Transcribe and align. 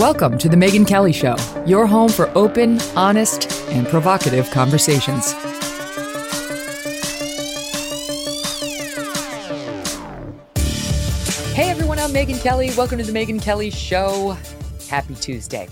Welcome 0.00 0.38
to 0.38 0.48
The 0.48 0.56
Megyn 0.56 0.84
Kelly 0.88 1.12
Show, 1.12 1.36
your 1.66 1.86
home 1.86 2.08
for 2.08 2.28
open, 2.36 2.80
honest, 2.96 3.48
and 3.68 3.86
provocative 3.86 4.50
conversations. 4.50 5.30
Hey 11.52 11.70
everyone, 11.70 12.00
I'm 12.00 12.10
Megyn 12.10 12.42
Kelly. 12.42 12.72
Welcome 12.76 12.98
to 12.98 13.04
The 13.04 13.12
Megyn 13.12 13.40
Kelly 13.40 13.70
Show. 13.70 14.36
Happy 14.90 15.14
Tuesday. 15.14 15.68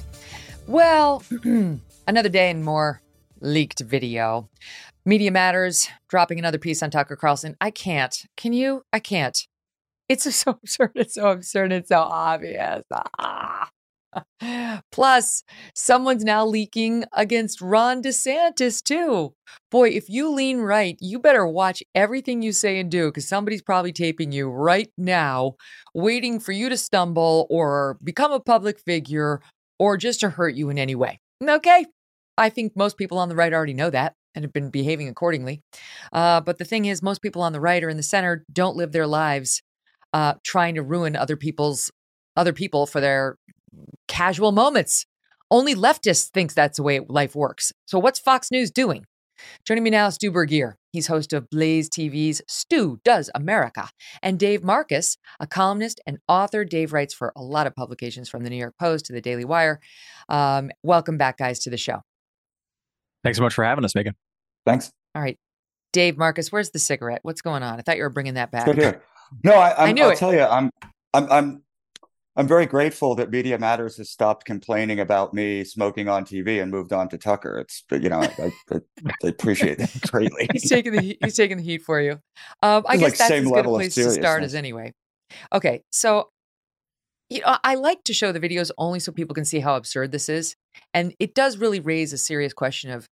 Well, 0.69 1.25
another 2.07 2.29
day 2.29 2.49
and 2.49 2.65
more 2.65 3.03
leaked 3.41 3.81
video. 3.81 4.49
Media 5.05 5.33
Matters 5.33 5.89
dropping 6.09 6.39
another 6.39 6.59
piece 6.59 6.81
on 6.81 6.93
Tucker 6.93 7.17
Carlson. 7.17 7.57
I 7.61 7.73
can't. 7.73 8.25
Can 8.37 8.53
you? 8.53 8.85
I 8.93 9.01
can't. 9.01 9.49
It's 10.09 10.33
so 10.33 10.53
absurd. 10.63 10.93
It's 10.95 11.15
so 11.15 11.31
absurd. 11.31 11.73
It's 11.73 11.89
so 11.89 12.03
obvious. 12.03 12.85
Ah. 13.19 13.69
Plus, 14.93 15.45
someone's 15.75 16.25
now 16.25 16.45
leaking 16.45 17.05
against 17.15 17.61
Ron 17.61 18.03
DeSantis, 18.03 18.83
too. 18.83 19.35
Boy, 19.71 19.91
if 19.91 20.09
you 20.09 20.31
lean 20.31 20.59
right, 20.59 20.97
you 21.01 21.19
better 21.19 21.47
watch 21.47 21.83
everything 21.95 22.43
you 22.43 22.53
say 22.53 22.79
and 22.79 22.91
do 22.91 23.09
because 23.09 23.29
somebody's 23.29 23.63
probably 23.63 23.93
taping 23.93 24.33
you 24.33 24.49
right 24.49 24.91
now, 24.99 25.55
waiting 25.95 26.41
for 26.41 26.53
you 26.53 26.69
to 26.69 26.77
stumble 26.77 27.47
or 27.51 27.99
become 28.03 28.33
a 28.33 28.41
public 28.41 28.79
figure 28.81 29.41
or 29.79 29.97
just 29.97 30.21
to 30.21 30.31
hurt 30.31 30.55
you 30.55 30.71
in 30.71 30.79
any 30.79 30.95
way. 30.95 31.21
Okay? 31.43 31.87
I 32.39 32.49
think 32.49 32.77
most 32.77 32.97
people 32.97 33.19
on 33.19 33.29
the 33.29 33.37
right 33.37 33.53
already 33.53 33.75
know 33.75 33.91
that 33.91 34.15
and 34.35 34.45
have 34.45 34.53
been 34.53 34.71
behaving 34.71 35.09
accordingly. 35.09 35.63
Uh, 36.13 36.41
but 36.41 36.59
the 36.59 36.65
thing 36.65 36.87
is, 36.87 37.03
most 37.03 37.21
people 37.21 37.43
on 37.43 37.53
the 37.53 37.61
right 37.61 37.83
or 37.83 37.89
in 37.89 37.97
the 37.97 38.03
center 38.03 38.45
don't 38.53 38.77
live 38.77 38.93
their 38.93 39.07
lives 39.07 39.63
uh, 40.13 40.35
trying 40.45 40.75
to 40.75 40.83
ruin 40.83 41.17
other 41.17 41.37
people's 41.37 41.91
other 42.37 42.53
people 42.53 42.87
for 42.87 43.01
their 43.01 43.37
casual 44.09 44.53
moments. 44.53 45.07
Only 45.51 45.75
leftists 45.75 46.31
thinks 46.31 46.55
that's 46.55 46.79
the 46.79 46.83
way 46.83 47.01
life 47.01 47.35
works. 47.35 47.73
So 47.87 47.99
what's 47.99 48.19
Fox 48.19 48.51
News 48.51 48.71
doing? 48.71 49.05
Joining 49.65 49.85
me 49.85 49.91
now 49.91 50.07
is 50.07 50.15
Stu 50.15 50.31
Burguiere. 50.31 50.75
He's 50.93 51.07
host 51.07 51.33
of 51.33 51.49
Blaze 51.51 51.89
TV's 51.89 52.43
Stu 52.49 53.01
Does 53.05 53.31
America. 53.35 53.89
And 54.23 54.39
Dave 54.39 54.63
Marcus, 54.63 55.17
a 55.41 55.47
columnist 55.47 56.01
and 56.07 56.19
author. 56.29 56.65
Dave 56.65 56.93
writes 56.93 57.15
for 57.15 57.33
a 57.35 57.43
lot 57.43 57.67
of 57.67 57.75
publications 57.75 58.29
from 58.29 58.45
the 58.45 58.51
New 58.51 58.57
York 58.57 58.75
Post 58.79 59.07
to 59.07 59.13
the 59.13 59.21
Daily 59.21 59.45
Wire. 59.45 59.81
Um, 60.29 60.71
welcome 60.83 61.19
back, 61.19 61.39
guys, 61.39 61.61
to 61.61 61.71
the 61.71 61.77
show. 61.77 62.03
Thanks 63.25 63.39
so 63.39 63.43
much 63.43 63.55
for 63.55 63.65
having 63.65 63.85
us, 63.85 63.95
Megyn. 63.95 64.13
Thanks. 64.67 64.91
All 65.15 65.23
right. 65.23 65.39
Dave 65.93 66.17
Marcus, 66.17 66.51
where's 66.51 66.71
the 66.71 66.79
cigarette? 66.79 67.21
What's 67.23 67.43
going 67.43 67.63
on? 67.63 67.79
I 67.79 67.83
thought 67.83 67.97
you 67.97 68.03
were 68.03 68.11
bringing 68.11 68.35
that 68.35 68.51
back. 68.51 68.67
Good 68.67 68.79
here. 68.79 69.03
No, 69.45 69.55
I, 69.55 69.83
I'm, 69.83 69.89
I 69.89 69.93
knew 69.93 70.05
I'll 70.05 70.11
it. 70.11 70.19
tell 70.19 70.33
you, 70.33 70.43
I'm, 70.43 70.71
I'm, 71.15 71.33
I'm, 71.33 71.63
I'm 72.35 72.49
very 72.49 72.65
grateful 72.65 73.15
that 73.17 73.31
Media 73.31 73.59
Matters 73.59 73.99
has 73.99 74.11
stopped 74.11 74.47
complaining 74.47 75.01
about 75.01 75.35
me 75.35 75.65
smoking 75.65 76.09
on 76.09 76.25
TV 76.25 76.63
and 76.63 76.71
moved 76.71 76.93
on 76.93 77.09
to 77.11 77.19
Tucker. 77.19 77.59
It's, 77.59 77.85
you 77.91 78.09
know, 78.09 78.21
I, 78.21 78.53
I, 78.73 78.81
I 79.23 79.27
appreciate 79.29 79.77
that 79.79 79.91
greatly. 80.11 80.49
he's 80.53 80.69
taking 80.69 80.93
the 80.93 81.03
heat, 81.03 81.19
he's 81.23 81.37
taking 81.37 81.59
the 81.59 81.63
heat 81.63 81.83
for 81.83 82.01
you. 82.01 82.13
Um, 82.63 82.85
I 82.87 82.95
It's 82.95 83.01
guess 83.01 83.03
like 83.03 83.19
that's 83.19 83.29
same 83.29 83.45
as 83.45 83.53
good 83.53 83.67
a 83.67 83.69
place 83.69 83.95
to 83.97 84.11
start 84.11 84.43
as 84.45 84.55
anyway. 84.55 84.93
Okay, 85.53 85.83
so 85.91 86.31
you 87.29 87.41
know, 87.41 87.57
I 87.65 87.75
like 87.75 88.05
to 88.05 88.15
show 88.15 88.33
the 88.33 88.41
videos 88.41 88.71
only 88.79 89.01
so 89.01 89.13
people 89.13 89.35
can 89.35 89.45
see 89.45 89.61
how 89.61 89.77
absurd 89.77 90.13
this 90.13 90.29
is, 90.29 90.55
and 90.93 91.15
it 91.19 91.35
does 91.35 91.59
really 91.59 91.81
raise 91.81 92.13
a 92.13 92.19
serious 92.19 92.53
question 92.53 92.91
of: 92.91 93.07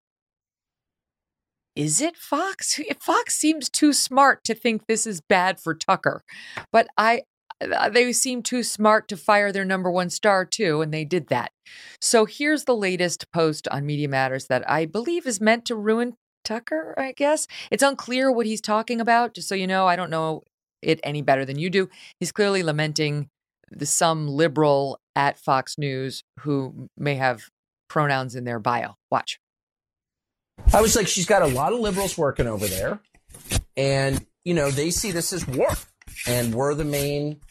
Is 1.75 2.01
it 2.01 2.17
Fox? 2.17 2.79
Fox 3.01 3.35
seems 3.35 3.69
too 3.69 3.93
smart 3.93 4.43
to 4.45 4.53
think 4.55 4.87
this 4.87 5.05
is 5.05 5.21
bad 5.21 5.59
for 5.59 5.73
Tucker, 5.75 6.21
but 6.71 6.87
I. 6.97 7.23
uh, 7.61 7.89
They 7.89 8.11
seem 8.13 8.43
too 8.43 8.63
smart 8.63 9.07
to 9.09 9.17
fire 9.17 9.51
their 9.51 9.65
number 9.65 9.91
one 9.91 10.09
star 10.09 10.45
too, 10.45 10.81
and 10.81 10.93
they 10.93 11.05
did 11.05 11.27
that. 11.27 11.51
So 12.01 12.25
here's 12.25 12.65
the 12.65 12.75
latest 12.75 13.31
post 13.31 13.67
on 13.69 13.85
Media 13.85 14.07
Matters 14.07 14.47
that 14.47 14.69
I 14.69 14.85
believe 14.85 15.25
is 15.25 15.41
meant 15.41 15.65
to 15.65 15.75
ruin 15.75 16.15
Tucker, 16.43 16.93
I 16.97 17.11
guess. 17.11 17.47
It's 17.71 17.83
unclear 17.83 18.31
what 18.31 18.45
he's 18.45 18.61
talking 18.61 19.01
about, 19.01 19.33
just 19.33 19.47
so 19.47 19.55
you 19.55 19.67
know. 19.67 19.87
I 19.87 19.95
don't 19.95 20.09
know 20.09 20.43
it 20.81 20.99
any 21.03 21.21
better 21.21 21.45
than 21.45 21.59
you 21.59 21.69
do. 21.69 21.89
He's 22.19 22.31
clearly 22.31 22.63
lamenting 22.63 23.29
the 23.71 23.85
some 23.85 24.27
liberal 24.27 24.99
at 25.15 25.37
Fox 25.37 25.77
News 25.77 26.23
who 26.39 26.89
may 26.97 27.15
have 27.15 27.43
pronouns 27.87 28.35
in 28.35 28.45
their 28.45 28.59
bio. 28.59 28.95
Watch. 29.11 29.39
I 30.73 30.81
was 30.81 30.95
like, 30.95 31.07
she's 31.07 31.25
got 31.25 31.41
a 31.41 31.47
lot 31.47 31.73
of 31.73 31.79
liberals 31.79 32.17
working 32.17 32.47
over 32.47 32.67
there, 32.67 32.99
and 33.77 34.25
you 34.43 34.53
know 34.53 34.71
they 34.71 34.91
see 34.91 35.11
this 35.11 35.31
as 35.33 35.47
war, 35.47 35.69
and 36.27 36.53
we're 36.53 36.73
the 36.73 36.85
main 36.85 37.41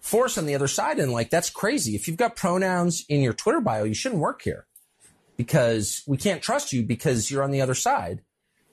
force 0.00 0.38
on 0.38 0.46
the 0.46 0.54
other 0.54 0.68
side. 0.68 0.98
And 0.98 1.12
like, 1.12 1.30
that's 1.30 1.50
crazy. 1.50 1.94
If 1.94 2.06
you've 2.06 2.16
got 2.16 2.36
pronouns 2.36 3.04
in 3.08 3.22
your 3.22 3.32
Twitter 3.32 3.60
bio, 3.60 3.84
you 3.84 3.94
shouldn't 3.94 4.20
work 4.20 4.42
here 4.42 4.66
because 5.36 6.02
we 6.06 6.16
can't 6.16 6.42
trust 6.42 6.72
you 6.72 6.82
because 6.82 7.30
you're 7.30 7.42
on 7.42 7.50
the 7.50 7.60
other 7.60 7.74
side. 7.74 8.22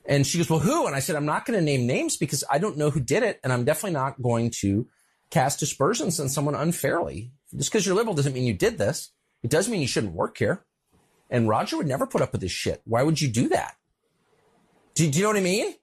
And 0.06 0.28
she 0.28 0.38
goes, 0.38 0.50
well, 0.50 0.60
who? 0.60 0.86
And 0.86 0.96
I 0.96 1.00
said, 1.00 1.16
I'm 1.16 1.26
not 1.26 1.46
going 1.46 1.58
to 1.58 1.64
name 1.64 1.88
names 1.88 2.18
because 2.18 2.44
I 2.50 2.58
don't 2.58 2.78
know 2.78 2.90
who 2.90 3.00
did 3.00 3.24
it, 3.24 3.40
and 3.44 3.54
I'm 3.54 3.64
definitely 3.64 3.94
not 3.94 4.22
going 4.22 4.52
to 4.60 4.88
cast 5.30 5.62
aspersions 5.62 6.20
on 6.20 6.28
someone 6.30 6.56
unfairly. 6.56 7.32
Just 7.56 7.72
because 7.72 7.86
you're 7.86 7.96
liberal 7.96 8.16
doesn't 8.16 8.34
mean 8.34 8.44
you 8.44 8.54
did 8.54 8.78
this. 8.78 9.12
It 9.44 9.50
does 9.50 9.70
mean 9.70 9.82
you 9.82 9.88
shouldn't 9.88 10.14
work 10.14 10.38
here. 10.38 10.66
And 11.30 11.48
Roger 11.48 11.78
would 11.78 11.88
never 11.88 12.06
put 12.06 12.22
up 12.22 12.34
with 12.34 12.42
this 12.42 12.52
shit. 12.52 12.82
Why 12.84 13.02
would 13.04 13.22
you 13.22 13.30
do 13.30 13.50
that? 13.50 13.76
Do, 14.94 15.10
do 15.10 15.18
you 15.18 15.24
know 15.24 15.30
what 15.30 15.38
I 15.38 15.42
mean? 15.42 15.74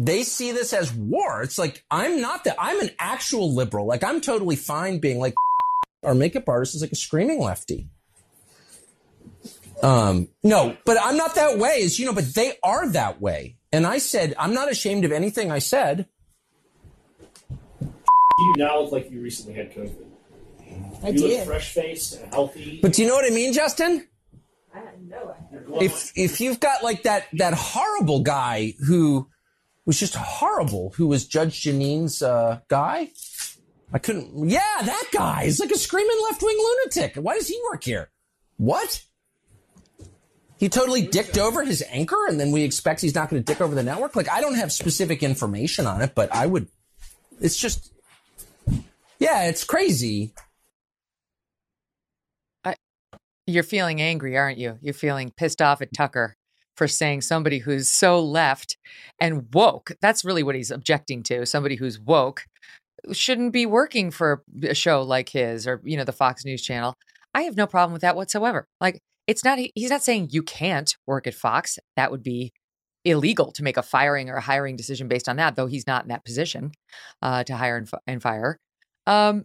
They 0.00 0.22
see 0.22 0.52
this 0.52 0.72
as 0.72 0.94
war. 0.94 1.42
It's 1.42 1.58
like, 1.58 1.84
I'm 1.90 2.22
not 2.22 2.44
that, 2.44 2.56
I'm 2.58 2.80
an 2.80 2.88
actual 2.98 3.54
liberal. 3.54 3.84
Like, 3.84 4.02
I'm 4.02 4.22
totally 4.22 4.56
fine 4.56 4.98
being 4.98 5.18
like, 5.18 5.34
our 6.02 6.14
makeup 6.14 6.48
artist 6.48 6.74
is 6.74 6.80
like 6.80 6.92
a 6.92 6.96
screaming 6.96 7.38
lefty. 7.38 7.86
Um, 9.82 10.28
no, 10.42 10.74
but 10.86 10.96
I'm 10.98 11.18
not 11.18 11.34
that 11.34 11.58
way, 11.58 11.82
as 11.82 11.98
you 11.98 12.06
know, 12.06 12.14
but 12.14 12.34
they 12.34 12.54
are 12.64 12.88
that 12.92 13.20
way. 13.20 13.58
And 13.72 13.86
I 13.86 13.98
said, 13.98 14.34
I'm 14.38 14.54
not 14.54 14.70
ashamed 14.70 15.04
of 15.04 15.12
anything 15.12 15.52
I 15.52 15.58
said. 15.58 16.06
You 17.80 18.54
now 18.56 18.80
look 18.80 18.92
like 18.92 19.10
you 19.10 19.20
recently 19.20 19.52
had 19.52 19.70
COVID. 19.74 20.06
I 21.02 21.08
you 21.10 21.28
look 21.28 21.46
fresh 21.46 21.74
faced 21.74 22.20
and 22.20 22.32
healthy. 22.32 22.78
But 22.80 22.94
do 22.94 23.02
you 23.02 23.08
know 23.08 23.16
what 23.16 23.30
I 23.30 23.34
mean, 23.34 23.52
Justin? 23.52 24.06
You're 25.52 25.60
glowing. 25.62 25.84
if 25.84 26.12
if 26.16 26.40
you've 26.40 26.60
got 26.60 26.82
like 26.82 27.02
that 27.02 27.26
that 27.34 27.54
horrible 27.54 28.20
guy 28.20 28.74
who 28.86 29.29
was 29.90 29.98
just 29.98 30.14
horrible, 30.14 30.90
who 30.90 31.08
was 31.08 31.26
Judge 31.26 31.62
Jeanine's 31.62 32.22
uh, 32.22 32.60
guy, 32.68 33.10
I 33.92 33.98
couldn't. 33.98 34.48
Yeah, 34.48 34.60
that 34.84 35.04
guy 35.10 35.42
is 35.42 35.58
like 35.58 35.72
a 35.72 35.78
screaming 35.78 36.16
left 36.30 36.40
wing 36.44 36.56
lunatic. 36.56 37.16
Why 37.16 37.34
does 37.34 37.48
he 37.48 37.60
work 37.68 37.82
here? 37.82 38.08
What? 38.56 39.02
He 40.58 40.68
totally 40.68 41.02
dicked 41.02 41.38
over 41.38 41.64
his 41.64 41.82
anchor, 41.90 42.28
and 42.28 42.38
then 42.38 42.52
we 42.52 42.62
expect 42.62 43.00
he's 43.00 43.16
not 43.16 43.30
going 43.30 43.42
to 43.42 43.44
dick 43.44 43.60
over 43.60 43.74
the 43.74 43.82
network. 43.82 44.14
Like 44.14 44.30
I 44.30 44.40
don't 44.40 44.54
have 44.54 44.70
specific 44.70 45.24
information 45.24 45.88
on 45.88 46.02
it, 46.02 46.14
but 46.14 46.32
I 46.32 46.46
would. 46.46 46.68
It's 47.40 47.56
just, 47.56 47.92
yeah, 49.18 49.48
it's 49.48 49.64
crazy. 49.64 50.34
You're 53.44 53.64
feeling 53.64 54.00
angry, 54.00 54.38
aren't 54.38 54.58
you? 54.58 54.78
You're 54.82 54.94
feeling 54.94 55.32
pissed 55.36 55.60
off 55.60 55.82
at 55.82 55.92
Tucker 55.92 56.36
for 56.80 56.88
saying 56.88 57.20
somebody 57.20 57.58
who's 57.58 57.90
so 57.90 58.24
left 58.24 58.78
and 59.20 59.52
woke. 59.52 59.92
That's 60.00 60.24
really 60.24 60.42
what 60.42 60.54
he's 60.54 60.70
objecting 60.70 61.22
to. 61.24 61.44
Somebody 61.44 61.76
who's 61.76 62.00
woke 62.00 62.46
shouldn't 63.12 63.52
be 63.52 63.66
working 63.66 64.10
for 64.10 64.42
a 64.62 64.74
show 64.74 65.02
like 65.02 65.28
his 65.28 65.66
or 65.66 65.82
you 65.84 65.98
know 65.98 66.04
the 66.04 66.12
Fox 66.12 66.42
News 66.42 66.62
channel. 66.62 66.94
I 67.34 67.42
have 67.42 67.54
no 67.54 67.66
problem 67.66 67.92
with 67.92 68.00
that 68.00 68.16
whatsoever. 68.16 68.66
Like 68.80 68.98
it's 69.26 69.44
not 69.44 69.58
he's 69.74 69.90
not 69.90 70.02
saying 70.02 70.28
you 70.30 70.42
can't 70.42 70.96
work 71.06 71.26
at 71.26 71.34
Fox. 71.34 71.78
That 71.96 72.10
would 72.10 72.22
be 72.22 72.50
illegal 73.04 73.52
to 73.52 73.62
make 73.62 73.76
a 73.76 73.82
firing 73.82 74.30
or 74.30 74.36
a 74.36 74.40
hiring 74.40 74.76
decision 74.76 75.06
based 75.06 75.28
on 75.28 75.36
that, 75.36 75.56
though 75.56 75.66
he's 75.66 75.86
not 75.86 76.04
in 76.04 76.08
that 76.08 76.24
position 76.24 76.72
uh, 77.20 77.44
to 77.44 77.56
hire 77.56 77.76
and, 77.76 77.90
and 78.06 78.22
fire. 78.22 78.56
Um, 79.06 79.44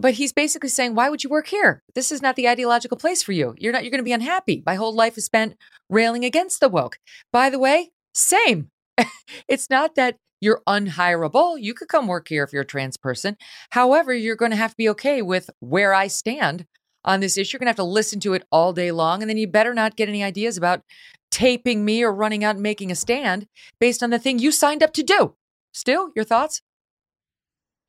but 0.00 0.14
he's 0.14 0.32
basically 0.32 0.68
saying, 0.68 0.94
why 0.94 1.08
would 1.08 1.22
you 1.22 1.30
work 1.30 1.48
here? 1.48 1.82
This 1.94 2.10
is 2.10 2.22
not 2.22 2.36
the 2.36 2.48
ideological 2.48 2.96
place 2.96 3.22
for 3.22 3.32
you. 3.32 3.54
You're 3.58 3.72
not. 3.72 3.84
You're 3.84 3.90
going 3.90 4.00
to 4.00 4.04
be 4.04 4.12
unhappy. 4.12 4.62
My 4.66 4.74
whole 4.74 4.94
life 4.94 5.16
is 5.18 5.24
spent 5.24 5.56
railing 5.88 6.24
against 6.24 6.60
the 6.60 6.68
woke. 6.68 6.98
By 7.32 7.50
the 7.50 7.58
way, 7.58 7.90
same. 8.14 8.70
it's 9.48 9.70
not 9.70 9.94
that 9.94 10.16
you're 10.40 10.62
unhireable. 10.66 11.60
You 11.60 11.74
could 11.74 11.88
come 11.88 12.06
work 12.06 12.28
here 12.28 12.44
if 12.44 12.52
you're 12.52 12.62
a 12.62 12.66
trans 12.66 12.96
person. 12.96 13.36
However, 13.70 14.14
you're 14.14 14.36
going 14.36 14.52
to 14.52 14.56
have 14.56 14.70
to 14.70 14.76
be 14.76 14.88
okay 14.90 15.22
with 15.22 15.50
where 15.60 15.92
I 15.92 16.06
stand 16.06 16.66
on 17.04 17.20
this 17.20 17.36
issue. 17.36 17.54
You're 17.54 17.58
going 17.58 17.66
to 17.66 17.70
have 17.70 17.76
to 17.76 17.84
listen 17.84 18.20
to 18.20 18.32
it 18.32 18.44
all 18.50 18.72
day 18.72 18.90
long. 18.90 19.22
And 19.22 19.28
then 19.28 19.36
you 19.36 19.46
better 19.46 19.74
not 19.74 19.96
get 19.96 20.08
any 20.08 20.24
ideas 20.24 20.56
about 20.56 20.82
taping 21.30 21.84
me 21.84 22.02
or 22.02 22.12
running 22.12 22.42
out 22.42 22.56
and 22.56 22.62
making 22.62 22.90
a 22.90 22.94
stand 22.96 23.46
based 23.78 24.02
on 24.02 24.10
the 24.10 24.18
thing 24.18 24.38
you 24.38 24.50
signed 24.50 24.82
up 24.82 24.92
to 24.94 25.02
do. 25.02 25.34
Stu, 25.72 26.12
your 26.16 26.24
thoughts? 26.24 26.62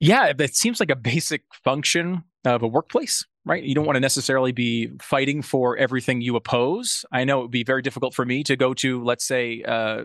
Yeah, 0.01 0.33
it 0.37 0.55
seems 0.55 0.79
like 0.79 0.89
a 0.89 0.95
basic 0.95 1.43
function 1.63 2.23
of 2.43 2.63
a 2.63 2.67
workplace, 2.67 3.23
right? 3.45 3.63
You 3.63 3.75
don't 3.75 3.85
want 3.85 3.97
to 3.97 4.01
necessarily 4.01 4.51
be 4.51 4.89
fighting 4.99 5.43
for 5.43 5.77
everything 5.77 6.21
you 6.21 6.35
oppose. 6.35 7.05
I 7.11 7.23
know 7.23 7.39
it 7.39 7.41
would 7.43 7.51
be 7.51 7.63
very 7.63 7.83
difficult 7.83 8.15
for 8.15 8.25
me 8.25 8.43
to 8.45 8.55
go 8.55 8.73
to, 8.73 9.03
let's 9.03 9.23
say, 9.23 9.61
uh, 9.61 10.03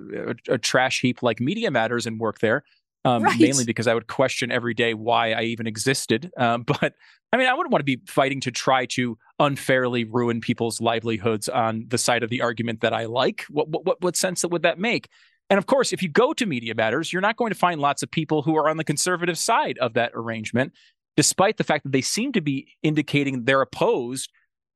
a, 0.49 0.55
a, 0.55 0.59
trash 0.59 1.01
heap 1.01 1.23
like 1.23 1.41
Media 1.41 1.71
Matters 1.71 2.07
and 2.07 2.21
work 2.21 2.41
there, 2.41 2.65
um, 3.07 3.23
right. 3.23 3.41
mainly 3.41 3.65
because 3.65 3.87
I 3.87 3.95
would 3.95 4.07
question 4.07 4.53
every 4.53 4.75
day 4.75 4.93
why 4.93 5.33
I 5.33 5.43
even 5.45 5.67
existed. 5.67 6.31
Um, 6.37 6.63
but 6.67 6.93
I 7.33 7.39
mean, 7.39 7.47
I 7.47 7.55
wouldn't 7.55 7.73
want 7.73 7.81
to 7.81 7.85
be 7.85 8.03
fighting 8.07 8.43
to 8.43 8.51
try 8.51 8.85
to 8.87 9.17
unfairly 9.39 10.05
ruin 10.05 10.43
people's 10.43 10.79
livelihoods 10.79 11.49
on 11.49 11.87
the 11.89 11.99
side 11.99 12.23
of 12.23 12.29
the 12.29 12.43
argument 12.43 12.83
that 12.83 12.93
I 12.93 13.07
like. 13.07 13.47
What 13.49 13.69
what 13.71 14.03
what 14.03 14.17
sense 14.17 14.45
would 14.45 14.63
that 14.63 14.79
make? 14.79 15.09
And 15.49 15.59
of 15.59 15.67
course, 15.67 15.93
if 15.93 16.03
you 16.03 16.09
go 16.09 16.33
to 16.33 16.47
Media 16.47 16.75
Matters, 16.75 17.13
you're 17.13 17.23
not 17.23 17.37
going 17.37 17.53
to 17.53 17.59
find 17.59 17.81
lots 17.81 18.03
of 18.03 18.11
people 18.11 18.43
who 18.43 18.57
are 18.57 18.69
on 18.69 18.77
the 18.77 18.85
conservative 18.85 19.39
side 19.39 19.79
of 19.79 19.95
that 19.95 20.13
arrangement, 20.15 20.73
despite 21.17 21.57
the 21.57 21.65
fact 21.65 21.85
that 21.85 21.93
they 21.93 22.01
seem 22.01 22.33
to 22.33 22.41
be 22.41 22.69
indicating 22.83 23.45
they're 23.45 23.63
opposed 23.63 24.31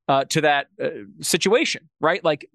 uh, 0.08 0.24
to 0.24 0.40
that 0.40 0.68
uh, 0.82 0.88
situation, 1.20 1.88
right? 2.00 2.22
Like 2.24 2.48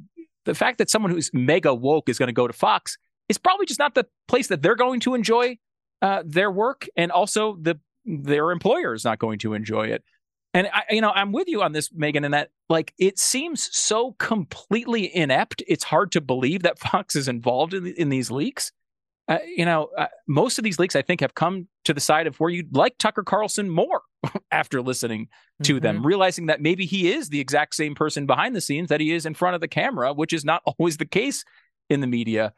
the 0.45 0.55
fact 0.55 0.77
that 0.77 0.89
someone 0.89 1.11
who's 1.11 1.29
mega 1.33 1.73
woke 1.73 2.09
is 2.09 2.17
going 2.17 2.27
to 2.27 2.33
go 2.33 2.47
to 2.47 2.53
Fox 2.53 2.97
is 3.27 3.37
probably 3.37 3.65
just 3.65 3.79
not 3.79 3.95
the 3.95 4.05
place 4.27 4.47
that 4.47 4.61
they're 4.61 4.75
going 4.75 4.99
to 5.01 5.13
enjoy 5.13 5.57
uh, 6.01 6.23
their 6.25 6.51
work, 6.51 6.87
and 6.95 7.11
also 7.11 7.57
the 7.61 7.79
their 8.05 8.51
employer 8.51 8.93
is 8.93 9.03
not 9.03 9.17
going 9.17 9.39
to 9.39 9.53
enjoy 9.53 9.87
it. 9.87 10.03
And 10.55 10.69
I, 10.73 10.83
you 10.89 11.01
know, 11.01 11.11
I'm 11.11 11.33
with 11.33 11.49
you 11.49 11.61
on 11.61 11.73
this, 11.73 11.89
Megyn, 11.89 12.23
in 12.23 12.31
that 12.31 12.49
like 12.69 12.93
it 12.97 13.19
seems 13.19 13.69
so 13.77 14.13
completely 14.13 15.13
inept. 15.13 15.61
It's 15.67 15.83
hard 15.83 16.13
to 16.13 16.21
believe 16.21 16.63
that 16.63 16.79
Fox 16.91 17.15
is 17.15 17.27
involved 17.27 17.73
in, 17.73 17.85
in 17.87 18.07
these 18.07 18.31
leaks. 18.31 18.71
Uh, 19.27 19.39
you 19.45 19.65
know, 19.65 19.89
uh, 19.97 20.05
most 20.27 20.57
of 20.57 20.63
these 20.63 20.79
leaks, 20.79 20.95
I 20.95 21.01
think, 21.01 21.19
have 21.19 21.33
come 21.33 21.67
to 21.83 21.93
the 21.93 21.99
side 21.99 22.25
of 22.25 22.39
where 22.39 22.49
you'd 22.49 22.73
like 22.73 22.97
Tucker 22.97 23.23
Carlson 23.23 23.69
more 23.69 24.01
after 24.51 24.81
listening 24.81 25.27
to 25.63 25.73
mm-hmm. 25.73 25.83
them, 25.83 26.05
realizing 26.05 26.45
that 26.45 26.61
maybe 26.61 26.85
he 26.85 27.11
is 27.11 27.27
the 27.27 27.41
exact 27.41 27.75
same 27.75 27.93
person 27.93 28.25
behind 28.25 28.55
the 28.55 28.61
scenes 28.61 28.87
that 28.89 29.01
he 29.01 29.11
is 29.11 29.25
in 29.25 29.33
front 29.33 29.55
of 29.55 29.61
the 29.61 29.67
camera, 29.67 30.13
which 30.13 30.31
is 30.31 30.45
not 30.45 30.61
always 30.79 30.95
the 30.95 31.05
case 31.05 31.43
in 31.89 31.99
the 31.99 32.07
media, 32.07 32.53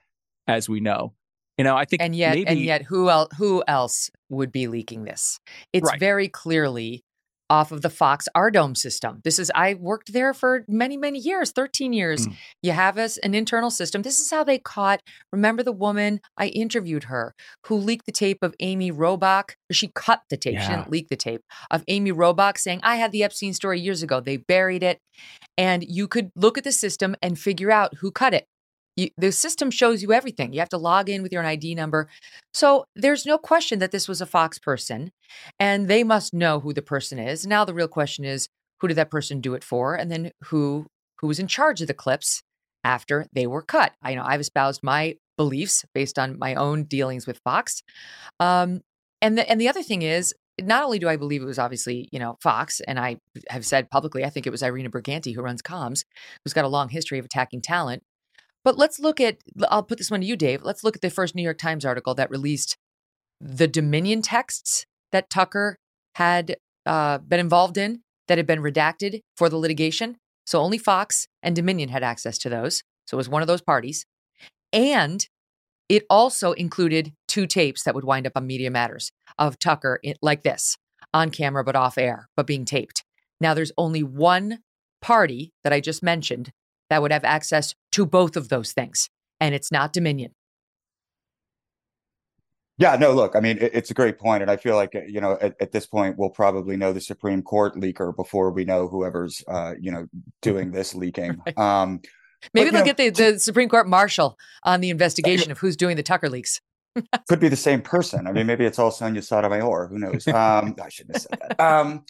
as 0.45 0.69
we 0.69 0.81
know. 0.81 1.13
You 1.57 1.63
know, 1.63 1.75
I 1.75 1.85
think, 1.85 2.03
and 2.03 2.15
yet, 2.15 2.35
maybe... 2.35 2.47
and 2.47 2.59
yet, 2.59 2.83
who 2.83 3.09
else? 3.09 3.29
Who 3.39 3.63
else 3.67 4.11
would 4.29 4.51
be 4.51 4.67
leaking 4.67 5.05
this? 5.05 5.39
It's 5.73 5.89
right. 5.89 5.99
very 5.99 6.27
clearly 6.27 7.03
off 7.49 7.71
of 7.71 7.81
the 7.81 7.89
Fox 7.89 8.27
RDOME 8.35 8.75
system. 8.75 9.21
This 9.23 9.39
is, 9.39 9.51
I 9.55 9.75
worked 9.75 10.13
there 10.13 10.33
for 10.33 10.65
many, 10.67 10.97
many 10.97 11.19
years, 11.19 11.51
13 11.51 11.93
years. 11.93 12.27
Mm. 12.27 12.35
You 12.61 12.71
have 12.71 12.97
us 12.97 13.17
an 13.17 13.33
internal 13.33 13.69
system. 13.69 14.01
This 14.01 14.19
is 14.19 14.29
how 14.29 14.43
they 14.43 14.57
caught, 14.57 15.01
remember 15.31 15.63
the 15.63 15.71
woman, 15.71 16.19
I 16.37 16.47
interviewed 16.47 17.05
her 17.05 17.33
who 17.67 17.75
leaked 17.75 18.05
the 18.05 18.11
tape 18.11 18.39
of 18.41 18.55
Amy 18.59 18.91
Robach. 18.91 19.51
She 19.71 19.91
cut 19.93 20.21
the 20.29 20.37
tape, 20.37 20.55
yeah. 20.55 20.61
she 20.61 20.69
didn't 20.69 20.91
leak 20.91 21.09
the 21.09 21.15
tape 21.15 21.41
of 21.71 21.83
Amy 21.87 22.11
Robach 22.11 22.57
saying, 22.57 22.79
I 22.83 22.97
had 22.97 23.11
the 23.11 23.23
Epstein 23.23 23.53
story 23.53 23.79
years 23.79 24.03
ago. 24.03 24.19
They 24.19 24.37
buried 24.37 24.83
it. 24.83 24.99
And 25.57 25.83
you 25.83 26.07
could 26.07 26.31
look 26.35 26.57
at 26.57 26.63
the 26.63 26.71
system 26.71 27.15
and 27.21 27.39
figure 27.39 27.71
out 27.71 27.95
who 27.95 28.11
cut 28.11 28.33
it. 28.33 28.45
You, 28.97 29.09
the 29.17 29.31
system 29.31 29.71
shows 29.71 30.01
you 30.01 30.11
everything. 30.11 30.51
You 30.51 30.59
have 30.59 30.69
to 30.69 30.77
log 30.77 31.09
in 31.09 31.23
with 31.23 31.31
your 31.31 31.45
ID 31.45 31.75
number. 31.75 32.09
So 32.53 32.85
there's 32.95 33.25
no 33.25 33.37
question 33.37 33.79
that 33.79 33.91
this 33.91 34.07
was 34.07 34.19
a 34.19 34.25
Fox 34.25 34.59
person 34.59 35.11
and 35.59 35.87
they 35.87 36.03
must 36.03 36.33
know 36.33 36.59
who 36.59 36.73
the 36.73 36.81
person 36.81 37.19
is. 37.19 37.47
Now 37.47 37.63
the 37.63 37.73
real 37.73 37.87
question 37.87 38.25
is 38.25 38.49
who 38.81 38.87
did 38.87 38.97
that 38.97 39.11
person 39.11 39.39
do 39.39 39.53
it 39.53 39.63
for 39.63 39.95
and 39.95 40.11
then 40.11 40.31
who 40.45 40.87
who 41.19 41.27
was 41.27 41.39
in 41.39 41.47
charge 41.47 41.81
of 41.81 41.87
the 41.87 41.93
clips 41.93 42.43
after 42.83 43.25
they 43.33 43.47
were 43.47 43.61
cut. 43.61 43.93
I 44.01 44.15
know 44.15 44.23
I've 44.23 44.41
espoused 44.41 44.81
my 44.83 45.15
beliefs 45.35 45.85
based 45.93 46.19
on 46.19 46.37
my 46.37 46.55
own 46.55 46.83
dealings 46.83 47.25
with 47.27 47.39
Fox. 47.43 47.83
Um, 48.39 48.81
and 49.21 49.37
the 49.37 49.49
and 49.49 49.59
the 49.59 49.69
other 49.69 49.83
thing 49.83 50.01
is 50.01 50.33
not 50.61 50.83
only 50.83 50.99
do 50.99 51.07
I 51.07 51.17
believe 51.17 51.41
it 51.41 51.45
was 51.45 51.59
obviously, 51.59 52.09
you 52.11 52.19
know, 52.19 52.37
Fox, 52.41 52.81
and 52.81 52.99
I 52.99 53.17
have 53.49 53.65
said 53.65 53.89
publicly, 53.89 54.25
I 54.25 54.29
think 54.29 54.47
it 54.47 54.51
was 54.51 54.63
Irina 54.63 54.89
Briganti 54.89 55.33
who 55.35 55.41
runs 55.41 55.61
comms, 55.61 56.03
who's 56.43 56.53
got 56.53 56.65
a 56.65 56.69
long 56.69 56.89
history 56.89 57.19
of 57.19 57.25
attacking 57.25 57.61
talent. 57.61 58.03
But 58.67 58.77
let's 58.77 58.99
look 58.99 59.21
at, 59.21 59.37
I'll 59.69 59.81
put 59.81 59.97
this 59.97 60.11
one 60.11 60.19
to 60.19 60.27
you, 60.27 60.35
Dave. 60.35 60.61
Let's 60.61 60.83
look 60.83 60.97
at 60.97 61.01
the 61.01 61.09
first 61.09 61.35
New 61.35 61.41
York 61.41 61.57
Times 61.57 61.85
article 61.85 62.13
that 62.15 62.29
released 62.29 62.75
the 63.39 63.65
Dominion 63.65 64.21
texts 64.21 64.85
that 65.13 65.29
Tucker 65.29 65.77
had 66.15 66.57
uh, 66.85 67.19
been 67.19 67.39
involved 67.39 67.77
in 67.77 68.01
that 68.27 68.37
had 68.37 68.45
been 68.45 68.61
redacted 68.61 69.21
for 69.37 69.47
the 69.47 69.55
litigation. 69.55 70.17
So 70.45 70.59
only 70.59 70.77
Fox 70.77 71.29
and 71.41 71.55
Dominion 71.55 71.87
had 71.87 72.03
access 72.03 72.37
to 72.39 72.49
those. 72.49 72.83
So 73.05 73.15
it 73.15 73.19
was 73.19 73.29
one 73.29 73.41
of 73.41 73.47
those 73.47 73.61
parties. 73.61 74.05
And 74.73 75.25
it 75.87 76.03
also 76.09 76.51
included 76.51 77.13
two 77.29 77.47
tapes 77.47 77.83
that 77.83 77.95
would 77.95 78.03
wind 78.03 78.27
up 78.27 78.33
on 78.35 78.45
Media 78.47 78.69
Matters 78.69 79.13
of 79.39 79.59
Tucker 79.59 80.01
like 80.21 80.43
this 80.43 80.75
on 81.13 81.31
camera, 81.31 81.63
but 81.63 81.77
off 81.77 81.97
air, 81.97 82.27
but 82.35 82.45
being 82.45 82.65
taped. 82.65 83.05
Now, 83.39 83.53
there's 83.53 83.71
only 83.77 84.03
one 84.03 84.59
party 85.01 85.53
that 85.63 85.71
I 85.71 85.79
just 85.79 86.03
mentioned 86.03 86.51
that 86.89 87.01
would 87.01 87.11
have 87.11 87.23
access 87.23 87.75
to 87.93 88.05
both 88.05 88.35
of 88.35 88.49
those 88.49 88.73
things. 88.73 89.09
And 89.39 89.53
it's 89.53 89.71
not 89.71 89.93
Dominion. 89.93 90.33
Yeah, 92.79 92.95
no, 92.95 93.11
look, 93.11 93.35
I 93.35 93.39
mean, 93.39 93.57
it, 93.57 93.71
it's 93.73 93.89
a 93.89 93.95
great 93.95 94.19
point, 94.19 94.43
and 94.43 94.51
I 94.51 94.55
feel 94.55 94.75
like 94.75 94.93
you 95.07 95.19
know, 95.19 95.35
at, 95.41 95.55
at, 95.59 95.71
this 95.71 95.87
point, 95.87 96.15
we'll 96.15 96.29
probably 96.29 96.77
know 96.77 96.93
the 96.93 97.01
Supreme 97.01 97.41
Court 97.41 97.75
leaker 97.75 98.15
before 98.15 98.51
we 98.51 98.65
know 98.65 98.87
whoever's, 98.87 99.43
uh, 99.47 99.73
you 99.79 99.91
know, 99.91 100.07
doing 100.43 100.71
this 100.71 100.93
leaking. 100.93 101.41
Right. 101.45 101.57
Um, 101.57 102.01
Maybe 102.53 102.69
but, 102.69 102.73
they'll 102.73 102.85
know, 102.85 102.93
get 102.93 102.97
the, 102.97 103.09
the 103.09 103.39
Supreme 103.39 103.67
Court 103.67 103.87
marshal 103.87 104.37
on 104.63 104.79
the 104.81 104.91
investigation 104.91 105.51
of 105.51 105.57
who's 105.57 105.75
doing 105.75 105.95
the 105.95 106.03
Tucker 106.03 106.29
leaks. 106.29 106.61
could 107.27 107.39
be 107.39 107.49
the 107.49 107.55
same 107.55 107.81
person. 107.81 108.27
I 108.27 108.31
mean, 108.31 108.45
maybe 108.45 108.63
it's 108.65 108.77
all 108.77 108.91
Sonia 108.91 109.23
Sotomayor. 109.23 109.87
Who 109.87 109.97
knows? 109.97 110.27
Um, 110.37 110.75
I 110.81 110.89
shouldn't 110.89 111.15
have 111.15 111.21
said 111.23 111.39
that. 111.41 111.59
Um, 111.59 112.05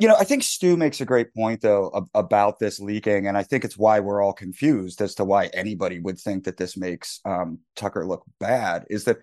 you 0.00 0.08
know, 0.08 0.16
I 0.16 0.24
think 0.24 0.42
Stu 0.42 0.76
makes 0.76 1.00
a 1.00 1.04
great 1.04 1.34
point 1.34 1.60
though 1.60 2.08
about 2.14 2.58
this 2.58 2.80
leaking, 2.80 3.26
and 3.26 3.36
I 3.36 3.42
think 3.42 3.64
it's 3.64 3.78
why 3.78 4.00
we're 4.00 4.22
all 4.22 4.32
confused 4.32 5.00
as 5.00 5.14
to 5.16 5.24
why 5.24 5.46
anybody 5.54 6.00
would 6.00 6.18
think 6.18 6.44
that 6.44 6.56
this 6.56 6.76
makes 6.76 7.20
um, 7.24 7.58
Tucker 7.74 8.06
look 8.06 8.24
bad. 8.40 8.84
Is 8.90 9.04
that 9.04 9.18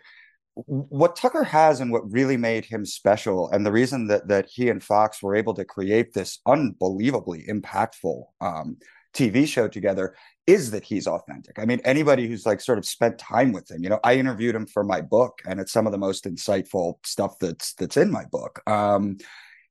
what 0.55 1.15
Tucker 1.15 1.43
has 1.43 1.79
and 1.79 1.91
what 1.91 2.11
really 2.11 2.37
made 2.37 2.65
him 2.65 2.85
special, 2.85 3.49
and 3.49 3.65
the 3.65 3.71
reason 3.71 4.07
that 4.07 4.27
that 4.27 4.47
he 4.49 4.69
and 4.69 4.83
Fox 4.83 5.21
were 5.21 5.35
able 5.35 5.53
to 5.55 5.65
create 5.65 6.13
this 6.13 6.39
unbelievably 6.45 7.45
impactful 7.49 8.23
um, 8.41 8.77
TV 9.13 9.47
show 9.47 9.67
together 9.67 10.15
is 10.45 10.71
that 10.71 10.83
he's 10.83 11.07
authentic. 11.07 11.57
I 11.57 11.65
mean, 11.65 11.79
anybody 11.85 12.27
who's 12.27 12.45
like 12.45 12.59
sort 12.59 12.77
of 12.77 12.85
spent 12.85 13.17
time 13.17 13.53
with 13.53 13.71
him, 13.71 13.81
you 13.83 13.89
know, 13.89 13.99
I 14.03 14.15
interviewed 14.15 14.55
him 14.55 14.65
for 14.65 14.83
my 14.83 15.01
book, 15.01 15.41
and 15.47 15.59
it's 15.59 15.71
some 15.71 15.85
of 15.85 15.91
the 15.91 15.97
most 15.97 16.25
insightful 16.25 16.95
stuff 17.05 17.39
that's 17.39 17.73
that's 17.73 17.97
in 17.97 18.11
my 18.11 18.25
book. 18.31 18.61
Um, 18.67 19.17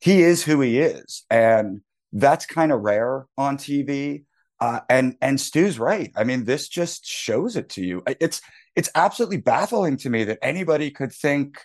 he 0.02 0.22
is 0.22 0.42
who 0.42 0.60
he 0.60 0.80
is, 0.80 1.24
and 1.30 1.80
that's 2.12 2.44
kind 2.44 2.72
of 2.72 2.80
rare 2.80 3.26
on 3.38 3.56
TV. 3.56 4.24
Uh, 4.58 4.80
and 4.90 5.16
and 5.20 5.40
Stu's 5.40 5.78
right. 5.78 6.10
I 6.16 6.24
mean, 6.24 6.44
this 6.44 6.68
just 6.68 7.06
shows 7.06 7.54
it 7.54 7.68
to 7.70 7.84
you. 7.84 8.02
It's 8.20 8.40
it's 8.74 8.90
absolutely 8.96 9.36
baffling 9.36 9.96
to 9.98 10.10
me 10.10 10.24
that 10.24 10.40
anybody 10.42 10.90
could 10.90 11.12
think 11.12 11.64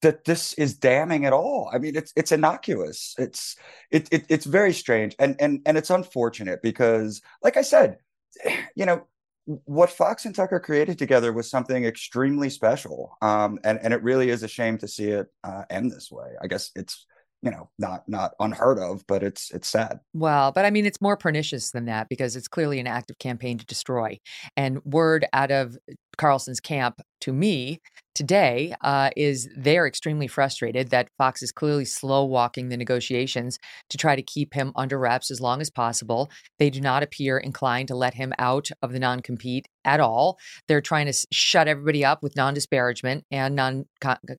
that 0.00 0.24
this 0.24 0.54
is 0.54 0.78
damning 0.78 1.26
at 1.26 1.34
all. 1.34 1.70
I 1.74 1.78
mean, 1.78 1.94
it's 1.94 2.10
it's 2.16 2.32
innocuous. 2.32 3.14
It's 3.18 3.54
it, 3.90 4.08
it 4.10 4.24
it's 4.30 4.46
very 4.46 4.72
strange, 4.72 5.14
and 5.18 5.36
and 5.38 5.60
and 5.66 5.76
it's 5.76 5.90
unfortunate 5.90 6.60
because, 6.62 7.20
like 7.42 7.58
I 7.58 7.62
said, 7.62 7.98
you 8.74 8.86
know, 8.86 9.06
what 9.44 9.90
Fox 9.90 10.24
and 10.24 10.34
Tucker 10.34 10.58
created 10.58 10.98
together 10.98 11.34
was 11.34 11.50
something 11.50 11.84
extremely 11.84 12.48
special. 12.48 13.18
Um, 13.20 13.58
and 13.62 13.78
and 13.82 13.92
it 13.92 14.02
really 14.02 14.30
is 14.30 14.42
a 14.42 14.48
shame 14.48 14.78
to 14.78 14.88
see 14.88 15.08
it 15.08 15.26
uh, 15.44 15.64
end 15.68 15.92
this 15.92 16.10
way. 16.10 16.30
I 16.42 16.46
guess 16.46 16.70
it's 16.74 17.04
you 17.44 17.50
know 17.50 17.68
not 17.78 18.08
not 18.08 18.32
unheard 18.40 18.78
of, 18.78 19.06
but 19.06 19.22
it's 19.22 19.50
it's 19.50 19.68
sad. 19.68 20.00
Well, 20.14 20.50
but 20.50 20.64
I 20.64 20.70
mean, 20.70 20.86
it's 20.86 21.00
more 21.00 21.16
pernicious 21.16 21.72
than 21.72 21.84
that 21.84 22.08
because 22.08 22.36
it's 22.36 22.48
clearly 22.48 22.80
an 22.80 22.86
active 22.86 23.18
campaign 23.18 23.58
to 23.58 23.66
destroy. 23.66 24.18
And 24.56 24.82
word 24.84 25.26
out 25.34 25.50
of 25.50 25.76
Carlson's 26.16 26.60
camp 26.60 27.02
to 27.20 27.32
me 27.32 27.80
today 28.14 28.74
uh, 28.80 29.10
is 29.16 29.48
they're 29.56 29.86
extremely 29.86 30.26
frustrated 30.26 30.90
that 30.90 31.08
Fox 31.18 31.42
is 31.42 31.52
clearly 31.52 31.84
slow 31.84 32.24
walking 32.24 32.68
the 32.68 32.76
negotiations 32.76 33.58
to 33.90 33.98
try 33.98 34.16
to 34.16 34.22
keep 34.22 34.54
him 34.54 34.72
under 34.76 34.98
wraps 34.98 35.30
as 35.30 35.40
long 35.40 35.60
as 35.60 35.70
possible. 35.70 36.30
They 36.58 36.70
do 36.70 36.80
not 36.80 37.02
appear 37.02 37.36
inclined 37.36 37.88
to 37.88 37.96
let 37.96 38.14
him 38.14 38.32
out 38.38 38.70
of 38.80 38.92
the 38.92 39.00
non 39.00 39.20
compete 39.20 39.68
at 39.84 40.00
all. 40.00 40.38
They're 40.66 40.80
trying 40.80 41.06
to 41.06 41.26
shut 41.30 41.68
everybody 41.68 42.04
up 42.04 42.22
with 42.22 42.36
non 42.36 42.54
disparagement 42.54 43.24
and 43.30 43.54
non 43.54 43.84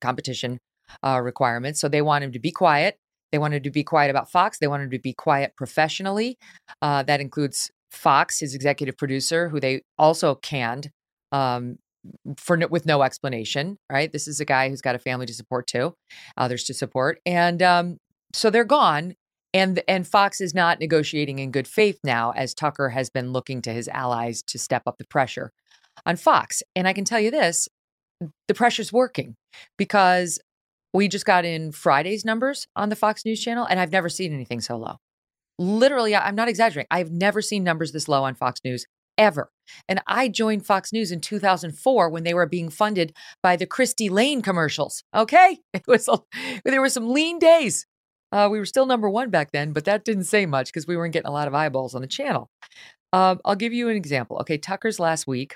competition 0.01 0.59
uh, 1.04 1.20
requirements. 1.22 1.80
So 1.80 1.88
they 1.88 2.01
want 2.01 2.24
him 2.24 2.32
to 2.32 2.39
be 2.39 2.51
quiet. 2.51 2.98
They 3.32 3.38
want 3.38 3.54
him 3.54 3.63
to 3.63 3.72
be 3.72 3.84
quiet 3.84 4.10
about 4.10 4.32
Fox. 4.32 4.60
They 4.60 4.68
want 4.68 4.84
him 4.84 4.92
to 4.92 5.00
be 5.00 5.13
quiet 5.13 5.54
professionally. 5.58 6.38
Uh, 6.82 7.04
that 7.04 7.20
includes 7.20 7.72
Fox, 7.92 8.39
his 8.39 8.54
executive 8.56 8.98
producer, 8.98 9.50
who 9.50 9.60
they 9.60 9.82
also 9.98 10.36
canned 10.36 10.89
um, 11.32 11.77
for 12.38 12.58
with 12.70 12.86
no 12.86 13.01
explanation. 13.01 13.77
Right? 13.92 14.12
This 14.12 14.27
is 14.27 14.39
a 14.39 14.46
guy 14.46 14.70
who's 14.70 14.82
got 14.82 14.96
a 14.96 15.00
family 15.00 15.25
to 15.25 15.34
support 15.34 15.68
too, 15.68 15.96
others 16.38 16.63
to 16.65 16.74
support, 16.74 17.20
and 17.25 17.62
um, 17.62 17.98
so 18.34 18.50
they're 18.50 18.63
gone. 18.63 19.15
And 19.54 19.82
and 19.88 20.06
Fox 20.06 20.42
is 20.42 20.54
not 20.54 20.80
negotiating 20.80 21.39
in 21.39 21.51
good 21.51 21.68
faith 21.68 22.00
now, 22.04 22.32
as 22.32 22.54
Tucker 22.54 22.89
has 22.89 23.10
been 23.10 23.32
looking 23.32 23.62
to 23.63 23.72
his 23.72 23.88
allies 23.88 24.44
to 24.48 24.60
step 24.60 24.84
up 24.86 24.98
the 24.98 25.08
pressure 25.08 25.51
on 26.06 26.18
Fox. 26.18 26.62
And 26.75 26.88
I 26.88 26.94
can 26.94 27.06
tell 27.06 27.22
you 27.22 27.32
this: 27.32 27.70
the 28.48 28.54
pressure's 28.54 28.92
working 28.92 29.36
because 29.77 30.39
we 30.95 31.07
just 31.07 31.25
got 31.25 31.45
in 31.45 31.71
Friday's 31.71 32.25
numbers 32.25 32.67
on 32.75 32.89
the 32.89 32.95
Fox 32.95 33.25
News 33.25 33.41
channel, 33.41 33.65
and 33.69 33.79
I've 33.79 33.91
never 33.91 34.09
seen 34.09 34.33
anything 34.33 34.61
so 34.61 34.77
low. 34.77 34.95
Literally, 35.59 36.15
I'm 36.15 36.35
not 36.35 36.47
exaggerating. 36.47 36.87
I've 36.89 37.11
never 37.11 37.41
seen 37.41 37.63
numbers 37.63 37.91
this 37.91 38.07
low 38.07 38.23
on 38.23 38.35
Fox 38.35 38.59
News 38.63 38.85
ever. 39.17 39.51
And 39.87 40.01
I 40.07 40.27
joined 40.27 40.65
Fox 40.65 40.91
News 40.91 41.11
in 41.11 41.21
2004 41.21 42.09
when 42.09 42.23
they 42.23 42.33
were 42.33 42.45
being 42.45 42.69
funded 42.69 43.13
by 43.41 43.55
the 43.55 43.65
Christy 43.65 44.09
Lane 44.09 44.41
commercials. 44.41 45.03
Okay, 45.13 45.59
it 45.73 45.83
was 45.87 46.09
there 46.63 46.81
were 46.81 46.89
some 46.89 47.11
lean 47.11 47.39
days. 47.39 47.85
Uh, 48.31 48.49
we 48.51 48.59
were 48.59 48.65
still 48.65 48.85
number 48.85 49.09
one 49.09 49.29
back 49.29 49.51
then, 49.51 49.71
but 49.71 49.85
that 49.85 50.03
didn't 50.03 50.25
say 50.25 50.45
much 50.45 50.67
because 50.67 50.87
we 50.87 50.97
weren't 50.97 51.13
getting 51.13 51.29
a 51.29 51.33
lot 51.33 51.47
of 51.47 51.53
eyeballs 51.53 51.95
on 51.95 52.01
the 52.01 52.07
channel. 52.07 52.49
Um, 53.13 53.39
I'll 53.45 53.55
give 53.55 53.71
you 53.71 53.87
an 53.87 53.95
example. 53.95 54.37
Okay, 54.39 54.57
Tucker's 54.57 54.99
last 54.99 55.27
week 55.27 55.55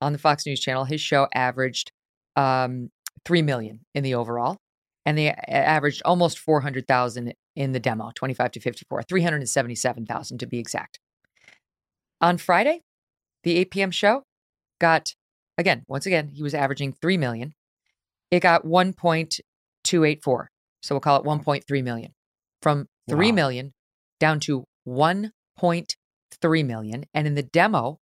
on 0.00 0.12
the 0.12 0.18
Fox 0.18 0.46
News 0.46 0.60
channel, 0.60 0.84
his 0.84 1.00
show 1.00 1.26
averaged 1.34 1.90
um, 2.36 2.90
three 3.24 3.42
million 3.42 3.80
in 3.94 4.04
the 4.04 4.14
overall, 4.14 4.58
and 5.06 5.16
they 5.18 5.30
averaged 5.30 6.02
almost 6.04 6.38
four 6.38 6.60
hundred 6.60 6.86
thousand 6.86 7.34
in 7.56 7.72
the 7.72 7.80
demo, 7.80 8.10
twenty-five 8.14 8.50
to 8.52 8.60
fifty-four, 8.60 9.02
three 9.02 9.22
hundred 9.22 9.38
and 9.38 9.48
seventy-seven 9.48 10.06
thousand 10.06 10.38
to 10.38 10.46
be 10.46 10.58
exact. 10.58 10.98
On 12.20 12.38
Friday, 12.38 12.80
the 13.42 13.56
8 13.56 13.70
p.m. 13.70 13.90
show 13.90 14.22
got 14.80 15.14
again, 15.58 15.82
once 15.88 16.06
again, 16.06 16.28
he 16.32 16.42
was 16.42 16.54
averaging 16.54 16.92
3 16.94 17.18
million. 17.18 17.52
It 18.30 18.40
got 18.40 18.64
1.284. 18.64 20.46
So 20.82 20.94
we'll 20.94 21.00
call 21.00 21.20
it 21.20 21.24
1.3 21.26 21.84
million. 21.84 22.12
From 22.62 22.86
three 23.08 23.30
Wow. 23.30 23.34
million 23.36 23.72
down 24.20 24.40
to 24.40 24.64
1.3 24.88 26.66
million. 26.66 27.04
And 27.12 27.26
in 27.26 27.34
the 27.34 27.42
demo, 27.42 27.98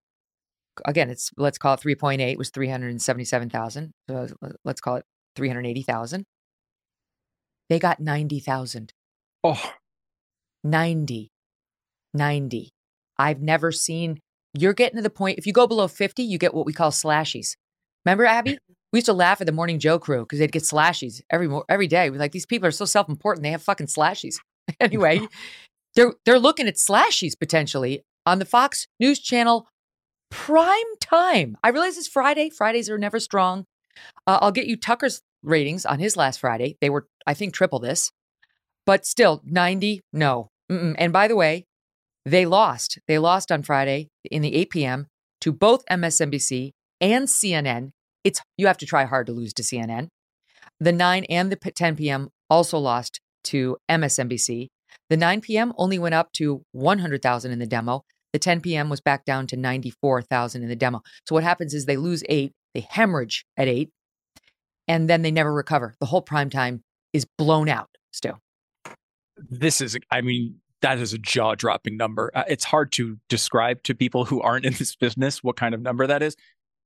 again, 0.84 1.10
it's 1.10 1.30
let's 1.36 1.58
call 1.58 1.74
it 1.74 1.80
3.8 1.80 2.36
was 2.38 2.50
377,000. 2.50 3.92
So 4.08 4.28
let's 4.64 4.80
call 4.80 4.96
it 4.96 5.04
380,000. 5.36 6.24
They 7.68 7.78
got 7.78 8.00
90,000. 8.00 8.92
Oh, 9.44 9.72
90. 10.64 11.30
90. 12.14 12.70
I've 13.18 13.40
never 13.40 13.72
seen, 13.72 14.20
you're 14.54 14.72
getting 14.72 14.96
to 14.96 15.02
the 15.02 15.10
point, 15.10 15.38
if 15.38 15.46
you 15.46 15.52
go 15.52 15.66
below 15.66 15.88
50, 15.88 16.22
you 16.22 16.38
get 16.38 16.54
what 16.54 16.66
we 16.66 16.72
call 16.72 16.90
slashies. 16.90 17.56
Remember, 18.04 18.24
Abby? 18.24 18.58
We 18.92 18.98
used 18.98 19.06
to 19.06 19.12
laugh 19.12 19.40
at 19.40 19.46
the 19.46 19.52
Morning 19.52 19.78
Joe 19.78 19.98
crew 19.98 20.20
because 20.20 20.38
they'd 20.38 20.52
get 20.52 20.64
slashies 20.64 21.22
every 21.30 21.48
every 21.68 21.86
day. 21.86 22.10
We're 22.10 22.18
like, 22.18 22.32
these 22.32 22.46
people 22.46 22.68
are 22.68 22.72
so 22.72 22.84
self 22.84 23.08
important. 23.08 23.42
They 23.42 23.50
have 23.50 23.62
fucking 23.62 23.86
slashies. 23.86 24.36
anyway, 24.80 25.26
they're 25.94 26.12
they're 26.26 26.38
looking 26.38 26.66
at 26.66 26.74
slashies 26.74 27.38
potentially 27.38 28.02
on 28.26 28.38
the 28.38 28.44
Fox 28.44 28.86
News 29.00 29.18
Channel 29.18 29.66
prime 30.30 30.76
time. 31.00 31.56
I 31.62 31.70
realize 31.70 31.96
it's 31.96 32.08
Friday. 32.08 32.50
Fridays 32.50 32.90
are 32.90 32.98
never 32.98 33.18
strong. 33.18 33.64
Uh, 34.26 34.38
I'll 34.42 34.52
get 34.52 34.66
you 34.66 34.76
Tucker's 34.76 35.22
ratings 35.42 35.84
on 35.84 35.98
his 35.98 36.16
last 36.16 36.40
Friday. 36.40 36.76
They 36.80 36.90
were, 36.90 37.06
I 37.26 37.34
think, 37.34 37.54
triple 37.54 37.78
this, 37.78 38.10
but 38.86 39.06
still 39.06 39.42
90. 39.44 40.00
No. 40.12 40.50
Mm-mm. 40.70 40.94
And 40.98 41.12
by 41.12 41.28
the 41.28 41.36
way, 41.36 41.66
they 42.24 42.46
lost. 42.46 42.98
They 43.08 43.18
lost 43.18 43.50
on 43.50 43.62
Friday 43.62 44.08
in 44.30 44.42
the 44.42 44.54
8 44.54 44.70
p.m. 44.70 45.06
to 45.40 45.52
both 45.52 45.84
MSNBC 45.90 46.70
and 47.00 47.26
CNN. 47.26 47.90
It's 48.24 48.40
you 48.56 48.68
have 48.68 48.78
to 48.78 48.86
try 48.86 49.04
hard 49.04 49.26
to 49.26 49.32
lose 49.32 49.52
to 49.54 49.62
CNN. 49.62 50.08
The 50.78 50.92
9 50.92 51.24
and 51.24 51.50
the 51.50 51.56
10 51.56 51.96
p.m. 51.96 52.28
also 52.48 52.78
lost 52.78 53.20
to 53.44 53.76
MSNBC. 53.90 54.68
The 55.10 55.16
9 55.16 55.40
p.m. 55.40 55.72
only 55.76 55.98
went 55.98 56.14
up 56.14 56.32
to 56.34 56.62
100,000 56.72 57.52
in 57.52 57.58
the 57.58 57.66
demo. 57.66 58.04
The 58.32 58.38
10 58.38 58.60
p.m. 58.60 58.88
was 58.88 59.00
back 59.00 59.24
down 59.24 59.46
to 59.48 59.56
94,000 59.56 60.62
in 60.62 60.68
the 60.68 60.76
demo. 60.76 61.02
So 61.28 61.34
what 61.34 61.44
happens 61.44 61.74
is 61.74 61.84
they 61.84 61.96
lose 61.96 62.22
eight, 62.28 62.52
they 62.74 62.86
hemorrhage 62.88 63.44
at 63.56 63.68
eight, 63.68 63.90
and 64.88 65.08
then 65.08 65.22
they 65.22 65.30
never 65.30 65.52
recover. 65.52 65.94
The 66.00 66.06
whole 66.06 66.22
prime 66.22 66.50
time 66.50 66.82
is 67.12 67.26
blown 67.38 67.68
out 67.68 67.90
still. 68.12 68.38
this 69.36 69.80
is, 69.80 69.98
I 70.10 70.20
mean, 70.20 70.56
that 70.82 70.98
is 70.98 71.12
a 71.12 71.18
jaw 71.18 71.54
dropping 71.54 71.96
number. 71.96 72.30
Uh, 72.34 72.44
it's 72.48 72.64
hard 72.64 72.92
to 72.92 73.16
describe 73.28 73.82
to 73.84 73.94
people 73.94 74.24
who 74.24 74.40
aren't 74.42 74.66
in 74.66 74.74
this 74.74 74.94
business 74.96 75.42
what 75.42 75.56
kind 75.56 75.74
of 75.74 75.80
number 75.80 76.06
that 76.06 76.22
is. 76.22 76.36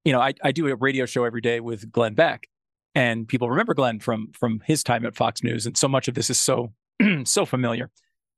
You 0.04 0.12
know, 0.12 0.20
I, 0.20 0.34
I 0.44 0.52
do 0.52 0.68
a 0.68 0.76
radio 0.76 1.06
show 1.06 1.24
every 1.24 1.40
day 1.40 1.60
with 1.60 1.90
Glenn 1.90 2.14
Beck, 2.14 2.48
and 2.94 3.26
people 3.26 3.50
remember 3.50 3.74
Glenn 3.74 3.98
from 3.98 4.30
from 4.38 4.62
his 4.64 4.84
time 4.84 5.04
at 5.04 5.16
Fox 5.16 5.42
News, 5.42 5.66
and 5.66 5.76
so 5.76 5.88
much 5.88 6.06
of 6.06 6.14
this 6.14 6.30
is 6.30 6.38
so 6.38 6.72
so 7.24 7.44
familiar. 7.44 7.90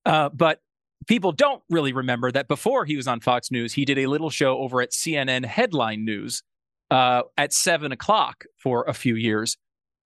Uh, 0.07 0.31
but 0.31 0.61
people 1.07 1.33
don't 1.33 1.63
really 1.69 1.93
remember 1.93 2.33
that 2.33 2.49
before 2.49 2.87
he 2.87 2.97
was 2.97 3.07
on 3.07 3.21
Fox 3.21 3.51
News, 3.51 3.75
he 3.75 3.85
did 3.85 3.99
a 3.99 4.07
little 4.07 4.31
show 4.31 4.59
over 4.59 4.81
at 4.81 4.93
CNN 4.93 5.45
Headline 5.45 6.05
News 6.05 6.43
uh, 6.91 7.23
at 7.37 7.53
seven 7.53 7.93
o'clock 7.93 8.45
for 8.57 8.85
a 8.85 8.95
few 8.95 9.15
years. 9.15 9.57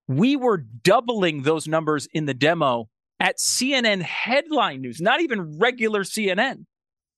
We 0.08 0.36
were 0.36 0.58
doubling 0.58 1.42
those 1.42 1.68
numbers 1.68 2.08
in 2.12 2.26
the 2.26 2.34
demo 2.34 2.88
at 3.20 3.38
CNN 3.38 4.02
headline 4.02 4.80
news, 4.80 5.00
not 5.00 5.20
even 5.20 5.58
regular 5.58 6.02
CNN. 6.02 6.66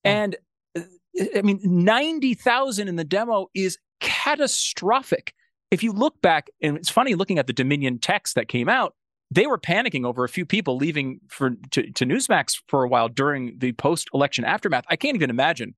And 0.05 0.37
uh, 0.77 0.83
I 1.35 1.43
mean, 1.43 1.61
90,000 1.63 2.89
in 2.89 2.97
the 2.97 3.05
demo 3.05 3.49
is 3.55 3.79
catastrophic. 4.01 5.33
If 5.71 5.83
you 5.83 5.93
look 5.93 6.21
back, 6.21 6.51
and 6.63 6.77
it's 6.77 6.91
funny 6.91 7.15
looking 7.15 7.39
at 7.39 7.47
the 7.47 7.53
Dominion 7.53 7.99
text 7.99 8.35
that 8.35 8.49
came 8.49 8.69
out, 8.69 8.95
they 9.31 9.47
were 9.47 9.59
panicking 9.59 10.05
over 10.05 10.25
a 10.25 10.29
few 10.29 10.45
people 10.45 10.77
leaving 10.77 11.21
for 11.29 11.53
to, 11.71 11.91
to 11.91 12.05
Newsmax 12.05 12.61
for 12.69 12.85
a 12.85 12.89
while 12.89 13.09
during 13.09 13.59
the 13.59 13.73
post-election 13.73 14.45
aftermath. 14.45 14.85
I 14.89 14.97
can't 14.97 15.17
even 15.17 15.31
imagine 15.31 15.75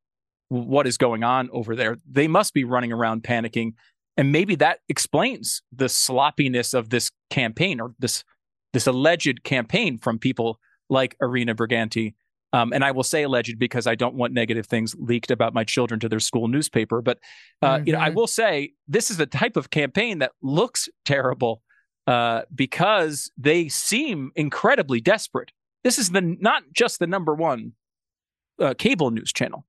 what 0.48 0.86
is 0.86 0.96
going 0.96 1.24
on 1.24 1.48
over 1.52 1.74
there. 1.74 1.96
They 2.10 2.28
must 2.28 2.54
be 2.54 2.64
running 2.64 2.92
around 2.92 3.22
panicking. 3.22 3.72
And 4.16 4.32
maybe 4.32 4.54
that 4.56 4.78
explains 4.88 5.62
the 5.72 5.88
sloppiness 5.88 6.72
of 6.74 6.90
this 6.90 7.10
campaign 7.30 7.80
or 7.80 7.94
this 7.98 8.24
this 8.72 8.86
alleged 8.86 9.42
campaign 9.44 9.98
from 9.98 10.18
people 10.18 10.58
like 10.90 11.16
Irina 11.20 11.54
Briganti. 11.54 12.14
Um, 12.52 12.72
and 12.72 12.84
I 12.84 12.90
will 12.92 13.02
say 13.02 13.22
alleged 13.22 13.58
because 13.58 13.86
I 13.86 13.94
don't 13.94 14.14
want 14.14 14.32
negative 14.32 14.66
things 14.66 14.94
leaked 14.98 15.30
about 15.30 15.52
my 15.54 15.64
children 15.64 15.98
to 16.00 16.08
their 16.08 16.20
school 16.20 16.46
newspaper. 16.48 17.02
But 17.02 17.18
uh, 17.62 17.80
you 17.84 17.92
know, 17.92 17.98
I 17.98 18.10
Mhm. 18.10 18.14
will 18.14 18.26
say 18.26 18.72
this 18.86 19.10
is 19.10 19.18
a 19.18 19.26
type 19.26 19.56
of 19.56 19.70
campaign 19.70 20.18
that 20.20 20.32
looks 20.42 20.88
terrible 21.04 21.62
uh, 22.06 22.42
because 22.54 23.30
they 23.36 23.68
seem 23.68 24.30
incredibly 24.36 25.00
desperate. 25.00 25.50
This 25.82 25.98
is 25.98 26.10
the 26.10 26.20
not 26.20 26.62
just 26.72 26.98
the 26.98 27.06
number 27.06 27.34
one 27.34 27.72
uh, 28.60 28.74
cable 28.78 29.10
news 29.10 29.32
channel. 29.32 29.66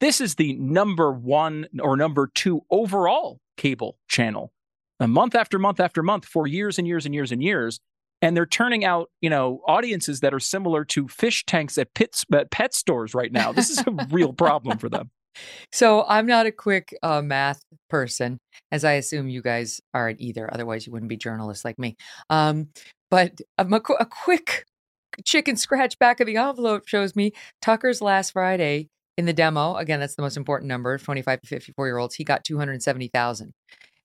This 0.00 0.20
is 0.20 0.34
the 0.34 0.54
number 0.54 1.10
one 1.12 1.66
or 1.80 1.96
number 1.96 2.30
two 2.34 2.62
overall 2.70 3.40
cable 3.56 3.96
channel, 4.08 4.52
a 5.00 5.08
month 5.08 5.34
after 5.34 5.58
month 5.58 5.80
after 5.80 6.02
month 6.02 6.26
for 6.26 6.46
years 6.46 6.78
and 6.78 6.86
years 6.86 7.06
and 7.06 7.14
years 7.14 7.32
and 7.32 7.42
years. 7.42 7.80
And 8.22 8.36
they're 8.36 8.46
turning 8.46 8.84
out, 8.84 9.10
you 9.20 9.28
know, 9.28 9.60
audiences 9.66 10.20
that 10.20 10.32
are 10.32 10.40
similar 10.40 10.84
to 10.86 11.06
fish 11.08 11.44
tanks 11.44 11.76
at 11.76 11.92
pit, 11.94 12.22
at 12.32 12.50
pet 12.50 12.74
stores 12.74 13.14
right 13.14 13.30
now. 13.30 13.52
This 13.52 13.68
is 13.68 13.78
a 13.86 14.06
real 14.10 14.32
problem 14.32 14.78
for 14.78 14.88
them. 14.88 15.10
So 15.70 16.02
I'm 16.08 16.24
not 16.24 16.46
a 16.46 16.50
quick 16.50 16.96
uh, 17.02 17.20
math 17.20 17.60
person, 17.90 18.38
as 18.72 18.84
I 18.84 18.92
assume 18.92 19.28
you 19.28 19.42
guys 19.42 19.82
aren't 19.92 20.18
either. 20.18 20.48
Otherwise, 20.50 20.86
you 20.86 20.94
wouldn't 20.94 21.10
be 21.10 21.18
journalists 21.18 21.62
like 21.62 21.78
me. 21.78 21.94
Um, 22.30 22.68
but 23.10 23.42
a, 23.58 23.66
a 23.66 23.76
a 24.00 24.06
quick 24.06 24.64
chicken 25.26 25.56
scratch 25.56 25.98
back 25.98 26.20
of 26.20 26.26
the 26.26 26.38
envelope 26.38 26.88
shows 26.88 27.14
me 27.14 27.32
Tucker's 27.60 28.00
last 28.00 28.32
Friday 28.32 28.88
in 29.16 29.26
the 29.26 29.32
demo. 29.32 29.76
Again, 29.76 30.00
that's 30.00 30.14
the 30.14 30.22
most 30.22 30.36
important 30.36 30.68
number 30.68 30.98
25 30.98 31.40
to 31.40 31.46
54 31.46 31.86
year 31.86 31.98
olds. 31.98 32.14
He 32.14 32.24
got 32.24 32.44
270,000. 32.44 33.52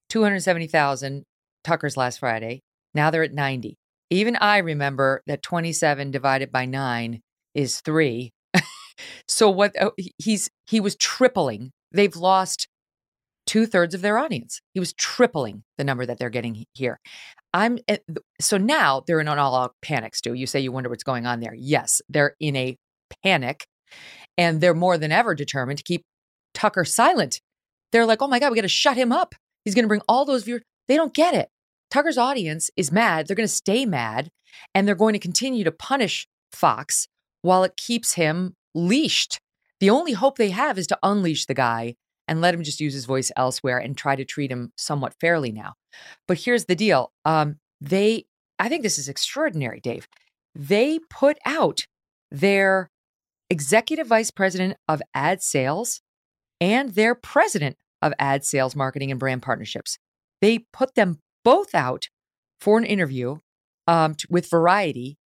270,000 0.10 1.24
Tucker's 1.64 1.98
last 1.98 2.20
Friday. 2.20 2.62
Now 2.94 3.12
they're 3.12 3.24
at 3.24 3.34
90. 3.34 3.78
Even 4.10 4.36
I 4.38 4.58
remember 4.58 5.22
that 5.28 5.42
27 5.42 6.12
divided 6.12 6.52
by 6.52 6.66
9 6.66 7.22
is 7.56 7.80
3. 7.82 8.32
so 9.28 9.50
what 9.50 9.74
oh, 9.80 9.94
he's 10.18 10.50
he 10.68 10.80
was 10.80 10.96
tripling. 10.96 11.72
They've 11.94 12.16
lost 12.16 12.68
two 13.48 13.66
thirds 13.66 13.96
of 13.96 14.02
their 14.02 14.18
audience. 14.18 14.62
He 14.74 14.80
was 14.80 14.94
tripling 14.94 15.64
the 15.78 15.84
number 15.84 16.06
that 16.06 16.20
they're 16.20 16.30
getting 16.30 16.66
here. 16.74 17.00
I'm 17.54 17.80
eh, 17.88 17.98
so 18.40 18.58
now 18.58 19.04
they're 19.06 19.20
in 19.20 19.28
an 19.28 19.40
all-out 19.40 19.76
panic. 19.82 20.16
Stu, 20.16 20.34
you 20.34 20.48
say 20.48 20.60
you 20.60 20.72
wonder 20.72 20.90
what's 20.90 21.04
going 21.04 21.26
on 21.26 21.40
there. 21.40 21.54
Yes, 21.54 22.02
they're 22.10 22.36
in 22.40 22.56
a 22.56 22.78
panic, 23.24 23.66
and 24.42 24.60
they're 24.60 24.74
more 24.74 24.98
than 24.98 25.12
ever 25.12 25.36
determined 25.36 25.78
to 25.78 25.84
keep 25.84 26.04
Tucker 26.56 26.84
silent. 26.84 27.42
They're 27.92 28.08
like, 28.08 28.24
oh 28.24 28.28
my 28.28 28.40
god, 28.40 28.50
we 28.50 28.56
got 28.56 28.64
to 28.64 28.68
shut 28.68 28.98
him 28.98 29.12
up. 29.12 29.36
He's 29.64 29.76
going 29.76 29.84
to 29.84 29.88
bring 29.88 30.02
all 30.10 30.26
those 30.26 30.44
viewers. 30.44 30.64
They 30.88 30.96
don't 30.96 31.14
get 31.14 31.36
it. 31.36 31.50
Tucker's 31.92 32.18
audience 32.18 32.72
is 32.76 32.92
mad. 32.92 33.28
They're 33.28 33.36
going 33.36 33.48
to 33.48 33.54
stay 33.54 33.86
mad, 33.86 34.32
and 34.74 34.88
they're 34.88 34.96
going 34.96 35.14
to 35.14 35.20
continue 35.20 35.64
to 35.64 35.72
punish 35.72 36.28
Fox 36.52 37.08
while 37.44 37.64
it 37.64 37.78
keeps 37.78 38.14
him 38.14 38.56
leashed. 38.74 39.40
The 39.80 39.92
only 39.92 40.14
hope 40.14 40.38
they 40.38 40.50
have 40.50 40.80
is 40.80 40.88
to 40.88 40.98
unleash 41.04 41.46
the 41.46 41.54
guy 41.54 41.96
and 42.28 42.42
let 42.42 42.56
him 42.56 42.64
just 42.64 42.80
use 42.80 42.94
his 42.96 43.06
voice 43.06 43.32
elsewhere 43.38 43.78
and 43.78 43.96
try 43.96 44.16
to 44.16 44.26
treat 44.26 44.52
him 44.52 44.72
somewhat 44.76 45.14
fairly 45.22 45.52
now. 45.52 45.74
But 46.28 46.40
here's 46.40 46.66
the 46.66 46.76
deal. 46.76 47.12
Um, 47.26 47.58
they, 47.80 48.26
I 48.58 48.70
think 48.70 48.82
this 48.82 48.98
is 48.98 49.08
extraordinary, 49.08 49.80
Dave. 49.82 50.08
They 50.56 51.00
put 51.10 51.38
out 51.46 51.86
their 52.32 52.90
executive 53.52 54.08
vice 54.08 54.32
president 54.32 54.78
of 54.88 55.02
ad 55.14 55.44
sales 55.44 56.02
and 56.62 56.92
their 56.92 57.14
president 57.14 57.76
of 58.02 58.14
ad 58.18 58.46
sales, 58.46 58.76
marketing, 58.78 59.12
and 59.12 59.20
brand 59.20 59.42
partnerships. 59.42 59.98
They 60.42 60.60
put 60.72 60.96
them 60.96 61.20
both 61.44 61.76
out 61.76 62.08
for 62.62 62.78
an 62.78 62.86
interview 62.86 63.38
um, 63.88 64.16
t- 64.16 64.26
with 64.30 64.50
Variety 64.50 65.18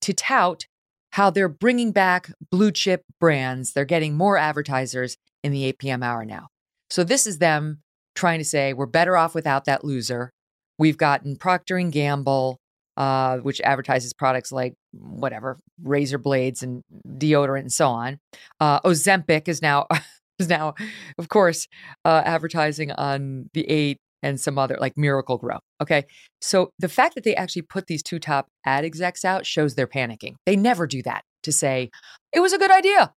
to 0.00 0.14
tout 0.14 0.66
how 1.12 1.30
they're 1.30 1.48
bringing 1.48 1.92
back 1.92 2.32
blue 2.50 2.72
chip 2.72 3.02
brands. 3.20 3.72
They're 3.72 3.84
getting 3.84 4.16
more 4.16 4.38
advertisers 4.38 5.16
in 5.44 5.52
the 5.52 5.64
8 5.64 5.78
p.m. 5.78 6.02
hour 6.02 6.24
now. 6.24 6.48
So 6.88 7.04
this 7.04 7.26
is 7.26 7.38
them 7.38 7.82
trying 8.14 8.38
to 8.38 8.44
say 8.44 8.72
we're 8.72 8.86
better 8.86 9.16
off 9.16 9.34
without 9.34 9.66
that 9.66 9.84
loser. 9.84 10.30
We've 10.78 10.98
gotten 10.98 11.36
Procter 11.36 11.76
and 11.76 11.92
Gamble, 11.92 12.56
uh, 12.96 13.38
which 13.38 13.60
advertises 13.62 14.12
products 14.12 14.52
like 14.52 14.74
whatever 14.92 15.58
razor 15.82 16.18
blades 16.18 16.62
and 16.62 16.82
deodorant 17.06 17.60
and 17.60 17.72
so 17.72 17.88
on. 17.88 18.18
Uh, 18.60 18.80
Ozempic 18.80 19.48
is 19.48 19.62
now 19.62 19.86
is 20.38 20.48
now, 20.48 20.74
of 21.18 21.28
course, 21.28 21.68
uh, 22.04 22.22
advertising 22.24 22.90
on 22.92 23.50
the 23.54 23.68
eight 23.68 23.98
and 24.22 24.40
some 24.40 24.58
other 24.58 24.76
like 24.80 24.96
Miracle-Gro. 24.96 25.58
Okay, 25.80 26.04
so 26.40 26.70
the 26.78 26.88
fact 26.88 27.14
that 27.14 27.24
they 27.24 27.36
actually 27.36 27.62
put 27.62 27.86
these 27.86 28.02
two 28.02 28.18
top 28.18 28.48
ad 28.64 28.84
execs 28.84 29.24
out 29.24 29.46
shows 29.46 29.74
they're 29.74 29.86
panicking. 29.86 30.34
They 30.46 30.56
never 30.56 30.86
do 30.86 31.02
that 31.02 31.22
to 31.42 31.52
say 31.52 31.90
it 32.32 32.40
was 32.40 32.52
a 32.52 32.58
good 32.58 32.70
idea. 32.70 33.12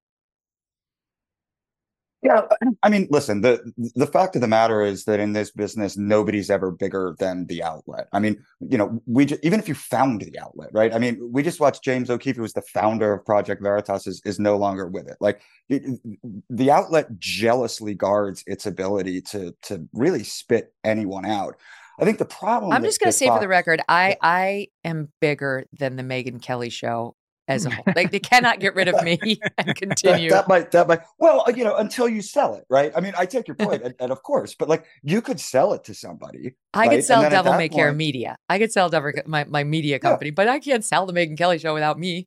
Yeah, 2.26 2.42
I 2.82 2.88
mean, 2.88 3.06
listen, 3.08 3.42
the 3.42 3.72
the 3.94 4.06
fact 4.06 4.34
of 4.34 4.40
the 4.40 4.48
matter 4.48 4.82
is 4.82 5.04
that 5.04 5.20
in 5.20 5.32
this 5.32 5.52
business, 5.52 5.96
nobody's 5.96 6.50
ever 6.50 6.72
bigger 6.72 7.14
than 7.20 7.46
the 7.46 7.62
outlet. 7.62 8.08
I 8.12 8.18
mean, 8.18 8.44
you 8.60 8.76
know, 8.76 9.00
we 9.06 9.26
even 9.44 9.60
if 9.60 9.68
you 9.68 9.74
found 9.74 10.22
the 10.22 10.36
outlet, 10.40 10.70
right? 10.72 10.92
I 10.92 10.98
mean, 10.98 11.20
we 11.32 11.44
just 11.44 11.60
watched 11.60 11.84
James 11.84 12.10
O'Keefe, 12.10 12.34
who 12.34 12.42
was 12.42 12.52
the 12.52 12.62
founder 12.62 13.12
of 13.12 13.24
Project 13.24 13.62
Veritas, 13.62 14.08
is, 14.08 14.20
is 14.24 14.40
no 14.40 14.56
longer 14.56 14.88
with 14.88 15.06
it. 15.06 15.16
Like 15.20 15.40
it, 15.68 16.00
the 16.50 16.70
outlet 16.72 17.16
jealously 17.20 17.94
guards 17.94 18.42
its 18.48 18.66
ability 18.66 19.20
to 19.30 19.54
to 19.62 19.88
really 19.92 20.24
spit 20.24 20.74
anyone 20.82 21.26
out. 21.26 21.54
I 22.00 22.04
think 22.04 22.18
the 22.18 22.24
problem. 22.24 22.72
I'm 22.72 22.82
just 22.82 22.98
going 22.98 23.12
to 23.12 23.16
say 23.16 23.28
for 23.28 23.38
the 23.38 23.46
record, 23.46 23.82
I 23.88 24.16
I 24.20 24.68
am 24.82 25.12
bigger 25.20 25.66
than 25.78 25.94
the 25.94 26.02
Megyn 26.02 26.42
Kelly 26.42 26.70
show 26.70 27.14
as 27.48 27.64
a 27.66 27.70
whole. 27.74 27.84
Like 27.94 28.10
they 28.10 28.18
cannot 28.18 28.60
get 28.60 28.74
rid 28.74 28.88
of 28.88 29.02
me 29.02 29.18
and 29.58 29.74
continue. 29.76 30.30
that 30.30 30.48
might 30.48 30.70
that 30.72 30.88
might 30.88 31.00
well 31.18 31.44
you 31.54 31.64
know 31.64 31.76
until 31.76 32.08
you 32.08 32.22
sell 32.22 32.54
it 32.54 32.64
right 32.68 32.92
i 32.96 33.00
mean 33.00 33.12
i 33.18 33.24
take 33.26 33.46
your 33.48 33.54
point 33.54 33.82
and, 33.84 33.94
and 34.00 34.10
of 34.12 34.22
course 34.22 34.54
but 34.54 34.68
like 34.68 34.84
you 35.02 35.20
could 35.22 35.38
sell 35.40 35.72
it 35.72 35.84
to 35.84 35.94
somebody 35.94 36.54
I 36.74 36.80
right? 36.80 36.90
could 36.90 37.04
sell 37.04 37.22
Devil 37.22 37.52
that 37.52 37.58
May 37.58 37.68
Care 37.68 37.88
point- 37.88 37.96
Media. 37.98 38.36
I 38.48 38.58
could 38.58 38.72
sell 38.72 38.88
Devil, 38.90 39.12
my 39.26 39.44
my 39.44 39.64
media 39.64 39.98
company, 39.98 40.30
but 40.30 40.48
I 40.48 40.58
can't 40.58 40.84
sell 40.84 41.06
the 41.06 41.12
Megyn 41.12 41.38
Kelly 41.38 41.58
show 41.58 41.72
without 41.72 41.98
me. 41.98 42.26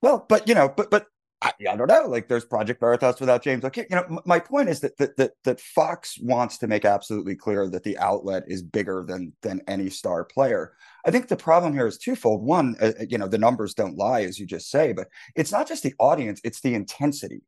Well, 0.00 0.24
but 0.28 0.48
you 0.48 0.54
know, 0.54 0.68
but 0.74 0.90
but 0.90 1.06
I, 1.42 1.52
I 1.70 1.76
don't 1.76 1.86
know. 1.88 2.06
Like, 2.06 2.26
there's 2.28 2.44
Project 2.44 2.80
Veritas 2.80 3.20
without 3.20 3.42
James. 3.42 3.64
Okay, 3.64 3.86
you 3.88 3.94
know, 3.96 4.02
m- 4.04 4.18
my 4.24 4.40
point 4.40 4.68
is 4.68 4.80
that 4.80 4.96
that 4.98 5.16
that 5.18 5.32
that 5.44 5.60
Fox 5.60 6.18
wants 6.20 6.58
to 6.58 6.66
make 6.66 6.84
absolutely 6.84 7.36
clear 7.36 7.68
that 7.68 7.84
the 7.84 7.96
outlet 7.98 8.42
is 8.48 8.62
bigger 8.62 9.04
than 9.06 9.32
than 9.42 9.60
any 9.68 9.90
star 9.90 10.24
player. 10.24 10.72
I 11.08 11.10
think 11.10 11.28
the 11.28 11.36
problem 11.36 11.72
here 11.72 11.86
is 11.86 11.96
twofold. 11.96 12.42
One, 12.42 12.76
uh, 12.82 12.92
you 13.08 13.16
know, 13.16 13.28
the 13.28 13.38
numbers 13.38 13.72
don't 13.72 13.96
lie, 13.96 14.24
as 14.24 14.38
you 14.38 14.44
just 14.44 14.70
say, 14.70 14.92
but 14.92 15.08
it's 15.34 15.50
not 15.50 15.66
just 15.66 15.82
the 15.82 15.94
audience; 15.98 16.38
it's 16.44 16.60
the 16.60 16.74
intensity 16.74 17.40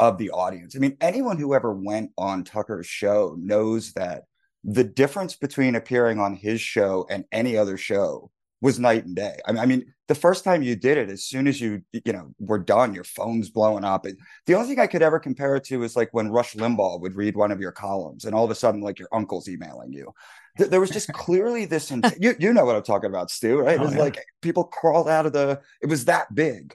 of 0.00 0.18
the 0.18 0.30
audience. 0.30 0.74
I 0.74 0.80
mean, 0.80 0.96
anyone 1.00 1.38
who 1.38 1.54
ever 1.54 1.72
went 1.72 2.10
on 2.18 2.42
Tucker's 2.42 2.88
show 2.88 3.36
knows 3.38 3.92
that 3.92 4.24
the 4.64 4.82
difference 4.82 5.36
between 5.36 5.76
appearing 5.76 6.18
on 6.18 6.34
his 6.34 6.60
show 6.60 7.06
and 7.08 7.24
any 7.30 7.56
other 7.56 7.76
show 7.76 8.32
was 8.60 8.78
night 8.78 9.04
and 9.04 9.14
day. 9.16 9.36
I 9.46 9.52
mean, 9.52 9.60
I 9.62 9.66
mean, 9.66 9.94
the 10.08 10.14
first 10.14 10.44
time 10.44 10.62
you 10.62 10.76
did 10.76 10.98
it, 10.98 11.10
as 11.10 11.24
soon 11.24 11.46
as 11.46 11.60
you, 11.60 11.82
you 11.92 12.12
know, 12.12 12.34
were 12.38 12.58
done, 12.58 12.94
your 12.94 13.04
phone's 13.04 13.48
blowing 13.50 13.84
up. 13.84 14.04
And 14.06 14.18
the 14.46 14.54
only 14.54 14.68
thing 14.68 14.78
I 14.80 14.86
could 14.86 15.02
ever 15.02 15.18
compare 15.18 15.56
it 15.56 15.64
to 15.64 15.82
is 15.82 15.96
like 15.96 16.10
when 16.12 16.30
Rush 16.30 16.54
Limbaugh 16.54 17.00
would 17.00 17.14
read 17.14 17.36
one 17.36 17.50
of 17.52 17.60
your 17.60 17.72
columns, 17.72 18.24
and 18.24 18.34
all 18.34 18.44
of 18.44 18.50
a 18.50 18.54
sudden, 18.54 18.80
like 18.80 18.98
your 18.98 19.08
uncle's 19.12 19.48
emailing 19.48 19.92
you. 19.92 20.12
Th- 20.58 20.70
There 20.70 20.80
was 20.80 20.90
just 20.90 21.12
clearly 21.12 21.64
this. 21.64 21.90
In- 21.90 22.02
you 22.20 22.34
you 22.38 22.52
know 22.52 22.64
what 22.64 22.76
I'm 22.76 22.82
talking 22.82 23.10
about, 23.10 23.30
Stu, 23.30 23.58
right? 23.60 23.74
It 23.76 23.80
Oh, 23.80 23.84
was 23.84 23.94
yeah. 23.94 24.00
like 24.00 24.18
people 24.42 24.64
crawled 24.64 25.08
out 25.08 25.26
of 25.26 25.32
the. 25.32 25.60
It 25.82 25.86
was 25.88 26.04
that 26.06 26.34
big. 26.34 26.74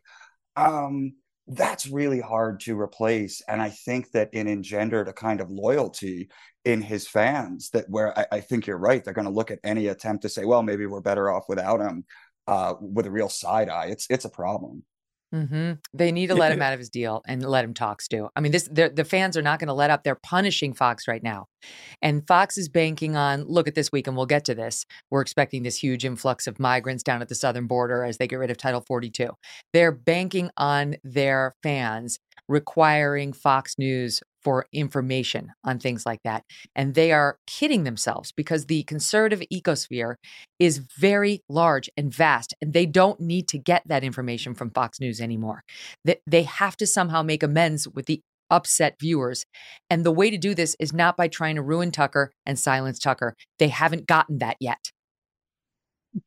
Um, 0.56 1.13
that's 1.50 1.88
really 1.88 2.22
hard 2.22 2.60
to 2.62 2.80
replace, 2.80 3.42
and 3.48 3.62
I 3.62 3.70
think 3.70 4.12
that 4.12 4.30
it 4.34 4.48
engendered 4.48 5.08
a 5.08 5.14
kind 5.14 5.42
of 5.42 5.50
loyalty 5.50 6.30
in 6.64 6.82
his 6.82 7.08
fans 7.08 7.72
that 7.72 7.86
where 7.90 8.18
I, 8.18 8.26
I 8.34 8.40
think 8.42 8.68
you're 8.68 8.78
right. 8.78 9.04
They're 9.04 9.14
going 9.14 9.26
to 9.26 9.34
look 9.34 9.50
at 9.50 9.60
any 9.64 9.88
attempt 9.88 10.22
to 10.22 10.30
say, 10.30 10.46
well, 10.46 10.62
maybe 10.62 10.86
we're 10.86 11.02
better 11.02 11.32
off 11.32 11.46
without 11.50 11.82
him 11.82 12.06
uh, 12.48 12.76
with 12.80 13.08
a 13.08 13.12
real 13.12 13.30
side 13.30 13.68
eye. 13.68 13.88
It's 13.88 14.06
it's 14.10 14.26
a 14.26 14.30
problem. 14.30 14.84
Hmm 15.32 15.74
They 15.94 16.12
need 16.12 16.28
to 16.28 16.36
let 16.36 16.52
him 16.52 16.62
out 16.62 16.74
of 16.74 16.80
his 16.80 16.89
deal 16.89 17.22
and 17.28 17.44
let 17.44 17.63
him 17.63 17.74
talk, 17.74 18.02
Stu. 18.02 18.30
I 18.36 18.42
mean, 18.42 18.52
this 18.52 18.68
the 18.72 19.06
fans 19.06 19.38
are 19.38 19.42
not 19.42 19.60
going 19.60 19.68
to 19.68 19.74
let 19.74 19.92
up. 19.92 20.04
They're 20.04 20.15
punishing 20.15 20.74
Fox 20.74 21.08
right 21.08 21.22
now, 21.22 21.46
and 22.02 22.26
Fox 22.28 22.58
is 22.58 22.70
banking 22.70 23.15
on. 23.15 23.44
Look 23.44 23.68
at 23.68 23.76
this 23.76 23.92
week, 23.92 24.08
and 24.08 24.18
we'll 24.18 24.26
get 24.26 24.46
to 24.46 24.56
this. 24.56 24.86
We're 25.12 25.22
expecting 25.22 25.63
this 25.63 25.78
huge 25.78 26.04
influx 26.04 26.48
of 26.48 26.60
migrants 26.60 27.04
down 27.04 27.22
at 27.22 27.30
the 27.30 27.36
southern 27.36 27.68
border 27.68 28.04
as 28.04 28.18
they 28.18 28.28
get 28.28 28.39
rid 28.39 28.50
of 28.50 28.58
Title 28.58 28.84
42. 28.88 29.30
They're 29.74 29.92
banking 29.92 30.50
on 30.58 30.96
their 31.04 31.56
fans 31.62 32.20
requiring 32.50 33.32
Fox 33.32 33.76
News 33.78 34.22
for 34.42 34.66
information 34.74 35.52
on 35.64 35.80
things 35.80 36.06
like 36.06 36.20
that, 36.24 36.44
and 36.76 36.96
they 36.96 37.12
are 37.12 37.38
kidding 37.46 37.84
themselves 37.84 38.32
because 38.32 38.66
the 38.66 38.84
conservative 38.84 39.42
ecosphere 39.54 40.16
is 40.60 40.80
very 40.80 41.42
large 41.48 41.90
and 41.96 42.14
vast, 42.14 42.54
and 42.62 42.74
they 42.74 42.86
don't 42.86 43.20
need 43.20 43.48
to 43.50 43.58
get 43.58 43.84
that 43.86 44.04
information 44.04 44.54
from 44.54 44.72
Fox 44.72 45.00
News 45.00 45.22
anymore. 45.22 45.64
They, 46.06 46.44
have 46.44 46.76
to 46.78 46.88
somehow 46.88 47.22
make 47.22 47.44
amends 47.44 47.88
with 47.88 48.08
the 48.08 48.22
upset 48.50 48.96
viewers. 49.00 49.46
And 49.90 50.06
the 50.06 50.12
way 50.12 50.30
to 50.30 50.38
do 50.38 50.56
this 50.56 50.76
is 50.80 50.94
not 50.94 51.16
by 51.16 51.28
trying 51.28 51.56
to 51.56 51.62
ruin 51.62 51.92
Tucker 51.92 52.32
and 52.46 52.58
silence 52.58 53.00
Tucker. 53.00 53.36
They 53.60 53.68
haven't 53.68 54.08
gotten 54.08 54.40
that 54.40 54.58
yet. 54.60 54.92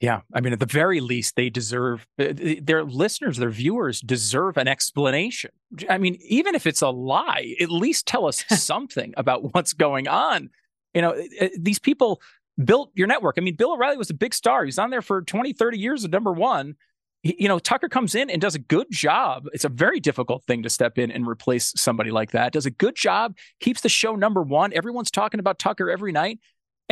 Yeah, 0.00 0.20
I 0.32 0.40
mean, 0.40 0.52
at 0.52 0.60
the 0.60 0.66
very 0.66 1.00
least, 1.00 1.34
they 1.34 1.50
deserve 1.50 2.06
uh, 2.18 2.28
their 2.62 2.84
listeners, 2.84 3.36
their 3.38 3.50
viewers 3.50 4.00
deserve 4.00 4.56
an 4.56 4.68
explanation. 4.68 5.50
I 5.90 5.98
mean, 5.98 6.18
even 6.22 6.54
if 6.54 6.66
it's 6.66 6.82
a 6.82 6.88
lie, 6.90 7.56
at 7.60 7.70
least 7.70 8.06
tell 8.06 8.26
us 8.26 8.44
something 8.48 9.12
about 9.16 9.54
what's 9.54 9.72
going 9.72 10.06
on. 10.06 10.50
You 10.94 11.02
know, 11.02 11.10
uh, 11.40 11.48
these 11.58 11.78
people 11.78 12.20
built 12.64 12.90
your 12.94 13.06
network. 13.08 13.36
I 13.38 13.40
mean, 13.40 13.56
Bill 13.56 13.72
O'Reilly 13.72 13.96
was 13.96 14.10
a 14.10 14.14
big 14.14 14.34
star. 14.34 14.64
He's 14.64 14.78
on 14.78 14.90
there 14.90 15.02
for 15.02 15.22
20, 15.22 15.52
30 15.52 15.78
years 15.78 16.04
at 16.04 16.10
number 16.10 16.32
one. 16.32 16.76
He- 17.22 17.36
you 17.40 17.48
know, 17.48 17.58
Tucker 17.58 17.88
comes 17.88 18.14
in 18.14 18.30
and 18.30 18.40
does 18.40 18.54
a 18.54 18.60
good 18.60 18.86
job. 18.90 19.46
It's 19.52 19.64
a 19.64 19.68
very 19.68 19.98
difficult 20.00 20.44
thing 20.44 20.62
to 20.62 20.70
step 20.70 20.96
in 20.98 21.10
and 21.10 21.26
replace 21.26 21.72
somebody 21.76 22.10
like 22.10 22.32
that. 22.32 22.52
Does 22.52 22.66
a 22.66 22.70
good 22.70 22.94
job, 22.94 23.36
keeps 23.60 23.80
the 23.80 23.88
show 23.88 24.14
number 24.14 24.42
one. 24.42 24.72
Everyone's 24.72 25.10
talking 25.10 25.40
about 25.40 25.58
Tucker 25.58 25.90
every 25.90 26.12
night. 26.12 26.38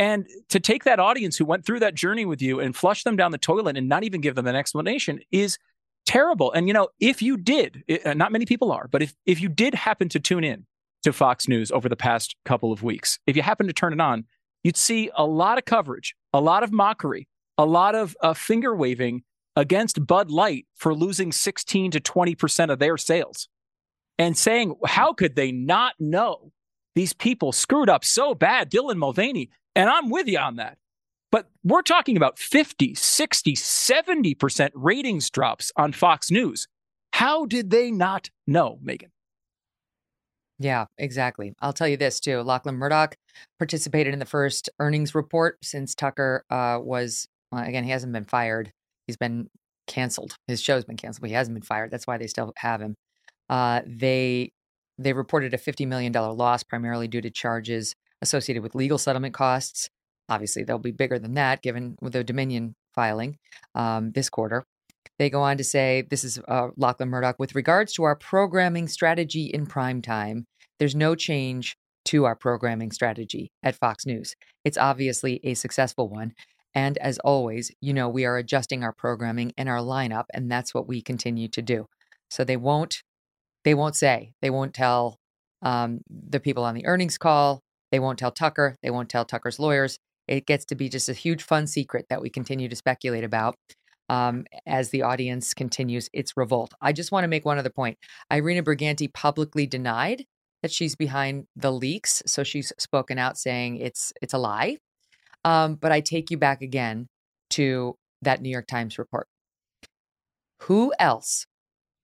And 0.01 0.25
to 0.49 0.59
take 0.59 0.83
that 0.85 0.99
audience 0.99 1.37
who 1.37 1.45
went 1.45 1.63
through 1.63 1.79
that 1.81 1.93
journey 1.93 2.25
with 2.25 2.41
you 2.41 2.59
and 2.59 2.75
flush 2.75 3.03
them 3.03 3.15
down 3.15 3.31
the 3.31 3.37
toilet 3.37 3.77
and 3.77 3.87
not 3.87 4.03
even 4.03 4.19
give 4.19 4.33
them 4.33 4.47
an 4.47 4.55
explanation 4.55 5.19
is 5.29 5.59
terrible. 6.07 6.51
And 6.53 6.67
you 6.67 6.73
know, 6.73 6.87
if 6.99 7.21
you 7.21 7.37
did, 7.37 7.83
it- 7.87 8.03
uh, 8.03 8.15
not 8.15 8.31
many 8.31 8.47
people 8.47 8.71
are, 8.71 8.87
but 8.91 9.03
if 9.03 9.13
if 9.27 9.39
you 9.39 9.47
did 9.47 9.75
happen 9.75 10.09
to 10.09 10.19
tune 10.19 10.43
in 10.43 10.65
to 11.03 11.13
Fox 11.13 11.47
News 11.47 11.71
over 11.71 11.87
the 11.87 11.95
past 11.95 12.35
couple 12.45 12.71
of 12.71 12.81
weeks, 12.81 13.19
if 13.27 13.35
you 13.35 13.43
happen 13.43 13.67
to 13.67 13.73
turn 13.73 13.93
it 13.93 14.01
on, 14.01 14.25
you'd 14.63 14.75
see 14.75 15.11
a 15.15 15.23
lot 15.23 15.59
of 15.59 15.65
coverage, 15.65 16.15
a 16.33 16.41
lot 16.41 16.63
of 16.63 16.71
mockery, 16.71 17.27
a 17.59 17.65
lot 17.67 17.93
of 17.93 18.17
uh, 18.23 18.33
finger 18.33 18.75
waving 18.75 19.21
against 19.55 20.07
Bud 20.07 20.31
Light 20.31 20.65
for 20.77 20.95
losing 20.95 21.31
16 21.31 21.91
to 21.91 21.99
20 21.99 22.33
percent 22.33 22.71
of 22.71 22.79
their 22.79 22.97
sales, 22.97 23.47
and 24.17 24.35
saying, 24.35 24.73
"How 24.83 25.13
could 25.13 25.35
they 25.35 25.51
not 25.51 25.93
know?" 25.99 26.51
These 26.95 27.13
people 27.13 27.51
screwed 27.51 27.87
up 27.87 28.03
so 28.03 28.33
bad, 28.33 28.71
Dylan 28.71 28.97
Mulvaney, 28.97 29.51
and 29.75 29.89
I'm 29.89 30.09
with 30.09 30.27
you 30.27 30.39
on 30.39 30.57
that. 30.57 30.77
But 31.31 31.49
we're 31.63 31.81
talking 31.81 32.17
about 32.17 32.37
50, 32.37 32.93
60, 32.93 33.53
70% 33.55 34.69
ratings 34.73 35.29
drops 35.29 35.71
on 35.77 35.93
Fox 35.93 36.29
News. 36.29 36.67
How 37.13 37.45
did 37.45 37.69
they 37.69 37.89
not 37.89 38.29
know, 38.45 38.79
Megyn? 38.83 39.09
Yeah, 40.59 40.85
exactly. 40.97 41.53
I'll 41.59 41.73
tell 41.73 41.87
you 41.87 41.97
this 41.97 42.19
too. 42.19 42.41
Lachlan 42.41 42.75
Murdoch 42.75 43.15
participated 43.57 44.13
in 44.13 44.19
the 44.19 44.25
first 44.25 44.69
earnings 44.79 45.15
report 45.15 45.57
since 45.63 45.95
Tucker 45.95 46.43
uh, 46.51 46.77
was, 46.81 47.27
well, 47.51 47.63
again, 47.63 47.83
he 47.83 47.89
hasn't 47.89 48.13
been 48.13 48.25
fired. 48.25 48.71
He's 49.07 49.17
been 49.17 49.49
canceled. 49.87 50.35
His 50.47 50.61
show's 50.61 50.85
been 50.85 50.97
canceled, 50.97 51.21
but 51.21 51.29
he 51.29 51.35
hasn't 51.35 51.55
been 51.55 51.63
fired. 51.63 51.89
That's 51.89 52.05
why 52.05 52.17
they 52.17 52.27
still 52.27 52.53
have 52.57 52.81
him. 52.81 52.95
Uh, 53.49 53.81
they 53.85 54.51
they 54.97 55.13
reported 55.13 55.53
a 55.53 55.57
$50 55.57 55.87
million 55.87 56.13
loss 56.13 56.61
primarily 56.61 57.07
due 57.07 57.21
to 57.21 57.31
charges 57.31 57.95
associated 58.21 58.63
with 58.63 58.75
legal 58.75 58.97
settlement 58.97 59.33
costs. 59.33 59.89
Obviously, 60.29 60.63
they'll 60.63 60.77
be 60.77 60.91
bigger 60.91 61.19
than 61.19 61.33
that 61.33 61.61
given 61.61 61.95
with 62.01 62.13
the 62.13 62.23
Dominion 62.23 62.75
filing 62.93 63.37
um, 63.75 64.11
this 64.11 64.29
quarter. 64.29 64.65
They 65.19 65.29
go 65.29 65.41
on 65.41 65.57
to 65.57 65.63
say, 65.63 66.03
this 66.09 66.23
is 66.23 66.39
uh, 66.47 66.69
Lachlan 66.77 67.09
Murdoch, 67.09 67.37
with 67.37 67.55
regards 67.55 67.93
to 67.93 68.03
our 68.03 68.15
programming 68.15 68.87
strategy 68.87 69.45
in 69.45 69.65
prime 69.65 70.01
time, 70.01 70.45
there's 70.79 70.95
no 70.95 71.15
change 71.15 71.75
to 72.05 72.25
our 72.25 72.35
programming 72.35 72.91
strategy 72.91 73.51
at 73.61 73.75
Fox 73.75 74.05
News. 74.05 74.35
It's 74.65 74.77
obviously 74.77 75.39
a 75.43 75.53
successful 75.53 76.09
one. 76.09 76.33
And 76.73 76.97
as 76.97 77.19
always, 77.19 77.71
you 77.81 77.93
know, 77.93 78.09
we 78.09 78.25
are 78.25 78.37
adjusting 78.37 78.83
our 78.83 78.93
programming 78.93 79.51
and 79.57 79.69
our 79.69 79.79
lineup, 79.79 80.25
and 80.33 80.49
that's 80.49 80.73
what 80.73 80.87
we 80.87 81.01
continue 81.01 81.47
to 81.49 81.61
do. 81.61 81.85
So 82.29 82.43
they 82.43 82.57
won't, 82.57 83.03
they 83.63 83.73
won't 83.73 83.95
say, 83.95 84.31
they 84.41 84.49
won't 84.49 84.73
tell 84.73 85.17
um, 85.61 85.99
the 86.09 86.39
people 86.39 86.63
on 86.63 86.73
the 86.73 86.85
earnings 86.85 87.17
call, 87.17 87.61
they 87.91 87.99
won't 87.99 88.19
tell 88.19 88.31
Tucker, 88.31 88.77
they 88.81 88.89
won't 88.89 89.09
tell 89.09 89.25
Tucker's 89.25 89.59
lawyers. 89.59 89.99
It 90.27 90.45
gets 90.45 90.65
to 90.65 90.75
be 90.75 90.87
just 90.87 91.09
a 91.09 91.13
huge 91.13 91.43
fun 91.43 91.67
secret 91.67 92.05
that 92.09 92.21
we 92.21 92.29
continue 92.29 92.69
to 92.69 92.75
speculate 92.75 93.23
about 93.23 93.55
um, 94.09 94.45
as 94.65 94.89
the 94.89 95.01
audience 95.01 95.53
continues 95.53 96.09
its 96.13 96.35
revolt. 96.35 96.73
I 96.81 96.93
just 96.93 97.11
want 97.11 97.23
to 97.23 97.29
make 97.29 97.45
one 97.45 97.57
other 97.57 97.69
point. 97.69 97.97
Irina 98.31 98.63
Briganti 98.63 99.11
publicly 99.11 99.65
denied 99.65 100.25
that 100.61 100.71
she's 100.71 100.95
behind 100.95 101.45
the 101.55 101.71
leaks, 101.71 102.21
so 102.25 102.43
she's 102.43 102.71
spoken 102.77 103.17
out 103.17 103.37
saying 103.37 103.77
it's 103.77 104.13
it's 104.21 104.33
a 104.33 104.37
lie. 104.37 104.77
Um, 105.43 105.75
but 105.75 105.91
I 105.91 106.01
take 106.01 106.29
you 106.29 106.37
back 106.37 106.61
again 106.61 107.07
to 107.51 107.95
that 108.21 108.41
New 108.41 108.49
York 108.49 108.67
Times 108.67 108.99
report. 108.99 109.27
Who 110.63 110.93
else 110.99 111.47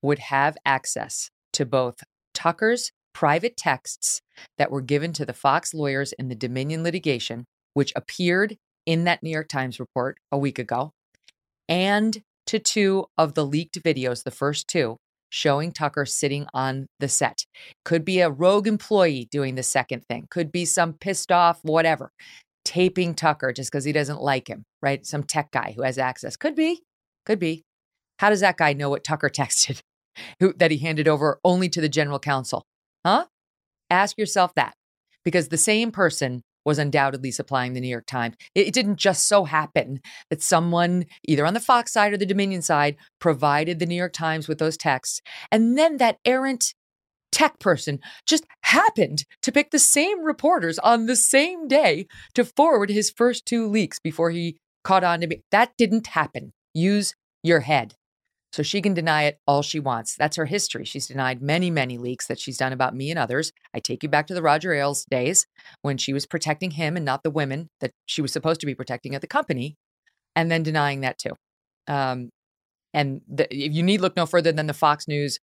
would 0.01 0.19
have 0.19 0.57
access 0.65 1.29
to 1.53 1.65
both 1.65 2.03
Tucker's 2.33 2.91
private 3.17 3.57
texts 3.57 4.21
that 4.59 4.69
were 4.69 4.79
given 4.79 5.11
to 5.11 5.25
the 5.25 5.33
Fox 5.33 5.73
lawyers 5.73 6.13
in 6.19 6.27
the 6.27 6.35
Dominion 6.35 6.83
litigation, 6.83 7.45
which 7.73 7.91
appeared 7.95 8.55
in 8.85 9.05
that 9.05 9.23
New 9.23 9.31
York 9.31 9.47
Times 9.47 9.79
report 9.79 10.19
a 10.31 10.37
week 10.37 10.59
ago, 10.59 10.91
and 11.67 12.21
to 12.45 12.59
two 12.59 13.05
of 13.17 13.33
the 13.33 13.43
leaked 13.43 13.81
videos, 13.81 14.23
the 14.23 14.29
first 14.29 14.67
two, 14.67 14.97
showing 15.31 15.71
Tucker 15.71 16.05
sitting 16.05 16.45
on 16.53 16.85
the 16.99 17.07
set. 17.07 17.45
Could 17.83 18.05
be 18.05 18.19
a 18.19 18.29
rogue 18.29 18.67
employee 18.67 19.27
doing 19.31 19.55
the 19.55 19.63
second 19.63 20.03
thing, 20.07 20.27
could 20.29 20.51
be 20.51 20.63
some 20.63 20.93
pissed 20.93 21.31
off, 21.31 21.57
whatever, 21.63 22.11
taping 22.65 23.15
Tucker 23.15 23.51
just 23.51 23.71
because 23.71 23.83
he 23.83 23.93
doesn't 23.93 24.21
like 24.21 24.47
him, 24.47 24.63
right? 24.83 25.03
Some 25.07 25.23
tech 25.23 25.49
guy 25.49 25.73
who 25.75 25.81
has 25.81 25.97
access. 25.97 26.37
Could 26.37 26.53
be, 26.53 26.83
could 27.25 27.39
be. 27.39 27.63
How 28.19 28.29
does 28.29 28.41
that 28.41 28.57
guy 28.57 28.73
know 28.73 28.91
what 28.91 29.03
Tucker 29.03 29.29
texted 29.35 29.81
who, 30.39 30.53
that 30.57 30.69
he 30.69 30.77
handed 30.77 31.07
over 31.07 31.39
only 31.43 31.67
to 31.69 31.81
the 31.81 31.89
general 31.89 32.19
counsel? 32.19 32.63
Huh? 33.05 33.25
Ask 33.89 34.17
yourself 34.17 34.53
that 34.55 34.75
because 35.23 35.47
the 35.47 35.57
same 35.57 35.91
person 35.91 36.43
was 36.67 36.79
undoubtedly 36.79 37.31
supplying 37.31 37.71
the 37.71 37.79
New 37.79 37.87
York 37.87 38.05
Times. 38.05 38.35
It, 38.53 38.73
didn't 38.73 38.97
just 38.97 39.25
so 39.27 39.45
happen 39.45 40.01
that 40.29 40.41
someone, 40.41 41.05
either 41.25 41.45
on 41.45 41.53
the 41.53 41.61
Fox 41.61 41.93
side 41.93 42.11
or 42.11 42.17
the 42.17 42.25
Dominion 42.25 42.61
side, 42.61 42.97
provided 43.19 43.79
the 43.79 43.85
New 43.85 43.95
York 43.95 44.11
Times 44.11 44.49
with 44.49 44.57
those 44.57 44.75
texts. 44.75 45.21
And 45.49 45.77
then 45.77 45.95
that 45.97 46.17
errant 46.25 46.73
tech 47.31 47.57
person 47.59 47.99
just 48.25 48.45
happened 48.63 49.23
to 49.43 49.51
pick 49.51 49.71
the 49.71 49.79
same 49.79 50.23
reporters 50.23 50.77
on 50.79 51.05
the 51.05 51.15
same 51.15 51.69
day 51.69 52.05
to 52.33 52.43
forward 52.43 52.89
his 52.89 53.11
first 53.11 53.45
two 53.45 53.69
leaks 53.69 53.99
before 53.99 54.31
he 54.31 54.57
caught 54.83 55.05
on 55.05 55.21
to 55.21 55.27
me. 55.27 55.43
That 55.51 55.71
didn't 55.77 56.07
happen. 56.07 56.51
Use 56.73 57.15
your 57.43 57.61
head. 57.61 57.93
So 58.57 58.63
she 58.63 58.81
can 58.81 58.95
deny 58.95 59.25
it 59.25 59.39
all 59.45 59.61
she 59.61 59.79
wants. 59.79 60.15
That's 60.15 60.35
her 60.35 60.47
history. 60.47 60.83
She's 60.83 61.05
denied 61.05 61.43
many, 61.43 61.69
many 61.69 61.99
leaks 61.99 62.25
that 62.25 62.39
she's 62.39 62.57
done 62.57 62.73
about 62.73 62.95
me 62.95 63.11
and 63.11 63.19
others. 63.19 63.51
I 63.71 63.79
take 63.79 64.01
you 64.01 64.09
back 64.09 64.25
to 64.27 64.33
the 64.33 64.41
Roger 64.41 64.73
Ailes 64.73 65.05
days 65.05 65.45
when 65.83 65.99
she 65.99 66.11
was 66.11 66.25
protecting 66.25 66.71
him 66.71 66.97
and 66.97 67.05
not 67.05 67.21
the 67.21 67.29
women 67.29 67.69
that 67.81 67.91
she 68.07 68.19
was 68.19 68.33
supposed 68.33 68.59
to 68.61 68.65
be 68.65 68.73
protecting 68.73 69.13
at 69.13 69.21
the 69.21 69.27
company, 69.27 69.75
and 70.35 70.49
then 70.49 70.63
denying 70.63 71.01
that 71.01 71.19
too. 71.19 71.33
Um, 71.87 72.31
and 72.95 73.21
the, 73.27 73.45
if 73.55 73.73
you 73.73 73.83
need 73.83 74.01
look 74.01 74.17
no 74.17 74.25
further 74.25 74.51
than 74.51 74.65
the 74.65 74.73
Fox 74.73 75.07
News 75.07 75.37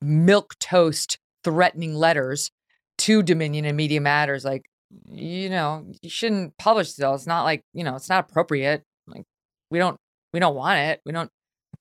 milk 0.00 0.54
toast 0.60 1.18
threatening 1.42 1.96
letters 1.96 2.52
to 2.98 3.24
Dominion 3.24 3.64
and 3.64 3.76
Media 3.76 4.00
Matters, 4.00 4.44
like 4.44 4.62
you 5.10 5.50
know, 5.50 5.84
you 6.02 6.08
shouldn't 6.08 6.56
publish 6.56 6.92
those. 6.92 7.22
It's 7.22 7.26
not 7.26 7.42
like 7.42 7.62
you 7.72 7.82
know, 7.82 7.96
it's 7.96 8.08
not 8.08 8.30
appropriate. 8.30 8.84
Like 9.08 9.24
we 9.72 9.80
don't, 9.80 9.98
we 10.32 10.38
don't 10.38 10.54
want 10.54 10.78
it. 10.78 11.00
We 11.04 11.10
don't 11.10 11.32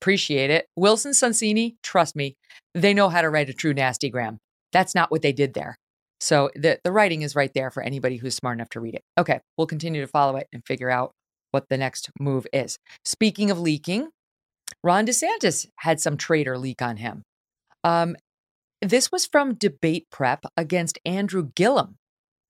appreciate 0.04 0.50
it. 0.50 0.68
Wilson 0.76 1.14
Sonsini, 1.14 1.78
trust 1.82 2.14
me, 2.14 2.36
they 2.74 2.94
know 2.94 3.08
how 3.08 3.22
to 3.22 3.30
write 3.30 3.50
a 3.50 3.54
true 3.54 3.74
nasty 3.74 4.10
gram. 4.10 4.40
That's 4.74 4.94
not 4.94 5.12
what 5.12 5.22
they 5.22 5.32
did 5.32 5.54
there. 5.54 5.78
So 6.20 6.50
the, 6.56 6.78
the 6.84 6.92
writing 6.92 7.22
is 7.22 7.38
right 7.38 7.54
there 7.54 7.72
for 7.72 7.82
anybody 7.82 8.18
who's 8.18 8.36
smart 8.36 8.58
enough 8.58 8.70
to 8.72 8.82
read 8.82 8.96
it. 8.96 9.04
Okay, 9.18 9.40
we'll 9.58 9.68
continue 9.68 10.02
to 10.02 10.08
follow 10.08 10.36
it 10.36 10.48
and 10.52 10.62
figure 10.66 10.90
out 10.90 11.14
what 11.52 11.70
the 11.70 11.78
next 11.78 12.10
move 12.20 12.46
is. 12.52 12.80
Speaking 13.06 13.50
of 13.50 13.62
leaking, 13.62 14.10
Ron 14.84 15.06
DeSantis 15.06 15.68
had 15.78 16.02
some 16.02 16.18
traitor 16.18 16.58
leak 16.58 16.82
on 16.82 16.98
him. 16.98 17.24
Um, 17.86 18.18
this 18.82 19.10
was 19.10 19.26
from 19.26 19.54
debate 19.54 20.08
prep 20.12 20.46
against 20.58 21.00
Andrew 21.06 21.50
Gillum, 21.56 21.96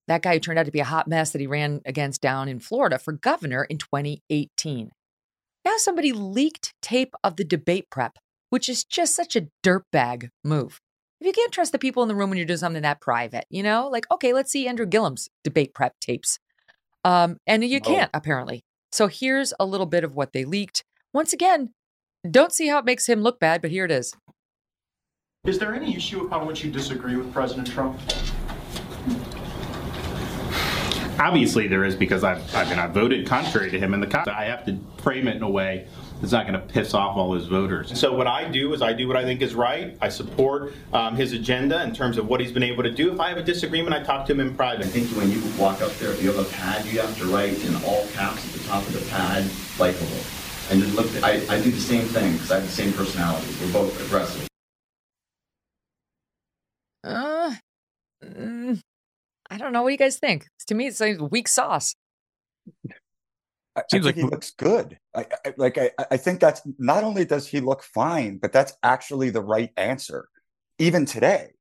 that 0.07 0.23
guy 0.23 0.33
who 0.33 0.39
turned 0.39 0.57
out 0.57 0.65
to 0.65 0.71
be 0.71 0.79
a 0.79 0.85
hot 0.85 1.07
mess 1.07 1.29
that 1.31 1.41
he 1.41 1.45
ran 1.45 1.81
against 1.85 2.19
down 2.19 2.49
in 2.49 2.59
Florida 2.59 2.97
for 2.97 3.13
governor 3.13 3.63
in 3.63 3.77
2018. 3.77 4.89
Now 5.73 5.77
somebody 5.77 6.13
leaked 6.13 6.75
tape 6.83 7.15
of 7.23 7.35
the 7.35 7.43
debate 7.43 7.89
prep, 7.89 8.19
which 8.51 8.69
is 8.69 8.83
just 8.83 9.15
such 9.15 9.35
a 9.35 9.47
dirtbag 9.65 10.29
move. 10.43 10.79
If 11.19 11.25
you 11.25 11.33
can't 11.33 11.51
trust 11.51 11.71
the 11.71 11.79
people 11.79 12.03
in 12.03 12.09
the 12.09 12.13
room 12.13 12.29
when 12.29 12.37
you're 12.37 12.45
doing 12.45 12.59
something 12.59 12.83
that 12.83 13.01
private, 13.01 13.45
you 13.49 13.63
know, 13.63 13.87
like, 13.87 14.05
okay, 14.11 14.33
let's 14.33 14.51
see 14.51 14.67
Andrew 14.67 14.85
Gillum's 14.85 15.29
debate 15.43 15.73
prep 15.73 15.93
tapes. 15.99 16.37
Um, 17.03 17.37
and 17.47 17.63
you 17.63 17.81
can't, 17.81 18.11
apparently. 18.13 18.61
So 18.91 19.07
here's 19.07 19.51
a 19.59 19.65
little 19.65 19.87
bit 19.87 20.03
of 20.03 20.13
what 20.13 20.31
they 20.31 20.45
leaked. 20.45 20.83
Once 21.11 21.33
again, 21.33 21.71
don't 22.29 22.53
see 22.53 22.67
how 22.67 22.77
it 22.77 22.85
makes 22.85 23.09
him 23.09 23.23
look 23.23 23.39
bad, 23.39 23.59
but 23.59 23.71
here 23.71 23.85
it 23.85 23.89
is. 23.91 24.13
Is 25.43 25.57
there 25.57 25.73
any 25.73 25.95
issue 25.95 26.23
upon 26.23 26.45
which 26.45 26.63
you 26.63 26.69
disagree 26.69 27.15
with 27.15 27.33
President 27.33 27.67
Trump? 27.67 27.99
Obviously, 31.23 31.69
there 31.69 31.85
is 31.85 31.95
because 31.95 32.25
I've, 32.25 32.53
I 32.53 32.65
mean, 32.65 32.79
I 32.79 32.87
voted 32.87 33.25
contrary 33.25 33.71
to 33.71 33.79
him 33.79 33.93
in 33.93 34.01
the 34.01 34.07
Congress. 34.07 34.35
I 34.37 34.43
have 34.43 34.65
to 34.65 34.77
frame 35.01 35.29
it 35.29 35.37
in 35.37 35.41
a 35.41 35.49
way 35.49 35.87
that's 36.19 36.33
not 36.33 36.45
going 36.45 36.59
to 36.59 36.67
piss 36.73 36.93
off 36.93 37.15
all 37.15 37.33
his 37.33 37.45
voters. 37.45 37.97
So 37.97 38.13
what 38.13 38.27
I 38.27 38.49
do 38.49 38.73
is 38.73 38.81
I 38.81 38.91
do 38.91 39.07
what 39.07 39.15
I 39.15 39.23
think 39.23 39.41
is 39.41 39.55
right. 39.55 39.97
I 40.01 40.09
support 40.09 40.73
um, 40.91 41.15
his 41.15 41.31
agenda 41.31 41.81
in 41.83 41.93
terms 41.93 42.17
of 42.17 42.27
what 42.27 42.41
he's 42.41 42.51
been 42.51 42.63
able 42.63 42.83
to 42.83 42.91
do. 42.91 43.13
If 43.13 43.21
I 43.21 43.29
have 43.29 43.37
a 43.37 43.43
disagreement, 43.43 43.95
I 43.95 44.03
talk 44.03 44.25
to 44.27 44.33
him 44.33 44.41
in 44.41 44.53
private. 44.53 44.85
I 44.85 44.89
think 44.89 45.07
when 45.11 45.31
you 45.31 45.41
walk 45.57 45.81
up 45.81 45.93
there, 45.93 46.11
if 46.11 46.21
you 46.21 46.29
have 46.29 46.45
a 46.45 46.49
pad, 46.51 46.85
you 46.87 46.99
have 46.99 47.17
to 47.19 47.25
write 47.25 47.63
in 47.63 47.73
all 47.85 48.05
caps 48.07 48.45
at 48.45 48.61
the 48.61 48.67
top 48.67 48.85
of 48.85 48.91
the 48.93 49.09
pad, 49.09 49.49
likable. 49.79 50.07
And 50.71 50.81
just 50.81 50.93
look, 50.93 51.23
I, 51.23 51.41
I 51.49 51.61
do 51.61 51.71
the 51.71 51.79
same 51.79 52.05
thing 52.05 52.33
because 52.33 52.51
I 52.51 52.55
have 52.55 52.65
the 52.65 52.69
same 52.69 52.91
personality. 52.91 53.47
We're 53.61 53.71
both 53.71 54.05
aggressive. 54.05 54.47
Uh, 57.05 57.55
mm, 58.25 58.81
I 59.53 59.57
don't 59.57 59.71
know. 59.71 59.83
What 59.83 59.89
do 59.89 59.93
you 59.93 59.99
guys 59.99 60.17
think? 60.17 60.47
To 60.65 60.73
me, 60.73 60.87
it's 60.87 60.99
like 60.99 61.19
weak 61.29 61.47
sauce. 61.47 61.95
I, 63.75 63.83
Seems 63.91 64.03
I 64.03 64.09
like 64.09 64.15
he 64.15 64.23
looks 64.23 64.49
good. 64.57 64.97
I, 65.15 65.27
I, 65.45 65.53
like 65.57 65.77
I, 65.77 65.91
I 66.09 66.17
think 66.17 66.39
that's 66.39 66.63
not 66.79 67.03
only 67.03 67.23
does 67.23 67.47
he 67.47 67.59
look 67.59 67.83
fine, 67.83 68.39
but 68.39 68.51
that's 68.51 68.73
actually 68.81 69.29
the 69.29 69.43
right 69.43 69.69
answer, 69.77 70.27
even 70.79 71.05
today, 71.05 71.51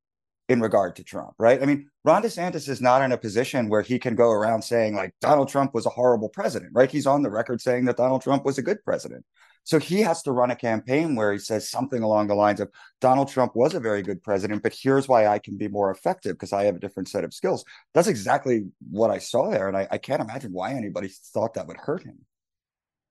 in 0.49 0.63
regard 0.63 0.97
to 0.97 1.05
Trump. 1.05 1.35
Right? 1.39 1.63
I 1.63 1.67
mean, 1.67 1.91
Ron 2.03 2.23
DeSantis 2.23 2.67
is 2.67 2.81
not 2.81 3.03
in 3.03 3.13
a 3.13 3.19
position 3.19 3.69
where 3.69 3.83
he 3.83 3.99
can 3.99 4.15
go 4.15 4.31
around 4.31 4.63
saying 4.63 4.95
like 4.95 5.15
Donald 5.21 5.51
Trump 5.51 5.75
was 5.75 5.85
a 5.85 5.91
horrible 5.91 6.31
president. 6.31 6.73
Right? 6.75 6.91
He's 6.91 7.07
on 7.07 7.21
the 7.21 7.31
record 7.31 7.61
saying 7.61 7.85
that 7.85 7.99
Donald 7.99 8.23
Trump 8.23 8.47
was 8.47 8.57
a 8.57 8.63
good 8.63 8.83
president. 8.87 9.23
So 9.65 9.79
he 9.79 10.01
has 10.01 10.23
to 10.25 10.33
run 10.33 10.51
a 10.51 10.57
campaign 10.57 11.15
where 11.15 11.33
he 11.33 11.39
says 11.39 11.71
something 11.71 12.03
along 12.03 12.27
the 12.27 12.35
lines 12.35 12.61
of 12.61 12.71
Donald 13.01 13.29
Trump 13.29 13.55
was 13.55 13.75
a 13.75 13.81
very 13.81 14.03
good 14.03 14.23
president, 14.23 14.63
but 14.63 14.75
here's 14.75 15.07
why 15.07 15.27
I 15.27 15.39
can 15.39 15.57
be 15.57 15.69
more 15.69 15.91
effective 15.91 16.33
because 16.33 16.53
I 16.53 16.65
have 16.65 16.77
a 16.77 16.81
different 16.81 17.09
set 17.09 17.23
of 17.23 17.33
skills. 17.33 17.65
That's 17.95 18.09
exactly 18.09 18.65
what 18.91 19.11
I 19.11 19.19
saw 19.19 19.51
there. 19.51 19.69
And 19.69 19.77
I, 19.77 19.87
I 19.91 19.99
can't 19.99 20.21
imagine 20.21 20.53
why 20.53 20.73
anybody 20.73 21.09
thought 21.09 21.55
that 21.55 21.69
would 21.69 21.77
hurt 21.77 22.03
him. 22.03 22.19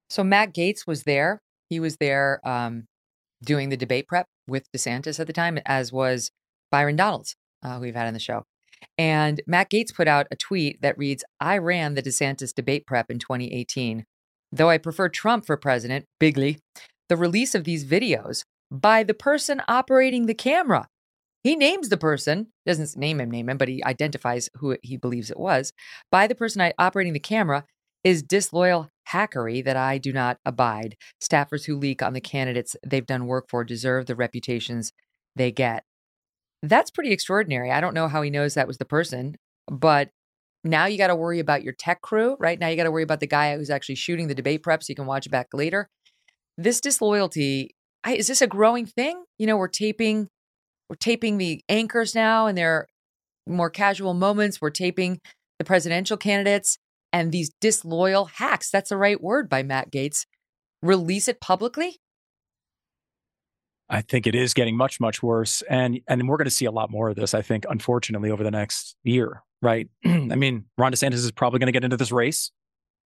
So 0.10 0.24
Matt 0.24 0.54
Gaetz 0.54 0.86
was 0.86 1.04
there. 1.04 1.42
He 1.70 1.80
was 1.80 1.96
there 1.98 2.42
um, 2.44 2.88
doing 3.42 3.70
the 3.70 3.78
debate 3.78 4.08
prep 4.08 4.28
with 4.46 4.70
DeSantis 4.74 5.22
at 5.22 5.28
the 5.28 5.34
time, 5.34 5.58
as 5.66 5.94
was 5.94 6.32
Byron 6.70 6.98
Donalds, 6.98 7.36
uh, 7.64 7.76
who 7.76 7.82
we've 7.82 7.96
had 7.96 8.08
on 8.08 8.14
the 8.14 8.20
show. 8.20 8.44
And 8.98 9.42
Matt 9.48 9.70
Gaetz 9.70 9.96
put 9.96 10.10
out 10.10 10.28
a 10.32 10.36
tweet 10.36 10.82
that 10.82 10.98
reads 10.98 11.24
I 11.40 11.60
ran 11.60 11.94
the 11.94 12.04
DeSantis 12.04 12.54
debate 12.54 12.86
prep 12.86 13.10
in 13.10 13.20
2018 13.20 14.06
Though 14.52 14.70
I 14.70 14.78
prefer 14.78 15.10
Trump 15.10 15.46
for 15.46 15.58
president, 15.58 16.06
bigly, 16.20 16.60
the 17.10 17.18
release 17.18 17.56
of 17.56 17.64
these 17.64 17.86
videos 17.86 18.44
by 18.70 19.04
the 19.04 19.14
person 19.14 19.62
operating 19.68 20.26
the 20.26 20.34
camera. 20.34 20.88
He 21.44 21.56
names 21.56 21.90
the 21.90 21.98
person, 21.98 22.48
doesn't 22.66 22.96
name 22.98 23.20
him, 23.20 23.32
name 23.32 23.50
him, 23.50 23.58
but 23.58 23.68
he 23.68 23.84
identifies 23.84 24.50
who 24.58 24.78
he 24.84 24.96
believes 24.96 25.32
it 25.32 25.40
was. 25.40 25.74
By 26.12 26.28
the 26.28 26.36
person 26.36 26.72
operating 26.78 27.14
the 27.14 27.20
camera 27.20 27.66
is 28.04 28.24
disloyal 28.24 28.90
hackery 29.10 29.64
that 29.64 29.76
I 29.76 29.98
do 29.98 30.14
not 30.14 30.38
abide. 30.46 30.96
Staffers 31.22 31.66
who 31.66 31.76
leak 31.76 32.02
on 32.02 32.14
the 32.14 32.22
candidates 32.22 32.76
they've 32.86 33.06
done 33.06 33.26
work 33.26 33.46
for 33.50 33.64
deserve 33.64 34.06
the 34.06 34.16
reputations 34.16 34.92
they 35.36 35.52
get. 35.52 35.84
That's 36.62 36.92
pretty 36.92 37.12
extraordinary. 37.12 37.72
I 37.72 37.82
don't 37.82 37.96
know 37.96 38.08
how 38.08 38.22
he 38.22 38.30
knows 38.30 38.54
that 38.54 38.68
was 38.68 38.78
the 38.78 38.86
person, 38.86 39.36
but 39.68 40.10
now 40.63 40.86
you 40.86 40.97
got 40.97 41.08
to 41.08 41.15
worry 41.15 41.39
about 41.39 41.63
your 41.63 41.74
tech 41.74 42.02
crew, 42.02 42.36
right? 42.39 42.60
Now 42.60 42.67
you 42.67 42.76
got 42.76 42.84
to 42.84 42.91
worry 42.91 43.04
about 43.04 43.19
the 43.19 43.28
guy 43.28 43.56
who's 43.58 43.69
actually 43.69 43.95
shooting 43.95 44.28
the 44.28 44.36
debate 44.36 44.63
prep 44.63 44.84
so 44.84 44.91
you 44.91 44.95
can 44.95 45.06
watch 45.06 45.26
it 45.26 45.30
back 45.30 45.47
later. 45.54 45.89
This 46.58 46.82
disloyalty, 46.82 47.76
I, 48.04 48.13
is 48.13 48.28
this 48.28 48.41
a 48.41 48.47
growing 48.47 48.86
thing? 48.86 49.24
You 49.39 49.47
know, 49.47 49.58
we're 49.58 49.67
taping 49.67 50.28
we're 50.89 50.95
taping 50.95 51.38
the 51.38 51.63
anchors 51.69 52.13
now 52.13 52.47
and 52.47 52.58
they're 52.58 52.86
more 53.47 53.69
casual 53.69 54.13
moments. 54.13 54.60
We're 54.62 54.71
taping 54.71 55.19
the 55.58 55.65
presidential 55.65 56.17
candidates 56.17 56.78
and 57.13 57.32
these 57.32 57.52
disloyal 57.62 58.26
hacks. 58.26 58.69
That's 58.69 58.89
the 58.89 58.97
right 58.97 59.21
word 59.21 59.50
by 59.50 59.63
Matt 59.63 59.91
Gaetz. 59.91 60.26
Release 60.82 61.28
it 61.28 61.39
publicly? 61.39 62.00
I 63.92 64.02
think 64.02 64.26
it 64.26 64.34
is 64.34 64.54
getting 64.54 64.78
much, 64.78 65.02
much 65.02 65.22
worse. 65.22 65.62
And 65.70 66.00
and 66.08 66.28
we're 66.28 66.38
going 66.38 66.46
to 66.46 66.52
see 66.52 66.66
a 66.66 66.72
lot 66.72 66.90
more 66.90 67.10
of 67.10 67.18
this, 67.18 67.34
I 67.34 67.42
think, 67.42 67.66
unfortunately, 67.70 68.32
over 68.32 68.44
the 68.44 68.50
next 68.50 68.96
year, 69.04 69.44
right? 69.62 69.90
I 70.06 70.36
mean, 70.36 70.66
Ron 70.78 70.94
DeSantis 70.94 71.16
is 71.16 71.32
probably 71.32 71.60
going 71.60 71.68
to 71.68 71.74
get 71.74 71.84
into 71.84 71.98
this 71.98 72.12
race. 72.12 72.52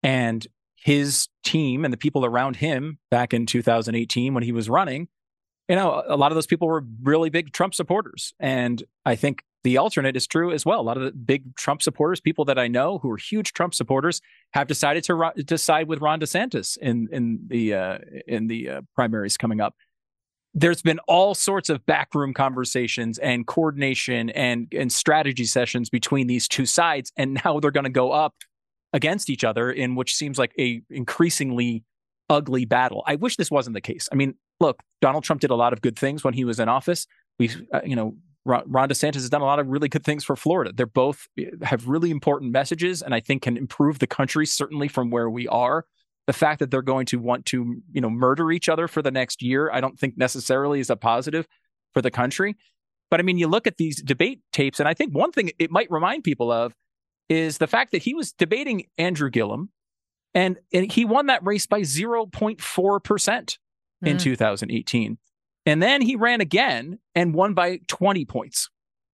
And 0.03 0.47
his 0.77 1.29
team 1.43 1.85
and 1.85 1.93
the 1.93 1.97
people 1.97 2.27
around 2.27 2.57
him 2.57 2.99
back 3.11 3.33
in 3.33 3.47
2018 3.47 4.35
when 4.35 4.43
he 4.43 4.53
was 4.53 4.69
running, 4.69 5.09
you 5.69 5.77
know, 5.77 6.03
a 6.07 6.17
lot 6.17 6.31
of 6.31 6.35
those 6.37 6.47
people 6.47 6.69
were 6.69 6.85
really 7.03 7.31
big 7.31 7.55
Trump 7.55 7.75
supporters. 7.75 8.35
And 8.39 8.83
I 9.07 9.17
think 9.17 9.43
the 9.63 9.79
alternate 9.79 10.15
is 10.15 10.27
true 10.27 10.53
as 10.53 10.67
well. 10.67 10.79
A 10.79 10.83
lot 10.83 10.99
of 10.99 11.05
the 11.05 11.13
big 11.13 11.57
Trump 11.57 11.81
supporters, 11.81 12.21
people 12.21 12.45
that 12.45 12.59
I 12.59 12.69
know 12.69 12.99
who 12.99 13.11
are 13.11 13.17
huge 13.17 13.55
Trump 13.55 13.73
supporters, 13.73 14.21
have 14.53 14.67
decided 14.67 15.05
to 15.05 15.33
decide 15.43 15.89
with 15.89 16.03
Ron 16.03 16.21
DeSantis 16.21 16.77
in 16.77 17.09
in 17.11 17.41
the 17.47 17.73
uh, 17.73 17.99
in 18.29 18.49
the 18.49 18.69
uh, 18.69 18.81
primaries 18.95 19.39
coming 19.39 19.63
up 19.63 19.75
there's 20.55 20.83
been 20.83 21.01
all 21.09 21.35
sorts 21.35 21.69
of 21.69 21.85
backroom 21.85 22.33
conversations 22.33 23.19
and 23.19 23.47
coordination 23.47 24.31
and 24.31 24.73
and 24.73 24.93
strategy 24.93 25.45
sessions 25.45 25.91
between 25.91 26.27
these 26.27 26.49
two 26.49 26.65
sides 26.65 27.13
and 27.17 27.35
now 27.45 27.61
they're 27.61 27.71
going 27.71 27.85
to 27.85 27.91
go 27.91 28.13
up 28.13 28.35
against 28.93 29.29
each 29.29 29.45
other 29.45 29.71
in 29.71 29.97
which 29.97 30.15
seems 30.15 30.39
like 30.39 30.53
a 30.59 30.81
increasingly 30.89 31.85
ugly 32.31 32.65
battle. 32.65 33.03
I 33.07 33.17
wish 33.17 33.37
this 33.37 33.51
wasn't 33.51 33.75
the 33.75 33.81
case. 33.81 34.09
I 34.11 34.15
mean, 34.15 34.35
look, 34.61 34.83
Donald 35.03 35.25
Trump 35.25 35.41
did 35.41 35.51
a 35.51 35.57
lot 35.57 35.73
of 35.73 35.83
good 35.83 35.99
things 35.99 36.25
when 36.25 36.33
he 36.33 36.45
was 36.45 36.59
in 36.59 36.69
office. 36.69 37.07
We 37.39 37.51
uh, 37.73 37.81
you 37.85 37.97
know, 37.97 38.15
Ron 38.45 38.89
DeSantis 38.89 39.15
has 39.15 39.31
done 39.31 39.41
a 39.41 39.47
lot 39.47 39.59
of 39.59 39.69
really 39.69 39.89
good 39.89 40.05
things 40.05 40.23
for 40.25 40.37
Florida. 40.37 40.73
They're 40.73 40.87
both 40.87 41.27
eh, 41.39 41.47
have 41.63 41.89
really 41.89 42.11
important 42.11 42.53
messages 42.53 43.03
and 43.03 43.15
I 43.15 43.21
think 43.21 43.43
can 43.43 43.57
improve 43.57 43.99
the 43.99 44.07
country 44.07 44.47
certainly 44.47 44.89
from 44.89 45.11
where 45.11 45.29
we 45.29 45.49
are 45.49 45.85
the 46.27 46.33
fact 46.33 46.61
that 46.61 46.71
they're 46.71 46.83
going 46.83 47.07
to 47.07 47.19
want 47.19 47.47
to, 47.47 47.83
you 47.93 48.01
know, 48.01 48.11
murder 48.11 48.51
each 48.51 48.69
other 48.69 48.89
for 48.89 49.03
the 49.03 49.11
next 49.11 49.43
year, 49.43 49.71
I 49.73 49.81
don't 49.81 49.99
think 49.99 50.17
necessarily 50.17 50.81
is 50.81 50.91
a 50.91 50.97
positive 50.97 51.47
for 51.93 52.01
the 52.01 52.11
country. 52.11 52.57
But 53.11 53.21
I 53.21 53.23
mean, 53.23 53.39
you 53.39 53.47
look 53.47 53.67
at 53.67 53.77
these 53.77 54.03
debate 54.03 54.41
tapes, 54.53 54.81
and 54.81 54.89
I 54.89 54.95
think 54.95 55.15
one 55.15 55.33
thing 55.33 55.51
it 55.59 55.71
might 55.71 55.91
remind 55.91 56.25
people 56.25 56.51
of 56.51 56.75
is 57.29 57.59
the 57.59 57.67
fact 57.67 57.93
that 57.93 58.03
he 58.03 58.15
was 58.15 58.33
debating 58.33 58.87
Andrew 58.99 59.31
Gillum, 59.31 59.71
and, 60.35 60.59
and 60.73 60.91
he 60.91 61.05
won 61.05 61.27
that 61.27 61.45
race 61.45 61.67
by 61.67 61.83
0.4% 61.83 63.59
in 64.03 64.17
mm. 64.17 64.21
2018. 64.21 65.19
And 65.67 65.83
then 65.83 66.03
he 66.03 66.17
ran 66.17 66.41
again 66.41 66.99
and 67.15 67.35
won 67.35 67.55
by 67.55 67.81
20 67.87 68.25
points. 68.25 68.69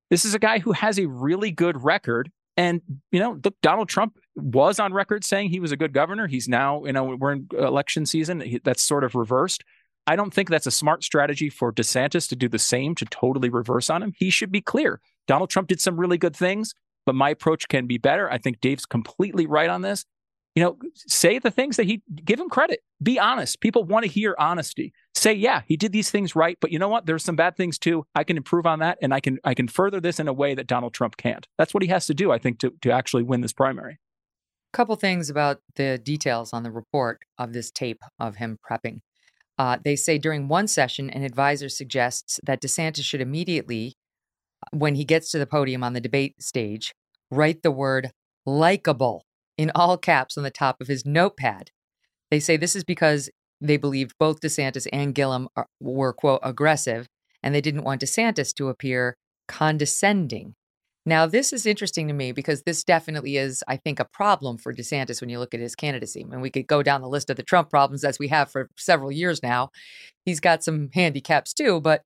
This 0.09 0.25
is 0.25 0.35
a 0.35 0.39
guy 0.39 0.59
who 0.59 0.73
has 0.73 0.99
a 0.99 1.07
really 1.07 1.51
good 1.53 1.85
record 1.85 2.31
and, 2.57 2.83
you 3.11 3.21
know, 3.21 3.41
look, 3.43 3.55
Donald 3.63 3.89
Trump 3.89 4.19
was 4.37 4.79
on 4.79 4.93
record 4.93 5.25
saying 5.25 5.51
he 5.51 5.61
was 5.61 5.73
a 5.73 5.77
good 5.77 5.93
governor. 5.93 6.27
He's 6.27 6.49
now, 6.49 6.85
you 6.85 6.93
know, 6.93 7.17
we're 7.19 7.33
in 7.33 7.49
election 7.53 8.07
season. 8.07 8.61
That's 8.65 8.83
sort 8.83 9.05
of 9.05 9.15
reversed. 9.15 9.65
I 10.07 10.17
don't 10.17 10.33
think 10.33 10.49
that's 10.49 10.67
a 10.67 10.73
smart 10.73 11.05
strategy 11.05 11.51
for 11.51 11.73
DeSantis 11.73 12.29
to 12.29 12.37
do 12.37 12.49
the 12.49 12.59
same, 12.59 12.95
to 12.97 13.05
totally 13.05 13.49
reverse 13.49 13.91
on 13.91 14.03
him. 14.03 14.13
He 14.17 14.31
should 14.31 14.51
be 14.51 14.61
clear. 14.61 15.01
Donald 15.27 15.51
Trump 15.51 15.69
did 15.69 15.81
some 15.81 15.99
really 15.99 16.19
good 16.19 16.35
things, 16.35 16.75
but 17.07 17.15
my 17.15 17.31
approach 17.31 17.69
can 17.69 17.87
be 17.87 17.99
better. 17.99 18.31
I 18.31 18.39
think 18.39 18.61
Dave's 18.61 18.87
completely 18.87 19.47
right 19.47 19.69
on 19.69 19.83
this 19.83 20.07
you 20.55 20.65
know, 20.65 20.77
say 20.95 21.39
the 21.39 21.51
things 21.51 21.77
that 21.77 21.87
he 21.87 22.03
give 22.25 22.41
him 22.41 22.49
credit. 22.49 22.81
Be 23.03 23.19
honest. 23.19 23.61
People 23.61 23.85
want 23.85 24.05
to 24.05 24.11
hear 24.11 24.35
honesty. 24.39 24.93
Say, 25.15 25.33
yeah, 25.33 25.63
he 25.67 25.77
did 25.77 25.93
these 25.93 26.11
things 26.11 26.35
right, 26.35 26.59
but 26.61 26.73
you 26.73 26.79
know 26.79 26.89
what? 26.89 27.07
There's 27.07 27.25
some 27.25 27.37
bad 27.37 27.57
things 27.57 27.79
too. 27.79 28.05
I 28.15 28.25
can 28.25 28.37
improve 28.37 28.67
on 28.67 28.81
that, 28.81 28.99
and 29.01 29.15
I 29.15 29.21
can 29.21 29.39
I 29.45 29.55
can 29.55 29.69
further 29.69 30.01
this 30.01 30.19
in 30.19 30.29
a 30.29 30.33
way 30.33 30.55
that 30.55 30.67
Donald 30.67 30.93
Trump 30.93 31.17
can't. 31.17 31.47
That's 31.57 31.73
what 31.73 31.83
he 31.83 31.89
has 31.89 32.07
to 32.07 32.15
do, 32.15 32.33
I 32.33 32.39
think, 32.39 32.59
to 32.61 32.73
to 32.83 32.91
actually 32.91 33.23
win 33.23 33.43
this 33.43 33.53
primary. 33.53 33.99
Couple 34.73 34.95
things 34.97 35.29
about 35.29 35.61
the 35.75 35.99
details 35.99 36.53
on 36.53 36.63
the 36.63 36.71
report 36.71 37.21
of 37.39 37.53
this 37.53 37.71
tape 37.71 38.01
of 38.19 38.37
him 38.37 38.59
prepping. 38.69 39.01
Uh, 39.59 39.79
they 39.85 39.97
say 39.97 40.17
during 40.17 40.49
one 40.49 40.69
session, 40.69 41.11
an 41.11 41.23
advisor 41.23 41.69
suggests 41.69 42.39
that 42.45 42.63
DeSantis 42.63 43.03
should 43.03 43.21
immediately, 43.21 43.97
when 44.73 44.95
he 44.95 45.05
gets 45.05 45.31
to 45.31 45.39
the 45.39 45.47
podium 45.47 45.83
on 45.83 45.93
the 45.93 46.01
debate 46.01 46.41
stage, 46.41 46.95
write 47.31 47.63
the 47.63 47.71
word 47.71 48.13
likable 48.47 49.27
in 49.59 49.71
all 49.75 49.99
caps 49.99 50.39
on 50.39 50.45
the 50.45 50.51
top 50.51 50.81
of 50.81 50.87
his 50.87 51.05
notepad. 51.05 51.71
They 52.31 52.41
say 52.41 52.57
this 52.57 52.77
is 52.77 52.85
because 52.85 53.29
they 53.61 53.77
believed 53.77 54.15
both 54.19 54.41
DeSantis 54.41 54.87
and 54.93 55.15
Gillum 55.15 55.49
were, 55.81 56.13
quote, 56.13 56.41
aggressive, 56.43 57.09
and 57.43 57.55
they 57.55 57.61
didn't 57.61 57.85
want 57.85 58.01
DeSantis 58.01 58.55
to 58.55 58.69
appear 58.69 59.17
condescending. 59.49 60.55
Now, 61.07 61.27
this 61.27 61.53
is 61.53 61.65
interesting 61.65 62.09
to 62.09 62.15
me 62.15 62.33
because 62.33 62.63
this 62.63 62.85
definitely 62.85 63.39
is, 63.39 63.65
I 63.67 63.77
think, 63.79 64.01
a 64.01 64.05
problem 64.05 64.59
for 64.59 64.75
DeSantis 64.75 65.21
when 65.21 65.31
you 65.31 65.39
look 65.39 65.55
at 65.55 65.61
his 65.61 65.75
candidacy. 65.75 66.23
I 66.23 66.29
mean, 66.29 66.41
we 66.43 66.51
could 66.51 66.67
go 66.67 66.83
down 66.83 67.01
the 67.01 67.09
list 67.09 67.31
of 67.31 67.37
the 67.37 67.43
Trump 67.43 67.71
problems 67.71 68.05
as 68.05 68.19
we 68.19 68.29
have 68.29 68.51
for 68.51 68.69
several 68.77 69.11
years 69.11 69.43
now. 69.43 69.71
He's 70.27 70.41
got 70.41 70.63
some 70.63 70.91
handicaps 70.93 71.55
too, 71.55 71.81
but 71.81 72.03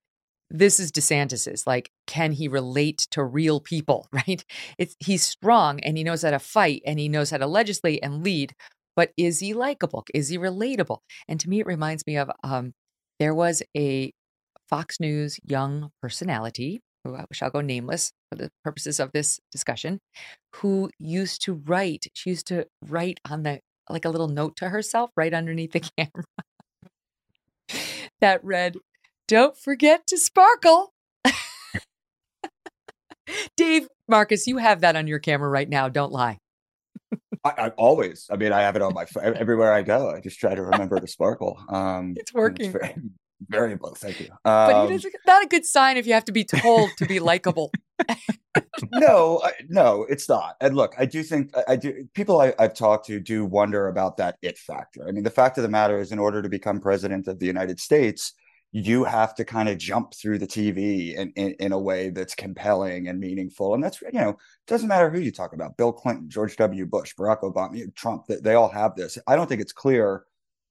this 0.48 0.78
is 0.78 0.92
DeSantis's. 0.92 1.66
Like, 1.66 1.90
can 2.06 2.30
he 2.32 2.46
relate 2.46 3.06
to 3.10 3.24
real 3.24 3.60
people? 3.60 4.08
Right? 4.14 4.44
It's 4.78 4.94
he's 5.00 5.24
strong 5.24 5.80
and 5.80 5.98
he 5.98 6.04
knows 6.04 6.22
how 6.22 6.30
to 6.30 6.38
fight 6.38 6.82
and 6.86 7.00
he 7.00 7.08
knows 7.08 7.30
how 7.30 7.38
to 7.38 7.46
legislate 7.48 7.98
and 8.02 8.22
lead. 8.22 8.54
But 8.94 9.10
is 9.16 9.40
he 9.40 9.54
likable? 9.54 10.04
Is 10.14 10.28
he 10.28 10.38
relatable? 10.38 10.98
And 11.26 11.40
to 11.40 11.48
me, 11.48 11.58
it 11.58 11.66
reminds 11.66 12.06
me 12.06 12.16
of 12.16 12.30
um, 12.44 12.74
there 13.18 13.34
was 13.34 13.60
a 13.76 14.12
Fox 14.68 15.00
News 15.00 15.38
young 15.44 15.90
personality 16.00 16.80
who 17.04 17.16
I 17.16 17.24
shall 17.32 17.50
go 17.50 17.60
nameless 17.60 18.12
for 18.30 18.36
the 18.36 18.50
purposes 18.64 18.98
of 18.98 19.12
this 19.12 19.40
discussion, 19.52 20.00
who 20.56 20.90
used 20.98 21.42
to 21.42 21.54
write. 21.54 22.06
She 22.14 22.30
used 22.30 22.46
to 22.48 22.66
write 22.82 23.20
on 23.28 23.42
the 23.42 23.60
like 23.88 24.04
a 24.04 24.10
little 24.10 24.28
note 24.28 24.56
to 24.56 24.70
herself 24.70 25.10
right 25.16 25.34
underneath 25.34 25.72
the 25.72 25.80
camera 25.98 26.24
that 28.20 28.42
read, 28.44 28.76
don't 29.28 29.56
forget 29.56 30.06
to 30.06 30.18
sparkle. 30.18 30.94
Dave 33.56 33.88
Marcus, 34.08 34.46
you 34.46 34.58
have 34.58 34.80
that 34.80 34.96
on 34.96 35.06
your 35.06 35.18
camera 35.18 35.48
right 35.48 35.68
now. 35.68 35.88
Don't 35.88 36.12
lie. 36.12 36.38
I, 37.44 37.52
I, 37.58 37.68
always. 37.70 38.26
I 38.30 38.36
mean, 38.36 38.52
I 38.52 38.62
have 38.62 38.76
it 38.76 38.82
on 38.82 38.94
my 38.94 39.04
everywhere 39.22 39.72
I 39.72 39.82
go. 39.82 40.10
I 40.10 40.20
just 40.20 40.38
try 40.38 40.54
to 40.54 40.62
remember 40.62 40.98
to 40.98 41.06
sparkle. 41.06 41.58
Um, 41.68 42.14
it's 42.16 42.32
working. 42.32 42.66
It's 42.66 42.72
very, 42.72 42.94
very 43.48 43.76
low. 43.80 43.92
Thank 43.92 44.20
you. 44.20 44.28
Um, 44.44 44.86
but 44.86 44.90
it 44.90 44.94
is 44.94 45.06
not 45.26 45.44
a 45.44 45.46
good 45.46 45.64
sign 45.64 45.96
if 45.96 46.06
you 46.06 46.14
have 46.14 46.24
to 46.26 46.32
be 46.32 46.44
told 46.44 46.90
to 46.98 47.06
be 47.06 47.20
likable. 47.20 47.72
no, 48.92 49.40
I, 49.44 49.52
no, 49.68 50.06
it's 50.08 50.28
not. 50.28 50.56
And 50.60 50.76
look, 50.76 50.94
I 50.98 51.06
do 51.06 51.22
think 51.22 51.56
I, 51.56 51.72
I 51.72 51.76
do. 51.76 52.08
People 52.14 52.40
I, 52.40 52.54
have 52.58 52.74
talked 52.74 53.06
to 53.06 53.20
do 53.20 53.44
wonder 53.44 53.88
about 53.88 54.16
that 54.18 54.36
it 54.42 54.58
factor. 54.58 55.06
I 55.08 55.12
mean, 55.12 55.24
the 55.24 55.30
fact 55.30 55.58
of 55.58 55.62
the 55.62 55.68
matter 55.68 56.00
is, 56.00 56.12
in 56.12 56.18
order 56.18 56.42
to 56.42 56.48
become 56.48 56.80
president 56.80 57.28
of 57.28 57.38
the 57.38 57.46
United 57.46 57.80
States, 57.80 58.32
you 58.72 59.04
have 59.04 59.34
to 59.36 59.44
kind 59.44 59.68
of 59.68 59.78
jump 59.78 60.14
through 60.14 60.38
the 60.38 60.48
TV 60.48 61.14
in, 61.14 61.32
in, 61.36 61.54
in, 61.60 61.72
a 61.72 61.78
way 61.78 62.10
that's 62.10 62.34
compelling 62.34 63.06
and 63.06 63.20
meaningful. 63.20 63.72
And 63.72 63.82
that's, 63.82 64.02
you 64.02 64.20
know, 64.20 64.30
it 64.30 64.66
doesn't 64.66 64.88
matter 64.88 65.10
who 65.10 65.20
you 65.20 65.30
talk 65.30 65.52
about 65.52 65.76
Bill 65.76 65.92
Clinton, 65.92 66.28
George 66.28 66.56
W. 66.56 66.84
Bush, 66.84 67.14
Barack 67.16 67.42
Obama, 67.42 67.94
Trump, 67.94 68.26
they, 68.26 68.36
they 68.42 68.54
all 68.54 68.68
have 68.68 68.96
this. 68.96 69.16
I 69.28 69.36
don't 69.36 69.48
think 69.48 69.60
it's 69.60 69.72
clear 69.72 70.24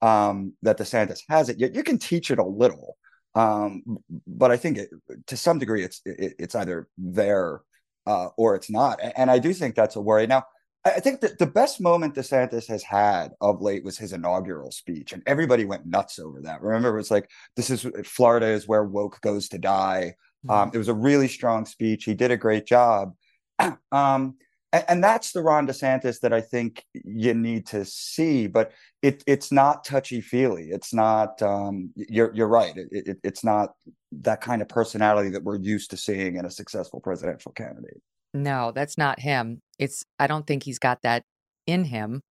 um, 0.03 0.53
that 0.61 0.77
DeSantis 0.77 1.21
has 1.29 1.47
it 1.49 1.59
yet. 1.59 1.73
You 1.73 1.81
can 1.81 1.97
teach 1.97 2.29
it 2.29 2.37
a 2.37 2.43
little. 2.43 2.97
Um, 3.35 3.97
but 4.27 4.51
I 4.51 4.57
think 4.57 4.77
it, 4.77 4.89
to 5.27 5.37
some 5.37 5.57
degree 5.57 5.83
it's 5.83 6.01
it, 6.05 6.35
it's 6.37 6.55
either 6.55 6.87
there 6.97 7.61
uh, 8.05 8.27
or 8.37 8.55
it's 8.55 8.69
not. 8.69 8.99
And 9.15 9.31
I 9.31 9.39
do 9.39 9.53
think 9.53 9.75
that's 9.75 9.95
a 9.95 10.01
worry. 10.01 10.27
Now, 10.27 10.43
I 10.85 10.99
think 10.99 11.21
that 11.21 11.39
the 11.39 11.47
best 11.47 11.79
moment 11.79 12.15
DeSantis 12.15 12.67
has 12.67 12.83
had 12.83 13.31
of 13.39 13.61
late 13.61 13.85
was 13.85 13.97
his 13.97 14.11
inaugural 14.11 14.71
speech, 14.71 15.13
and 15.13 15.23
everybody 15.25 15.63
went 15.63 15.85
nuts 15.85 16.19
over 16.19 16.41
that. 16.41 16.61
Remember, 16.61 16.89
it 16.89 16.97
was 16.97 17.09
like, 17.09 17.29
"This 17.55 17.69
is 17.69 17.87
Florida 18.03 18.47
is 18.47 18.67
where 18.67 18.83
woke 18.83 19.21
goes 19.21 19.47
to 19.49 19.57
die." 19.57 20.15
Mm-hmm. 20.45 20.51
Um, 20.51 20.71
it 20.73 20.77
was 20.77 20.89
a 20.89 20.93
really 20.93 21.29
strong 21.29 21.65
speech. 21.65 22.03
He 22.03 22.13
did 22.13 22.31
a 22.31 22.37
great 22.37 22.65
job. 22.65 23.13
um, 23.93 24.35
and, 24.73 24.83
and 24.89 25.03
that's 25.03 25.31
the 25.31 25.41
Ron 25.41 25.67
DeSantis 25.67 26.19
that 26.21 26.33
I 26.33 26.41
think 26.41 26.83
you 26.93 27.33
need 27.33 27.67
to 27.67 27.85
see. 27.85 28.47
But 28.47 28.73
it 29.01 29.23
it's 29.25 29.51
not 29.51 29.85
touchy 29.85 30.19
feely. 30.19 30.69
It's 30.71 30.93
not. 30.93 31.41
Um, 31.41 31.91
you're 31.95 32.33
you're 32.33 32.47
right. 32.47 32.75
It, 32.75 32.87
it, 32.91 33.17
it's 33.23 33.43
not 33.43 33.73
that 34.11 34.41
kind 34.41 34.61
of 34.61 34.67
personality 34.67 35.29
that 35.29 35.43
we're 35.43 35.59
used 35.59 35.91
to 35.91 35.97
seeing 35.97 36.35
in 36.35 36.45
a 36.45 36.51
successful 36.51 36.99
presidential 36.99 37.51
candidate. 37.53 38.01
No, 38.33 38.71
that's 38.73 38.97
not 38.97 39.19
him. 39.19 39.61
It's 39.77 40.03
I 40.19 40.27
don't 40.27 40.47
think 40.47 40.63
he's 40.63 40.79
got 40.79 40.99
that 41.03 41.23
in 41.67 41.85
him. 41.85 42.21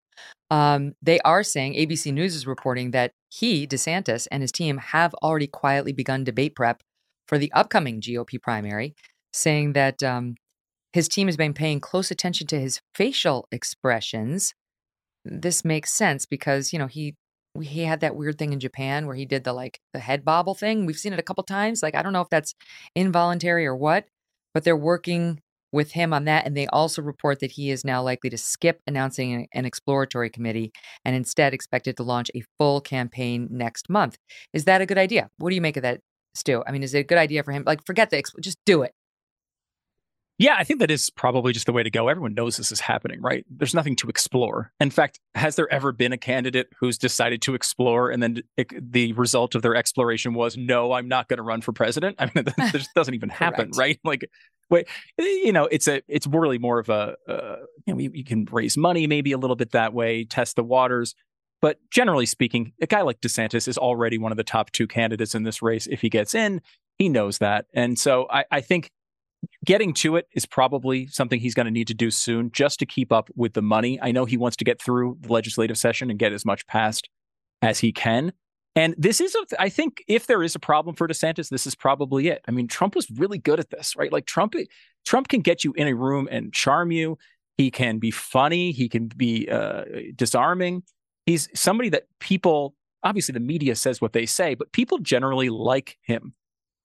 Um, 0.51 0.93
they 1.01 1.19
are 1.21 1.43
saying 1.43 1.73
ABC 1.73 2.13
News 2.13 2.35
is 2.35 2.45
reporting 2.45 2.91
that 2.91 3.11
he, 3.29 3.65
DeSantis, 3.65 4.27
and 4.31 4.43
his 4.43 4.51
team 4.51 4.77
have 4.77 5.13
already 5.15 5.47
quietly 5.47 5.91
begun 5.91 6.23
debate 6.23 6.55
prep 6.55 6.81
for 7.27 7.39
the 7.39 7.51
upcoming 7.53 7.99
GOP 7.99 8.39
primary, 8.39 8.93
saying 9.31 9.73
that 9.73 10.03
um, 10.03 10.35
his 10.93 11.09
team 11.09 11.27
has 11.27 11.37
been 11.37 11.53
paying 11.53 11.79
close 11.79 12.11
attention 12.11 12.47
to 12.47 12.59
his 12.59 12.79
facial 12.95 13.47
expressions. 13.51 14.53
This 15.25 15.65
makes 15.65 15.91
sense 15.91 16.25
because 16.25 16.71
you 16.71 16.79
know 16.79 16.87
he 16.87 17.15
he 17.61 17.81
had 17.81 17.99
that 17.99 18.15
weird 18.15 18.39
thing 18.39 18.53
in 18.53 18.59
Japan 18.59 19.05
where 19.05 19.15
he 19.15 19.25
did 19.25 19.43
the 19.43 19.53
like 19.53 19.79
the 19.93 19.99
head 19.99 20.23
bobble 20.23 20.55
thing. 20.55 20.85
We've 20.85 20.97
seen 20.97 21.13
it 21.13 21.19
a 21.19 21.23
couple 21.23 21.43
times. 21.43 21.83
Like 21.83 21.95
I 21.95 22.01
don't 22.01 22.13
know 22.13 22.21
if 22.21 22.29
that's 22.29 22.53
involuntary 22.95 23.65
or 23.65 23.75
what, 23.75 24.05
but 24.53 24.63
they're 24.63 24.77
working 24.77 25.39
with 25.73 25.91
him 25.93 26.13
on 26.13 26.25
that. 26.25 26.45
And 26.45 26.55
they 26.55 26.67
also 26.67 27.01
report 27.01 27.39
that 27.39 27.51
he 27.51 27.71
is 27.71 27.83
now 27.83 28.01
likely 28.01 28.29
to 28.29 28.37
skip 28.37 28.79
announcing 28.87 29.47
an 29.53 29.65
exploratory 29.65 30.29
committee 30.29 30.71
and 31.03 31.15
instead 31.15 31.53
expected 31.53 31.97
to 31.97 32.03
launch 32.03 32.29
a 32.35 32.43
full 32.59 32.79
campaign 32.79 33.47
next 33.49 33.89
month. 33.89 34.17
Is 34.53 34.65
that 34.65 34.81
a 34.81 34.85
good 34.85 34.99
idea? 34.99 35.29
What 35.39 35.49
do 35.49 35.55
you 35.55 35.61
make 35.61 35.75
of 35.75 35.83
that, 35.83 35.99
Stu? 36.35 36.63
I 36.65 36.71
mean, 36.71 36.83
is 36.83 36.93
it 36.93 36.99
a 36.99 37.03
good 37.03 37.17
idea 37.17 37.43
for 37.43 37.51
him? 37.51 37.63
Like, 37.65 37.83
forget 37.85 38.11
the, 38.11 38.21
just 38.39 38.59
do 38.65 38.83
it. 38.83 38.93
Yeah, 40.39 40.55
I 40.57 40.63
think 40.63 40.79
that 40.79 40.89
is 40.89 41.11
probably 41.11 41.53
just 41.53 41.67
the 41.67 41.71
way 41.71 41.83
to 41.83 41.91
go. 41.91 42.07
Everyone 42.07 42.33
knows 42.33 42.57
this 42.57 42.71
is 42.71 42.79
happening, 42.79 43.21
right? 43.21 43.45
There's 43.49 43.75
nothing 43.75 43.95
to 43.97 44.07
explore. 44.07 44.71
In 44.79 44.89
fact, 44.89 45.19
has 45.35 45.55
there 45.55 45.71
ever 45.71 45.91
been 45.91 46.11
a 46.11 46.17
candidate 46.17 46.69
who's 46.79 46.97
decided 46.97 47.41
to 47.43 47.53
explore 47.53 48.09
and 48.09 48.21
then 48.21 48.41
it, 48.57 48.91
the 48.91 49.13
result 49.13 49.53
of 49.53 49.61
their 49.61 49.75
exploration 49.75 50.33
was, 50.33 50.57
no, 50.57 50.93
I'm 50.93 51.07
not 51.07 51.27
going 51.27 51.37
to 51.37 51.43
run 51.43 51.61
for 51.61 51.71
president? 51.71 52.15
I 52.19 52.31
mean, 52.33 52.45
that 52.45 52.71
just 52.71 52.93
doesn't 52.95 53.13
even 53.13 53.29
happen, 53.29 53.71
right? 53.77 53.99
Like, 54.03 54.27
wait, 54.69 54.87
you 55.17 55.51
know, 55.51 55.65
it's 55.65 55.87
a, 55.87 56.01
it's 56.07 56.25
really 56.25 56.57
more 56.57 56.79
of 56.79 56.89
a, 56.89 57.15
uh, 57.27 57.55
you 57.85 57.93
know, 57.93 57.99
you, 57.99 58.11
you 58.13 58.23
can 58.23 58.45
raise 58.51 58.75
money 58.75 59.05
maybe 59.05 59.33
a 59.33 59.37
little 59.37 59.55
bit 59.55 59.71
that 59.71 59.93
way, 59.93 60.25
test 60.25 60.55
the 60.55 60.63
waters. 60.63 61.13
But 61.61 61.77
generally 61.91 62.25
speaking, 62.25 62.73
a 62.81 62.87
guy 62.87 63.01
like 63.01 63.21
DeSantis 63.21 63.67
is 63.67 63.77
already 63.77 64.17
one 64.17 64.31
of 64.31 64.37
the 64.37 64.43
top 64.43 64.71
two 64.71 64.87
candidates 64.87 65.35
in 65.35 65.43
this 65.43 65.61
race. 65.61 65.87
If 65.87 66.01
he 66.01 66.09
gets 66.09 66.33
in, 66.35 66.59
he 66.97 67.07
knows 67.07 67.37
that. 67.37 67.67
And 67.73 67.97
so 67.97 68.27
I, 68.29 68.45
I 68.51 68.61
think 68.61 68.91
getting 69.63 69.93
to 69.93 70.15
it 70.15 70.27
is 70.33 70.45
probably 70.45 71.07
something 71.07 71.39
he's 71.39 71.53
going 71.53 71.65
to 71.65 71.71
need 71.71 71.87
to 71.87 71.93
do 71.93 72.11
soon 72.11 72.51
just 72.51 72.79
to 72.79 72.85
keep 72.85 73.11
up 73.11 73.29
with 73.35 73.53
the 73.53 73.61
money. 73.61 73.99
I 74.01 74.11
know 74.11 74.25
he 74.25 74.37
wants 74.37 74.57
to 74.57 74.65
get 74.65 74.81
through 74.81 75.17
the 75.21 75.31
legislative 75.31 75.77
session 75.77 76.09
and 76.09 76.19
get 76.19 76.33
as 76.33 76.45
much 76.45 76.65
passed 76.67 77.09
as 77.61 77.79
he 77.79 77.91
can. 77.91 78.33
And 78.75 78.95
this 78.97 79.21
is, 79.21 79.35
a, 79.35 79.61
I 79.61 79.69
think, 79.69 80.03
if 80.07 80.25
there 80.25 80.41
is 80.41 80.55
a 80.55 80.59
problem 80.59 80.95
for 80.95 81.07
DeSantis, 81.07 81.49
this 81.49 81.67
is 81.67 81.75
probably 81.75 82.27
it. 82.29 82.43
I 82.47 82.51
mean, 82.51 82.67
Trump 82.67 82.95
was 82.95 83.09
really 83.11 83.37
good 83.37 83.59
at 83.59 83.69
this, 83.69 83.95
right? 83.95 84.11
Like 84.11 84.25
Trump, 84.25 84.55
Trump 85.05 85.27
can 85.27 85.41
get 85.41 85.63
you 85.63 85.73
in 85.73 85.87
a 85.87 85.93
room 85.93 86.27
and 86.31 86.51
charm 86.51 86.91
you. 86.91 87.17
He 87.57 87.69
can 87.69 87.99
be 87.99 88.09
funny. 88.09 88.71
He 88.71 88.89
can 88.89 89.07
be 89.07 89.47
uh, 89.47 89.83
disarming. 90.15 90.83
He's 91.27 91.49
somebody 91.53 91.89
that 91.89 92.07
people, 92.19 92.73
obviously, 93.03 93.33
the 93.33 93.39
media 93.39 93.75
says 93.75 94.01
what 94.01 94.13
they 94.13 94.25
say, 94.25 94.55
but 94.55 94.71
people 94.71 94.97
generally 94.97 95.49
like 95.49 95.97
him 96.01 96.33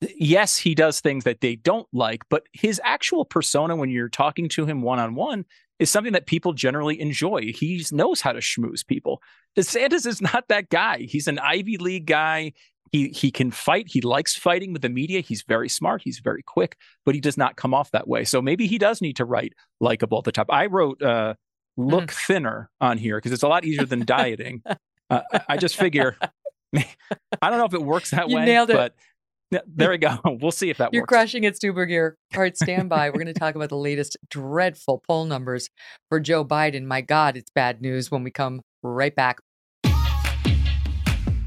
yes, 0.01 0.57
he 0.57 0.75
does 0.75 1.01
things 1.01 1.25
that 1.25 1.41
they 1.41 1.57
don't 1.57 1.89
like, 1.93 2.23
but 2.29 2.45
his 2.53 2.81
actual 2.85 3.25
persona 3.25 3.77
when 3.77 3.91
you're 3.91 4.09
talking 4.09 4.49
to 4.51 4.67
him 4.67 4.83
one 4.83 4.99
on 4.99 5.15
one 5.15 5.45
is 5.79 5.91
something 5.91 6.13
that 6.13 6.27
people 6.27 6.53
generally 6.53 7.01
enjoy. 7.01 7.53
He 7.53 7.85
knows 7.93 8.21
how 8.21 8.33
to 8.33 8.41
schmooze 8.41 8.87
people. 8.87 9.23
DeSantis 9.57 10.07
is 10.07 10.21
not 10.21 10.49
that 10.49 10.69
guy. 10.69 10.99
He's 10.99 11.29
an 11.29 11.39
Ivy 11.39 11.79
League 11.79 12.07
guy. 12.07 12.53
He 12.91 13.09
he 13.09 13.31
can 13.31 13.51
fight. 13.51 13.87
He 13.89 14.01
likes 14.01 14.35
fighting 14.35 14.73
with 14.73 14.83
the 14.83 14.89
media. 14.89 15.21
He's 15.21 15.43
very 15.43 15.69
smart. 15.69 16.01
He's 16.03 16.21
very 16.21 16.43
quick, 16.43 16.77
but 17.05 17.15
he 17.15 17.21
does 17.21 17.37
not 17.37 17.57
come 17.57 17.75
off 17.75 17.91
that 17.91 18.09
way. 18.09 18.25
So 18.25 18.41
maybe 18.41 18.67
he 18.67 18.79
does 18.79 19.03
need 19.03 19.17
to 19.17 19.27
write 19.27 19.53
likable 19.79 20.19
at 20.19 20.25
the 20.25 20.33
top. 20.33 20.47
I 20.49 20.67
wrote 20.67 21.03
uh, 21.03 21.35
look 21.77 22.07
mm. 22.07 22.27
thinner 22.27 22.71
on 22.81 22.97
here 22.97 23.19
because 23.19 23.33
it's 23.33 23.43
a 23.43 23.49
lot 23.49 23.65
easier 23.67 23.85
than 23.85 24.05
dieting. 24.07 24.63
Uh, 25.11 25.21
I 25.49 25.59
just 25.59 25.77
figure 25.77 26.17
I 26.77 27.51
don't 27.51 27.59
know 27.59 27.67
if 27.67 27.75
it 27.75 27.83
works 27.83 28.11
that 28.11 28.29
you 28.29 28.37
way. 28.37 28.45
Nailed 28.45 28.71
it. 28.71 28.75
But 28.75 28.95
yeah, 29.51 29.61
there 29.67 29.91
we 29.91 29.99
go. 29.99 30.19
We'll 30.41 30.51
see 30.53 30.71
if 30.71 30.79
that 30.79 30.87
works. 30.87 30.95
You're 30.95 31.03
works. 31.03 31.09
crushing 31.11 31.45
it, 31.45 31.57
Stu 31.57 31.73
Burguiere. 31.73 32.13
All 32.35 32.41
right, 32.43 32.57
stand 32.57 32.89
by. 32.89 33.09
We're 33.09 33.15
going 33.15 33.27
to 33.27 33.33
talk 33.35 33.55
about 33.55 33.71
the 33.71 33.77
latest 33.77 34.17
dreadful 34.31 35.03
poll 35.07 35.25
numbers 35.25 35.71
for 36.09 36.21
Joe 36.21 36.45
Biden. 36.45 36.85
My 36.85 37.01
God, 37.01 37.37
it's 37.37 37.51
bad 37.51 37.81
news 37.81 38.11
when 38.11 38.23
we 38.23 38.31
come 38.31 38.61
right 38.83 39.15
back. 39.15 39.41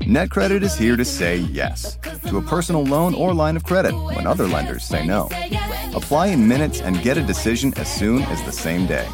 NetCredit 0.01 0.63
is 0.63 0.75
here 0.75 0.97
to 0.97 1.05
say 1.05 1.37
yes 1.37 1.97
to 2.27 2.37
a 2.37 2.41
personal 2.41 2.83
loan 2.83 3.13
or 3.13 3.33
line 3.33 3.55
of 3.55 3.63
credit 3.63 3.93
when 3.93 4.25
other 4.25 4.47
lenders 4.47 4.83
say 4.83 5.05
no. 5.05 5.29
Apply 5.95 6.27
in 6.27 6.47
minutes 6.47 6.81
and 6.81 7.01
get 7.01 7.17
a 7.17 7.21
decision 7.21 7.73
as 7.77 7.93
soon 7.93 8.23
as 8.23 8.43
the 8.43 8.51
same 8.51 8.87
day. 8.87 9.07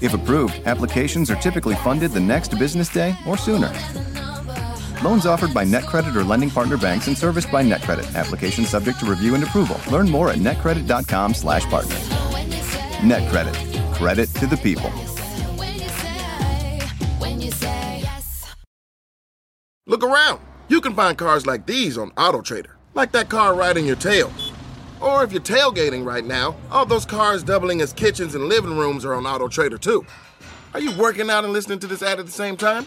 If 0.00 0.14
approved, 0.14 0.60
applications 0.66 1.30
are 1.30 1.36
typically 1.36 1.74
funded 1.76 2.12
the 2.12 2.20
next 2.20 2.56
business 2.58 2.88
day 2.88 3.16
or 3.26 3.36
sooner. 3.36 3.72
Loans 5.04 5.26
offered 5.26 5.54
by 5.54 5.64
NetCredit 5.64 6.14
or 6.14 6.24
lending 6.24 6.50
partner 6.50 6.76
banks 6.76 7.06
and 7.06 7.16
serviced 7.16 7.50
by 7.52 7.62
NetCredit. 7.62 8.16
Application 8.16 8.64
subject 8.64 8.98
to 9.00 9.06
review 9.06 9.34
and 9.34 9.44
approval. 9.44 9.80
Learn 9.92 10.08
more 10.08 10.30
at 10.30 10.38
netcredit.com 10.38 11.34
slash 11.34 11.64
partner. 11.66 11.94
NetCredit. 13.00 13.94
Credit 13.94 14.28
to 14.34 14.46
the 14.46 14.56
people. 14.56 14.90
Look 19.86 20.04
around. 20.04 20.40
You 20.68 20.82
can 20.82 20.94
find 20.94 21.16
cars 21.16 21.46
like 21.46 21.64
these 21.64 21.96
on 21.96 22.10
AutoTrader, 22.10 22.72
like 22.94 23.10
that 23.12 23.30
car 23.30 23.54
riding 23.54 23.86
your 23.86 23.96
tail. 23.96 24.30
Or 25.00 25.24
if 25.24 25.32
you're 25.32 25.40
tailgating 25.40 26.04
right 26.04 26.24
now, 26.24 26.56
all 26.70 26.84
those 26.84 27.06
cars 27.06 27.42
doubling 27.42 27.80
as 27.80 27.92
kitchens 27.92 28.34
and 28.34 28.48
living 28.48 28.76
rooms 28.76 29.04
are 29.04 29.14
on 29.14 29.22
AutoTrader 29.22 29.80
too. 29.80 30.04
Are 30.74 30.80
you 30.80 30.92
working 30.92 31.30
out 31.30 31.44
and 31.44 31.52
listening 31.52 31.78
to 31.78 31.86
this 31.86 32.02
ad 32.02 32.18
at 32.18 32.26
the 32.26 32.32
same 32.32 32.56
time? 32.56 32.86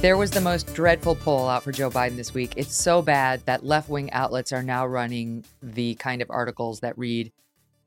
There 0.00 0.16
was 0.16 0.30
the 0.30 0.40
most 0.40 0.72
dreadful 0.74 1.16
poll 1.16 1.48
out 1.48 1.64
for 1.64 1.72
Joe 1.72 1.90
Biden 1.90 2.14
this 2.14 2.32
week. 2.32 2.52
It's 2.56 2.72
so 2.72 3.02
bad 3.02 3.44
that 3.46 3.64
left 3.64 3.88
wing 3.88 4.12
outlets 4.12 4.52
are 4.52 4.62
now 4.62 4.86
running 4.86 5.44
the 5.60 5.96
kind 5.96 6.22
of 6.22 6.30
articles 6.30 6.78
that 6.80 6.96
read, 6.96 7.32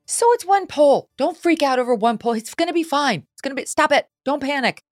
So 0.07 0.25
it's 0.33 0.45
one 0.45 0.67
poll. 0.67 1.09
Don't 1.17 1.37
freak 1.37 1.63
out 1.63 1.79
over 1.79 1.95
one 1.95 2.17
poll. 2.17 2.33
It's 2.33 2.53
going 2.53 2.67
to 2.67 2.73
be 2.73 2.83
fine. 2.83 3.25
It's 3.31 3.41
going 3.41 3.55
to 3.55 3.61
be, 3.61 3.65
stop 3.65 3.93
it. 3.93 4.09
Don't 4.25 4.43
panic. 4.43 4.83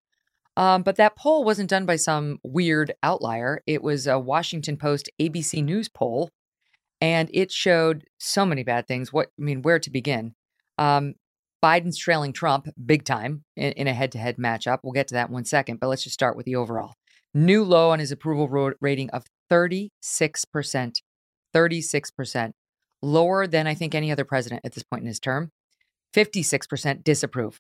Um, 0.56 0.82
but 0.82 0.96
that 0.96 1.18
poll 1.18 1.44
wasn't 1.44 1.70
done 1.70 1.86
by 1.86 1.98
some 1.98 2.40
weird 2.42 2.94
outlier. 3.04 3.64
It 3.68 3.84
was 3.84 4.08
a 4.08 4.18
Washington 4.18 4.78
Post 4.78 5.10
ABC 5.20 5.62
News 5.62 5.90
poll, 5.90 6.30
and 7.02 7.30
it 7.34 7.52
showed 7.52 8.06
so 8.18 8.46
many 8.46 8.64
bad 8.64 8.88
things. 8.88 9.12
What, 9.12 9.28
I 9.38 9.44
mean, 9.44 9.62
where 9.62 9.80
to 9.80 9.90
begin? 9.90 10.36
Um, 10.78 11.16
Biden's 11.62 11.98
trailing 11.98 12.32
Trump 12.32 12.70
big 12.86 13.04
time 13.04 13.44
in, 13.58 13.74
in 13.74 13.88
a 13.88 13.94
head 13.94 14.14
to 14.14 14.18
head 14.18 14.38
matchup. 14.38 14.80
We'll 14.84 14.94
get 14.94 15.10
to 15.10 15.16
that 15.16 15.28
in 15.28 15.34
one 15.34 15.44
second, 15.44 15.82
but 15.82 15.88
let's 15.88 16.04
just 16.04 16.14
start 16.14 16.38
with 16.38 16.46
the 16.46 16.56
overall. 16.56 16.96
New 17.34 17.64
low 17.64 17.92
on 17.92 18.00
his 18.00 18.12
approval 18.12 18.74
rating 18.82 19.10
of 19.12 19.26
36%. 19.52 19.90
36%. 21.56 22.52
Lower 23.02 23.48
than 23.48 23.68
I 23.68 23.74
think 23.74 23.96
any 23.96 24.12
other 24.12 24.26
president 24.26 24.62
at 24.64 24.74
this 24.74 24.84
point 24.84 25.02
in 25.02 25.08
his 25.08 25.20
term. 25.20 25.52
56% 26.16 27.04
disapprove. 27.04 27.60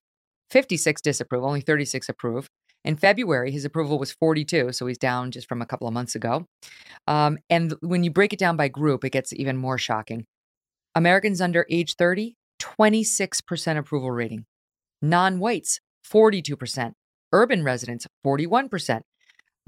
56 0.49 1.01
disapprove, 1.01 1.43
only 1.43 1.61
36 1.61 2.09
approve. 2.09 2.47
In 2.83 2.95
February, 2.95 3.51
his 3.51 3.65
approval 3.65 3.99
was 3.99 4.11
42, 4.13 4.71
so 4.71 4.87
he's 4.87 4.97
down 4.97 5.31
just 5.31 5.47
from 5.47 5.61
a 5.61 5.65
couple 5.65 5.87
of 5.87 5.93
months 5.93 6.15
ago. 6.15 6.45
Um, 7.07 7.37
and 7.49 7.75
when 7.81 8.03
you 8.03 8.11
break 8.11 8.33
it 8.33 8.39
down 8.39 8.57
by 8.57 8.69
group, 8.69 9.03
it 9.03 9.11
gets 9.11 9.33
even 9.33 9.57
more 9.57 9.77
shocking. 9.77 10.25
Americans 10.95 11.41
under 11.41 11.65
age 11.69 11.95
30, 11.95 12.35
26% 12.59 13.77
approval 13.77 14.11
rating. 14.11 14.45
Non 15.01 15.39
whites, 15.39 15.79
42%. 16.09 16.93
Urban 17.31 17.63
residents, 17.63 18.07
41%. 18.25 19.01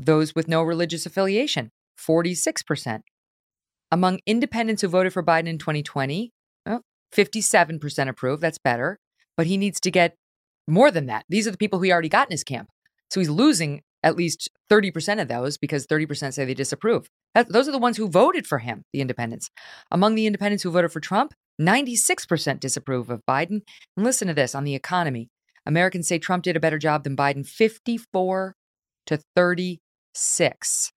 Those 0.04 0.34
with 0.34 0.48
no 0.48 0.64
religious 0.64 1.06
affiliation, 1.06 1.72
46%. 2.00 3.02
Among 3.92 4.20
independents 4.26 4.82
who 4.82 4.88
voted 4.88 5.14
for 5.14 5.24
Biden 5.24 5.48
in 5.48 5.58
2020, 5.58 6.32
well, 6.66 6.82
57% 7.14 8.08
approve. 8.08 8.40
That's 8.40 8.58
better. 8.58 9.00
But 9.38 9.48
he 9.48 9.58
needs 9.58 9.80
to 9.82 9.92
get 9.92 10.16
more 10.68 10.92
than 10.92 11.06
that. 11.08 11.26
These 11.30 11.48
are 11.48 11.52
the 11.52 11.58
people 11.58 11.80
who 11.80 11.84
he 11.84 11.92
already 11.92 12.10
got 12.10 12.28
in 12.28 12.32
his 12.32 12.44
camp. 12.44 12.70
So 13.10 13.20
he's 13.20 13.30
losing 13.30 13.82
at 14.04 14.16
least 14.16 14.50
30% 14.72 15.22
of 15.22 15.28
those 15.28 15.58
because 15.58 15.86
30% 15.86 16.34
say 16.34 16.46
they 16.46 16.54
disapprove. 16.54 17.08
That, 17.36 17.50
those 17.50 17.68
are 17.68 17.72
the 17.72 17.78
ones 17.78 17.98
who 17.98 18.10
voted 18.10 18.48
for 18.48 18.60
him, 18.60 18.84
the 18.94 19.02
independents. 19.02 19.50
Among 19.92 20.16
the 20.16 20.26
independents 20.26 20.64
who 20.64 20.72
voted 20.72 20.92
for 20.92 21.00
Trump, 21.00 21.34
96% 21.62 22.60
disapprove 22.60 23.10
of 23.10 23.22
Biden. 23.30 23.62
And 23.96 24.06
listen 24.06 24.28
to 24.28 24.34
this 24.34 24.56
on 24.56 24.64
the 24.64 24.76
economy. 24.76 25.30
Americans 25.66 26.08
say 26.08 26.18
Trump 26.18 26.44
did 26.44 26.56
a 26.56 26.60
better 26.60 26.80
job 26.80 27.04
than 27.04 27.16
Biden, 27.16 27.46
54 27.46 28.56
to 29.08 29.20
36. 30.14 30.92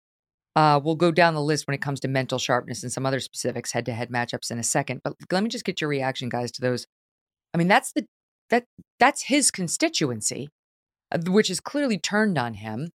Uh, 0.56 0.80
we'll 0.82 0.94
go 0.94 1.10
down 1.10 1.34
the 1.34 1.42
list 1.42 1.66
when 1.66 1.74
it 1.74 1.80
comes 1.80 2.00
to 2.00 2.08
mental 2.08 2.38
sharpness 2.38 2.82
and 2.82 2.92
some 2.92 3.04
other 3.04 3.18
specifics, 3.18 3.72
head 3.72 3.84
to 3.86 3.92
head 3.92 4.10
matchups 4.10 4.50
in 4.50 4.58
a 4.58 4.62
second. 4.62 5.00
But 5.02 5.14
let 5.32 5.42
me 5.42 5.48
just 5.48 5.64
get 5.64 5.80
your 5.80 5.90
reaction, 5.90 6.28
guys, 6.28 6.52
to 6.52 6.60
those. 6.60 6.86
I 7.52 7.58
mean, 7.58 7.68
that's 7.68 7.92
the 7.92 8.06
that 8.50 8.64
that's 9.00 9.24
his 9.24 9.50
constituency, 9.50 10.48
uh, 11.10 11.18
which 11.26 11.50
is 11.50 11.60
clearly 11.60 11.98
turned 11.98 12.38
on 12.38 12.54
him. 12.54 12.90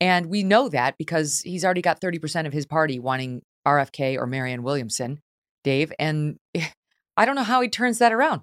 And 0.00 0.26
we 0.26 0.42
know 0.42 0.68
that 0.68 0.96
because 0.98 1.40
he's 1.40 1.64
already 1.64 1.82
got 1.82 2.00
30% 2.00 2.46
of 2.46 2.52
his 2.52 2.66
party 2.66 2.98
wanting 2.98 3.42
RFK 3.66 4.16
or 4.16 4.26
Marianne 4.26 4.62
Williamson, 4.62 5.20
Dave. 5.64 5.92
And 5.98 6.38
I 7.16 7.24
don't 7.24 7.36
know 7.36 7.44
how 7.44 7.60
he 7.60 7.68
turns 7.68 7.98
that 7.98 8.12
around. 8.12 8.42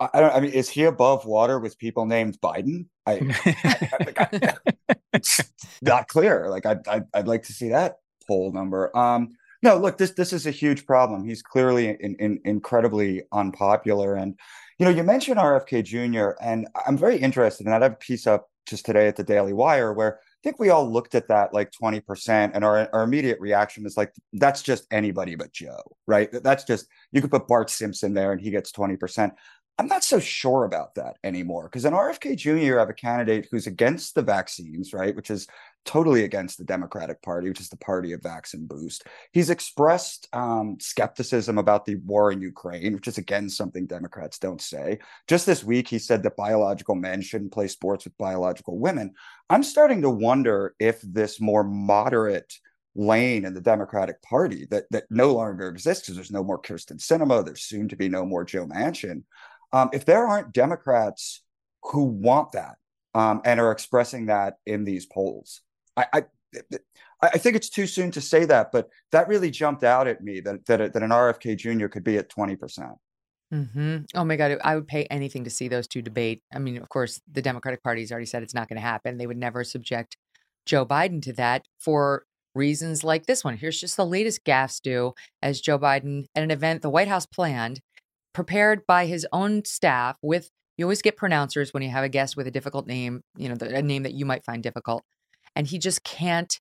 I 0.00 0.20
don't. 0.20 0.34
I 0.34 0.40
mean, 0.40 0.52
is 0.52 0.68
he 0.68 0.84
above 0.84 1.26
water 1.26 1.58
with 1.58 1.78
people 1.78 2.06
named 2.06 2.40
Biden? 2.40 2.86
I, 3.06 3.14
I, 3.64 4.28
I 4.32 4.88
it's 5.12 5.42
not 5.82 6.08
clear. 6.08 6.48
Like, 6.48 6.66
I'd, 6.66 6.86
I'd, 6.86 7.04
I'd 7.12 7.28
like 7.28 7.42
to 7.44 7.52
see 7.52 7.70
that 7.70 7.96
poll 8.26 8.52
number. 8.52 8.96
Um, 8.96 9.30
no, 9.62 9.76
look, 9.76 9.98
this 9.98 10.12
this 10.12 10.32
is 10.32 10.46
a 10.46 10.52
huge 10.52 10.86
problem. 10.86 11.24
He's 11.24 11.42
clearly 11.42 11.88
in, 11.88 12.14
in, 12.20 12.40
incredibly 12.44 13.24
unpopular, 13.32 14.14
and 14.14 14.38
you 14.78 14.84
know, 14.84 14.92
you 14.92 15.02
mentioned 15.02 15.38
RFK 15.38 15.82
Jr., 15.84 16.40
and 16.40 16.68
I'm 16.86 16.96
very 16.96 17.16
interested 17.16 17.66
in 17.66 17.72
that. 17.72 17.82
I 17.82 17.86
have 17.86 17.92
a 17.94 17.96
piece 17.96 18.26
up 18.26 18.48
just 18.68 18.86
today 18.86 19.08
at 19.08 19.16
the 19.16 19.24
Daily 19.24 19.52
Wire 19.52 19.92
where 19.92 20.16
I 20.16 20.40
think 20.44 20.60
we 20.60 20.70
all 20.70 20.90
looked 20.90 21.16
at 21.16 21.26
that 21.28 21.52
like 21.52 21.72
20%, 21.72 22.50
and 22.54 22.64
our, 22.64 22.88
our 22.92 23.02
immediate 23.02 23.40
reaction 23.40 23.84
is 23.86 23.96
like, 23.96 24.12
that's 24.34 24.62
just 24.62 24.86
anybody 24.92 25.34
but 25.34 25.52
Joe, 25.52 25.82
right? 26.06 26.28
That's 26.30 26.62
just, 26.62 26.86
you 27.10 27.20
could 27.20 27.32
put 27.32 27.48
Bart 27.48 27.70
Simpson 27.70 28.14
there 28.14 28.30
and 28.30 28.40
he 28.40 28.50
gets 28.50 28.70
20%. 28.70 29.32
I'm 29.80 29.86
not 29.86 30.02
so 30.02 30.18
sure 30.18 30.64
about 30.64 30.96
that 30.96 31.18
anymore 31.22 31.64
because 31.64 31.84
in 31.84 31.92
RFK 31.92 32.36
Jr., 32.36 32.56
you 32.56 32.76
have 32.78 32.90
a 32.90 32.94
candidate 32.94 33.46
who's 33.48 33.68
against 33.68 34.16
the 34.16 34.22
vaccines, 34.22 34.92
right? 34.92 35.14
Which 35.14 35.30
is 35.30 35.46
totally 35.84 36.24
against 36.24 36.58
the 36.58 36.64
Democratic 36.64 37.22
Party, 37.22 37.48
which 37.48 37.60
is 37.60 37.68
the 37.68 37.76
party 37.76 38.12
of 38.12 38.20
vaccine 38.20 38.66
boost. 38.66 39.06
He's 39.32 39.50
expressed 39.50 40.28
um, 40.32 40.78
skepticism 40.80 41.58
about 41.58 41.86
the 41.86 41.94
war 41.94 42.32
in 42.32 42.40
Ukraine, 42.40 42.92
which 42.94 43.06
is 43.06 43.18
again 43.18 43.48
something 43.48 43.86
Democrats 43.86 44.40
don't 44.40 44.60
say. 44.60 44.98
Just 45.28 45.46
this 45.46 45.62
week, 45.62 45.86
he 45.86 46.00
said 46.00 46.24
that 46.24 46.36
biological 46.36 46.96
men 46.96 47.22
shouldn't 47.22 47.52
play 47.52 47.68
sports 47.68 48.04
with 48.04 48.18
biological 48.18 48.80
women. 48.80 49.14
I'm 49.48 49.62
starting 49.62 50.02
to 50.02 50.10
wonder 50.10 50.74
if 50.80 51.00
this 51.02 51.40
more 51.40 51.62
moderate 51.62 52.52
lane 52.96 53.44
in 53.44 53.54
the 53.54 53.60
Democratic 53.60 54.20
Party 54.22 54.66
that 54.70 54.86
that 54.90 55.04
no 55.08 55.34
longer 55.34 55.68
exists 55.68 56.02
because 56.02 56.16
there's 56.16 56.32
no 56.32 56.42
more 56.42 56.60
Kyrsten 56.60 56.98
Sinema, 56.98 57.44
there's 57.44 57.62
soon 57.62 57.86
to 57.88 57.96
be 57.96 58.08
no 58.08 58.26
more 58.26 58.44
Joe 58.44 58.66
Manchin 58.66 59.22
um, 59.72 59.90
if 59.92 60.04
there 60.04 60.26
aren't 60.26 60.52
Democrats 60.52 61.42
who 61.82 62.04
want 62.04 62.52
that 62.52 62.76
um, 63.14 63.40
and 63.44 63.60
are 63.60 63.72
expressing 63.72 64.26
that 64.26 64.58
in 64.66 64.84
these 64.84 65.06
polls, 65.06 65.62
I, 65.96 66.06
I, 66.12 66.22
I 67.20 67.38
think 67.38 67.56
it's 67.56 67.68
too 67.68 67.86
soon 67.86 68.10
to 68.12 68.20
say 68.20 68.44
that, 68.44 68.72
but 68.72 68.88
that 69.12 69.28
really 69.28 69.50
jumped 69.50 69.84
out 69.84 70.06
at 70.06 70.22
me 70.22 70.40
that 70.40 70.64
that, 70.66 70.92
that 70.92 71.02
an 71.02 71.10
RFK 71.10 71.56
Jr. 71.56 71.88
could 71.88 72.04
be 72.04 72.16
at 72.16 72.28
twenty 72.28 72.56
percent. 72.56 72.92
Mm-hmm. 73.52 73.98
Oh 74.14 74.24
my 74.24 74.36
God, 74.36 74.58
I 74.62 74.74
would 74.74 74.86
pay 74.86 75.04
anything 75.04 75.44
to 75.44 75.50
see 75.50 75.68
those 75.68 75.88
two 75.88 76.02
debate. 76.02 76.42
I 76.52 76.58
mean, 76.58 76.76
of 76.78 76.88
course, 76.88 77.20
the 77.30 77.42
Democratic 77.42 77.82
Party 77.82 78.02
has 78.02 78.12
already 78.12 78.26
said 78.26 78.42
it's 78.42 78.54
not 78.54 78.68
going 78.68 78.76
to 78.76 78.86
happen. 78.86 79.16
They 79.16 79.26
would 79.26 79.38
never 79.38 79.64
subject 79.64 80.16
Joe 80.66 80.84
Biden 80.84 81.22
to 81.22 81.32
that 81.34 81.64
for 81.78 82.24
reasons 82.54 83.04
like 83.04 83.26
this 83.26 83.42
one. 83.42 83.56
Here's 83.56 83.80
just 83.80 83.96
the 83.96 84.04
latest 84.04 84.44
gaffe 84.44 84.72
Stu 84.72 85.14
as 85.42 85.60
Joe 85.60 85.78
Biden 85.78 86.26
at 86.34 86.42
an 86.42 86.50
event 86.50 86.82
the 86.82 86.90
White 86.90 87.08
House 87.08 87.26
planned 87.26 87.80
prepared 88.38 88.86
by 88.86 89.06
his 89.06 89.26
own 89.32 89.64
staff 89.64 90.16
with 90.22 90.52
you 90.76 90.84
always 90.84 91.02
get 91.02 91.16
pronouncers 91.16 91.74
when 91.74 91.82
you 91.82 91.88
have 91.88 92.04
a 92.04 92.08
guest 92.08 92.36
with 92.36 92.46
a 92.46 92.52
difficult 92.52 92.86
name, 92.86 93.24
you 93.36 93.48
know, 93.48 93.56
a 93.60 93.82
name 93.82 94.04
that 94.04 94.14
you 94.14 94.24
might 94.24 94.44
find 94.44 94.62
difficult. 94.62 95.02
And 95.56 95.66
he 95.66 95.76
just 95.76 96.04
can't 96.04 96.60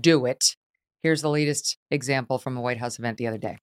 do 0.00 0.24
it. 0.24 0.54
Here's 1.02 1.22
the 1.22 1.28
latest 1.28 1.78
example 1.90 2.38
from 2.38 2.56
a 2.56 2.60
White 2.60 2.78
House 2.78 3.00
event 3.00 3.18
the 3.18 3.26
other 3.26 3.38
day. 3.38 3.58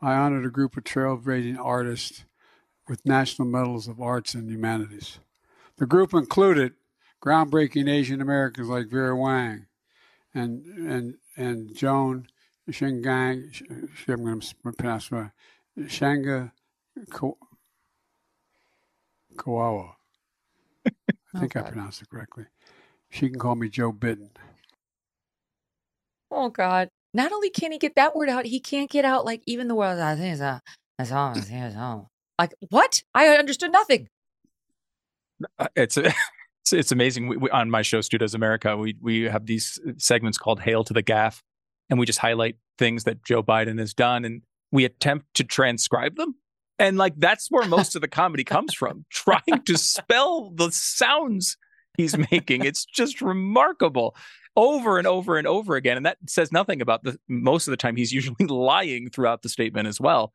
I 0.00 0.14
honored 0.14 0.46
a 0.46 0.50
group 0.50 0.78
of 0.78 0.84
trailblazing 0.84 1.58
artists 1.62 2.24
with 2.88 3.04
National 3.04 3.46
Medals 3.46 3.86
of 3.86 4.00
Arts 4.00 4.32
and 4.32 4.50
Humanities. 4.50 5.18
The 5.76 5.84
group 5.84 6.14
included 6.14 6.72
groundbreaking 7.22 7.90
Asian 7.90 8.22
Americans 8.22 8.68
like 8.68 8.88
Vera 8.88 9.14
Wang 9.14 9.66
and 10.32 10.64
and 10.64 11.16
and 11.36 11.76
Joan 11.76 12.26
Shingang. 12.70 13.88
I'm 14.08 14.24
going 14.24 14.40
to 14.40 14.72
pronounce. 14.72 15.12
Shanga 15.82 16.52
Kawawa. 19.36 19.92
I 21.34 21.40
think 21.40 21.56
oh, 21.56 21.60
I 21.60 21.62
pronounced 21.62 22.02
it 22.02 22.08
correctly. 22.08 22.44
She 23.08 23.28
can 23.28 23.38
call 23.38 23.54
me 23.54 23.68
Joe 23.68 23.92
Bitten. 23.92 24.30
Oh 26.30 26.48
God! 26.48 26.88
Not 27.12 27.32
only 27.32 27.50
can 27.50 27.72
he 27.72 27.78
get 27.78 27.96
that 27.96 28.14
word 28.14 28.28
out, 28.28 28.46
he 28.46 28.60
can't 28.60 28.90
get 28.90 29.04
out 29.04 29.24
like 29.24 29.42
even 29.46 29.68
the 29.68 29.74
word 29.74 29.98
I 29.98 30.16
think 30.16 30.34
is 30.34 30.40
a 30.40 30.60
song. 31.04 32.06
Like 32.38 32.54
what? 32.70 33.02
I 33.14 33.28
understood 33.28 33.72
nothing. 33.72 34.08
Uh, 35.58 35.68
it's 35.76 35.96
a, 35.96 36.06
it's, 36.62 36.72
it's 36.72 36.92
amazing. 36.92 37.28
We, 37.28 37.36
we, 37.36 37.50
on 37.50 37.70
my 37.70 37.82
show, 37.82 38.00
Stu 38.00 38.18
Does 38.18 38.34
America, 38.34 38.76
we 38.76 38.96
we 39.00 39.22
have 39.22 39.46
these 39.46 39.78
segments 39.98 40.38
called 40.38 40.60
"Hail 40.60 40.84
to 40.84 40.92
the 40.92 41.02
Gaff," 41.02 41.42
and 41.88 41.98
we 41.98 42.06
just 42.06 42.18
highlight 42.18 42.56
things 42.78 43.04
that 43.04 43.24
Joe 43.24 43.42
Biden 43.42 43.78
has 43.78 43.94
done. 43.94 44.24
And 44.24 44.42
we 44.72 44.84
attempt 44.84 45.26
to 45.34 45.44
transcribe 45.44 46.16
them. 46.16 46.34
And 46.78 46.96
like 46.96 47.14
that's 47.16 47.48
where 47.50 47.66
most 47.68 47.94
of 47.94 48.00
the 48.00 48.08
comedy 48.08 48.44
comes 48.44 48.74
from, 48.74 49.04
trying 49.10 49.62
to 49.66 49.76
spell 49.76 50.50
the 50.50 50.70
sounds 50.70 51.56
he's 51.96 52.16
making. 52.30 52.64
It's 52.64 52.84
just 52.84 53.20
remarkable 53.20 54.16
over 54.56 54.98
and 54.98 55.06
over 55.06 55.36
and 55.36 55.46
over 55.46 55.76
again. 55.76 55.96
And 55.96 56.06
that 56.06 56.18
says 56.26 56.50
nothing 56.50 56.80
about 56.80 57.04
the 57.04 57.18
most 57.28 57.68
of 57.68 57.72
the 57.72 57.76
time 57.76 57.96
he's 57.96 58.12
usually 58.12 58.46
lying 58.46 59.10
throughout 59.10 59.42
the 59.42 59.48
statement 59.48 59.88
as 59.88 60.00
well. 60.00 60.32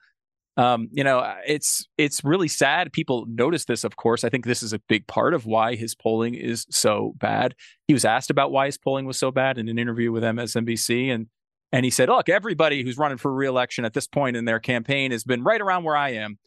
Um, 0.57 0.87
you 0.91 1.03
know, 1.03 1.35
it's 1.45 1.85
it's 1.97 2.23
really 2.23 2.47
sad. 2.47 2.93
People 2.93 3.25
notice 3.27 3.65
this, 3.65 3.83
of 3.83 3.97
course. 3.97 4.23
I 4.23 4.29
think 4.29 4.45
this 4.45 4.63
is 4.63 4.71
a 4.71 4.79
big 4.87 5.05
part 5.05 5.33
of 5.33 5.45
why 5.45 5.75
his 5.75 5.95
polling 5.95 6.33
is 6.33 6.65
so 6.69 7.13
bad. 7.17 7.55
He 7.87 7.93
was 7.93 8.05
asked 8.05 8.29
about 8.29 8.53
why 8.53 8.67
his 8.67 8.77
polling 8.77 9.05
was 9.05 9.17
so 9.17 9.31
bad 9.31 9.57
in 9.57 9.67
an 9.67 9.77
interview 9.77 10.13
with 10.13 10.23
MSNBC, 10.23 11.13
and 11.13 11.27
and 11.71 11.83
he 11.83 11.91
said, 11.91 12.09
Look, 12.09 12.29
everybody 12.29 12.83
who's 12.83 12.97
running 12.97 13.17
for 13.17 13.33
reelection 13.33 13.85
at 13.85 13.93
this 13.93 14.07
point 14.07 14.37
in 14.37 14.45
their 14.45 14.59
campaign 14.59 15.11
has 15.11 15.23
been 15.23 15.43
right 15.43 15.61
around 15.61 15.83
where 15.83 15.97
I 15.97 16.11
am. 16.11 16.37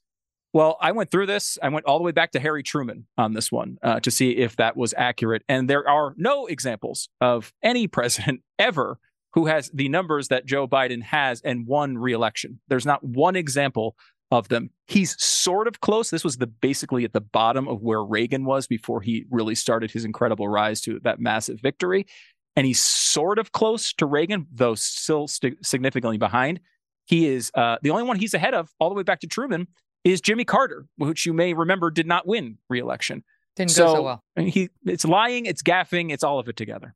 Well, 0.54 0.78
I 0.80 0.92
went 0.92 1.10
through 1.10 1.26
this. 1.26 1.58
I 1.62 1.68
went 1.68 1.84
all 1.84 1.98
the 1.98 2.04
way 2.04 2.12
back 2.12 2.32
to 2.32 2.40
Harry 2.40 2.62
Truman 2.62 3.06
on 3.18 3.34
this 3.34 3.52
one 3.52 3.78
uh, 3.82 4.00
to 4.00 4.10
see 4.10 4.30
if 4.30 4.56
that 4.56 4.76
was 4.76 4.94
accurate. 4.96 5.42
And 5.48 5.68
there 5.68 5.88
are 5.88 6.14
no 6.16 6.46
examples 6.46 7.08
of 7.20 7.52
any 7.62 7.86
president 7.86 8.42
ever 8.58 8.98
who 9.34 9.46
has 9.46 9.70
the 9.74 9.88
numbers 9.88 10.28
that 10.28 10.46
Joe 10.46 10.66
Biden 10.66 11.02
has 11.02 11.42
and 11.42 11.66
won 11.66 11.98
reelection. 11.98 12.60
There's 12.68 12.86
not 12.86 13.04
one 13.04 13.36
example 13.36 13.94
of 14.30 14.48
them. 14.48 14.70
He's 14.86 15.22
sort 15.22 15.68
of 15.68 15.80
close. 15.80 16.10
This 16.10 16.24
was 16.24 16.38
the 16.38 16.46
basically 16.46 17.04
at 17.04 17.12
the 17.12 17.20
bottom 17.20 17.68
of 17.68 17.82
where 17.82 18.02
Reagan 18.02 18.44
was 18.44 18.66
before 18.66 19.00
he 19.00 19.26
really 19.30 19.54
started 19.54 19.90
his 19.90 20.04
incredible 20.04 20.48
rise 20.48 20.80
to 20.82 20.98
that 21.00 21.20
massive 21.20 21.60
victory 21.60 22.06
and 22.56 22.66
he's 22.66 22.80
sort 22.80 23.38
of 23.38 23.52
close 23.52 23.92
to 23.94 24.06
Reagan, 24.06 24.46
though 24.52 24.74
still 24.74 25.28
st- 25.28 25.64
significantly 25.64 26.18
behind. 26.18 26.60
He 27.06 27.26
is 27.26 27.50
uh, 27.54 27.76
the 27.82 27.90
only 27.90 28.02
one 28.02 28.18
he's 28.18 28.34
ahead 28.34 28.54
of, 28.54 28.70
all 28.78 28.88
the 28.88 28.94
way 28.94 29.02
back 29.02 29.20
to 29.20 29.26
Truman, 29.26 29.68
is 30.04 30.20
Jimmy 30.20 30.44
Carter, 30.44 30.86
which 30.96 31.24
you 31.24 31.32
may 31.32 31.54
remember 31.54 31.90
did 31.90 32.06
not 32.06 32.26
win 32.26 32.58
re-election. 32.68 33.24
Didn't 33.56 33.70
so, 33.70 33.86
go 33.86 33.94
so 33.94 34.02
well. 34.02 34.24
He, 34.36 34.70
it's 34.84 35.04
lying, 35.04 35.46
it's 35.46 35.62
gaffing, 35.62 36.12
it's 36.12 36.22
all 36.22 36.38
of 36.38 36.48
it 36.48 36.56
together. 36.56 36.94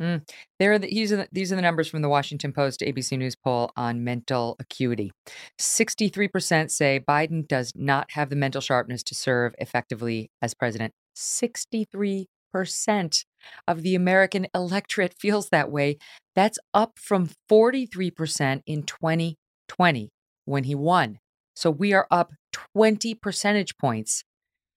Mm. 0.00 0.28
There 0.58 0.72
are 0.72 0.78
the, 0.78 0.88
these, 0.88 1.12
are 1.12 1.16
the, 1.16 1.28
these 1.30 1.52
are 1.52 1.56
the 1.56 1.62
numbers 1.62 1.88
from 1.88 2.02
the 2.02 2.08
Washington 2.08 2.52
Post 2.52 2.80
ABC 2.80 3.16
News 3.16 3.36
poll 3.36 3.70
on 3.76 4.02
mental 4.02 4.56
acuity. 4.58 5.12
63% 5.60 6.70
say 6.70 7.00
Biden 7.06 7.46
does 7.46 7.72
not 7.76 8.10
have 8.12 8.30
the 8.30 8.36
mental 8.36 8.60
sharpness 8.60 9.02
to 9.04 9.14
serve 9.14 9.54
effectively 9.58 10.30
as 10.40 10.54
president. 10.54 10.92
63 11.14 12.28
percent 12.52 13.24
of 13.66 13.82
the 13.82 13.94
American 13.94 14.46
electorate 14.54 15.14
feels 15.18 15.48
that 15.48 15.70
way. 15.70 15.98
That's 16.34 16.58
up 16.72 16.98
from 16.98 17.30
43% 17.50 18.62
in 18.66 18.82
2020 18.82 20.10
when 20.44 20.64
he 20.64 20.74
won. 20.74 21.18
So 21.54 21.70
we 21.70 21.92
are 21.92 22.06
up 22.10 22.32
20 22.74 23.14
percentage 23.14 23.76
points 23.78 24.24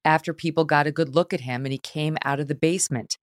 after 0.03 0.33
people 0.33 0.65
got 0.65 0.87
a 0.87 0.91
good 0.91 1.15
look 1.15 1.33
at 1.33 1.41
him 1.41 1.65
and 1.65 1.71
he 1.71 1.79
came 1.79 2.17
out 2.23 2.39
of 2.39 2.47
the 2.47 2.55
basement. 2.55 3.17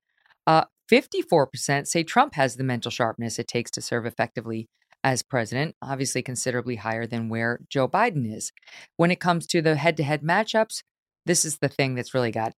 Uh, 0.46 0.64
54% 0.90 1.86
say 1.86 2.02
Trump 2.02 2.34
has 2.34 2.56
the 2.56 2.64
mental 2.64 2.90
sharpness 2.90 3.38
it 3.38 3.48
takes 3.48 3.70
to 3.72 3.80
serve 3.80 4.04
effectively 4.04 4.68
as 5.04 5.22
president, 5.22 5.74
obviously 5.82 6.22
considerably 6.22 6.76
higher 6.76 7.06
than 7.06 7.28
where 7.28 7.60
Joe 7.68 7.88
Biden 7.88 8.32
is. 8.32 8.52
When 8.96 9.10
it 9.10 9.20
comes 9.20 9.46
to 9.48 9.62
the 9.62 9.76
head 9.76 9.96
to 9.96 10.02
head 10.02 10.22
matchups, 10.22 10.82
this 11.26 11.44
is 11.44 11.58
the 11.58 11.68
thing 11.68 11.94
that's 11.94 12.14
really 12.14 12.30
got 12.30 12.52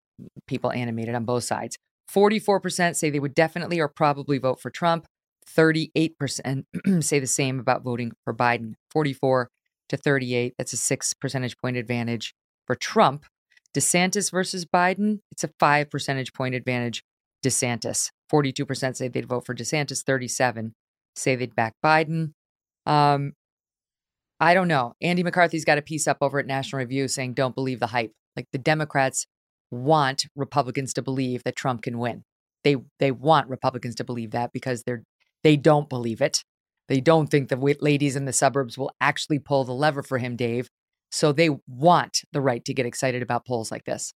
people 0.47 0.73
animated 0.73 1.15
on 1.15 1.25
both 1.25 1.45
sides. 1.45 1.79
44% 2.13 2.97
say 2.97 3.11
they 3.11 3.21
would 3.21 3.35
definitely 3.35 3.81
or 3.81 3.89
probably 3.89 4.39
vote 4.39 4.61
for 4.61 4.71
Trump. 4.71 5.07
38% 5.47 6.65
say 7.03 7.19
the 7.19 7.27
same 7.27 7.61
about 7.61 7.83
voting 7.83 8.13
for 8.25 8.35
Biden. 8.35 8.75
44 8.91 9.51
to 9.91 9.97
38. 9.97 10.55
That's 10.59 10.73
a 10.73 10.77
six 10.77 11.13
percentage 11.13 11.57
point 11.59 11.77
advantage 11.77 12.35
for 12.67 12.75
Trump. 12.75 13.27
DeSantis 13.75 14.31
versus 14.31 14.65
Biden, 14.65 15.19
it's 15.33 15.45
a 15.45 15.51
five 15.59 15.91
percentage 15.91 16.33
point 16.33 16.55
advantage. 16.55 17.03
DeSantis. 17.45 18.11
42% 18.33 18.97
say 18.97 19.09
they'd 19.09 19.29
vote 19.29 19.45
for 19.45 19.55
DeSantis, 19.55 20.03
37 20.03 20.73
say 21.17 21.37
they'd 21.37 21.55
back 21.55 21.75
Biden. 21.85 22.33
Um, 22.87 23.35
I 24.41 24.55
don't 24.55 24.69
know. 24.69 24.95
Andy 25.01 25.23
McCarthy's 25.23 25.65
got 25.65 25.79
a 25.79 25.83
piece 25.83 26.07
up 26.09 26.19
over 26.21 26.39
at 26.39 26.47
National 26.47 26.81
Review 26.81 27.07
saying, 27.09 27.35
don't 27.35 27.55
believe 27.55 27.81
the 27.81 27.87
hype. 27.89 28.13
Like 28.37 28.47
the 28.51 28.59
Democrats 28.59 29.27
want 29.75 30.27
Republicans 30.37 30.95
to 30.95 31.03
believe 31.03 31.43
that 31.45 31.57
Trump 31.57 31.83
can 31.83 31.99
win. 31.99 32.25
They 32.63 32.77
they 32.99 33.11
want 33.11 33.49
Republicans 33.49 33.95
to 33.97 34.05
believe 34.05 34.31
that 34.31 34.53
because 34.53 34.83
they're 34.83 35.05
they 35.43 35.57
don't 35.57 35.89
believe 35.89 36.21
it. 36.21 36.43
They 36.89 37.01
don't 37.01 37.29
think 37.29 37.49
the 37.49 37.77
ladies 37.81 38.17
in 38.17 38.25
the 38.25 38.33
suburbs 38.33 38.77
will 38.77 38.93
actually 39.01 39.39
pull 39.39 39.65
the 39.65 39.73
lever 39.73 40.03
for 40.03 40.19
him, 40.19 40.37
Dave. 40.37 40.69
So 41.11 41.33
they 41.33 41.51
want 41.67 42.23
the 42.33 42.41
right 42.41 42.65
to 42.65 42.75
get 42.75 42.87
excited 42.87 43.23
about 43.23 43.47
polls 43.47 43.71
like 43.71 43.85
this. 43.85 44.13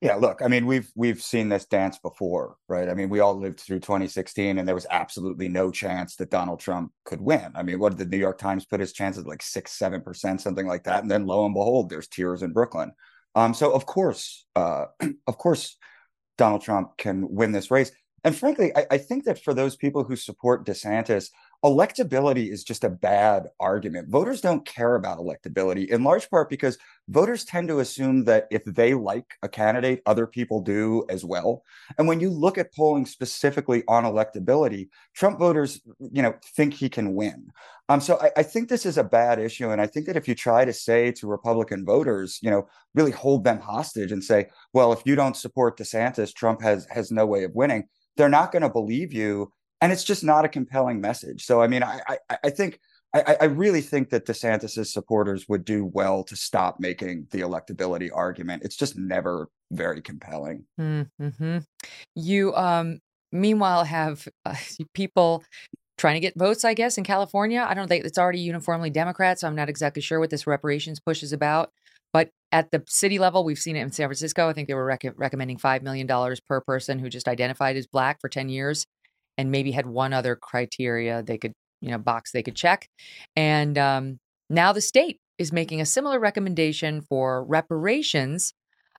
Yeah, 0.00 0.14
look, 0.14 0.40
I 0.40 0.48
mean, 0.48 0.64
we've 0.64 0.90
we've 0.96 1.20
seen 1.20 1.50
this 1.50 1.66
dance 1.66 1.98
before, 1.98 2.56
right? 2.68 2.88
I 2.88 2.94
mean, 2.94 3.10
we 3.10 3.20
all 3.20 3.38
lived 3.38 3.60
through 3.60 3.80
2016 3.80 4.58
and 4.58 4.66
there 4.66 4.74
was 4.74 4.86
absolutely 4.90 5.46
no 5.48 5.70
chance 5.70 6.16
that 6.16 6.30
Donald 6.30 6.58
Trump 6.60 6.92
could 7.04 7.20
win. 7.20 7.52
I 7.54 7.62
mean, 7.62 7.78
what 7.78 7.90
did 7.90 7.98
the 7.98 8.16
New 8.16 8.20
York 8.20 8.38
Times 8.38 8.64
put 8.64 8.80
his 8.80 8.94
chances 8.94 9.26
like 9.26 9.42
six, 9.42 9.72
seven 9.72 10.00
percent, 10.00 10.40
something 10.40 10.66
like 10.66 10.84
that? 10.84 11.02
And 11.02 11.10
then 11.10 11.26
lo 11.26 11.44
and 11.44 11.52
behold, 11.52 11.90
there's 11.90 12.08
tears 12.08 12.42
in 12.42 12.54
Brooklyn. 12.54 12.92
Um, 13.34 13.54
so 13.54 13.72
of 13.72 13.86
course, 13.86 14.46
uh, 14.56 14.86
of 15.26 15.38
course, 15.38 15.76
Donald 16.38 16.62
Trump 16.62 16.96
can 16.96 17.26
win 17.30 17.52
this 17.52 17.70
race. 17.70 17.92
And 18.24 18.36
frankly, 18.36 18.74
I, 18.76 18.86
I, 18.92 18.98
think 18.98 19.24
that 19.24 19.42
for 19.42 19.54
those 19.54 19.76
people 19.76 20.04
who 20.04 20.16
support 20.16 20.66
DeSantis, 20.66 21.30
electability 21.64 22.50
is 22.50 22.64
just 22.64 22.84
a 22.84 22.88
bad 22.88 23.48
argument. 23.58 24.08
Voters 24.08 24.40
don't 24.40 24.64
care 24.64 24.94
about 24.94 25.18
electability 25.18 25.88
in 25.88 26.02
large 26.02 26.30
part 26.30 26.48
because 26.48 26.78
voters 27.08 27.44
tend 27.44 27.68
to 27.68 27.80
assume 27.80 28.24
that 28.24 28.46
if 28.50 28.64
they 28.64 28.94
like 28.94 29.34
a 29.42 29.48
candidate, 29.48 30.00
other 30.06 30.26
people 30.26 30.62
do 30.62 31.04
as 31.10 31.24
well. 31.24 31.62
And 31.98 32.08
when 32.08 32.18
you 32.18 32.30
look 32.30 32.56
at 32.56 32.72
polling 32.72 33.04
specifically 33.04 33.82
on 33.88 34.04
electability, 34.04 34.88
Trump 35.14 35.38
voters, 35.38 35.82
you 35.98 36.22
know, 36.22 36.34
think 36.56 36.72
he 36.72 36.88
can 36.88 37.14
win. 37.14 37.50
Um, 37.90 38.00
so 38.00 38.18
I, 38.20 38.30
I 38.38 38.42
think 38.42 38.68
this 38.68 38.86
is 38.86 38.96
a 38.96 39.04
bad 39.04 39.38
issue. 39.38 39.70
And 39.70 39.82
I 39.82 39.86
think 39.86 40.06
that 40.06 40.16
if 40.16 40.28
you 40.28 40.34
try 40.34 40.64
to 40.64 40.72
say 40.72 41.12
to 41.12 41.26
Republican 41.26 41.84
voters, 41.84 42.38
you 42.40 42.50
know, 42.50 42.68
really 42.94 43.10
hold 43.10 43.44
them 43.44 43.60
hostage 43.60 44.12
and 44.12 44.24
say, 44.24 44.46
well, 44.72 44.92
if 44.92 45.02
you 45.04 45.14
don't 45.14 45.36
support 45.36 45.78
DeSantis, 45.78 46.32
Trump 46.32 46.62
has 46.62 46.86
has 46.90 47.10
no 47.10 47.26
way 47.26 47.44
of 47.44 47.54
winning 47.54 47.86
they're 48.16 48.28
not 48.28 48.52
going 48.52 48.62
to 48.62 48.68
believe 48.68 49.12
you 49.12 49.50
and 49.80 49.92
it's 49.92 50.04
just 50.04 50.24
not 50.24 50.44
a 50.44 50.48
compelling 50.48 51.00
message 51.00 51.44
so 51.44 51.60
i 51.60 51.66
mean 51.66 51.82
i 51.82 52.00
i, 52.08 52.38
I 52.44 52.50
think 52.50 52.78
I, 53.12 53.36
I, 53.40 53.44
really 53.46 53.80
think 53.80 54.10
that 54.10 54.24
DeSantis's 54.24 54.92
supporters 54.92 55.48
would 55.48 55.64
do 55.64 55.84
well 55.84 56.22
to 56.24 56.36
stop 56.36 56.78
making 56.78 57.26
the 57.32 57.40
electability 57.40 58.08
argument. 58.14 58.62
It's 58.64 58.76
just 58.76 58.96
never 58.96 59.48
very 59.72 60.00
compelling. 60.00 60.64
Mm-hmm. 60.80 61.58
You, 62.14 62.54
um, 62.54 63.00
meanwhile, 63.32 63.82
have 63.84 64.28
uh, 64.46 64.54
people 64.94 65.42
trying 65.98 66.14
to 66.14 66.20
get 66.20 66.38
votes, 66.38 66.64
I 66.64 66.74
guess, 66.74 66.98
in 66.98 67.04
California. 67.04 67.66
I 67.68 67.74
don't 67.74 67.88
think 67.88 68.04
it's 68.04 68.18
already 68.18 68.40
uniformly 68.40 68.90
Democrat, 68.90 69.40
so 69.40 69.48
I'm 69.48 69.56
not 69.56 69.68
exactly 69.68 70.02
sure 70.02 70.20
what 70.20 70.30
this 70.30 70.46
reparations 70.46 71.00
push 71.00 71.22
is 71.22 71.32
about. 71.32 71.70
But 72.12 72.30
at 72.52 72.70
the 72.70 72.82
city 72.88 73.18
level, 73.18 73.44
we've 73.44 73.58
seen 73.58 73.76
it 73.76 73.82
in 73.82 73.92
San 73.92 74.08
Francisco. 74.08 74.48
I 74.48 74.52
think 74.52 74.66
they 74.66 74.74
were 74.74 74.84
rec- 74.84 75.14
recommending 75.16 75.58
$5 75.58 75.82
million 75.82 76.08
per 76.48 76.60
person 76.60 76.98
who 76.98 77.08
just 77.08 77.28
identified 77.28 77.76
as 77.76 77.86
Black 77.86 78.20
for 78.20 78.28
10 78.28 78.48
years 78.48 78.86
and 79.40 79.50
maybe 79.50 79.72
had 79.72 79.86
one 79.86 80.12
other 80.12 80.36
criteria 80.36 81.22
they 81.22 81.38
could, 81.38 81.52
you 81.80 81.90
know, 81.90 81.98
box 81.98 82.32
they 82.32 82.42
could 82.42 82.54
check. 82.54 82.86
And 83.34 83.78
um, 83.78 84.18
now 84.50 84.72
the 84.72 84.80
state 84.80 85.18
is 85.38 85.52
making 85.52 85.80
a 85.80 85.86
similar 85.86 86.20
recommendation 86.20 87.00
for 87.00 87.44
reparations, 87.44 88.52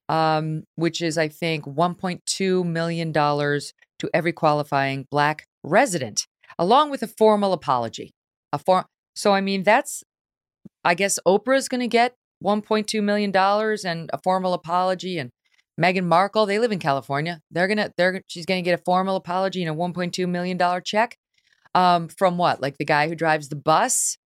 um, 0.10 0.64
which 0.76 1.02
is, 1.02 1.18
I 1.18 1.28
think, 1.28 1.66
$1.2 1.66 2.66
million 2.66 3.14
to 3.14 4.10
every 4.14 4.34
qualifying 4.34 5.06
Black 5.12 5.46
resident, 5.64 6.26
along 6.58 6.90
with 6.90 7.04
a 7.04 7.08
formal 7.08 7.54
apology. 7.54 8.12
A 8.52 8.58
form. 8.58 8.86
So, 9.16 9.34
I 9.34 9.42
mean, 9.42 9.64
that's, 9.64 10.04
I 10.84 10.96
guess 10.96 11.20
Oprah 11.28 11.56
is 11.56 11.70
going 11.70 11.82
to 11.82 11.88
get 11.88 12.16
$1.2 12.44 13.04
million 13.04 13.32
and 13.86 14.10
a 14.12 14.20
formal 14.24 14.54
apology. 14.54 15.20
And 15.20 15.30
Meghan 15.80 16.06
Markle, 16.06 16.46
they 16.46 16.60
live 16.60 16.72
in 16.72 16.80
California. 16.80 17.42
They're 17.52 17.68
gonna, 17.68 17.92
they're, 17.98 18.22
she's 18.28 18.46
gonna 18.46 18.62
get 18.62 18.80
a 18.80 18.84
formal 18.84 19.16
apology 19.16 19.64
and 19.64 19.72
a 19.72 19.80
$1.2 19.80 20.28
million 20.28 20.60
check. 20.84 21.18
Um, 21.74 22.10
from 22.10 22.38
what? 22.38 22.62
Like 22.62 22.78
the 22.78 22.86
guy 22.86 23.08
who 23.08 23.16
drives 23.16 23.50
the 23.50 23.56
bus 23.56 24.18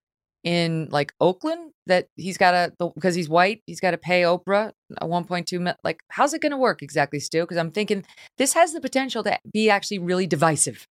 in 0.42 0.88
like 0.90 1.12
Oakland 1.20 1.72
that 1.86 2.08
he's 2.16 2.36
got 2.36 2.50
to, 2.78 2.92
because 2.94 3.14
he's 3.14 3.28
white, 3.28 3.62
he's 3.66 3.80
got 3.80 3.92
to 3.92 3.98
pay 3.98 4.22
Oprah 4.22 4.72
a 4.98 5.06
1.2 5.06 5.52
million. 5.52 5.76
Like, 5.84 6.02
how's 6.08 6.34
it 6.34 6.40
going 6.40 6.50
to 6.50 6.56
work 6.56 6.82
exactly, 6.82 7.20
Stu? 7.20 7.42
Because 7.42 7.56
I'm 7.56 7.70
thinking 7.70 8.04
this 8.36 8.54
has 8.54 8.72
the 8.72 8.80
potential 8.80 9.22
to 9.22 9.38
be 9.52 9.70
actually 9.70 10.00
really 10.00 10.26
divisive. 10.26 10.88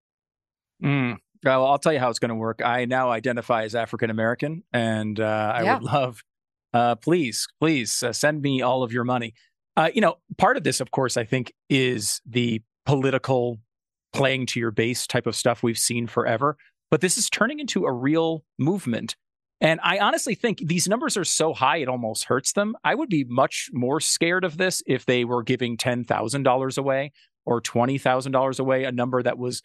Mm. 0.82 1.18
Well, 1.44 1.66
I'll 1.66 1.78
tell 1.78 1.92
you 1.92 2.00
how 2.00 2.10
it's 2.10 2.20
going 2.20 2.30
to 2.30 2.36
work. 2.36 2.62
I 2.64 2.86
now 2.86 3.12
identify 3.12 3.64
as 3.64 3.76
African 3.76 4.10
American, 4.10 4.64
and 4.72 5.20
uh, 5.20 5.54
I 5.56 5.64
yeah. 5.64 5.74
would 5.74 5.84
love 5.92 6.24
uh, 6.76 6.94
please, 6.94 7.48
please 7.62 8.04
uh, 8.04 8.12
send 8.12 8.42
me 8.42 8.62
all 8.62 8.84
of 8.84 8.92
your 8.92 9.06
money. 9.06 9.34
Uh, 9.78 9.90
you 9.94 10.02
know, 10.02 10.16
part 10.38 10.58
of 10.58 10.64
this, 10.64 10.80
of 10.80 10.92
course, 10.92 11.18
I 11.18 11.24
think 11.24 11.54
is 11.70 12.22
the 12.26 12.62
political 12.86 13.60
playing 14.14 14.46
to 14.48 14.60
your 14.60 14.72
base 14.72 15.06
type 15.06 15.28
of 15.28 15.36
stuff 15.36 15.64
we've 15.64 15.78
seen 15.78 16.08
forever. 16.08 16.58
But 16.90 17.02
this 17.02 17.18
is 17.18 17.30
turning 17.30 17.60
into 17.60 17.86
a 17.86 17.92
real 17.92 18.46
movement. 18.58 19.16
And 19.62 19.80
I 19.84 20.00
honestly 20.00 20.36
think 20.36 20.60
these 20.60 20.88
numbers 20.88 21.18
are 21.18 21.26
so 21.26 21.54
high, 21.54 21.78
it 21.78 21.88
almost 21.88 22.26
hurts 22.26 22.54
them. 22.54 22.76
I 22.84 22.96
would 22.96 23.10
be 23.10 23.24
much 23.24 23.70
more 23.74 24.00
scared 24.00 24.44
of 24.44 24.58
this 24.58 24.84
if 24.86 25.06
they 25.06 25.26
were 25.26 25.44
giving 25.44 25.78
$10,000 25.78 26.78
away 26.78 27.12
or 27.46 27.62
$20,000 27.62 28.60
away, 28.60 28.84
a 28.84 28.92
number 28.92 29.24
that 29.24 29.38
was 29.38 29.62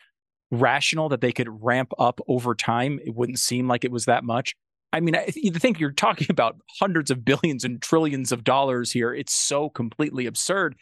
rational 0.51 1.09
that 1.09 1.21
they 1.21 1.33
could 1.33 1.63
ramp 1.63 1.93
up 1.99 2.21
over 2.29 2.55
time. 2.55 2.99
It 3.05 3.15
wouldn't 3.15 3.39
seem 3.39 3.69
like 3.69 3.85
it 3.85 3.93
was 3.93 4.05
that 4.05 4.25
much. 4.25 4.55
I 4.93 5.01
mean, 5.01 5.15
I 5.15 5.27
think 5.27 5.79
you're 5.79 5.93
talking 5.93 6.27
about 6.31 6.57
hundreds 6.79 7.11
of 7.11 7.25
billions 7.25 7.65
and 7.65 7.81
trillions 7.81 8.33
of 8.33 8.45
dollars 8.45 8.93
here. 8.93 9.15
It's 9.15 9.33
so 9.33 9.69
completely 9.69 10.27
absurd, 10.27 10.77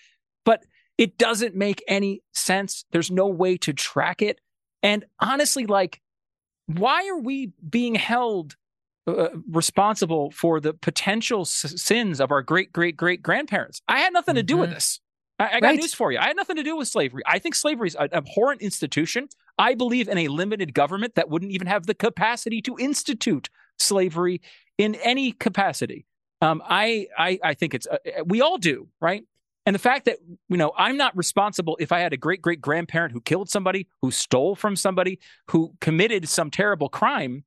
but 0.45 0.65
it 0.97 1.19
doesn't 1.19 1.55
make 1.55 1.83
any 1.87 2.23
sense. 2.33 2.85
There's 2.91 3.11
no 3.11 3.27
way 3.27 3.57
to 3.59 3.73
track 3.73 4.23
it. 4.23 4.41
And 4.83 5.05
honestly, 5.21 5.67
like, 5.67 6.01
why 6.67 7.09
are 7.09 7.19
we 7.19 7.53
being 7.69 7.95
held 7.95 8.57
uh, 9.07 9.29
responsible 9.51 10.31
for 10.33 10.61
the 10.61 10.75
potential 10.75 11.43
s- 11.43 11.75
sins 11.77 12.21
of 12.21 12.31
our 12.31 12.43
great, 12.43 12.73
great, 12.73 12.97
great 12.97 13.23
grandparents? 13.23 13.81
I 13.89 14.01
had 14.01 14.13
nothing 14.13 14.35
to 14.35 14.43
do 14.43 14.55
mm-hmm. 14.55 14.63
with 14.63 14.71
this. 14.71 15.01
I, 15.39 15.47
I 15.57 15.61
got 15.61 15.69
right. 15.69 15.79
news 15.79 15.95
for 15.95 16.13
you. 16.13 16.19
I 16.19 16.27
had 16.27 16.37
nothing 16.37 16.57
to 16.57 16.63
do 16.63 16.77
with 16.77 16.89
slavery. 16.89 17.23
I 17.27 17.39
think 17.39 17.55
slavery 17.55 17.89
is 17.89 17.95
an 17.95 18.09
abhorrent 18.13 18.61
institution. 18.61 19.29
I 19.57 19.75
believe 19.75 20.09
in 20.09 20.19
a 20.19 20.29
limited 20.29 20.75
government 20.75 21.15
that 21.15 21.31
wouldn't 21.31 21.53
even 21.53 21.67
have 21.69 21.87
the 21.87 21.95
capacity 21.95 22.61
to 22.63 22.77
institute 22.79 23.49
slavery 23.79 24.41
in 24.77 24.95
any 24.97 25.33
capacity. 25.33 26.07
Um, 26.41 26.63
I, 26.65 27.09
I, 27.19 27.39
I 27.43 27.55
think 27.55 27.75
it's 27.75 27.87
uh, 27.87 27.97
uh, 28.07 28.25
we 28.25 28.41
all 28.41 28.59
do, 28.59 28.89
right? 29.01 29.25
And 29.67 29.75
the 29.75 29.81
fact 29.81 30.07
that 30.07 30.19
you 30.49 30.57
know 30.57 30.73
I'm 30.79 30.97
not 30.97 31.17
responsible 31.17 31.77
if 31.81 31.93
I 31.93 31.99
had 31.99 32.13
a 32.13 32.17
great 32.17 32.41
great 32.41 32.61
grandparent 32.61 33.13
who 33.13 33.21
killed 33.21 33.51
somebody, 33.51 33.87
who 34.01 34.11
stole 34.11 34.55
from 34.55 34.77
somebody, 34.77 35.19
who 35.51 35.75
committed 35.81 36.29
some 36.29 36.51
terrible 36.51 36.89
crime. 36.89 37.45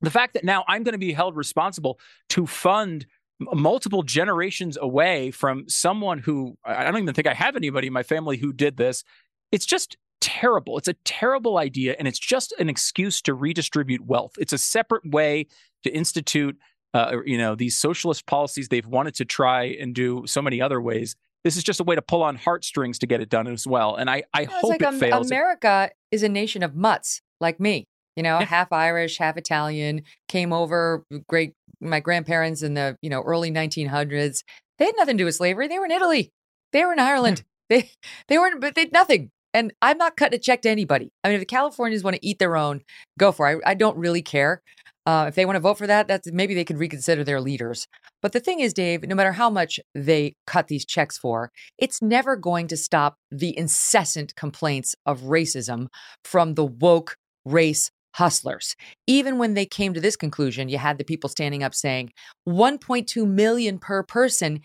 The 0.00 0.10
fact 0.10 0.32
that 0.34 0.42
now 0.44 0.64
I'm 0.66 0.82
going 0.82 0.94
to 0.94 0.98
be 0.98 1.12
held 1.12 1.36
responsible 1.36 2.00
to 2.30 2.46
fund 2.46 3.06
multiple 3.38 4.02
generations 4.02 4.78
away 4.80 5.30
from 5.30 5.68
someone 5.68 6.18
who 6.18 6.56
I 6.64 6.84
don't 6.84 7.02
even 7.02 7.14
think 7.14 7.28
I 7.28 7.34
have 7.34 7.56
anybody 7.56 7.86
in 7.86 7.92
my 7.92 8.02
family 8.02 8.36
who 8.36 8.52
did 8.52 8.76
this. 8.76 9.04
It's 9.52 9.66
just 9.66 9.96
terrible. 10.20 10.78
It's 10.78 10.88
a 10.88 10.94
terrible 11.04 11.58
idea, 11.58 11.96
and 11.98 12.06
it's 12.06 12.18
just 12.18 12.52
an 12.58 12.68
excuse 12.68 13.20
to 13.22 13.34
redistribute 13.34 14.06
wealth. 14.06 14.32
It's 14.38 14.52
a 14.52 14.58
separate 14.58 15.10
way 15.10 15.46
to 15.82 15.90
institute, 15.90 16.56
uh, 16.94 17.16
you 17.24 17.38
know, 17.38 17.54
these 17.54 17.76
socialist 17.76 18.26
policies 18.26 18.68
they've 18.68 18.86
wanted 18.86 19.14
to 19.16 19.24
try 19.24 19.64
and 19.64 19.94
do 19.94 20.24
so 20.26 20.42
many 20.42 20.60
other 20.60 20.80
ways. 20.80 21.16
This 21.44 21.56
is 21.56 21.62
just 21.62 21.80
a 21.80 21.84
way 21.84 21.94
to 21.94 22.02
pull 22.02 22.22
on 22.22 22.36
heartstrings 22.36 22.98
to 22.98 23.06
get 23.06 23.20
it 23.20 23.30
done 23.30 23.46
as 23.46 23.66
well. 23.66 23.96
And 23.96 24.10
I, 24.10 24.24
I 24.34 24.44
hope 24.44 24.70
like 24.70 24.82
it 24.82 24.86
um, 24.86 24.98
fails. 24.98 25.30
America 25.30 25.90
is 26.10 26.22
a 26.22 26.28
nation 26.28 26.62
of 26.62 26.74
mutts 26.74 27.22
like 27.40 27.58
me. 27.58 27.86
You 28.16 28.22
know, 28.22 28.40
yeah. 28.40 28.44
half 28.44 28.72
Irish, 28.72 29.18
half 29.18 29.36
Italian. 29.36 30.02
Came 30.28 30.52
over. 30.52 31.04
Great, 31.28 31.54
my 31.80 32.00
grandparents 32.00 32.62
in 32.62 32.74
the 32.74 32.98
you 33.00 33.08
know 33.08 33.22
early 33.22 33.50
1900s. 33.50 34.42
They 34.78 34.84
had 34.86 34.94
nothing 34.96 35.16
to 35.16 35.22
do 35.22 35.24
with 35.26 35.36
slavery. 35.36 35.68
They 35.68 35.78
were 35.78 35.86
in 35.86 35.90
Italy. 35.90 36.32
They 36.72 36.84
were 36.84 36.92
in 36.92 36.98
Ireland. 36.98 37.44
they 37.70 37.90
they 38.28 38.38
weren't, 38.38 38.60
but 38.60 38.74
they'd 38.74 38.92
nothing. 38.92 39.30
And 39.52 39.72
I'm 39.82 39.98
not 39.98 40.16
cutting 40.16 40.36
a 40.36 40.40
check 40.40 40.62
to 40.62 40.70
anybody. 40.70 41.12
I 41.24 41.28
mean, 41.28 41.36
if 41.36 41.40
the 41.40 41.46
Californians 41.46 42.04
want 42.04 42.16
to 42.16 42.26
eat 42.26 42.38
their 42.38 42.56
own, 42.56 42.82
go 43.18 43.32
for 43.32 43.50
it. 43.50 43.60
I, 43.64 43.70
I 43.72 43.74
don't 43.74 43.96
really 43.96 44.22
care. 44.22 44.62
Uh, 45.06 45.26
if 45.28 45.34
they 45.34 45.46
want 45.46 45.56
to 45.56 45.60
vote 45.60 45.78
for 45.78 45.86
that, 45.86 46.06
that's 46.06 46.30
maybe 46.30 46.54
they 46.54 46.64
could 46.64 46.78
reconsider 46.78 47.24
their 47.24 47.40
leaders. 47.40 47.88
But 48.22 48.32
the 48.32 48.40
thing 48.40 48.60
is, 48.60 48.74
Dave, 48.74 49.02
no 49.02 49.14
matter 49.14 49.32
how 49.32 49.50
much 49.50 49.80
they 49.94 50.34
cut 50.46 50.68
these 50.68 50.84
checks 50.84 51.16
for, 51.16 51.50
it's 51.78 52.02
never 52.02 52.36
going 52.36 52.68
to 52.68 52.76
stop 52.76 53.16
the 53.30 53.56
incessant 53.56 54.36
complaints 54.36 54.94
of 55.06 55.22
racism 55.22 55.88
from 56.24 56.54
the 56.54 56.66
woke 56.66 57.16
race 57.44 57.90
hustlers. 58.14 58.76
Even 59.06 59.38
when 59.38 59.54
they 59.54 59.66
came 59.66 59.94
to 59.94 60.00
this 60.00 60.16
conclusion, 60.16 60.68
you 60.68 60.78
had 60.78 60.98
the 60.98 61.04
people 61.04 61.30
standing 61.30 61.62
up 61.62 61.74
saying 61.74 62.12
1.2 62.46 63.26
million 63.26 63.78
per 63.78 64.02
person 64.02 64.60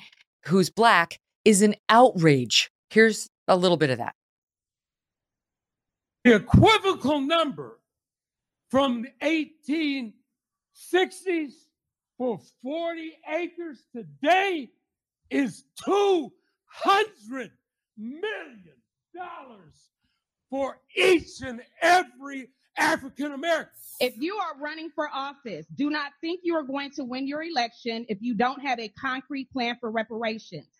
who's 0.48 0.70
black 0.70 1.20
is 1.44 1.62
an 1.62 1.76
outrage. 1.90 2.70
Here's 2.90 3.30
a 3.48 3.56
little 3.56 3.78
bit 3.78 3.90
of 3.90 4.00
that. 4.00 4.16
The 6.26 6.36
equivocal 6.38 7.21
number 7.21 7.80
from 8.71 9.03
the 9.03 10.11
1860s 10.91 11.51
for 12.17 12.39
40 12.63 13.11
acres 13.30 13.84
today 13.95 14.71
is 15.30 15.65
200 15.86 17.51
million 17.95 18.73
dollars 19.13 19.91
for 20.49 20.80
each 20.95 21.41
and 21.45 21.61
every 21.84 22.49
African 22.76 23.34
American. 23.34 23.69
If 23.99 24.17
you 24.17 24.36
are 24.36 24.59
running 24.59 24.89
for 24.95 25.07
office, 25.13 25.67
do 25.76 25.91
not 25.91 26.11
think 26.21 26.39
you 26.41 26.55
are 26.55 26.63
going 26.63 26.89
to 26.93 27.03
win 27.03 27.28
your 27.28 27.43
election 27.43 28.03
if 28.09 28.17
you 28.21 28.34
don't 28.34 28.61
have 28.65 28.80
a 28.80 28.89
concrete 28.89 29.51
plan 29.51 29.78
for 29.80 29.91
reparations. 29.91 30.74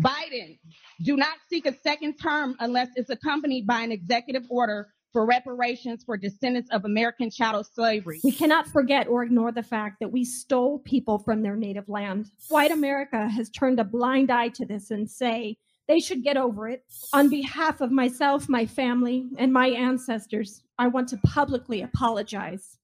Biden, 0.00 0.58
do 1.02 1.16
not 1.16 1.36
seek 1.48 1.66
a 1.66 1.74
second 1.82 2.16
term 2.18 2.56
unless 2.60 2.88
it's 2.96 3.10
accompanied 3.10 3.66
by 3.66 3.80
an 3.80 3.92
executive 3.92 4.44
order 4.48 4.88
for 5.12 5.26
reparations 5.26 6.04
for 6.04 6.16
descendants 6.16 6.70
of 6.70 6.84
American 6.84 7.30
chattel 7.30 7.64
slavery. 7.64 8.20
We 8.22 8.32
cannot 8.32 8.68
forget 8.68 9.08
or 9.08 9.24
ignore 9.24 9.52
the 9.52 9.62
fact 9.62 9.96
that 10.00 10.12
we 10.12 10.24
stole 10.24 10.78
people 10.78 11.18
from 11.18 11.42
their 11.42 11.56
native 11.56 11.88
land. 11.88 12.30
White 12.48 12.70
America 12.70 13.28
has 13.28 13.50
turned 13.50 13.80
a 13.80 13.84
blind 13.84 14.30
eye 14.30 14.48
to 14.50 14.64
this 14.64 14.90
and 14.90 15.10
say 15.10 15.56
they 15.88 15.98
should 15.98 16.22
get 16.22 16.36
over 16.36 16.68
it. 16.68 16.84
On 17.12 17.28
behalf 17.28 17.80
of 17.80 17.90
myself, 17.90 18.48
my 18.48 18.66
family, 18.66 19.28
and 19.38 19.52
my 19.52 19.66
ancestors, 19.68 20.62
I 20.78 20.86
want 20.86 21.08
to 21.08 21.16
publicly 21.18 21.82
apologize. 21.82 22.78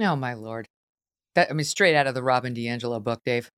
Oh, 0.00 0.16
my 0.16 0.34
Lord. 0.34 0.66
That, 1.36 1.50
I 1.50 1.52
mean, 1.52 1.64
straight 1.64 1.94
out 1.94 2.08
of 2.08 2.14
the 2.14 2.22
Robin 2.24 2.52
DiAngelo 2.52 3.04
book, 3.04 3.20
Dave. 3.24 3.48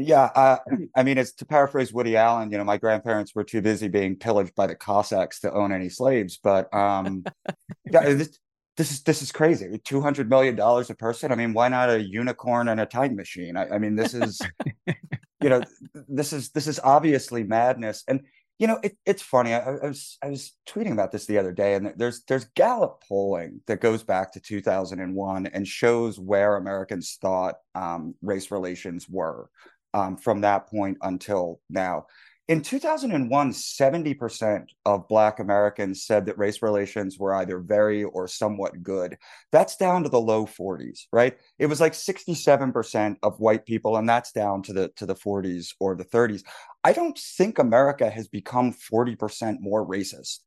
Yeah, 0.00 0.30
uh, 0.34 0.58
I 0.96 1.02
mean, 1.02 1.18
it's 1.18 1.32
to 1.32 1.46
paraphrase 1.46 1.92
Woody 1.92 2.16
Allen. 2.16 2.50
You 2.50 2.58
know, 2.58 2.64
my 2.64 2.76
grandparents 2.76 3.34
were 3.34 3.44
too 3.44 3.62
busy 3.62 3.88
being 3.88 4.16
pillaged 4.16 4.54
by 4.54 4.66
the 4.66 4.74
Cossacks 4.74 5.40
to 5.40 5.52
own 5.52 5.72
any 5.72 5.88
slaves. 5.88 6.38
But 6.42 6.72
um, 6.74 7.24
yeah, 7.90 8.14
this, 8.14 8.38
this 8.76 8.90
is 8.92 9.02
this 9.02 9.22
is 9.22 9.32
crazy. 9.32 9.78
Two 9.84 10.00
hundred 10.00 10.28
million 10.28 10.56
dollars 10.56 10.90
a 10.90 10.94
person. 10.94 11.32
I 11.32 11.34
mean, 11.34 11.52
why 11.52 11.68
not 11.68 11.90
a 11.90 12.02
unicorn 12.02 12.68
and 12.68 12.80
a 12.80 12.86
time 12.86 13.16
machine? 13.16 13.56
I, 13.56 13.68
I 13.68 13.78
mean, 13.78 13.96
this 13.96 14.14
is, 14.14 14.40
you 14.86 15.48
know, 15.48 15.62
this 16.08 16.32
is 16.32 16.50
this 16.50 16.66
is 16.66 16.80
obviously 16.82 17.42
madness. 17.44 18.04
And 18.08 18.22
you 18.60 18.66
know, 18.66 18.78
it, 18.82 18.96
it's 19.06 19.22
funny. 19.22 19.54
I, 19.54 19.60
I, 19.60 19.86
was 19.86 20.18
I 20.22 20.28
was 20.28 20.54
tweeting 20.68 20.92
about 20.92 21.12
this 21.12 21.24
the 21.24 21.38
other 21.38 21.50
day, 21.50 21.74
and 21.74 21.94
there's 21.96 22.24
there's 22.24 22.44
Gallup 22.54 23.02
polling 23.08 23.62
that 23.66 23.80
goes 23.80 24.02
back 24.02 24.32
to 24.32 24.40
2001 24.40 25.46
and 25.46 25.66
shows 25.66 26.20
where 26.20 26.56
Americans 26.56 27.18
thought 27.22 27.54
um, 27.74 28.14
race 28.20 28.50
relations 28.50 29.08
were 29.08 29.48
um, 29.94 30.16
from 30.16 30.40
that 30.42 30.68
point 30.68 30.98
until 31.02 31.60
now. 31.68 32.06
In 32.50 32.62
2001, 32.62 33.52
70% 33.52 34.64
of 34.84 35.06
Black 35.06 35.38
Americans 35.38 36.02
said 36.02 36.26
that 36.26 36.36
race 36.36 36.62
relations 36.62 37.16
were 37.16 37.32
either 37.36 37.60
very 37.60 38.02
or 38.02 38.26
somewhat 38.26 38.82
good. 38.82 39.16
That's 39.52 39.76
down 39.76 40.02
to 40.02 40.08
the 40.08 40.20
low 40.20 40.46
40s, 40.46 41.02
right? 41.12 41.38
It 41.60 41.66
was 41.66 41.80
like 41.80 41.92
67% 41.92 43.16
of 43.22 43.38
white 43.38 43.64
people, 43.66 43.98
and 43.98 44.08
that's 44.08 44.32
down 44.32 44.62
to 44.62 44.72
the 44.72 44.88
to 44.96 45.06
the 45.06 45.14
40s 45.14 45.74
or 45.78 45.94
the 45.94 46.04
30s. 46.04 46.42
I 46.82 46.92
don't 46.92 47.16
think 47.16 47.60
America 47.60 48.10
has 48.10 48.26
become 48.26 48.72
40% 48.72 49.58
more 49.60 49.86
racist 49.86 50.40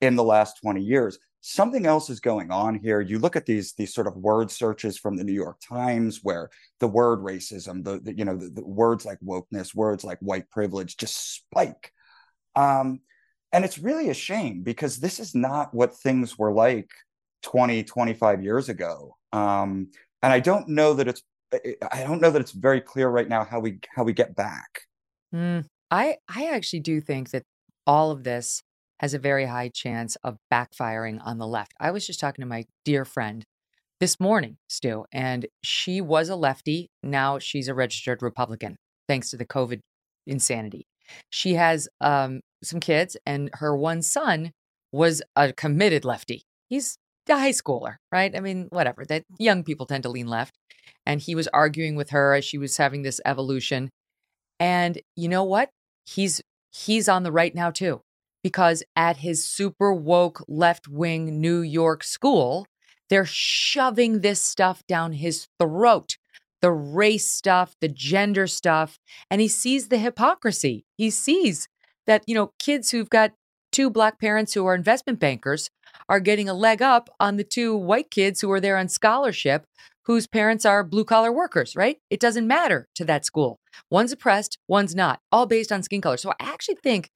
in 0.00 0.16
the 0.16 0.24
last 0.24 0.58
20 0.62 0.80
years 0.80 1.18
something 1.48 1.86
else 1.86 2.10
is 2.10 2.18
going 2.18 2.50
on 2.50 2.74
here. 2.74 3.00
You 3.00 3.20
look 3.20 3.36
at 3.36 3.46
these 3.46 3.72
these 3.74 3.94
sort 3.94 4.08
of 4.08 4.16
word 4.16 4.50
searches 4.50 4.98
from 4.98 5.16
the 5.16 5.22
New 5.22 5.32
York 5.32 5.58
Times, 5.60 6.20
where 6.24 6.50
the 6.80 6.88
word 6.88 7.20
racism, 7.20 7.84
the, 7.84 8.00
the 8.00 8.18
you 8.18 8.24
know 8.24 8.36
the, 8.36 8.50
the, 8.50 8.66
words 8.66 9.04
like 9.04 9.20
wokeness, 9.20 9.72
words 9.72 10.02
like 10.02 10.18
white 10.18 10.50
privilege, 10.50 10.96
just 10.96 11.34
spike. 11.34 11.92
Um, 12.56 13.00
and 13.52 13.64
it's 13.64 13.78
really 13.78 14.08
a 14.08 14.14
shame 14.14 14.62
because 14.64 14.96
this 14.96 15.20
is 15.20 15.36
not 15.36 15.72
what 15.72 15.96
things 15.96 16.36
were 16.36 16.52
like 16.52 16.90
20, 17.42 17.84
25 17.84 18.42
years 18.42 18.68
ago. 18.68 19.16
Um, 19.32 19.90
and 20.22 20.32
I 20.32 20.40
don't 20.40 20.68
know 20.68 20.94
that 20.94 21.06
it's 21.06 21.22
I 21.92 22.02
don't 22.02 22.20
know 22.20 22.30
that 22.30 22.40
it's 22.40 22.52
very 22.52 22.80
clear 22.80 23.08
right 23.08 23.28
now 23.28 23.44
how 23.44 23.60
we 23.60 23.78
how 23.94 24.02
we 24.02 24.12
get 24.12 24.34
back. 24.34 24.80
Mm, 25.32 25.64
I 25.92 26.16
I 26.28 26.46
actually 26.46 26.80
do 26.80 27.00
think 27.00 27.30
that 27.30 27.44
all 27.86 28.10
of 28.10 28.24
this 28.24 28.64
has 28.98 29.14
a 29.14 29.18
very 29.18 29.46
high 29.46 29.68
chance 29.68 30.16
of 30.24 30.38
backfiring 30.52 31.20
on 31.24 31.38
the 31.38 31.46
left. 31.46 31.72
I 31.80 31.90
was 31.90 32.06
just 32.06 32.20
talking 32.20 32.42
to 32.42 32.46
my 32.46 32.64
dear 32.84 33.04
friend 33.04 33.44
this 34.00 34.20
morning, 34.20 34.58
Stu, 34.68 35.04
and 35.12 35.46
she 35.62 36.00
was 36.00 36.28
a 36.28 36.36
lefty. 36.36 36.90
Now 37.02 37.38
she's 37.38 37.68
a 37.68 37.74
registered 37.74 38.22
Republican, 38.22 38.76
thanks 39.08 39.30
to 39.30 39.36
the 39.36 39.46
COVID 39.46 39.80
insanity. 40.26 40.86
She 41.30 41.54
has 41.54 41.88
um, 42.00 42.40
some 42.62 42.80
kids, 42.80 43.16
and 43.24 43.50
her 43.54 43.76
one 43.76 44.02
son 44.02 44.52
was 44.92 45.22
a 45.34 45.52
committed 45.52 46.04
lefty. 46.04 46.42
He's 46.68 46.98
a 47.28 47.38
high 47.38 47.50
schooler, 47.50 47.96
right? 48.12 48.34
I 48.34 48.40
mean, 48.40 48.68
whatever. 48.70 49.04
That 49.04 49.24
young 49.38 49.62
people 49.62 49.86
tend 49.86 50.02
to 50.04 50.08
lean 50.08 50.26
left. 50.26 50.54
And 51.04 51.20
he 51.20 51.34
was 51.34 51.48
arguing 51.48 51.94
with 51.94 52.10
her 52.10 52.34
as 52.34 52.44
she 52.44 52.58
was 52.58 52.76
having 52.76 53.02
this 53.02 53.20
evolution. 53.24 53.90
And 54.58 55.00
you 55.14 55.28
know 55.28 55.44
what? 55.44 55.70
He's 56.04 56.40
he's 56.72 57.08
on 57.08 57.22
the 57.22 57.32
right 57.32 57.54
now 57.54 57.70
too 57.70 58.02
because 58.46 58.84
at 58.94 59.16
his 59.16 59.44
super 59.44 59.92
woke 59.92 60.40
left 60.46 60.86
wing 60.86 61.40
New 61.40 61.62
York 61.62 62.04
school, 62.04 62.64
they're 63.10 63.26
shoving 63.26 64.20
this 64.20 64.40
stuff 64.40 64.86
down 64.86 65.14
his 65.14 65.48
throat 65.58 66.16
the 66.62 66.70
race 66.70 67.28
stuff, 67.28 67.74
the 67.80 67.88
gender 67.88 68.46
stuff. 68.46 69.00
And 69.32 69.40
he 69.40 69.48
sees 69.48 69.88
the 69.88 69.98
hypocrisy. 69.98 70.84
He 70.96 71.10
sees 71.10 71.66
that, 72.06 72.22
you 72.28 72.36
know, 72.36 72.52
kids 72.60 72.92
who've 72.92 73.10
got 73.10 73.32
two 73.72 73.90
black 73.90 74.20
parents 74.20 74.54
who 74.54 74.64
are 74.64 74.76
investment 74.76 75.18
bankers 75.18 75.68
are 76.08 76.20
getting 76.20 76.48
a 76.48 76.54
leg 76.54 76.80
up 76.80 77.10
on 77.18 77.36
the 77.36 77.44
two 77.44 77.76
white 77.76 78.12
kids 78.12 78.42
who 78.42 78.52
are 78.52 78.60
there 78.60 78.76
on 78.76 78.88
scholarship 78.88 79.66
whose 80.04 80.28
parents 80.28 80.64
are 80.64 80.84
blue 80.84 81.04
collar 81.04 81.32
workers, 81.32 81.74
right? 81.74 81.98
It 82.10 82.20
doesn't 82.20 82.46
matter 82.46 82.86
to 82.94 83.04
that 83.06 83.24
school. 83.24 83.58
One's 83.90 84.12
oppressed, 84.12 84.56
one's 84.68 84.94
not, 84.94 85.18
all 85.32 85.46
based 85.46 85.72
on 85.72 85.82
skin 85.82 86.00
color. 86.00 86.16
So 86.16 86.30
I 86.30 86.36
actually 86.38 86.76
think 86.76 87.10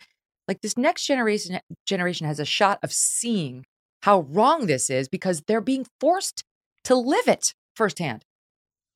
like 0.51 0.63
this 0.63 0.77
next 0.77 1.07
generation 1.07 1.61
generation 1.87 2.27
has 2.27 2.41
a 2.41 2.45
shot 2.45 2.81
of 2.83 2.93
seeing 2.93 3.65
how 4.03 4.23
wrong 4.23 4.67
this 4.67 4.91
is 4.91 5.09
because 5.09 5.43
they're 5.47 5.61
being 5.61 5.87
forced 6.01 6.43
to 6.83 6.97
live 6.97 7.29
it 7.29 7.55
firsthand. 7.77 8.25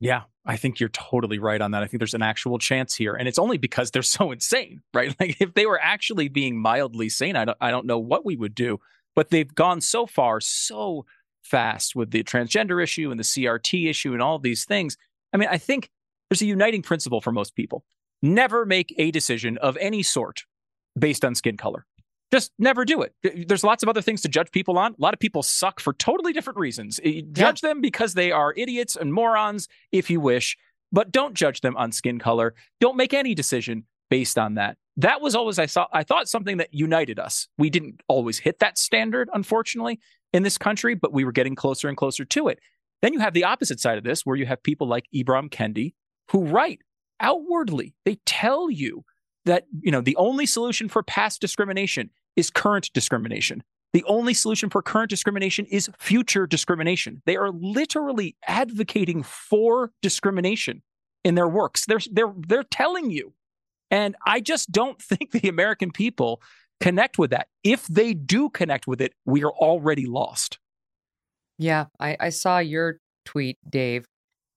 Yeah, 0.00 0.22
I 0.44 0.56
think 0.56 0.80
you're 0.80 0.88
totally 0.88 1.38
right 1.38 1.60
on 1.60 1.70
that. 1.70 1.84
I 1.84 1.86
think 1.86 2.00
there's 2.00 2.12
an 2.12 2.22
actual 2.22 2.58
chance 2.58 2.96
here, 2.96 3.14
and 3.14 3.28
it's 3.28 3.38
only 3.38 3.56
because 3.56 3.92
they're 3.92 4.02
so 4.18 4.32
insane, 4.32 4.82
right? 4.92 5.14
Like 5.20 5.36
if 5.40 5.54
they 5.54 5.64
were 5.64 5.80
actually 5.80 6.26
being 6.26 6.60
mildly 6.60 7.08
sane, 7.08 7.36
I 7.36 7.44
don't, 7.44 7.58
I 7.60 7.70
don't 7.70 7.86
know 7.86 8.00
what 8.00 8.24
we 8.24 8.36
would 8.36 8.56
do. 8.56 8.80
But 9.14 9.30
they've 9.30 9.54
gone 9.54 9.80
so 9.80 10.06
far, 10.06 10.40
so 10.40 11.06
fast 11.44 11.94
with 11.94 12.10
the 12.10 12.24
transgender 12.24 12.82
issue 12.82 13.12
and 13.12 13.20
the 13.20 13.24
CRT 13.24 13.88
issue 13.88 14.12
and 14.12 14.20
all 14.20 14.40
these 14.40 14.64
things. 14.64 14.96
I 15.32 15.36
mean, 15.36 15.48
I 15.48 15.58
think 15.58 15.88
there's 16.28 16.42
a 16.42 16.46
uniting 16.46 16.82
principle 16.82 17.20
for 17.20 17.30
most 17.30 17.54
people: 17.54 17.84
never 18.22 18.66
make 18.66 18.92
a 18.98 19.12
decision 19.12 19.56
of 19.58 19.76
any 19.76 20.02
sort 20.02 20.46
based 20.98 21.24
on 21.24 21.34
skin 21.34 21.56
color. 21.56 21.86
Just 22.32 22.52
never 22.58 22.84
do 22.84 23.02
it. 23.02 23.14
There's 23.48 23.62
lots 23.62 23.82
of 23.82 23.88
other 23.88 24.02
things 24.02 24.22
to 24.22 24.28
judge 24.28 24.50
people 24.50 24.78
on. 24.78 24.92
A 24.92 24.96
lot 24.98 25.14
of 25.14 25.20
people 25.20 25.42
suck 25.42 25.78
for 25.78 25.92
totally 25.92 26.32
different 26.32 26.58
reasons. 26.58 26.98
Judge 27.32 27.60
them 27.60 27.80
because 27.80 28.14
they 28.14 28.32
are 28.32 28.52
idiots 28.56 28.96
and 28.96 29.12
morons, 29.12 29.68
if 29.92 30.10
you 30.10 30.20
wish, 30.20 30.56
but 30.90 31.12
don't 31.12 31.34
judge 31.34 31.60
them 31.60 31.76
on 31.76 31.92
skin 31.92 32.18
color. 32.18 32.54
Don't 32.80 32.96
make 32.96 33.14
any 33.14 33.34
decision 33.34 33.84
based 34.10 34.38
on 34.38 34.54
that. 34.54 34.76
That 34.96 35.20
was 35.20 35.34
always 35.34 35.58
I 35.58 35.66
saw 35.66 35.86
I 35.92 36.02
thought 36.02 36.28
something 36.28 36.56
that 36.58 36.72
united 36.72 37.18
us. 37.18 37.48
We 37.58 37.68
didn't 37.70 38.00
always 38.08 38.38
hit 38.38 38.60
that 38.60 38.78
standard, 38.78 39.28
unfortunately, 39.32 40.00
in 40.32 40.42
this 40.44 40.58
country, 40.58 40.94
but 40.94 41.12
we 41.12 41.24
were 41.24 41.32
getting 41.32 41.54
closer 41.54 41.88
and 41.88 41.96
closer 41.96 42.24
to 42.24 42.48
it. 42.48 42.58
Then 43.02 43.12
you 43.12 43.20
have 43.20 43.34
the 43.34 43.44
opposite 43.44 43.80
side 43.80 43.98
of 43.98 44.04
this, 44.04 44.24
where 44.24 44.36
you 44.36 44.46
have 44.46 44.62
people 44.62 44.88
like 44.88 45.06
Ibram 45.14 45.50
Kendi 45.50 45.94
who 46.30 46.44
write 46.44 46.80
outwardly. 47.20 47.94
They 48.04 48.18
tell 48.24 48.70
you 48.70 49.04
that 49.44 49.64
you 49.80 49.90
know 49.90 50.00
the 50.00 50.16
only 50.16 50.46
solution 50.46 50.88
for 50.88 51.02
past 51.02 51.40
discrimination 51.40 52.10
is 52.36 52.50
current 52.50 52.90
discrimination. 52.92 53.62
The 53.92 54.04
only 54.04 54.34
solution 54.34 54.70
for 54.70 54.82
current 54.82 55.08
discrimination 55.08 55.66
is 55.66 55.88
future 55.98 56.46
discrimination. 56.46 57.22
They 57.26 57.36
are 57.36 57.50
literally 57.50 58.36
advocating 58.46 59.22
for 59.22 59.92
discrimination 60.02 60.82
in 61.24 61.36
their 61.36 61.48
works. 61.48 61.86
They're 61.86 62.00
they're 62.10 62.34
they're 62.36 62.64
telling 62.64 63.10
you. 63.10 63.34
And 63.90 64.16
I 64.26 64.40
just 64.40 64.72
don't 64.72 65.00
think 65.02 65.30
the 65.30 65.48
American 65.48 65.90
people 65.92 66.42
connect 66.80 67.18
with 67.18 67.30
that. 67.30 67.48
If 67.62 67.86
they 67.86 68.14
do 68.14 68.50
connect 68.50 68.86
with 68.86 69.00
it, 69.00 69.12
we 69.24 69.44
are 69.44 69.52
already 69.52 70.06
lost. 70.06 70.58
Yeah, 71.58 71.86
I, 72.00 72.16
I 72.18 72.28
saw 72.30 72.58
your 72.58 72.98
tweet, 73.24 73.58
Dave, 73.68 74.06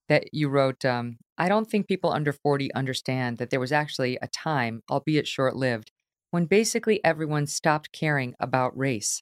that 0.10 0.34
you 0.34 0.50
wrote 0.50 0.84
um, 0.84 1.18
I 1.38 1.50
don't 1.50 1.70
think 1.70 1.88
people 1.88 2.12
under 2.12 2.34
40 2.34 2.74
understand 2.74 3.38
that 3.38 3.50
there 3.50 3.60
was 3.60 3.72
actually 3.72 4.18
a 4.22 4.28
time, 4.28 4.82
albeit 4.90 5.28
short 5.28 5.56
lived, 5.56 5.92
when 6.32 6.46
basically 6.46 7.04
everyone 7.04 7.46
stopped 7.46 7.92
caring 7.92 8.34
about 8.40 8.78
race. 8.78 9.22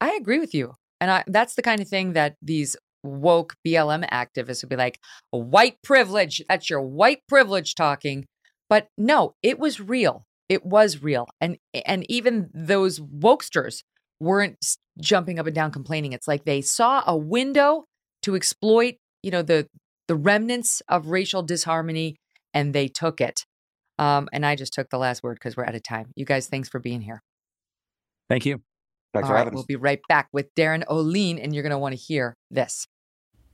I 0.00 0.14
agree 0.14 0.38
with 0.38 0.54
you. 0.54 0.74
And 1.00 1.10
I, 1.10 1.24
that's 1.26 1.54
the 1.54 1.62
kind 1.62 1.80
of 1.80 1.88
thing 1.88 2.12
that 2.12 2.36
these 2.42 2.76
woke 3.02 3.54
BLM 3.66 4.08
activists 4.10 4.62
would 4.62 4.70
be 4.70 4.76
like, 4.76 4.98
white 5.30 5.76
privilege. 5.82 6.42
That's 6.48 6.68
your 6.68 6.82
white 6.82 7.20
privilege 7.28 7.74
talking. 7.74 8.26
But 8.68 8.88
no, 8.96 9.34
it 9.42 9.58
was 9.58 9.80
real. 9.80 10.24
It 10.48 10.64
was 10.64 11.02
real. 11.02 11.28
And 11.40 11.58
and 11.86 12.10
even 12.10 12.50
those 12.54 13.00
wokesters 13.00 13.82
weren't 14.20 14.58
jumping 15.00 15.38
up 15.38 15.46
and 15.46 15.54
down 15.54 15.70
complaining. 15.70 16.12
It's 16.12 16.28
like 16.28 16.44
they 16.44 16.60
saw 16.60 17.02
a 17.06 17.16
window 17.16 17.84
to 18.22 18.34
exploit, 18.34 18.94
you 19.22 19.30
know, 19.30 19.42
the 19.42 19.68
the 20.08 20.16
remnants 20.16 20.82
of 20.88 21.06
racial 21.06 21.42
disharmony 21.42 22.16
and 22.52 22.74
they 22.74 22.88
took 22.88 23.20
it. 23.20 23.44
Um, 23.98 24.28
and 24.32 24.44
I 24.44 24.56
just 24.56 24.72
took 24.72 24.90
the 24.90 24.98
last 24.98 25.22
word 25.22 25.34
because 25.34 25.56
we're 25.56 25.66
out 25.66 25.74
of 25.74 25.82
time. 25.82 26.10
You 26.16 26.24
guys, 26.24 26.48
thanks 26.48 26.68
for 26.68 26.80
being 26.80 27.00
here. 27.00 27.22
Thank 28.28 28.46
you. 28.46 28.62
Thanks 29.14 29.28
All 29.28 29.34
right, 29.34 29.52
we'll 29.52 29.64
be 29.64 29.76
right 29.76 30.00
back 30.08 30.28
with 30.32 30.54
Darin 30.54 30.84
Olien, 30.88 31.42
and 31.42 31.54
you're 31.54 31.62
going 31.62 31.70
to 31.70 31.78
want 31.78 31.94
to 31.94 32.00
hear 32.00 32.34
this. 32.50 32.86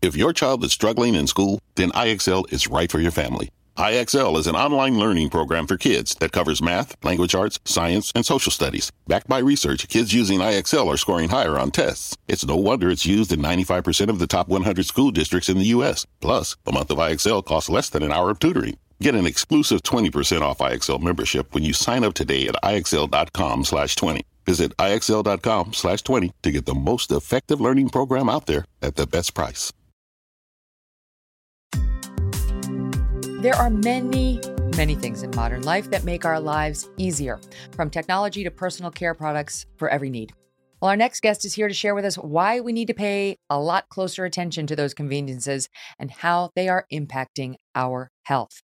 If 0.03 0.17
your 0.17 0.33
child 0.33 0.65
is 0.65 0.73
struggling 0.73 1.15
in 1.15 1.27
school, 1.27 1.61
then 1.77 1.93
IXL 1.93 2.53
is 2.53 2.69
right 2.69 2.91
for 2.91 3.01
your 3.01 3.13
family. 3.13 3.51
IXL 3.77 4.39
is 4.39 4.47
an 4.47 4.55
online 4.55 5.01
learning 5.01 5.31
program 5.31 5.67
for 5.67 5.77
kids 5.77 6.15
that 6.17 6.31
covers 6.31 6.63
math, 6.63 6.95
language 7.05 7.35
arts, 7.35 7.59
science, 7.65 8.13
and 8.15 8.25
social 8.25 8.53
studies. 8.53 8.93
Backed 9.09 9.27
by 9.27 9.41
research, 9.41 9.89
kids 9.89 10.15
using 10.15 10.39
IXL 10.39 10.87
are 10.87 10.97
scoring 10.97 11.29
higher 11.29 11.59
on 11.59 11.73
tests. 11.73 12.17
It's 12.29 12.47
no 12.47 12.55
wonder 12.55 12.89
it's 12.89 13.05
used 13.05 13.33
in 13.33 13.41
95% 13.41 14.11
of 14.11 14.21
the 14.21 14.29
top 14.29 14.47
100 14.47 14.87
school 14.87 15.11
districts 15.11 15.49
in 15.49 15.59
the 15.59 15.67
U.S. 15.67 16.07
Plus, 16.21 16.57
a 16.67 16.73
month 16.73 16.93
of 16.93 16.99
IXL 16.99 17.45
costs 17.45 17.69
less 17.69 17.89
than 17.91 18.05
an 18.05 18.13
hour 18.13 18.31
of 18.31 18.39
tutoring. 18.39 18.77
Get 19.01 19.17
an 19.17 19.27
exclusive 19.27 19.83
20% 19.83 20.43
off 20.43 20.59
IXL 20.59 21.03
membership 21.03 21.53
when 21.53 21.65
you 21.65 21.73
sign 21.73 22.05
up 22.05 22.15
today 22.15 22.47
at 22.47 22.55
IXL.com 22.63 23.65
slash 23.65 23.97
20. 23.97 24.25
Visit 24.47 24.77
IXL.com 24.77 25.73
slash 25.73 26.03
20 26.03 26.33
to 26.43 26.53
get 26.53 26.67
the 26.67 26.75
most 26.75 27.11
effective 27.11 27.61
learning 27.61 27.89
program 27.89 28.29
out 28.29 28.47
there 28.47 28.67
at 28.83 28.95
the 28.95 29.07
best 29.07 29.35
price. 29.35 29.73
There 33.45 33.55
are 33.57 33.69
many, 33.69 34.41
many 34.75 34.95
things 34.95 35.23
in 35.23 35.31
modern 35.37 35.65
life 35.65 35.91
that 35.91 36.03
make 36.03 36.25
our 36.25 36.41
lives 36.41 36.89
easier, 36.97 37.39
from 37.77 37.91
technology 37.91 38.43
to 38.43 38.51
personal 38.51 38.91
care 38.91 39.13
products 39.13 39.67
for 39.77 39.91
every 39.91 40.09
need. 40.09 40.33
Well, 40.81 40.89
our 40.89 40.97
next 40.97 41.21
guest 41.21 41.45
is 41.45 41.53
here 41.53 41.69
to 41.69 41.75
share 41.75 41.95
with 41.95 42.07
us 42.07 42.17
why 42.17 42.61
we 42.61 42.73
need 42.73 42.87
to 42.87 42.95
pay 42.95 43.37
a 43.51 43.61
lot 43.61 43.91
closer 43.91 44.25
attention 44.25 44.67
to 44.69 44.77
those 44.77 44.95
conveniences 44.95 45.69
and 45.99 46.11
how 46.11 46.53
they 46.57 46.71
are 46.71 46.87
impacting 46.91 47.57
our 47.75 48.11
health. 48.23 48.63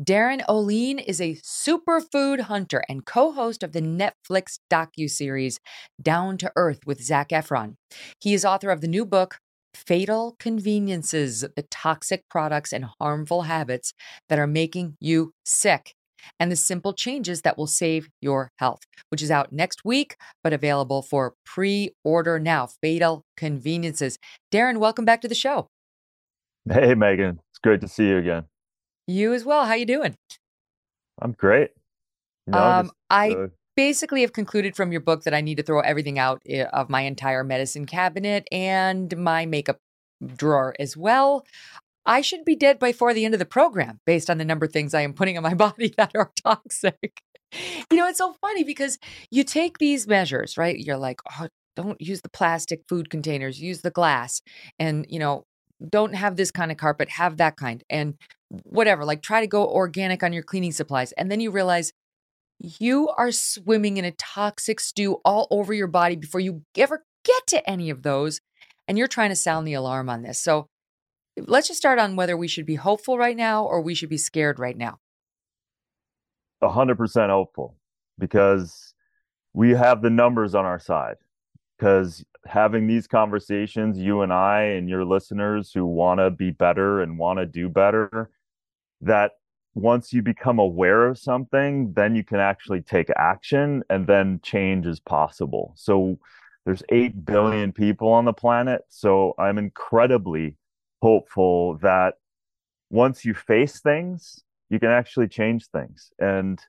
Darin 0.00 0.42
Olien 0.48 1.02
is 1.04 1.20
a 1.20 1.40
superfood 1.44 2.42
hunter 2.42 2.84
and 2.88 3.04
co-host 3.04 3.64
of 3.64 3.72
the 3.72 3.82
Netflix 3.82 4.60
docu-series 4.70 5.58
Down 6.00 6.38
to 6.38 6.52
Earth 6.54 6.86
with 6.86 7.02
Zac 7.02 7.30
Efron. 7.30 7.74
He 8.20 8.32
is 8.32 8.44
author 8.44 8.70
of 8.70 8.80
the 8.80 8.86
new 8.86 9.04
book 9.04 9.38
Fatal 9.74 10.36
Conveniences, 10.38 11.40
the 11.40 11.64
toxic 11.70 12.28
products 12.28 12.72
and 12.72 12.86
harmful 13.00 13.42
habits 13.42 13.92
that 14.28 14.38
are 14.38 14.46
making 14.46 14.96
you 15.00 15.32
sick 15.44 15.94
and 16.38 16.50
the 16.50 16.56
simple 16.56 16.92
changes 16.92 17.42
that 17.42 17.56
will 17.56 17.66
save 17.66 18.08
your 18.20 18.52
health, 18.58 18.80
which 19.08 19.22
is 19.22 19.30
out 19.30 19.52
next 19.52 19.84
week, 19.84 20.16
but 20.42 20.52
available 20.52 21.02
for 21.02 21.34
pre 21.44 21.90
order 22.04 22.38
now. 22.38 22.68
Fatal 22.82 23.24
Conveniences. 23.36 24.18
Darin, 24.50 24.80
welcome 24.80 25.04
back 25.04 25.20
to 25.22 25.28
the 25.28 25.34
show. 25.34 25.68
Hey, 26.68 26.94
Megyn. 26.94 27.38
It's 27.50 27.58
great 27.62 27.80
to 27.80 27.88
see 27.88 28.08
you 28.08 28.18
again. 28.18 28.44
You 29.06 29.32
as 29.32 29.44
well. 29.44 29.64
How 29.64 29.74
you 29.74 29.86
doing? 29.86 30.14
I'm 31.20 31.32
great. 31.32 31.70
You 32.46 32.52
know, 32.52 32.58
um, 32.58 32.86
just, 32.86 32.94
I 33.10 33.30
uh, 33.32 33.46
basically 33.80 34.20
have 34.20 34.34
concluded 34.34 34.76
from 34.76 34.92
your 34.92 35.00
book 35.00 35.22
that 35.22 35.32
I 35.32 35.40
need 35.40 35.56
to 35.56 35.62
throw 35.62 35.80
everything 35.80 36.18
out 36.18 36.42
eh, 36.46 36.64
of 36.64 36.90
my 36.90 37.00
entire 37.00 37.42
medicine 37.42 37.86
cabinet 37.86 38.46
and 38.52 39.16
my 39.16 39.46
makeup 39.46 39.78
drawer 40.36 40.74
as 40.78 40.98
well. 40.98 41.46
I 42.04 42.20
should 42.20 42.44
be 42.44 42.56
dead 42.56 42.78
before 42.78 43.14
the 43.14 43.24
end 43.24 43.32
of 43.32 43.38
the 43.38 43.46
program 43.46 43.98
based 44.04 44.28
on 44.28 44.36
the 44.36 44.44
number 44.44 44.66
of 44.66 44.72
things 44.72 44.92
I 44.92 45.00
am 45.00 45.14
putting 45.14 45.38
on 45.38 45.42
my 45.42 45.54
body 45.66 45.94
that 45.96 46.10
are 46.14 46.30
toxic. 46.44 47.22
You 47.90 47.96
know, 47.96 48.06
it's 48.06 48.18
so 48.18 48.34
funny 48.42 48.64
because 48.64 48.98
you 49.30 49.44
take 49.44 49.78
these 49.78 50.06
measures, 50.06 50.58
right? 50.58 50.78
You're 50.78 50.98
like, 50.98 51.22
oh, 51.40 51.48
don't 51.74 52.02
use 52.02 52.20
the 52.20 52.28
plastic 52.28 52.82
food 52.86 53.08
containers, 53.08 53.62
use 53.62 53.80
the 53.80 53.90
glass. 53.90 54.42
And, 54.78 55.06
you 55.08 55.18
know, 55.18 55.44
don't 55.88 56.14
have 56.14 56.36
this 56.36 56.50
kind 56.50 56.70
of 56.70 56.76
carpet, 56.76 57.08
have 57.08 57.38
that 57.38 57.56
kind. 57.56 57.82
And 57.88 58.16
whatever, 58.64 59.06
like 59.06 59.22
try 59.22 59.40
to 59.40 59.46
go 59.46 59.66
organic 59.66 60.22
on 60.22 60.34
your 60.34 60.42
cleaning 60.42 60.72
supplies. 60.72 61.12
And 61.12 61.30
then 61.30 61.40
you 61.40 61.50
realize 61.50 61.94
you 62.60 63.08
are 63.16 63.32
swimming 63.32 63.96
in 63.96 64.04
a 64.04 64.12
toxic 64.12 64.80
stew 64.80 65.14
all 65.24 65.48
over 65.50 65.72
your 65.72 65.86
body 65.86 66.16
before 66.16 66.40
you 66.40 66.62
ever 66.76 67.04
get 67.24 67.46
to 67.48 67.68
any 67.68 67.90
of 67.90 68.02
those. 68.02 68.40
And 68.86 68.98
you're 68.98 69.08
trying 69.08 69.30
to 69.30 69.36
sound 69.36 69.66
the 69.66 69.74
alarm 69.74 70.10
on 70.10 70.22
this. 70.22 70.38
So 70.38 70.68
let's 71.46 71.68
just 71.68 71.78
start 71.78 71.98
on 71.98 72.16
whether 72.16 72.36
we 72.36 72.48
should 72.48 72.66
be 72.66 72.74
hopeful 72.74 73.16
right 73.16 73.36
now 73.36 73.64
or 73.64 73.80
we 73.80 73.94
should 73.94 74.10
be 74.10 74.18
scared 74.18 74.58
right 74.58 74.76
now. 74.76 74.98
100% 76.62 77.28
hopeful 77.30 77.76
because 78.18 78.92
we 79.54 79.70
have 79.70 80.02
the 80.02 80.10
numbers 80.10 80.54
on 80.54 80.66
our 80.66 80.78
side. 80.78 81.16
Because 81.78 82.22
having 82.44 82.86
these 82.86 83.06
conversations, 83.06 83.96
you 83.96 84.20
and 84.20 84.34
I 84.34 84.62
and 84.62 84.86
your 84.86 85.06
listeners 85.06 85.72
who 85.72 85.86
want 85.86 86.20
to 86.20 86.30
be 86.30 86.50
better 86.50 87.00
and 87.00 87.18
want 87.18 87.38
to 87.38 87.46
do 87.46 87.70
better, 87.70 88.30
that 89.00 89.32
once 89.74 90.12
you 90.12 90.22
become 90.22 90.58
aware 90.58 91.06
of 91.06 91.18
something, 91.18 91.92
then 91.94 92.14
you 92.14 92.24
can 92.24 92.40
actually 92.40 92.82
take 92.82 93.08
action 93.16 93.82
and 93.88 94.06
then 94.06 94.40
change 94.42 94.86
is 94.86 95.00
possible. 95.00 95.72
So 95.76 96.18
there's 96.64 96.82
8 96.88 97.24
billion 97.24 97.72
people 97.72 98.08
on 98.08 98.24
the 98.24 98.32
planet. 98.32 98.82
So 98.88 99.34
I'm 99.38 99.58
incredibly 99.58 100.56
hopeful 101.00 101.78
that 101.78 102.14
once 102.90 103.24
you 103.24 103.34
face 103.34 103.80
things, 103.80 104.42
you 104.68 104.78
can 104.78 104.90
actually 104.90 105.28
change 105.28 105.66
things. 105.68 106.10
And 106.18 106.60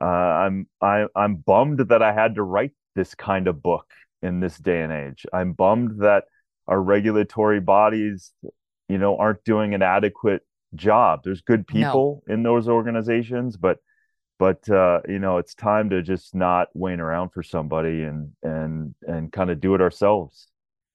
uh, 0.00 0.04
I'm 0.04 0.66
I, 0.80 1.06
I'm 1.14 1.36
bummed 1.36 1.80
that 1.88 2.02
I 2.02 2.12
had 2.12 2.34
to 2.34 2.42
write 2.42 2.72
this 2.94 3.14
kind 3.14 3.48
of 3.48 3.62
book 3.62 3.86
in 4.22 4.40
this 4.40 4.58
day 4.58 4.82
and 4.82 4.92
age. 4.92 5.26
I'm 5.32 5.52
bummed 5.52 6.00
that 6.00 6.24
our 6.66 6.80
regulatory 6.80 7.60
bodies, 7.60 8.32
you 8.88 8.98
know, 8.98 9.16
aren't 9.16 9.44
doing 9.44 9.74
an 9.74 9.82
adequate 9.82 10.42
job. 10.76 11.20
There's 11.24 11.40
good 11.40 11.66
people 11.66 12.22
no. 12.26 12.34
in 12.34 12.42
those 12.42 12.68
organizations, 12.68 13.56
but 13.56 13.78
but 14.38 14.68
uh, 14.68 15.00
you 15.08 15.18
know, 15.18 15.38
it's 15.38 15.54
time 15.54 15.90
to 15.90 16.02
just 16.02 16.34
not 16.34 16.68
wait 16.74 17.00
around 17.00 17.30
for 17.30 17.42
somebody 17.42 18.02
and 18.02 18.32
and 18.42 18.94
and 19.02 19.32
kind 19.32 19.50
of 19.50 19.60
do 19.60 19.74
it 19.74 19.80
ourselves. 19.80 20.48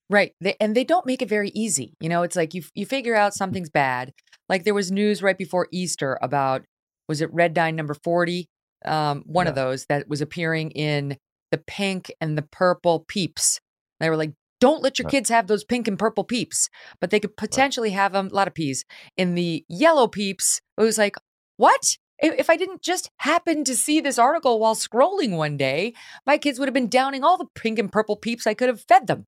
Right. 0.09 0.33
They, 0.41 0.55
and 0.59 0.75
they 0.75 0.83
don't 0.83 1.05
make 1.05 1.21
it 1.21 1.29
very 1.29 1.51
easy. 1.53 1.95
You 1.99 2.09
know, 2.09 2.23
it's 2.23 2.35
like 2.35 2.53
you 2.53 2.63
you 2.73 2.85
figure 2.85 3.15
out 3.15 3.33
something's 3.33 3.69
bad. 3.69 4.13
Like 4.47 4.63
there 4.63 4.73
was 4.73 4.91
news 4.91 5.21
right 5.21 5.37
before 5.37 5.67
Easter 5.71 6.17
about 6.21 6.63
was 7.07 7.21
it 7.21 7.33
red 7.33 7.53
dye 7.53 7.71
number 7.71 7.93
40? 7.93 8.47
Um, 8.85 9.23
one 9.25 9.45
yeah. 9.45 9.49
of 9.49 9.55
those 9.55 9.85
that 9.85 10.07
was 10.07 10.21
appearing 10.21 10.71
in 10.71 11.17
the 11.51 11.57
pink 11.57 12.11
and 12.21 12.37
the 12.37 12.43
purple 12.43 13.05
peeps. 13.07 13.59
They 13.99 14.09
were 14.09 14.15
like, 14.15 14.33
don't 14.59 14.83
let 14.83 14.99
your 14.99 15.07
kids 15.07 15.29
have 15.29 15.47
those 15.47 15.63
pink 15.63 15.87
and 15.87 15.97
purple 15.97 16.23
peeps, 16.23 16.69
but 16.99 17.09
they 17.09 17.19
could 17.19 17.37
potentially 17.37 17.91
have 17.91 18.13
them, 18.13 18.27
a 18.27 18.35
lot 18.35 18.47
of 18.47 18.53
peas, 18.53 18.85
in 19.17 19.35
the 19.35 19.65
yellow 19.67 20.07
peeps. 20.07 20.61
It 20.77 20.83
was 20.83 20.97
like, 20.97 21.15
what? 21.57 21.97
If 22.19 22.49
I 22.49 22.57
didn't 22.57 22.81
just 22.81 23.09
happen 23.17 23.63
to 23.63 23.75
see 23.75 24.01
this 24.01 24.19
article 24.19 24.59
while 24.59 24.75
scrolling 24.75 25.37
one 25.37 25.55
day, 25.55 25.93
my 26.25 26.37
kids 26.37 26.59
would 26.59 26.67
have 26.67 26.73
been 26.73 26.89
downing 26.89 27.23
all 27.23 27.37
the 27.37 27.47
pink 27.55 27.79
and 27.79 27.91
purple 27.91 28.17
peeps 28.17 28.45
I 28.45 28.53
could 28.53 28.67
have 28.67 28.81
fed 28.81 29.07
them. 29.07 29.25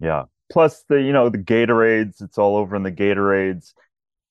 Yeah. 0.00 0.24
Plus 0.52 0.84
the, 0.88 0.96
you 0.96 1.12
know, 1.12 1.30
the 1.30 1.38
Gatorades, 1.38 2.20
it's 2.20 2.36
all 2.36 2.56
over 2.56 2.76
in 2.76 2.82
the 2.82 2.92
Gatorades. 2.92 3.72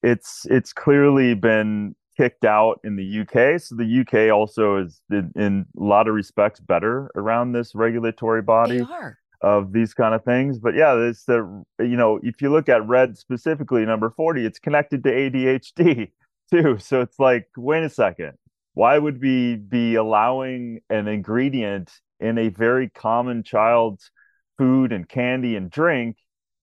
It's 0.03 0.45
it's 0.49 0.73
clearly 0.73 1.33
been 1.33 1.95
kicked 2.15 2.45
out 2.45 2.79
in 2.83 2.95
the 2.95 3.21
UK. 3.21 3.59
So 3.59 3.75
the 3.75 4.01
UK 4.01 4.31
also 4.31 4.77
is 4.77 5.01
in, 5.09 5.31
in 5.35 5.65
a 5.79 5.83
lot 5.83 6.07
of 6.07 6.13
respects 6.13 6.59
better 6.59 7.09
around 7.15 7.53
this 7.53 7.73
regulatory 7.73 8.41
body. 8.41 8.79
They 8.79 8.83
are 8.83 9.17
of 9.43 9.73
these 9.73 9.93
kind 9.93 10.15
of 10.15 10.23
things. 10.23 10.57
But 10.57 10.75
yeah, 10.75 10.95
it's 10.95 11.25
the 11.25 11.63
you 11.79 11.97
know 11.97 12.19
if 12.23 12.41
you 12.41 12.49
look 12.49 12.69
at 12.69 12.87
red 12.87 13.17
specifically, 13.17 13.85
number 13.85 14.09
forty, 14.09 14.45
it's 14.45 14.59
connected 14.59 15.03
to 15.03 15.11
ADHD 15.11 16.11
too. 16.51 16.77
So 16.79 17.01
it's 17.01 17.19
like, 17.19 17.47
wait 17.55 17.83
a 17.83 17.89
second, 17.89 18.33
why 18.73 18.97
would 18.97 19.21
we 19.21 19.55
be 19.55 19.95
allowing 19.95 20.79
an 20.89 21.07
ingredient 21.07 21.91
in 22.19 22.37
a 22.37 22.47
very 22.49 22.89
common 22.89 23.43
child's 23.43 24.09
food 24.57 24.91
and 24.91 25.07
candy 25.07 25.55
and 25.55 25.69
drink 25.69 26.17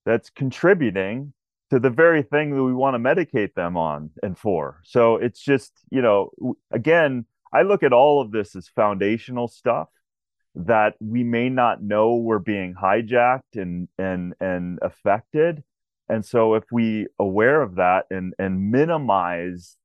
that's 0.07 0.31
contributing 0.31 1.33
to 1.71 1.79
the 1.79 1.91
very 1.91 2.23
thing 2.23 2.51
that 2.51 2.63
we 2.63 2.73
want 2.73 2.95
to 2.95 2.99
medicate 2.99 3.55
them 3.55 3.77
on 3.77 4.11
and 4.23 4.37
for. 4.37 4.81
So 4.85 5.17
it's 5.17 5.41
just, 5.41 5.73
you 5.91 6.03
know, 6.03 6.31
again, 6.71 7.27
I 7.53 7.63
look 7.63 7.83
at 7.83 7.93
all 7.93 8.21
of 8.21 8.33
this 8.33 8.57
as 8.57 8.69
foundational 8.69 9.49
stuff 9.49 9.89
that 10.55 10.95
we 11.01 11.23
may 11.23 11.49
not 11.49 11.83
know 11.83 12.17
we're 12.17 12.39
being 12.39 12.75
hijacked 12.75 13.55
and 13.55 13.89
and 13.99 14.35
and 14.41 14.79
affected. 14.83 15.63
And 16.09 16.25
so 16.25 16.55
if 16.55 16.65
we 16.73 17.07
aware 17.19 17.63
of 17.63 17.77
that 17.77 18.07
and 18.11 18.35
and 18.39 18.71
minimize 18.71 19.77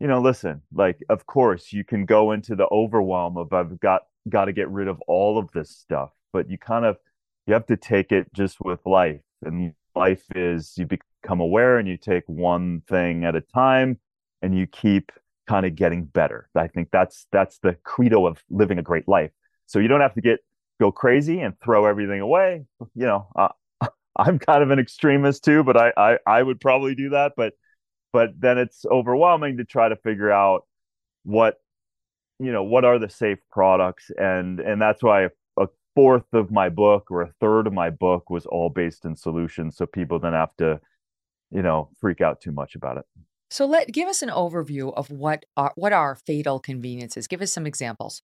you 0.00 0.08
know 0.08 0.20
listen 0.20 0.62
like 0.72 0.98
of 1.08 1.26
course 1.26 1.72
you 1.72 1.84
can 1.84 2.04
go 2.04 2.32
into 2.32 2.56
the 2.56 2.66
overwhelm 2.72 3.36
of 3.36 3.52
i've 3.52 3.78
got 3.78 4.02
got 4.28 4.46
to 4.46 4.52
get 4.52 4.68
rid 4.68 4.88
of 4.88 5.00
all 5.06 5.38
of 5.38 5.48
this 5.52 5.70
stuff 5.70 6.10
but 6.32 6.50
you 6.50 6.58
kind 6.58 6.84
of 6.84 6.96
you 7.46 7.54
have 7.54 7.66
to 7.66 7.76
take 7.76 8.12
it 8.12 8.32
just 8.32 8.58
with 8.60 8.80
life. 8.86 9.20
And 9.44 9.74
life 9.94 10.24
is 10.34 10.74
you 10.76 10.86
become 10.86 11.40
aware 11.40 11.78
and 11.78 11.88
you 11.88 11.96
take 11.96 12.24
one 12.26 12.82
thing 12.88 13.24
at 13.24 13.36
a 13.36 13.40
time 13.40 13.98
and 14.40 14.56
you 14.56 14.66
keep 14.66 15.12
kind 15.48 15.66
of 15.66 15.74
getting 15.74 16.04
better. 16.04 16.48
I 16.54 16.68
think 16.68 16.88
that's 16.92 17.26
that's 17.32 17.58
the 17.58 17.76
credo 17.82 18.26
of 18.26 18.42
living 18.48 18.78
a 18.78 18.82
great 18.82 19.08
life 19.08 19.32
so 19.72 19.78
you 19.78 19.88
don't 19.88 20.02
have 20.02 20.14
to 20.14 20.20
get 20.20 20.40
go 20.78 20.92
crazy 20.92 21.40
and 21.40 21.58
throw 21.60 21.86
everything 21.86 22.20
away. 22.20 22.64
You 22.94 23.06
know 23.06 23.26
uh, 23.34 23.48
i'm 24.16 24.38
kind 24.38 24.62
of 24.62 24.70
an 24.70 24.78
extremist 24.78 25.42
too 25.42 25.64
but 25.64 25.74
I, 25.76 25.92
I 25.96 26.18
i 26.26 26.42
would 26.42 26.60
probably 26.60 26.94
do 26.94 27.10
that. 27.10 27.32
But 27.36 27.54
but 28.12 28.38
then 28.38 28.58
it's 28.58 28.84
overwhelming 28.84 29.56
to 29.56 29.64
try 29.64 29.88
to 29.88 29.96
figure 29.96 30.30
out 30.30 30.66
what 31.24 31.56
you 32.38 32.52
know 32.52 32.62
what 32.62 32.84
are 32.84 32.98
the 32.98 33.08
safe 33.08 33.38
products. 33.50 34.10
And 34.18 34.60
and 34.60 34.80
that's 34.80 35.02
why 35.02 35.28
a 35.56 35.68
fourth 35.94 36.34
of 36.34 36.50
my 36.50 36.68
book 36.68 37.10
or 37.10 37.22
a 37.22 37.32
third 37.40 37.66
of 37.66 37.72
my 37.72 37.88
book 37.88 38.28
was 38.28 38.44
all 38.44 38.68
based 38.68 39.06
in 39.06 39.16
solutions. 39.16 39.76
So 39.78 39.86
people 39.86 40.18
don't 40.18 40.34
have 40.34 40.54
to 40.58 40.80
you 41.50 41.62
know 41.62 41.88
freak 41.98 42.20
out 42.20 42.42
too 42.42 42.52
much 42.52 42.74
about 42.74 42.98
it. 42.98 43.04
So 43.50 43.64
let 43.64 43.90
give 43.90 44.08
us 44.08 44.20
an 44.20 44.28
overview 44.28 44.92
of 44.94 45.10
what 45.10 45.46
are 45.56 45.72
what 45.76 45.94
are 45.94 46.14
fatal 46.14 46.60
conveniences. 46.60 47.26
Give 47.26 47.40
us 47.40 47.52
some 47.52 47.66
examples. 47.66 48.22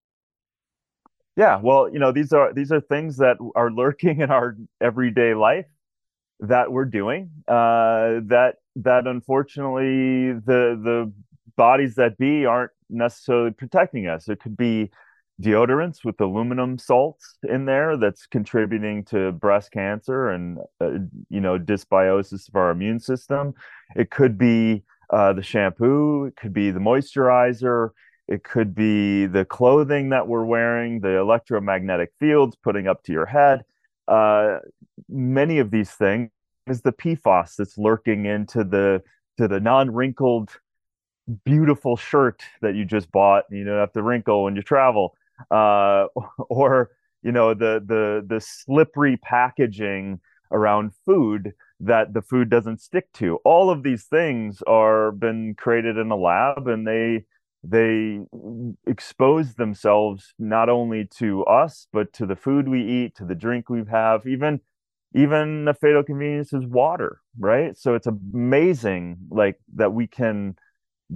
Yeah 1.39 1.59
well 1.63 1.89
you 1.91 1.97
know 1.97 2.11
these 2.11 2.31
are 2.31 2.53
these 2.53 2.71
are 2.71 2.81
things 2.81 3.17
that 3.17 3.37
are 3.55 3.71
lurking 3.71 4.19
in 4.21 4.29
our 4.29 4.55
everyday 4.79 5.33
life 5.33 5.65
that 6.41 6.71
we're 6.71 6.85
doing 6.85 7.31
uh 7.47 8.21
that 8.33 8.57
that 8.75 9.07
unfortunately 9.07 10.31
the 10.33 10.79
the 10.87 11.11
bodies 11.59 11.95
that 11.95 12.17
be 12.17 12.45
aren't 12.45 12.71
necessarily 12.89 13.51
protecting 13.51 14.07
us. 14.07 14.29
It 14.29 14.39
could 14.39 14.55
be 14.55 14.89
deodorants 15.41 16.05
with 16.05 16.19
aluminum 16.21 16.77
salts 16.77 17.35
in 17.43 17.65
there 17.65 17.97
that's 17.97 18.25
contributing 18.27 19.03
to 19.05 19.33
breast 19.33 19.71
cancer 19.71 20.29
and 20.29 20.57
uh, 20.79 20.99
you 21.29 21.41
know 21.41 21.59
dysbiosis 21.59 22.47
of 22.47 22.55
our 22.55 22.71
immune 22.71 23.01
system. 23.01 23.53
It 23.95 24.09
could 24.09 24.37
be 24.37 24.83
uh, 25.09 25.33
the 25.33 25.41
shampoo 25.41 26.25
it 26.25 26.35
could 26.37 26.53
be 26.53 26.71
the 26.71 26.79
moisturizer 26.79 27.89
it 28.29 28.43
could 28.43 28.75
be 28.75 29.25
the 29.25 29.43
clothing 29.43 30.09
that 30.09 30.27
we're 30.27 30.45
wearing 30.45 30.99
the 30.99 31.17
electromagnetic 31.17 32.11
fields 32.19 32.55
putting 32.55 32.87
up 32.87 33.03
to 33.03 33.11
your 33.11 33.25
head. 33.25 33.63
Uh, 34.07 34.59
many 35.09 35.57
of 35.57 35.71
these 35.71 35.89
things 35.89 36.29
is 36.67 36.81
the 36.83 36.93
PFAS 36.93 37.55
that's 37.57 37.77
lurking 37.77 38.25
into 38.25 38.63
the 38.63 39.01
to 39.39 39.47
the 39.47 39.59
non-wrinkled 39.59 40.51
beautiful 41.43 41.97
shirt 41.97 42.43
that 42.61 42.75
you 42.75 42.85
just 42.85 43.11
bought 43.11 43.45
you 43.51 43.63
don't 43.63 43.79
have 43.79 43.93
to 43.93 44.03
wrinkle 44.03 44.43
when 44.43 44.55
you 44.55 44.61
travel. 44.61 45.15
Uh, 45.49 46.05
or 46.49 46.91
you 47.23 47.31
know 47.31 47.55
the 47.55 47.83
the 47.83 48.23
the 48.27 48.39
slippery 48.39 49.17
packaging 49.17 50.19
around 50.51 50.91
food 51.03 51.53
that 51.79 52.13
the 52.13 52.21
food 52.21 52.49
doesn't 52.51 52.79
stick 52.79 53.11
to. 53.13 53.37
All 53.43 53.71
of 53.71 53.81
these 53.81 54.03
things 54.03 54.61
are 54.67 55.11
been 55.11 55.55
created 55.55 55.97
in 55.97 56.11
a 56.11 56.15
lab 56.15 56.67
and 56.67 56.85
they 56.85 57.25
they 57.63 58.19
expose 58.87 59.55
themselves 59.55 60.33
not 60.39 60.69
only 60.69 61.05
to 61.17 61.43
us 61.45 61.87
but 61.91 62.13
to 62.13 62.25
the 62.25 62.35
food 62.35 62.69
we 62.69 62.81
eat 62.81 63.15
to 63.15 63.25
the 63.25 63.35
drink 63.35 63.69
we 63.69 63.83
have 63.89 64.25
even 64.25 64.61
even 65.13 65.65
the 65.65 65.73
fatal 65.73 66.03
convenience 66.03 66.53
is 66.53 66.65
water 66.65 67.19
right? 67.39 67.77
So 67.77 67.95
it's 67.95 68.07
amazing 68.07 69.17
like 69.29 69.59
that 69.75 69.93
we 69.93 70.07
can 70.07 70.55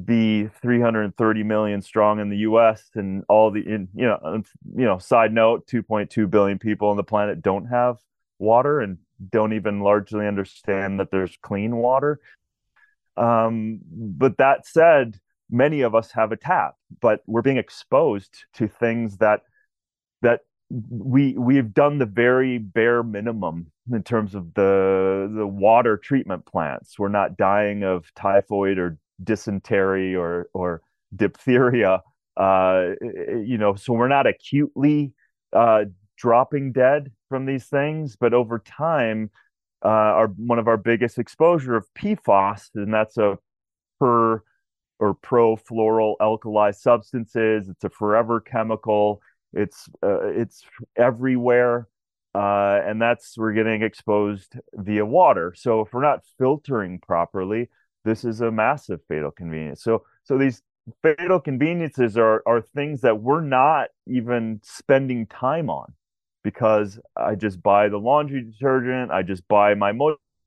be 0.05 0.47
330 0.61 1.43
million 1.43 1.81
strong 1.81 2.19
in 2.19 2.29
the 2.29 2.37
US 2.37 2.89
and 2.95 3.23
all 3.29 3.51
the 3.51 3.59
in 3.59 3.89
you 3.93 4.05
know 4.05 4.41
you 4.75 4.85
know 4.85 4.97
side 4.97 5.31
note 5.31 5.67
2.2 5.67 6.29
billion 6.29 6.57
people 6.57 6.89
on 6.89 6.97
the 6.97 7.03
planet 7.03 7.43
don't 7.43 7.67
have 7.67 7.97
water 8.39 8.81
and 8.81 8.97
don't 9.31 9.53
even 9.53 9.81
largely 9.81 10.25
understand 10.25 10.99
that 10.99 11.11
there's 11.11 11.37
clean 11.43 11.75
water. 11.75 12.19
Um 13.17 13.81
but 13.91 14.37
that 14.37 14.65
said 14.65 15.19
many 15.53 15.81
of 15.81 15.95
us 15.95 16.11
have 16.11 16.31
a 16.31 16.37
tap 16.37 16.75
but 17.01 17.21
we're 17.27 17.41
being 17.41 17.57
exposed 17.57 18.45
to 18.53 18.67
things 18.67 19.17
that 19.17 19.41
that 20.21 20.41
we 20.89 21.37
we've 21.37 21.73
done 21.73 21.99
the 21.99 22.05
very 22.05 22.57
bare 22.57 23.03
minimum 23.03 23.71
in 23.91 24.03
terms 24.03 24.33
of 24.33 24.53
the 24.53 25.31
the 25.35 25.45
water 25.45 25.97
treatment 25.97 26.45
plants. 26.45 26.97
We're 26.97 27.09
not 27.09 27.37
dying 27.37 27.83
of 27.83 28.13
typhoid 28.15 28.77
or 28.77 28.97
dysentery 29.23 30.15
or 30.15 30.49
or 30.53 30.81
diphtheria 31.15 32.01
uh 32.35 32.89
you 33.45 33.59
know 33.59 33.75
so 33.75 33.93
we're 33.93 34.07
not 34.07 34.25
acutely 34.25 35.13
uh 35.55 35.85
dropping 36.17 36.71
dead 36.71 37.11
from 37.29 37.45
these 37.45 37.65
things 37.65 38.15
but 38.15 38.33
over 38.33 38.57
time 38.57 39.29
uh 39.85 39.87
our 39.87 40.27
one 40.29 40.57
of 40.57 40.67
our 40.67 40.77
biggest 40.77 41.19
exposure 41.19 41.75
of 41.75 41.85
PFAS 41.93 42.69
and 42.73 42.91
that's 42.91 43.17
a 43.17 43.37
per 43.99 44.41
or 44.99 45.15
polyfluoroalkyl 45.15 46.75
substances. 46.75 47.69
It's 47.69 47.83
a 47.83 47.89
forever 47.89 48.39
chemical. 48.39 49.21
It's 49.53 49.89
uh, 50.01 50.27
it's 50.27 50.63
everywhere 50.95 51.87
uh 52.35 52.81
and 52.83 52.99
that's 52.99 53.37
we're 53.37 53.53
getting 53.53 53.83
exposed 53.83 54.55
via 54.73 55.05
water. 55.05 55.53
So 55.55 55.81
if 55.81 55.93
we're 55.93 56.01
not 56.01 56.23
filtering 56.39 56.99
properly 56.99 57.69
this 58.03 58.25
is 58.25 58.41
a 58.41 58.51
massive 58.51 58.99
fatal 59.07 59.31
convenience. 59.31 59.83
So 59.83 60.03
so 60.23 60.37
these 60.37 60.61
fatal 61.01 61.39
conveniences 61.39 62.17
are 62.17 62.43
are 62.45 62.61
things 62.61 63.01
that 63.01 63.21
we're 63.21 63.41
not 63.41 63.89
even 64.07 64.59
spending 64.63 65.27
time 65.27 65.69
on 65.69 65.93
because 66.43 66.99
I 67.15 67.35
just 67.35 67.63
buy 67.63 67.87
the 67.87 67.97
laundry 67.97 68.41
detergent, 68.41 69.11
I 69.11 69.21
just 69.23 69.47
buy 69.47 69.75
my 69.75 69.91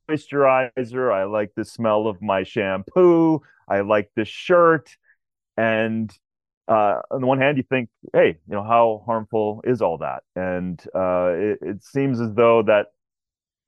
moisturizer, 0.09 1.12
I 1.12 1.24
like 1.24 1.52
the 1.54 1.64
smell 1.64 2.07
of 2.07 2.22
my 2.22 2.42
shampoo, 2.42 3.40
I 3.68 3.80
like 3.80 4.11
this 4.14 4.28
shirt 4.28 4.96
and 5.57 6.12
uh, 6.68 7.00
on 7.12 7.20
the 7.20 7.26
one 7.28 7.38
hand, 7.38 7.57
you 7.59 7.62
think, 7.62 7.88
hey, 8.12 8.38
you 8.48 8.54
know, 8.54 8.64
how 8.64 9.04
harmful 9.07 9.61
is 9.62 9.80
all 9.80 9.98
that? 9.98 10.24
And 10.34 10.82
uh, 10.92 11.30
it, 11.36 11.59
it 11.62 11.84
seems 11.84 12.20
as 12.20 12.34
though 12.34 12.62
that 12.64 12.86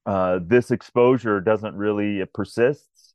uh, 0.05 0.41
this 0.43 0.73
exposure 0.73 1.41
doesn't 1.41 1.77
really 1.77 2.19
it 2.21 2.33
persists 2.33 3.15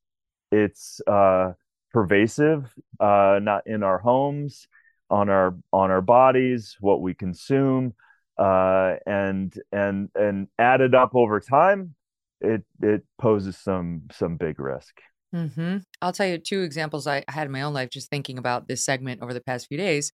it's 0.54 1.02
uh, 1.08 1.54
pervasive, 1.92 2.72
uh, 3.00 3.40
not 3.42 3.66
in 3.66 3.84
our 3.84 3.98
homes, 3.98 4.68
on 5.10 5.30
our 5.30 5.56
on 5.72 5.90
our 5.92 6.02
bodies, 6.02 6.78
what 6.80 7.02
we 7.02 7.14
consume, 7.14 7.94
uh, 8.38 8.96
and 9.08 9.54
and 9.72 10.10
and 10.16 10.48
added 10.60 10.94
up 10.94 11.16
over 11.16 11.40
time, 11.40 11.96
it 12.44 12.64
it 12.82 13.04
poses 13.20 13.58
some 13.58 14.04
some 14.12 14.38
big 14.38 14.60
risk. 14.60 15.00
Mm-hmm. 15.34 15.78
I'll 16.02 16.14
tell 16.14 16.28
you 16.28 16.38
two 16.38 16.62
examples 16.62 17.08
I 17.08 17.24
had 17.28 17.48
in 17.48 17.52
my 17.52 17.64
own 17.64 17.74
life 17.74 17.90
just 17.90 18.10
thinking 18.10 18.38
about 18.38 18.68
this 18.68 18.86
segment 18.86 19.24
over 19.24 19.34
the 19.34 19.42
past 19.42 19.68
few 19.68 19.78
days. 19.78 20.12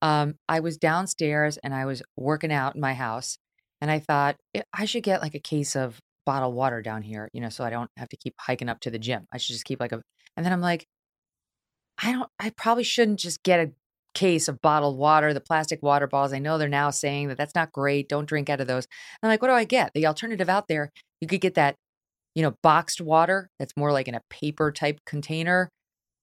Um, 0.00 0.36
I 0.48 0.60
was 0.60 0.78
downstairs 0.78 1.58
and 1.58 1.74
I 1.74 1.84
was 1.84 2.02
working 2.16 2.52
out 2.52 2.74
in 2.74 2.80
my 2.80 2.94
house, 2.94 3.38
and 3.80 3.90
I 3.90 3.98
thought 3.98 4.36
"Eh, 4.54 4.62
I 4.72 4.86
should 4.86 5.02
get 5.02 5.20
like 5.22 5.34
a 5.34 5.40
case 5.40 5.76
of 5.76 6.00
bottled 6.24 6.54
water 6.54 6.82
down 6.82 7.02
here, 7.02 7.28
you 7.32 7.40
know, 7.40 7.48
so 7.50 7.64
I 7.64 7.70
don't 7.70 7.90
have 7.96 8.08
to 8.10 8.16
keep 8.16 8.34
hiking 8.40 8.68
up 8.68 8.80
to 8.80 8.90
the 8.90 8.98
gym. 8.98 9.26
I 9.32 9.38
should 9.38 9.54
just 9.54 9.64
keep 9.64 9.80
like 9.80 9.92
a, 9.92 10.00
and 10.36 10.46
then 10.46 10.52
I'm 10.52 10.60
like, 10.60 10.86
I 12.02 12.12
don't, 12.12 12.30
I 12.38 12.50
probably 12.50 12.84
shouldn't 12.84 13.20
just 13.20 13.42
get 13.42 13.60
a 13.60 13.72
case 14.14 14.48
of 14.48 14.60
bottled 14.60 14.98
water, 14.98 15.32
the 15.32 15.40
plastic 15.40 15.82
water 15.82 16.06
bottles. 16.06 16.32
I 16.32 16.38
know 16.38 16.58
they're 16.58 16.68
now 16.68 16.90
saying 16.90 17.28
that 17.28 17.38
that's 17.38 17.54
not 17.54 17.72
great. 17.72 18.08
Don't 18.08 18.28
drink 18.28 18.50
out 18.50 18.60
of 18.60 18.66
those. 18.66 18.86
I'm 19.22 19.28
like, 19.28 19.42
what 19.42 19.48
do 19.48 19.54
I 19.54 19.64
get? 19.64 19.92
The 19.94 20.06
alternative 20.06 20.48
out 20.48 20.68
there, 20.68 20.90
you 21.20 21.28
could 21.28 21.40
get 21.40 21.54
that, 21.54 21.76
you 22.34 22.42
know, 22.42 22.54
boxed 22.62 23.00
water 23.00 23.48
that's 23.58 23.76
more 23.76 23.92
like 23.92 24.08
in 24.08 24.14
a 24.14 24.22
paper 24.30 24.72
type 24.72 25.00
container. 25.06 25.70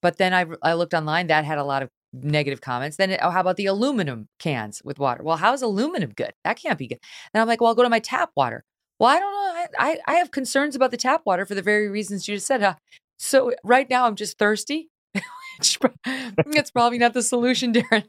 But 0.01 0.17
then 0.17 0.33
I, 0.33 0.45
I 0.61 0.73
looked 0.73 0.93
online, 0.93 1.27
that 1.27 1.45
had 1.45 1.57
a 1.57 1.63
lot 1.63 1.83
of 1.83 1.89
negative 2.13 2.61
comments. 2.61 2.97
Then, 2.97 3.17
oh, 3.21 3.29
how 3.29 3.41
about 3.41 3.57
the 3.57 3.65
aluminum 3.65 4.27
cans 4.39 4.81
with 4.83 4.99
water? 4.99 5.23
Well, 5.23 5.37
how's 5.37 5.61
aluminum 5.61 6.11
good? 6.15 6.31
That 6.43 6.59
can't 6.59 6.79
be 6.79 6.87
good. 6.87 6.99
And 7.33 7.41
I'm 7.41 7.47
like, 7.47 7.61
well, 7.61 7.69
I'll 7.69 7.75
go 7.75 7.83
to 7.83 7.89
my 7.89 7.99
tap 7.99 8.31
water. 8.35 8.63
Well, 8.99 9.09
I 9.09 9.19
don't 9.19 9.31
know. 9.31 9.39
I, 9.79 9.91
I, 9.91 9.97
I 10.07 10.15
have 10.15 10.31
concerns 10.31 10.75
about 10.75 10.91
the 10.91 10.97
tap 10.97 11.21
water 11.25 11.45
for 11.45 11.55
the 11.55 11.61
very 11.61 11.89
reasons 11.89 12.27
you 12.27 12.35
just 12.35 12.47
said. 12.47 12.75
So 13.17 13.53
right 13.63 13.89
now 13.89 14.05
I'm 14.05 14.15
just 14.15 14.37
thirsty. 14.37 14.89
It's 16.05 16.71
probably 16.71 16.97
not 16.97 17.13
the 17.13 17.23
solution, 17.23 17.71
Darin. 17.73 18.05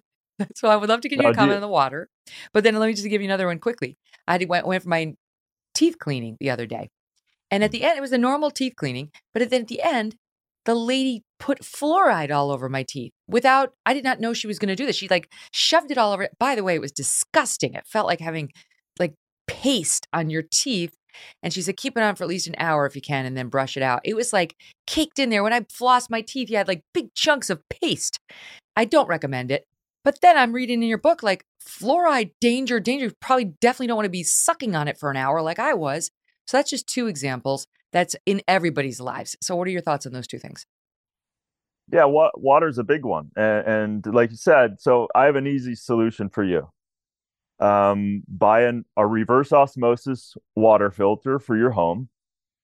So 0.55 0.69
I 0.69 0.77
would 0.77 0.89
love 0.89 1.03
to 1.03 1.09
get 1.09 1.21
you 1.21 1.29
do 1.29 1.35
comment 1.35 1.57
on 1.57 1.61
the 1.61 1.69
water. 1.69 2.09
But 2.53 2.65
then 2.65 2.75
let 2.77 2.87
me 2.87 2.95
just 2.95 3.09
give 3.09 3.21
you 3.21 3.29
another 3.29 3.47
one 3.47 3.59
quickly. 3.59 3.99
I 4.27 4.45
went, 4.49 4.67
went 4.67 4.83
for 4.83 4.89
my 4.89 5.15
teeth 5.75 5.99
cleaning 5.99 6.37
the 6.41 6.51
other 6.51 6.67
day. 6.67 6.91
And 7.51 7.65
at 7.65 7.73
the 7.73 7.85
end, 7.85 7.99
it 7.99 8.01
was 8.01 8.13
a 8.13 8.19
normal 8.19 8.51
teeth 8.51 8.75
cleaning. 8.77 9.11
But 9.35 9.51
then 9.51 9.63
at 9.63 9.69
the 9.69 9.83
end, 9.83 10.17
the 10.67 10.75
lady 10.75 11.25
put 11.39 11.63
fluoride 11.63 12.31
all 12.31 12.51
over 12.51 12.69
my 12.69 12.85
teeth 12.85 13.13
without, 13.27 13.73
I 13.85 13.95
did 13.95 14.05
not 14.05 14.21
know 14.21 14.33
she 14.33 14.47
was 14.47 14.59
going 14.59 14.69
to 14.69 14.77
do 14.77 14.87
this. 14.87 14.97
She 14.97 15.09
like 15.09 15.31
shoved 15.53 15.91
it 15.91 15.99
all 15.99 16.13
over. 16.13 16.29
By 16.39 16.55
the 16.55 16.63
way, 16.63 16.75
it 16.75 16.81
was 16.81 16.93
disgusting. 16.93 17.75
It 17.75 17.87
felt 17.87 18.07
like 18.07 18.21
having 18.21 18.51
like 18.99 19.15
paste 19.47 20.07
on 20.13 20.31
your 20.31 20.43
teeth. 20.51 20.95
And 21.43 21.53
she 21.53 21.63
said, 21.63 21.77
keep 21.77 21.97
it 21.97 22.03
on 22.03 22.15
for 22.15 22.25
at 22.25 22.29
least 22.29 22.47
an 22.47 22.55
hour 22.59 22.87
if 22.87 22.95
you 22.95 23.03
can 23.03 23.27
and 23.27 23.37
then 23.37 23.49
brush 23.49 23.77
it 23.77 23.83
out. 23.83 24.01
It 24.05 24.15
was 24.15 24.33
like 24.33 24.57
caked 24.87 25.19
in 25.19 25.31
there. 25.31 25.43
When 25.43 25.53
I 25.53 25.61
flossed 25.61 26.11
my 26.11 26.21
teeth, 26.21 26.51
you 26.51 26.57
had 26.57 26.69
like 26.69 26.83
big 26.93 27.15
chunks 27.15 27.51
of 27.51 27.61
paste. 27.69 28.19
I 28.77 28.85
don't 28.85 29.09
recommend 29.09 29.51
it. 29.51 29.65
But 30.03 30.21
then 30.23 30.37
I'm 30.37 30.53
reading 30.53 30.83
in 30.83 30.89
your 30.89 30.99
book 30.99 31.23
like 31.23 31.45
fluoride 31.63 32.33
danger, 32.41 32.81
danger. 32.81 33.07
You 33.07 33.13
probably 33.21 33.53
definitely 33.61 33.89
don't 33.89 33.97
want 33.97 34.07
to 34.07 34.11
be 34.11 34.23
sucking 34.23 34.75
on 34.75 34.89
it 34.89 34.99
for 34.99 35.11
an 35.11 35.17
hour 35.17 35.43
like 35.43 35.59
I 35.59 35.75
was. 35.75 36.11
So 36.47 36.57
that's 36.57 36.71
just 36.71 36.89
two 36.89 37.07
examples 37.07 37.67
that's 37.93 38.17
in 38.27 38.43
everybody's 38.49 39.01
lives. 39.01 39.37
So 39.43 39.57
what 39.57 39.69
are 39.69 39.71
your 39.71 39.83
thoughts 39.83 40.07
on 40.07 40.13
those 40.13 40.27
two 40.27 40.39
things? 40.39 40.67
Yeah, 41.93 42.05
wa- 42.05 42.31
water's 42.37 42.79
a 42.79 42.85
big 42.85 43.05
one, 43.05 43.31
and, 43.37 44.05
and, 44.07 44.15
like 44.15 44.31
you 44.31 44.37
said, 44.37 44.81
so 44.81 45.09
I 45.13 45.25
have 45.25 45.35
an 45.35 45.49
easy 45.49 45.75
solution 45.75 46.29
for 46.29 46.45
you. 46.45 46.69
Um, 47.61 48.23
buy 48.27 48.63
an, 48.63 48.85
a 48.97 49.07
reverse 49.07 49.53
osmosis 49.53 50.35
water 50.57 50.91
filter 50.91 51.39
for 51.39 51.57
your 51.57 51.71
home, 51.71 52.09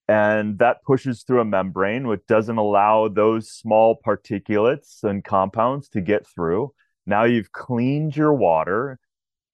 and 0.09 0.59
that 0.59 0.83
pushes 0.85 1.23
through 1.23 1.41
a 1.41 1.45
membrane, 1.45 2.07
which 2.07 2.23
doesn't 2.27 2.57
allow 2.57 3.09
those 3.09 3.51
small 3.51 4.01
particulates 4.05 5.03
and 5.03 5.25
compounds 5.25 5.89
to 5.91 6.01
get 6.01 6.27
through. 6.27 6.73
Now 7.07 7.25
you've 7.25 7.53
cleaned 7.53 8.17
your 8.17 8.33
water. 8.33 8.99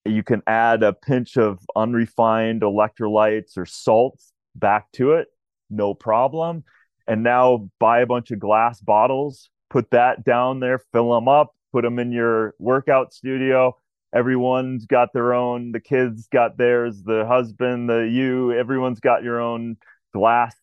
You 0.05 0.23
can 0.23 0.43
add 0.47 0.83
a 0.83 0.93
pinch 0.93 1.37
of 1.37 1.59
unrefined 1.77 2.63
electrolytes 2.63 3.57
or 3.57 3.67
salts 3.67 4.33
back 4.55 4.91
to 4.93 5.13
it, 5.13 5.29
no 5.71 5.95
problem. 5.95 6.65
And 7.07 7.23
now 7.23 7.69
buy 7.81 8.01
a 8.01 8.07
bunch 8.07 8.31
of 8.31 8.39
glass 8.39 8.81
bottles 8.81 9.51
put 9.73 9.91
that 9.91 10.23
down 10.23 10.61
there, 10.61 10.79
fill 10.93 11.13
them 11.15 11.27
up, 11.27 11.55
put 11.73 11.83
them 11.83 11.99
in 11.99 12.13
your 12.13 12.55
workout 12.59 13.13
studio. 13.13 13.75
Everyone's 14.15 14.87
got 14.87 15.13
their 15.13 15.33
own, 15.33 15.73
the 15.73 15.81
kids 15.81 16.29
got 16.29 16.59
theirs, 16.59 17.03
the 17.03 17.25
husband, 17.27 17.89
the 17.89 18.09
you, 18.11 18.53
everyone's 18.53 19.01
got 19.01 19.23
your 19.23 19.41
own 19.41 19.77
glass 20.13 20.55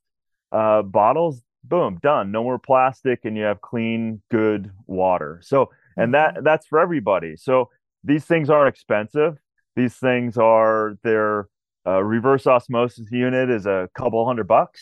uh, 0.51 0.81
bottles. 0.83 1.41
Boom, 1.63 1.99
done. 2.01 2.31
No 2.31 2.43
more 2.43 2.59
plastic, 2.59 3.25
and 3.25 3.35
you 3.35 3.43
have 3.43 3.61
clean, 3.61 4.21
good 4.31 4.71
water. 4.87 5.39
So, 5.43 5.71
and 5.97 6.13
that 6.13 6.35
mm-hmm. 6.35 6.43
that's 6.43 6.67
for 6.67 6.79
everybody. 6.79 7.35
So 7.35 7.69
these 8.03 8.25
things 8.25 8.49
aren't 8.49 8.73
expensive. 8.73 9.37
These 9.75 9.95
things 9.95 10.37
are 10.37 10.97
their 11.03 11.49
uh, 11.85 12.03
reverse 12.03 12.47
osmosis 12.47 13.11
unit 13.11 13.49
is 13.49 13.65
a 13.65 13.89
couple 13.93 14.25
hundred 14.25 14.47
bucks, 14.47 14.81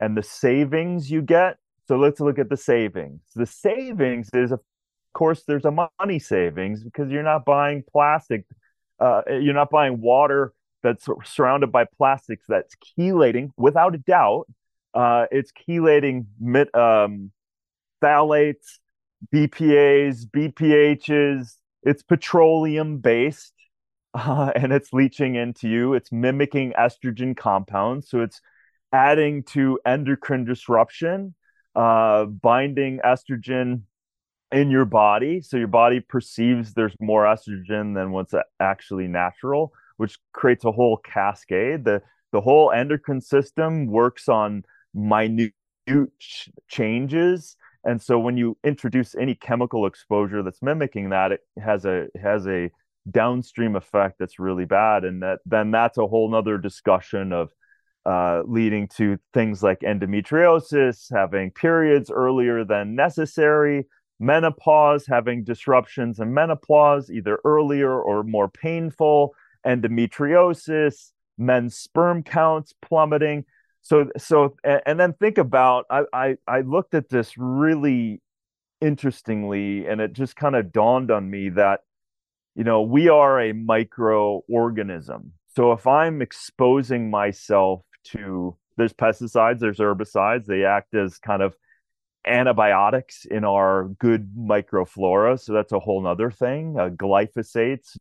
and 0.00 0.16
the 0.16 0.22
savings 0.22 1.10
you 1.10 1.22
get 1.22 1.58
so 1.86 1.96
let's 1.96 2.20
look 2.20 2.38
at 2.38 2.48
the 2.48 2.56
savings. 2.56 3.20
The 3.34 3.46
savings 3.46 4.28
is, 4.34 4.50
of 4.50 4.60
course, 5.16 5.42
there's 5.46 5.64
a 5.64 5.88
money 5.98 6.18
savings 6.18 6.84
because 6.84 7.10
you're 7.10 7.22
not 7.22 7.44
buying 7.44 7.82
plastic. 7.90 8.44
Uh, 9.00 9.22
you're 9.28 9.54
not 9.54 9.70
buying 9.70 10.00
water 10.00 10.52
that's 10.82 11.08
surrounded 11.24 11.72
by 11.72 11.84
plastics 11.84 12.44
that's 12.48 12.74
chelating 12.76 13.50
without 13.56 13.94
a 13.94 13.98
doubt. 13.98 14.46
Uh, 14.94 15.26
it's 15.30 15.52
chelating 15.52 16.26
um, 16.74 17.30
phthalates, 18.02 18.78
BPAs, 19.34 20.26
BPHs. 20.26 21.54
It's 21.82 22.02
petroleum 22.02 22.98
based 22.98 23.54
uh, 24.14 24.52
and 24.54 24.72
it's 24.72 24.92
leaching 24.92 25.34
into 25.34 25.68
you. 25.68 25.94
It's 25.94 26.12
mimicking 26.12 26.72
estrogen 26.78 27.36
compounds. 27.36 28.08
So 28.08 28.20
it's 28.20 28.40
adding 28.92 29.42
to 29.44 29.78
endocrine 29.84 30.44
disruption 30.44 31.34
uh, 31.74 32.24
binding 32.24 33.00
estrogen 33.04 33.82
in 34.52 34.70
your 34.70 34.84
body. 34.84 35.40
So 35.40 35.56
your 35.56 35.68
body 35.68 36.00
perceives 36.00 36.74
there's 36.74 36.94
more 37.00 37.24
estrogen 37.24 37.94
than 37.94 38.12
what's 38.12 38.34
actually 38.60 39.08
natural, 39.08 39.72
which 39.96 40.18
creates 40.32 40.64
a 40.64 40.72
whole 40.72 40.98
cascade. 40.98 41.84
The 41.84 42.02
the 42.32 42.40
whole 42.40 42.70
endocrine 42.70 43.20
system 43.20 43.86
works 43.86 44.28
on 44.28 44.64
minute 44.92 45.52
changes. 46.68 47.56
And 47.84 48.02
so 48.02 48.18
when 48.18 48.36
you 48.36 48.58
introduce 48.64 49.14
any 49.14 49.34
chemical 49.34 49.86
exposure 49.86 50.42
that's 50.42 50.60
mimicking 50.60 51.10
that, 51.10 51.32
it 51.32 51.40
has 51.62 51.84
a 51.84 52.08
has 52.20 52.46
a 52.46 52.70
downstream 53.10 53.76
effect 53.76 54.18
that's 54.18 54.38
really 54.38 54.64
bad. 54.64 55.04
And 55.04 55.22
that 55.22 55.38
then 55.46 55.70
that's 55.70 55.98
a 55.98 56.06
whole 56.06 56.28
nother 56.28 56.58
discussion 56.58 57.32
of 57.32 57.50
uh, 58.04 58.42
leading 58.46 58.88
to 58.96 59.18
things 59.34 59.62
like 59.62 59.80
endometriosis, 59.80 61.12
having 61.12 61.50
periods 61.50 62.10
earlier 62.10 62.64
than 62.64 62.94
necessary, 62.94 63.86
menopause, 64.18 65.06
having 65.06 65.44
disruptions 65.44 66.20
in 66.20 66.32
menopause, 66.32 67.10
either 67.10 67.38
earlier 67.44 68.00
or 68.00 68.22
more 68.22 68.48
painful, 68.48 69.34
endometriosis, 69.66 71.12
men's 71.38 71.76
sperm 71.76 72.22
counts 72.22 72.72
plummeting. 72.80 73.44
So, 73.82 74.06
so, 74.16 74.56
and 74.64 74.98
then 74.98 75.12
think 75.14 75.38
about, 75.38 75.84
I, 75.90 76.02
I, 76.12 76.36
I 76.48 76.60
looked 76.62 76.94
at 76.94 77.08
this 77.08 77.34
really 77.36 78.20
interestingly, 78.80 79.86
and 79.86 80.00
it 80.00 80.12
just 80.12 80.34
kind 80.34 80.56
of 80.56 80.72
dawned 80.72 81.10
on 81.10 81.30
me 81.30 81.50
that, 81.50 81.80
you 82.54 82.64
know, 82.64 82.82
we 82.82 83.08
are 83.08 83.40
a 83.40 83.52
microorganism. 83.52 85.30
So 85.54 85.72
if 85.72 85.86
I'm 85.86 86.20
exposing 86.20 87.10
myself 87.10 87.82
to 88.12 88.56
there's 88.76 88.92
pesticides, 88.92 89.58
there's 89.58 89.78
herbicides. 89.78 90.46
They 90.46 90.64
act 90.64 90.94
as 90.94 91.18
kind 91.18 91.42
of 91.42 91.54
antibiotics 92.26 93.24
in 93.24 93.44
our 93.44 93.84
good 93.98 94.30
microflora. 94.36 95.40
So 95.40 95.52
that's 95.52 95.72
a 95.72 95.78
whole 95.78 96.02
nother 96.02 96.30
thing. 96.30 96.76
Uh, 96.78 96.88
glyphosates 96.90 97.96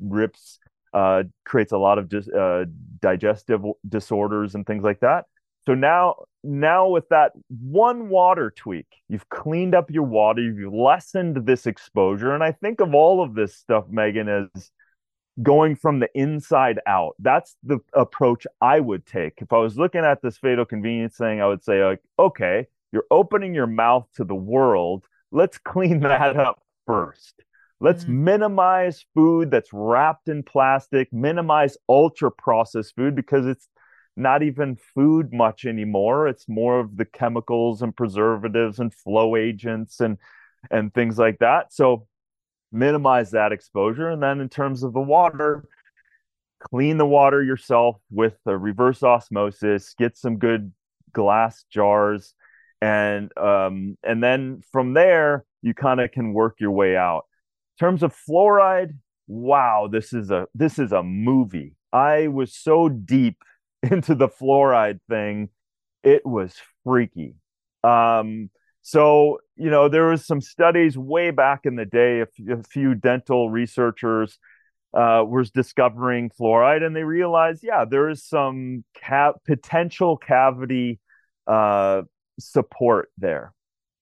rips, 0.00 0.58
uh, 0.94 1.24
creates 1.44 1.72
a 1.72 1.78
lot 1.78 1.98
of 1.98 2.12
uh, 2.34 2.64
digestive 3.00 3.62
disorders 3.88 4.54
and 4.54 4.66
things 4.66 4.84
like 4.84 5.00
that. 5.00 5.26
So 5.66 5.74
now, 5.74 6.24
now 6.42 6.88
with 6.88 7.08
that 7.10 7.32
one 7.48 8.08
water 8.08 8.50
tweak, 8.56 8.86
you've 9.08 9.28
cleaned 9.28 9.74
up 9.74 9.90
your 9.90 10.04
water, 10.04 10.40
you've 10.40 10.72
lessened 10.72 11.44
this 11.44 11.66
exposure. 11.66 12.34
And 12.34 12.42
I 12.42 12.52
think 12.52 12.80
of 12.80 12.94
all 12.94 13.22
of 13.22 13.34
this 13.34 13.54
stuff, 13.54 13.84
Megyn, 13.92 14.48
as 14.56 14.70
going 15.42 15.76
from 15.76 16.00
the 16.00 16.08
inside 16.14 16.80
out. 16.86 17.14
That's 17.18 17.56
the 17.62 17.78
approach 17.92 18.46
I 18.60 18.80
would 18.80 19.06
take. 19.06 19.34
If 19.38 19.52
I 19.52 19.58
was 19.58 19.78
looking 19.78 20.04
at 20.04 20.22
this 20.22 20.38
fatal 20.38 20.64
convenience 20.64 21.16
thing, 21.16 21.40
I 21.40 21.46
would 21.46 21.62
say, 21.62 21.84
like, 21.84 22.00
okay, 22.18 22.66
you're 22.92 23.06
opening 23.10 23.54
your 23.54 23.66
mouth 23.66 24.08
to 24.16 24.24
the 24.24 24.34
world. 24.34 25.04
Let's 25.30 25.58
clean 25.58 26.00
that 26.00 26.36
up 26.36 26.62
first. 26.86 27.34
Let's 27.80 28.04
mm-hmm. 28.04 28.24
minimize 28.24 29.04
food 29.14 29.50
that's 29.50 29.72
wrapped 29.72 30.28
in 30.28 30.42
plastic, 30.42 31.12
minimize 31.12 31.76
ultra 31.88 32.30
processed 32.30 32.94
food 32.96 33.14
because 33.14 33.46
it's 33.46 33.68
not 34.16 34.42
even 34.42 34.76
food 34.76 35.32
much 35.32 35.64
anymore. 35.64 36.26
It's 36.26 36.48
more 36.48 36.80
of 36.80 36.96
the 36.96 37.04
chemicals 37.04 37.82
and 37.82 37.96
preservatives 37.96 38.80
and 38.80 38.92
flow 38.92 39.36
agents 39.36 40.00
and 40.00 40.18
and 40.72 40.92
things 40.92 41.18
like 41.18 41.38
that. 41.38 41.72
So 41.72 42.08
minimize 42.72 43.30
that 43.30 43.52
exposure. 43.52 44.08
And 44.08 44.20
then 44.22 44.40
in 44.40 44.48
terms 44.48 44.82
of 44.82 44.92
the 44.92 45.00
water, 45.00 45.64
clean 46.60 46.96
the 46.96 47.06
water 47.06 47.42
yourself 47.42 48.00
with 48.10 48.36
a 48.44 48.56
reverse 48.58 49.04
osmosis, 49.04 49.94
get 49.96 50.16
some 50.16 50.38
good 50.38 50.72
glass 51.12 51.64
jars, 51.70 52.34
and 52.80 53.36
um, 53.36 53.96
and 54.02 54.22
then 54.22 54.62
from 54.72 54.94
there 54.94 55.44
you 55.62 55.74
kind 55.74 56.00
of 56.00 56.12
can 56.12 56.32
work 56.32 56.56
your 56.60 56.70
way 56.70 56.96
out. 56.96 57.24
In 57.78 57.86
terms 57.86 58.02
of 58.02 58.14
fluoride, 58.28 58.92
wow, 59.26 59.88
this 59.90 60.12
is 60.12 60.30
a 60.30 60.46
this 60.54 60.78
is 60.78 60.92
a 60.92 61.02
movie. 61.02 61.74
I 61.92 62.28
was 62.28 62.54
so 62.54 62.88
deep 62.88 63.42
into 63.82 64.14
the 64.14 64.28
fluoride 64.28 65.00
thing, 65.08 65.50
it 66.02 66.24
was 66.24 66.54
freaky. 66.84 67.34
Um, 67.84 68.50
so, 68.82 69.40
you 69.56 69.70
know, 69.70 69.88
there 69.88 70.06
was 70.06 70.26
some 70.26 70.40
studies 70.40 70.96
way 70.96 71.30
back 71.30 71.60
in 71.64 71.76
the 71.76 71.84
day, 71.84 72.20
a 72.20 72.62
few, 72.62 72.94
dental 72.94 73.50
researchers 73.50 74.38
uh, 74.94 75.22
was 75.28 75.50
discovering 75.50 76.30
fluoride, 76.30 76.82
and 76.82 76.96
they 76.96 77.04
realized, 77.04 77.62
yeah, 77.62 77.84
there 77.84 78.08
is 78.08 78.24
some 78.24 78.84
ca- 79.04 79.34
potential 79.46 80.16
cavity 80.16 81.00
uh, 81.46 82.02
support 82.38 83.10
there. 83.18 83.52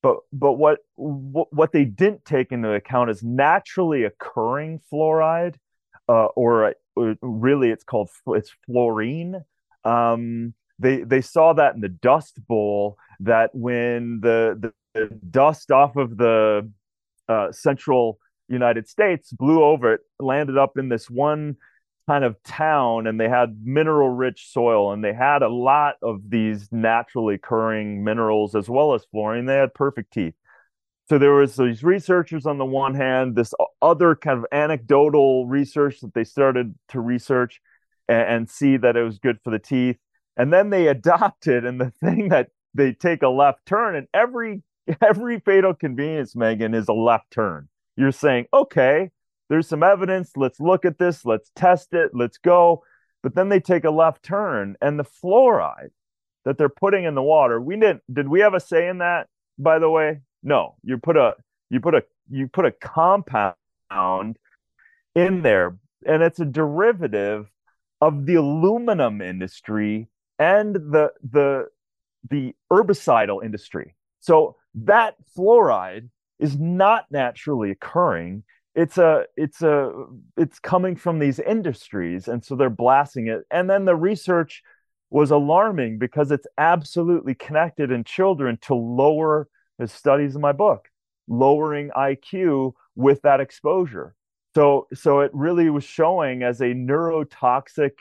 But 0.02 0.18
but 0.32 0.52
what, 0.52 0.78
what 0.94 1.72
they 1.72 1.84
didn't 1.84 2.24
take 2.24 2.52
into 2.52 2.72
account 2.72 3.10
is 3.10 3.22
naturally 3.22 4.04
occurring 4.04 4.80
fluoride, 4.92 5.56
uh, 6.08 6.26
or, 6.36 6.74
or, 6.94 7.10
uh, 7.10 7.14
really 7.22 7.70
it's 7.70 7.84
called 7.84 8.10
it's 8.28 8.52
fluorine. 8.66 9.42
Um, 9.84 10.54
they 10.78 10.98
they 11.02 11.20
saw 11.20 11.54
that 11.54 11.74
in 11.74 11.80
the 11.80 11.88
dust 11.88 12.38
bowl 12.46 12.98
that 13.20 13.50
when 13.54 14.20
the, 14.20 14.56
the, 14.94 15.00
the 15.00 15.14
dust 15.30 15.70
off 15.70 15.96
of 15.96 16.16
the 16.16 16.70
uh, 17.28 17.50
central 17.50 18.18
United 18.48 18.88
States 18.88 19.32
blew 19.32 19.62
over 19.62 19.94
it, 19.94 20.00
landed 20.20 20.58
up 20.58 20.78
in 20.78 20.88
this 20.88 21.10
one 21.10 21.56
kind 22.06 22.24
of 22.24 22.42
town, 22.42 23.06
and 23.06 23.20
they 23.20 23.28
had 23.28 23.60
mineral 23.64 24.10
rich 24.10 24.48
soil, 24.52 24.92
and 24.92 25.02
they 25.04 25.12
had 25.12 25.42
a 25.42 25.48
lot 25.48 25.96
of 26.02 26.20
these 26.28 26.68
naturally 26.70 27.34
occurring 27.34 28.04
minerals 28.04 28.54
as 28.54 28.68
well 28.68 28.94
as 28.94 29.04
fluorine. 29.10 29.46
They 29.46 29.56
had 29.56 29.74
perfect 29.74 30.12
teeth. 30.12 30.34
So 31.08 31.18
there 31.18 31.34
was 31.34 31.56
these 31.56 31.84
researchers 31.84 32.46
on 32.46 32.58
the 32.58 32.64
one 32.64 32.94
hand, 32.94 33.36
this 33.36 33.54
other 33.80 34.16
kind 34.16 34.38
of 34.38 34.46
anecdotal 34.50 35.46
research 35.46 36.00
that 36.00 36.14
they 36.14 36.24
started 36.24 36.74
to 36.88 37.00
research 37.00 37.60
and, 38.08 38.28
and 38.28 38.50
see 38.50 38.76
that 38.76 38.96
it 38.96 39.02
was 39.02 39.18
good 39.18 39.38
for 39.44 39.50
the 39.50 39.58
teeth 39.58 39.98
and 40.36 40.52
then 40.52 40.70
they 40.70 40.88
adopted, 40.88 41.64
and 41.64 41.80
the 41.80 41.90
thing 41.90 42.28
that 42.28 42.48
they 42.74 42.92
take 42.92 43.22
a 43.22 43.28
left 43.28 43.64
turn 43.66 43.96
and 43.96 44.06
every 44.12 44.62
every 45.02 45.40
fatal 45.40 45.74
convenience 45.74 46.34
Megyn 46.34 46.74
is 46.74 46.88
a 46.88 46.92
left 46.92 47.30
turn 47.30 47.68
you're 47.96 48.12
saying 48.12 48.46
okay 48.52 49.10
there's 49.48 49.68
some 49.68 49.82
evidence. 49.82 50.32
Let's 50.36 50.60
look 50.60 50.84
at 50.84 50.98
this. 50.98 51.24
Let's 51.24 51.50
test 51.54 51.92
it. 51.92 52.10
Let's 52.14 52.38
go. 52.38 52.82
But 53.22 53.34
then 53.34 53.48
they 53.48 53.60
take 53.60 53.84
a 53.84 53.90
left 53.90 54.22
turn 54.22 54.76
and 54.80 54.98
the 54.98 55.04
fluoride 55.04 55.90
that 56.44 56.58
they're 56.58 56.68
putting 56.68 57.04
in 57.04 57.16
the 57.16 57.22
water 57.22 57.60
we 57.60 57.74
didn't 57.74 58.00
did 58.12 58.28
we 58.28 58.38
have 58.38 58.54
a 58.54 58.60
say 58.60 58.86
in 58.88 58.98
that 58.98 59.26
by 59.58 59.78
the 59.78 59.90
way? 59.90 60.20
No. 60.42 60.76
You 60.82 60.98
put 60.98 61.16
a 61.16 61.34
you 61.70 61.80
put 61.80 61.94
a 61.94 62.04
you 62.30 62.48
put 62.48 62.66
a 62.66 62.70
compound 62.70 63.54
in 65.14 65.42
there 65.42 65.76
and 66.06 66.22
it's 66.22 66.40
a 66.40 66.44
derivative 66.44 67.50
of 68.00 68.26
the 68.26 68.34
aluminum 68.34 69.20
industry 69.20 70.08
and 70.38 70.74
the 70.74 71.12
the 71.22 71.66
the 72.28 72.54
herbicidal 72.70 73.44
industry. 73.44 73.94
So 74.20 74.56
that 74.74 75.16
fluoride 75.36 76.08
is 76.38 76.58
not 76.58 77.06
naturally 77.10 77.70
occurring. 77.70 78.44
It's 78.76 78.98
a 78.98 79.24
it's 79.36 79.62
a 79.62 79.90
it's 80.36 80.58
coming 80.58 80.96
from 80.96 81.18
these 81.18 81.38
industries 81.40 82.28
and 82.28 82.44
so 82.44 82.54
they're 82.54 82.70
blasting 82.70 83.26
it. 83.26 83.44
And 83.50 83.68
then 83.68 83.86
the 83.86 83.96
research 83.96 84.62
was 85.10 85.30
alarming 85.30 85.98
because 85.98 86.30
it's 86.30 86.46
absolutely 86.58 87.34
connected 87.34 87.90
in 87.90 88.04
children 88.04 88.58
to 88.62 88.74
lower 88.74 89.48
the 89.78 89.88
studies 89.88 90.34
in 90.34 90.42
my 90.42 90.52
book, 90.52 90.90
lowering 91.26 91.90
IQ 91.96 92.74
with 92.94 93.22
that 93.22 93.40
exposure. 93.40 94.14
So 94.54 94.86
so 94.92 95.20
it 95.20 95.30
really 95.32 95.70
was 95.70 95.84
showing 95.84 96.42
as 96.42 96.60
a 96.60 96.74
neurotoxic 96.74 97.92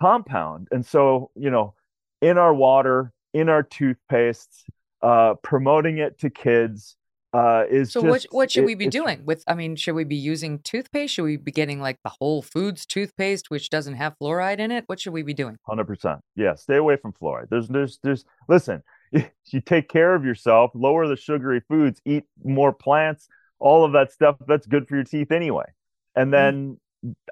compound. 0.00 0.68
And 0.70 0.86
so, 0.86 1.30
you 1.34 1.50
know, 1.50 1.74
in 2.22 2.38
our 2.38 2.54
water, 2.54 3.12
in 3.34 3.48
our 3.48 3.62
toothpastes, 3.62 4.64
uh, 5.02 5.34
promoting 5.42 5.98
it 5.98 6.18
to 6.20 6.30
kids 6.30 6.96
uh, 7.32 7.64
is 7.68 7.92
So 7.92 8.00
just, 8.00 8.10
what 8.10 8.26
what 8.30 8.50
should 8.50 8.64
it- 8.64 8.66
we 8.66 8.74
be 8.74 8.88
doing 8.88 9.24
with 9.24 9.44
I 9.46 9.54
mean, 9.54 9.76
should 9.76 9.94
we 9.94 10.04
be 10.04 10.16
using 10.16 10.60
toothpaste? 10.60 11.14
Should 11.14 11.24
we 11.24 11.36
be 11.36 11.52
getting 11.52 11.80
like 11.80 11.98
the 12.02 12.10
Whole 12.20 12.42
Foods 12.42 12.86
toothpaste 12.86 13.50
which 13.50 13.70
doesn't 13.70 13.94
have 13.94 14.14
fluoride 14.20 14.58
in 14.58 14.70
it? 14.70 14.84
What 14.86 15.00
should 15.00 15.12
we 15.12 15.22
be 15.22 15.34
doing? 15.34 15.56
Hundred 15.66 15.86
percent. 15.86 16.20
Yeah, 16.36 16.54
stay 16.54 16.76
away 16.76 16.96
from 16.96 17.12
fluoride. 17.12 17.48
There's, 17.50 17.68
there's, 17.68 17.98
there's. 18.02 18.24
Listen, 18.48 18.82
you 19.12 19.60
take 19.64 19.88
care 19.88 20.14
of 20.14 20.24
yourself, 20.24 20.70
lower 20.74 21.06
the 21.06 21.16
sugary 21.16 21.60
foods, 21.68 22.00
eat 22.04 22.24
more 22.44 22.72
plants, 22.72 23.28
all 23.58 23.84
of 23.84 23.92
that 23.92 24.10
stuff. 24.12 24.36
That's 24.46 24.66
good 24.66 24.88
for 24.88 24.94
your 24.94 25.04
teeth 25.04 25.30
anyway. 25.30 25.64
And 26.16 26.32
then 26.32 26.80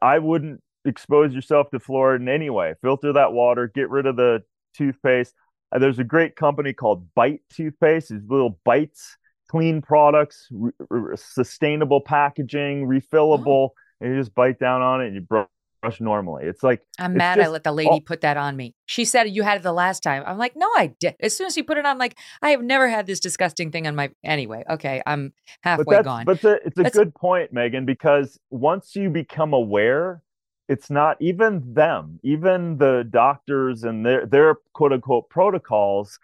I 0.00 0.18
wouldn't 0.20 0.60
expose 0.84 1.34
yourself 1.34 1.70
to 1.70 1.80
fluoride 1.80 2.20
in 2.20 2.28
any 2.28 2.50
way. 2.50 2.74
Filter 2.82 3.12
that 3.14 3.32
water. 3.32 3.66
Get 3.74 3.90
rid 3.90 4.06
of 4.06 4.16
the 4.16 4.42
toothpaste. 4.74 5.34
Uh, 5.72 5.78
there's 5.80 5.98
a 5.98 6.04
great 6.04 6.36
company 6.36 6.72
called 6.72 7.08
Bite 7.14 7.40
toothpaste. 7.52 8.10
These 8.10 8.22
little 8.28 8.60
bites, 8.64 9.16
clean 9.48 9.82
products, 9.82 10.48
re- 10.50 10.72
re- 10.90 11.16
sustainable 11.16 12.00
packaging, 12.00 12.84
oh. 12.84 12.88
refillable, 12.88 13.70
and 14.00 14.12
you 14.12 14.20
just 14.20 14.34
bite 14.34 14.58
down 14.58 14.82
on 14.82 15.00
it 15.00 15.06
and 15.06 15.14
you 15.14 15.20
brush 15.20 16.00
normally. 16.00 16.44
It's 16.44 16.62
like 16.62 16.82
I'm 16.98 17.12
it's 17.12 17.18
mad 17.18 17.40
I 17.40 17.48
let 17.48 17.64
the 17.64 17.72
lady 17.72 17.90
all- 17.90 18.00
put 18.00 18.22
that 18.22 18.36
on 18.36 18.56
me. 18.56 18.74
She 18.86 19.04
said 19.04 19.30
you 19.30 19.42
had 19.42 19.58
it 19.58 19.62
the 19.62 19.72
last 19.72 20.02
time. 20.02 20.22
I'm 20.26 20.38
like, 20.38 20.54
no, 20.56 20.66
I 20.76 20.94
did. 20.98 21.14
As 21.20 21.36
soon 21.36 21.46
as 21.46 21.54
she 21.54 21.62
put 21.62 21.78
it 21.78 21.86
on, 21.86 21.92
I'm 21.92 21.98
like, 21.98 22.18
I 22.42 22.50
have 22.50 22.62
never 22.62 22.88
had 22.88 23.06
this 23.06 23.20
disgusting 23.20 23.70
thing 23.70 23.86
on 23.86 23.94
my. 23.94 24.10
Anyway, 24.24 24.64
okay, 24.68 25.02
I'm 25.06 25.32
but 25.62 25.68
halfway 25.68 25.96
that's, 25.96 26.04
gone. 26.04 26.24
But 26.24 26.36
it's 26.36 26.44
a, 26.44 26.54
it's 26.54 26.78
a 26.78 26.82
That's- 26.82 26.94
good 26.94 27.14
point, 27.14 27.54
Megyn, 27.54 27.86
because 27.86 28.38
once 28.50 28.96
you 28.96 29.10
become 29.10 29.52
aware, 29.52 30.22
it's 30.68 30.90
not 30.90 31.16
even 31.20 31.74
them, 31.74 32.18
even 32.22 32.78
the 32.78 33.06
doctors 33.08 33.84
and 33.84 34.04
their 34.04 34.26
their 34.26 34.56
quote 34.72 34.92
unquote 34.92 35.30
protocols. 35.30 36.18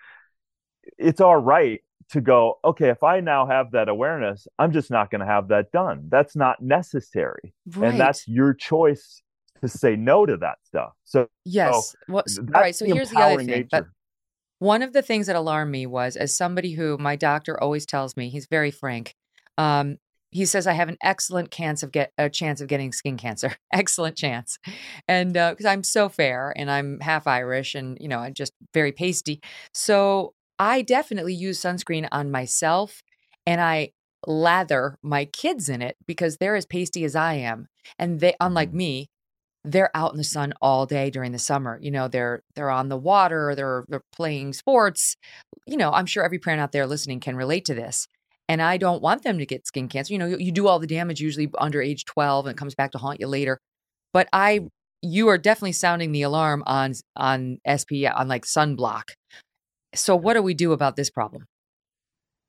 It's 0.99 1.21
all 1.21 1.37
right 1.37 1.81
to 2.13 2.21
go, 2.21 2.59
okay, 2.65 2.89
if 2.89 3.03
I 3.03 3.21
now 3.21 3.47
have 3.47 3.73
that 3.73 3.89
awareness, 3.89 4.47
I'm 4.59 4.73
just 4.73 4.91
not 4.91 5.11
going 5.11 5.21
to 5.21 5.27
have 5.27 5.49
that 5.49 5.73
done. 5.73 6.09
That's 6.11 6.37
not 6.37 6.63
necessary. 6.63 7.55
Right. 7.75 7.91
And 7.91 8.01
that's 8.01 8.29
your 8.29 8.55
choice 8.55 9.23
to 9.63 9.69
say 9.69 9.97
no 9.97 10.27
to 10.27 10.37
that 10.39 10.59
stuff. 10.65 10.93
So, 11.05 11.29
Yes. 11.45 11.91
so 11.91 11.99
Well, 12.09 12.25
s- 12.27 12.37
that's 12.37 12.55
all 12.55 12.61
right. 12.61 12.75
So 12.75 12.85
here's 12.87 13.11
the 13.11 13.17
other 13.23 13.43
thing. 13.43 13.69
But 13.71 13.87
one 14.59 14.83
of 14.83 14.93
the 14.93 15.03
things 15.03 15.27
that 15.27 15.37
alarmed 15.37 15.71
me 15.73 15.87
was, 15.87 16.17
as 16.17 16.37
somebody 16.37 16.73
who 16.73 16.99
my 16.99 17.17
doctor 17.17 17.61
always 17.61 17.87
tells 17.87 18.17
me, 18.17 18.29
he's 18.29 18.47
very 18.47 18.71
frank. 18.71 19.15
Um, 19.59 19.97
he 20.31 20.47
says 20.47 20.67
I 20.67 20.73
have 20.73 20.89
an 20.89 20.97
excellent 21.03 21.51
chance 21.51 21.83
of 21.83 21.93
get 21.93 22.13
a 22.17 22.31
chance 22.31 22.61
of 22.61 22.69
getting 22.69 22.93
skin 22.93 23.17
cancer. 23.17 23.55
excellent 23.73 24.17
chance, 24.17 24.59
and 25.09 25.33
because 25.35 25.67
I'm 25.67 25.83
so 25.83 26.09
fair 26.09 26.53
and 26.57 26.71
I'm 26.71 27.01
half 27.01 27.27
Irish 27.27 27.75
and 27.75 27.99
you 28.01 28.09
know 28.09 28.19
I'm 28.19 28.33
just 28.35 28.53
very 28.73 28.93
pasty, 28.93 29.41
so 29.75 30.33
I 30.63 30.83
definitely 30.83 31.35
use 31.35 31.61
sunscreen 31.61 32.07
on 32.13 32.31
myself, 32.31 33.03
and 33.45 33.61
I 33.61 33.91
lather 34.29 34.97
my 35.03 35.25
kids 35.25 35.69
in 35.69 35.83
it 35.83 35.97
because 36.07 36.37
they're 36.37 36.55
as 36.55 36.67
pasty 36.67 37.05
as 37.05 37.17
I 37.17 37.35
am, 37.35 37.67
and 37.99 38.21
they 38.21 38.37
unlike 38.39 38.69
mm-hmm. 38.69 38.77
me, 38.79 39.11
they're 39.65 39.91
out 39.93 40.13
in 40.13 40.19
the 40.19 40.25
sun 40.25 40.55
all 40.63 40.87
day 40.87 41.11
during 41.11 41.33
the 41.33 41.39
summer. 41.41 41.81
You 41.83 41.91
know, 41.91 42.07
they're 42.07 42.45
they're 42.55 42.71
on 42.71 42.91
the 42.91 42.97
water, 42.97 43.57
they're 43.57 43.85
they're 43.89 44.05
playing 44.13 44.53
sports. 44.53 45.17
You 45.67 45.77
know, 45.77 45.91
I'm 45.91 46.07
sure 46.07 46.23
every 46.23 46.39
parent 46.39 46.61
out 46.61 46.71
there 46.71 46.87
listening 46.87 47.19
can 47.19 47.35
relate 47.35 47.65
to 47.65 47.75
this. 47.75 48.07
And 48.49 48.63
I 48.63 48.77
don't 48.77 49.03
want 49.03 49.25
them 49.25 49.39
to 49.39 49.47
get 49.47 49.67
skin 49.67 49.89
cancer. 49.89 50.13
You 50.13 50.21
know, 50.21 50.27
you, 50.27 50.37
you 50.39 50.53
do 50.53 50.69
all 50.69 50.79
the 50.79 50.87
damage 50.87 51.21
usually 51.21 51.51
under 51.59 51.83
age 51.83 52.05
12 52.05 52.47
and 52.47 52.55
it 52.55 52.59
comes 52.59 52.77
back 52.77 52.93
to 52.93 52.99
haunt 52.99 53.19
you 53.19 53.27
later. 53.27 53.59
But 54.13 54.29
I 54.33 54.61
you 55.03 55.29
are 55.29 55.39
definitely 55.39 55.73
sounding 55.73 56.13
the 56.13 56.23
alarm 56.23 56.63
on 56.67 56.95
on 57.17 57.59
SPF 57.67 58.17
on 58.17 58.29
like 58.29 58.45
sunblock. 58.45 59.11
So 59.95 60.17
what 60.17 60.35
do 60.35 60.43
we 60.43 60.55
do 60.55 60.73
about 60.73 60.97
this 60.97 61.11
problem? 61.11 61.47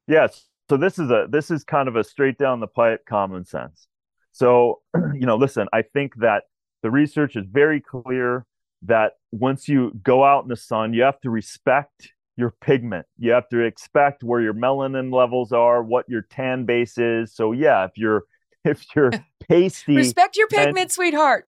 Yes. 0.07 0.47
So 0.69 0.77
this 0.77 0.97
is 0.97 1.09
a 1.11 1.27
this 1.29 1.51
is 1.51 1.63
kind 1.63 1.87
of 1.87 1.95
a 1.95 2.03
straight 2.03 2.37
down 2.37 2.59
the 2.59 2.67
pipe 2.67 3.05
common 3.05 3.45
sense. 3.45 3.87
So, 4.31 4.81
you 5.13 5.25
know, 5.25 5.35
listen, 5.35 5.67
I 5.73 5.81
think 5.81 6.15
that 6.17 6.43
the 6.81 6.91
research 6.91 7.35
is 7.35 7.45
very 7.49 7.81
clear 7.81 8.45
that 8.83 9.13
once 9.31 9.67
you 9.67 9.91
go 10.03 10.23
out 10.23 10.43
in 10.43 10.49
the 10.49 10.55
sun, 10.55 10.93
you 10.93 11.03
have 11.03 11.19
to 11.21 11.29
respect 11.29 12.13
your 12.35 12.53
pigment. 12.61 13.05
You 13.17 13.31
have 13.31 13.47
to 13.49 13.59
expect 13.59 14.23
where 14.23 14.41
your 14.41 14.53
melanin 14.53 15.13
levels 15.13 15.51
are, 15.51 15.83
what 15.83 16.09
your 16.09 16.23
tan 16.23 16.65
base 16.65 16.97
is. 16.97 17.33
So 17.35 17.51
yeah, 17.51 17.85
if 17.85 17.91
you're 17.95 18.23
if 18.65 18.85
you're 18.95 19.11
pasty, 19.49 19.95
Respect 19.95 20.37
your 20.37 20.47
pigment, 20.47 20.91
sweetheart. 20.91 21.47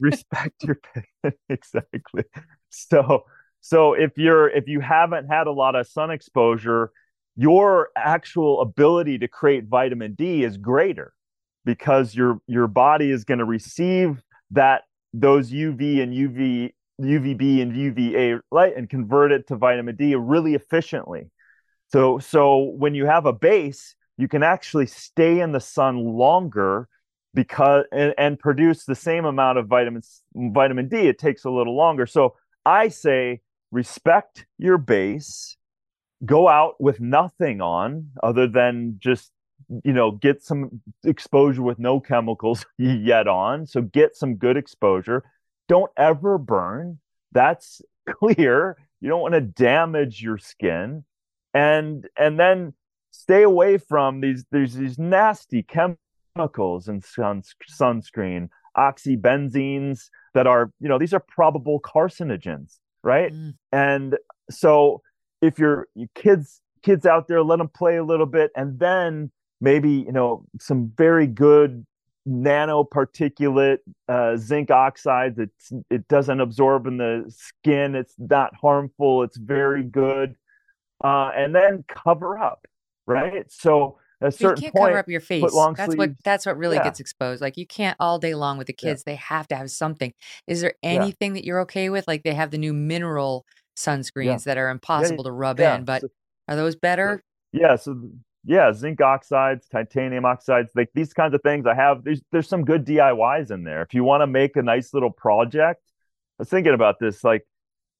respect 0.00 0.62
your 0.64 0.74
pigment 0.94 1.38
exactly 1.48 2.24
so 2.68 3.22
so 3.62 3.94
if 3.94 4.18
you're 4.18 4.48
if 4.50 4.68
you 4.68 4.80
haven't 4.80 5.26
had 5.26 5.46
a 5.46 5.52
lot 5.52 5.74
of 5.74 5.86
sun 5.86 6.10
exposure 6.10 6.92
your 7.34 7.88
actual 7.96 8.60
ability 8.60 9.18
to 9.18 9.26
create 9.26 9.64
vitamin 9.64 10.14
d 10.14 10.44
is 10.44 10.58
greater 10.58 11.14
because 11.64 12.14
your 12.14 12.38
your 12.46 12.66
body 12.66 13.10
is 13.10 13.24
going 13.24 13.38
to 13.38 13.46
receive 13.46 14.22
that 14.50 14.82
those 15.14 15.50
uv 15.50 16.02
and 16.02 16.12
uv 16.12 16.70
uvb 17.00 17.62
and 17.62 17.74
uva 17.74 18.40
light 18.50 18.76
and 18.76 18.90
convert 18.90 19.32
it 19.32 19.46
to 19.46 19.56
vitamin 19.56 19.96
d 19.96 20.14
really 20.14 20.54
efficiently 20.54 21.30
so 21.90 22.18
so 22.18 22.58
when 22.76 22.94
you 22.94 23.06
have 23.06 23.24
a 23.24 23.32
base 23.32 23.94
you 24.18 24.28
can 24.28 24.42
actually 24.42 24.86
stay 24.86 25.40
in 25.40 25.52
the 25.52 25.60
sun 25.60 25.96
longer 25.96 26.88
because 27.34 27.84
and, 27.92 28.14
and 28.18 28.38
produce 28.38 28.84
the 28.84 28.94
same 28.94 29.24
amount 29.24 29.58
of 29.58 29.66
vitamin 29.66 30.02
vitamin 30.34 30.88
D. 30.88 31.08
It 31.08 31.18
takes 31.18 31.44
a 31.44 31.50
little 31.50 31.76
longer. 31.76 32.06
So 32.06 32.36
I 32.64 32.88
say 32.88 33.40
respect 33.72 34.46
your 34.58 34.78
base, 34.78 35.56
go 36.24 36.46
out 36.46 36.80
with 36.80 37.00
nothing 37.00 37.60
on 37.60 38.10
other 38.22 38.46
than 38.46 38.96
just 38.98 39.32
you 39.84 39.92
know 39.92 40.10
get 40.10 40.42
some 40.42 40.82
exposure 41.04 41.62
with 41.62 41.78
no 41.78 41.98
chemicals 41.98 42.64
yet 42.78 43.26
on. 43.26 43.66
So 43.66 43.82
get 43.82 44.14
some 44.14 44.36
good 44.36 44.56
exposure. 44.56 45.24
Don't 45.68 45.90
ever 45.96 46.38
burn. 46.38 47.00
That's 47.32 47.82
clear. 48.08 48.76
You 49.00 49.08
don't 49.08 49.22
want 49.22 49.34
to 49.34 49.40
damage 49.40 50.22
your 50.22 50.38
skin. 50.38 51.04
And 51.54 52.08
and 52.16 52.38
then 52.38 52.74
stay 53.10 53.42
away 53.42 53.78
from 53.78 54.20
these 54.20 54.44
there's 54.50 54.74
these 54.74 54.98
nasty 54.98 55.62
chemicals 55.62 56.88
in 56.88 57.02
sun, 57.02 57.42
sunscreen, 57.70 58.48
oxybenzones 58.76 60.08
that 60.34 60.46
are, 60.46 60.72
you 60.80 60.88
know, 60.88 60.98
these 60.98 61.12
are 61.12 61.20
probable 61.20 61.80
carcinogens, 61.80 62.78
right? 63.02 63.32
And 63.72 64.16
so 64.50 65.02
if 65.40 65.58
you're 65.58 65.88
you 65.94 66.08
kids 66.14 66.60
kids 66.82 67.06
out 67.06 67.28
there, 67.28 67.42
let 67.42 67.58
them 67.58 67.68
play 67.68 67.96
a 67.96 68.04
little 68.04 68.26
bit, 68.26 68.50
and 68.56 68.78
then 68.78 69.30
maybe 69.60 69.90
you 69.90 70.12
know 70.12 70.44
some 70.60 70.92
very 70.96 71.26
good 71.26 71.86
nanoparticulate 72.28 73.78
uh, 74.08 74.36
zinc 74.36 74.70
oxide 74.70 75.34
that 75.36 75.50
it 75.90 76.06
doesn't 76.06 76.40
absorb 76.40 76.86
in 76.86 76.98
the 76.98 77.24
skin. 77.28 77.94
It's 77.94 78.14
not 78.18 78.54
harmful. 78.54 79.22
It's 79.24 79.36
very 79.36 79.82
good, 79.82 80.36
uh, 81.02 81.30
and 81.34 81.54
then 81.54 81.84
cover 81.88 82.38
up, 82.38 82.66
right? 83.06 83.50
So 83.50 83.98
At 84.22 84.28
a 84.28 84.36
you 84.36 84.38
certain 84.48 84.62
can't 84.62 84.74
point, 84.74 84.90
cover 84.90 84.98
up 84.98 85.08
your 85.08 85.20
face. 85.20 85.42
that's 85.42 85.52
sleeves. 85.84 85.96
what 85.96 86.10
that's 86.24 86.46
what 86.46 86.56
really 86.56 86.76
Yeah. 86.76 86.84
gets 86.84 87.00
exposed. 87.00 87.40
Like 87.42 87.56
you 87.56 87.66
can't 87.66 87.96
all 88.00 88.18
day 88.18 88.34
long 88.34 88.58
with 88.58 88.66
the 88.66 88.74
Yeah. 88.80 88.90
kids. 88.90 89.04
They 89.04 89.16
have 89.16 89.48
to 89.48 89.56
have 89.56 89.70
something. 89.70 90.12
Is 90.46 90.60
there 90.60 90.74
Yeah. 90.82 90.90
anything 90.90 91.32
that 91.34 91.44
you're 91.44 91.60
okay 91.62 91.90
with? 91.90 92.06
Like 92.08 92.22
they 92.22 92.34
have 92.34 92.50
the 92.50 92.58
new 92.58 92.72
mineral 92.72 93.44
sunscreens 93.76 94.44
that 94.44 94.58
are 94.58 94.68
impossible 94.70 95.24
to 95.24 95.32
rub 95.32 95.58
yeah. 95.60 95.76
in, 95.76 95.84
but 95.84 96.02
So- 96.02 96.08
are 96.48 96.56
those 96.56 96.76
better? 96.76 97.22
Yeah, 97.52 97.76
so 97.76 97.96
yeah, 98.44 98.72
zinc 98.72 99.00
oxides, 99.00 99.68
titanium 99.68 100.24
oxides, 100.24 100.70
like 100.74 100.90
these 100.94 101.12
kinds 101.14 101.34
of 101.34 101.42
things. 101.42 101.66
I 101.66 101.74
have 101.74 102.04
there's 102.04 102.20
there's 102.32 102.48
some 102.48 102.64
good 102.64 102.84
DIYs 102.84 103.50
in 103.50 103.64
there. 103.64 103.82
If 103.82 103.94
you 103.94 104.04
want 104.04 104.22
to 104.22 104.26
make 104.26 104.56
a 104.56 104.62
nice 104.62 104.92
little 104.94 105.10
project, 105.10 105.82
I 106.38 106.42
was 106.42 106.48
thinking 106.48 106.74
about 106.74 106.98
this, 106.98 107.22
like 107.24 107.46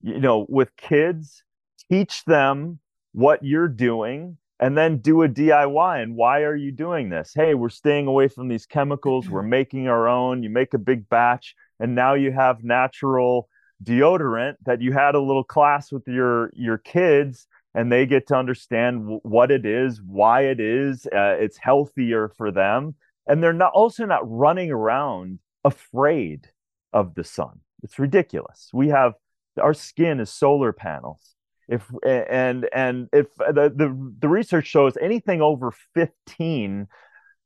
you 0.02 0.18
know, 0.20 0.46
with 0.48 0.74
kids, 0.76 1.44
teach 1.90 2.24
them 2.24 2.80
what 3.12 3.44
you're 3.44 3.68
doing 3.68 4.36
and 4.62 4.78
then 4.78 4.98
do 4.98 5.22
a 5.22 5.28
DIY. 5.28 6.02
And 6.02 6.14
why 6.14 6.42
are 6.42 6.54
you 6.54 6.70
doing 6.70 7.10
this? 7.10 7.32
Hey, 7.34 7.54
we're 7.54 7.68
staying 7.68 8.06
away 8.06 8.28
from 8.28 8.46
these 8.46 8.64
chemicals, 8.64 9.28
we're 9.28 9.42
making 9.58 9.88
our 9.88 10.08
own. 10.08 10.42
You 10.44 10.50
make 10.50 10.72
a 10.72 10.78
big 10.78 11.08
batch, 11.08 11.56
and 11.80 11.94
now 11.96 12.14
you 12.14 12.30
have 12.30 12.62
natural 12.62 13.48
deodorant 13.82 14.54
that 14.64 14.80
you 14.80 14.92
had 14.92 15.16
a 15.16 15.20
little 15.20 15.42
class 15.42 15.90
with 15.90 16.06
your 16.06 16.52
your 16.54 16.78
kids 16.78 17.48
and 17.74 17.90
they 17.90 18.06
get 18.06 18.28
to 18.28 18.36
understand 18.36 19.00
w- 19.00 19.20
what 19.24 19.50
it 19.50 19.66
is, 19.66 20.00
why 20.00 20.42
it 20.42 20.60
is. 20.60 21.06
Uh, 21.06 21.36
it's 21.40 21.56
healthier 21.56 22.28
for 22.28 22.52
them, 22.52 22.94
and 23.26 23.42
they're 23.42 23.52
not 23.52 23.72
also 23.72 24.04
not 24.06 24.30
running 24.30 24.70
around 24.70 25.40
afraid 25.64 26.50
of 26.92 27.14
the 27.14 27.24
sun. 27.24 27.60
It's 27.82 27.98
ridiculous. 27.98 28.70
We 28.72 28.88
have 28.88 29.14
our 29.60 29.74
skin 29.74 30.20
is 30.20 30.30
solar 30.30 30.72
panels. 30.72 31.31
If 31.72 31.90
and 32.04 32.68
and 32.72 33.08
if 33.12 33.26
uh, 33.40 33.52
the 33.52 33.72
the, 33.74 34.14
the 34.20 34.28
research 34.28 34.66
shows 34.66 34.96
anything 35.00 35.40
over 35.40 35.72
15 35.94 36.86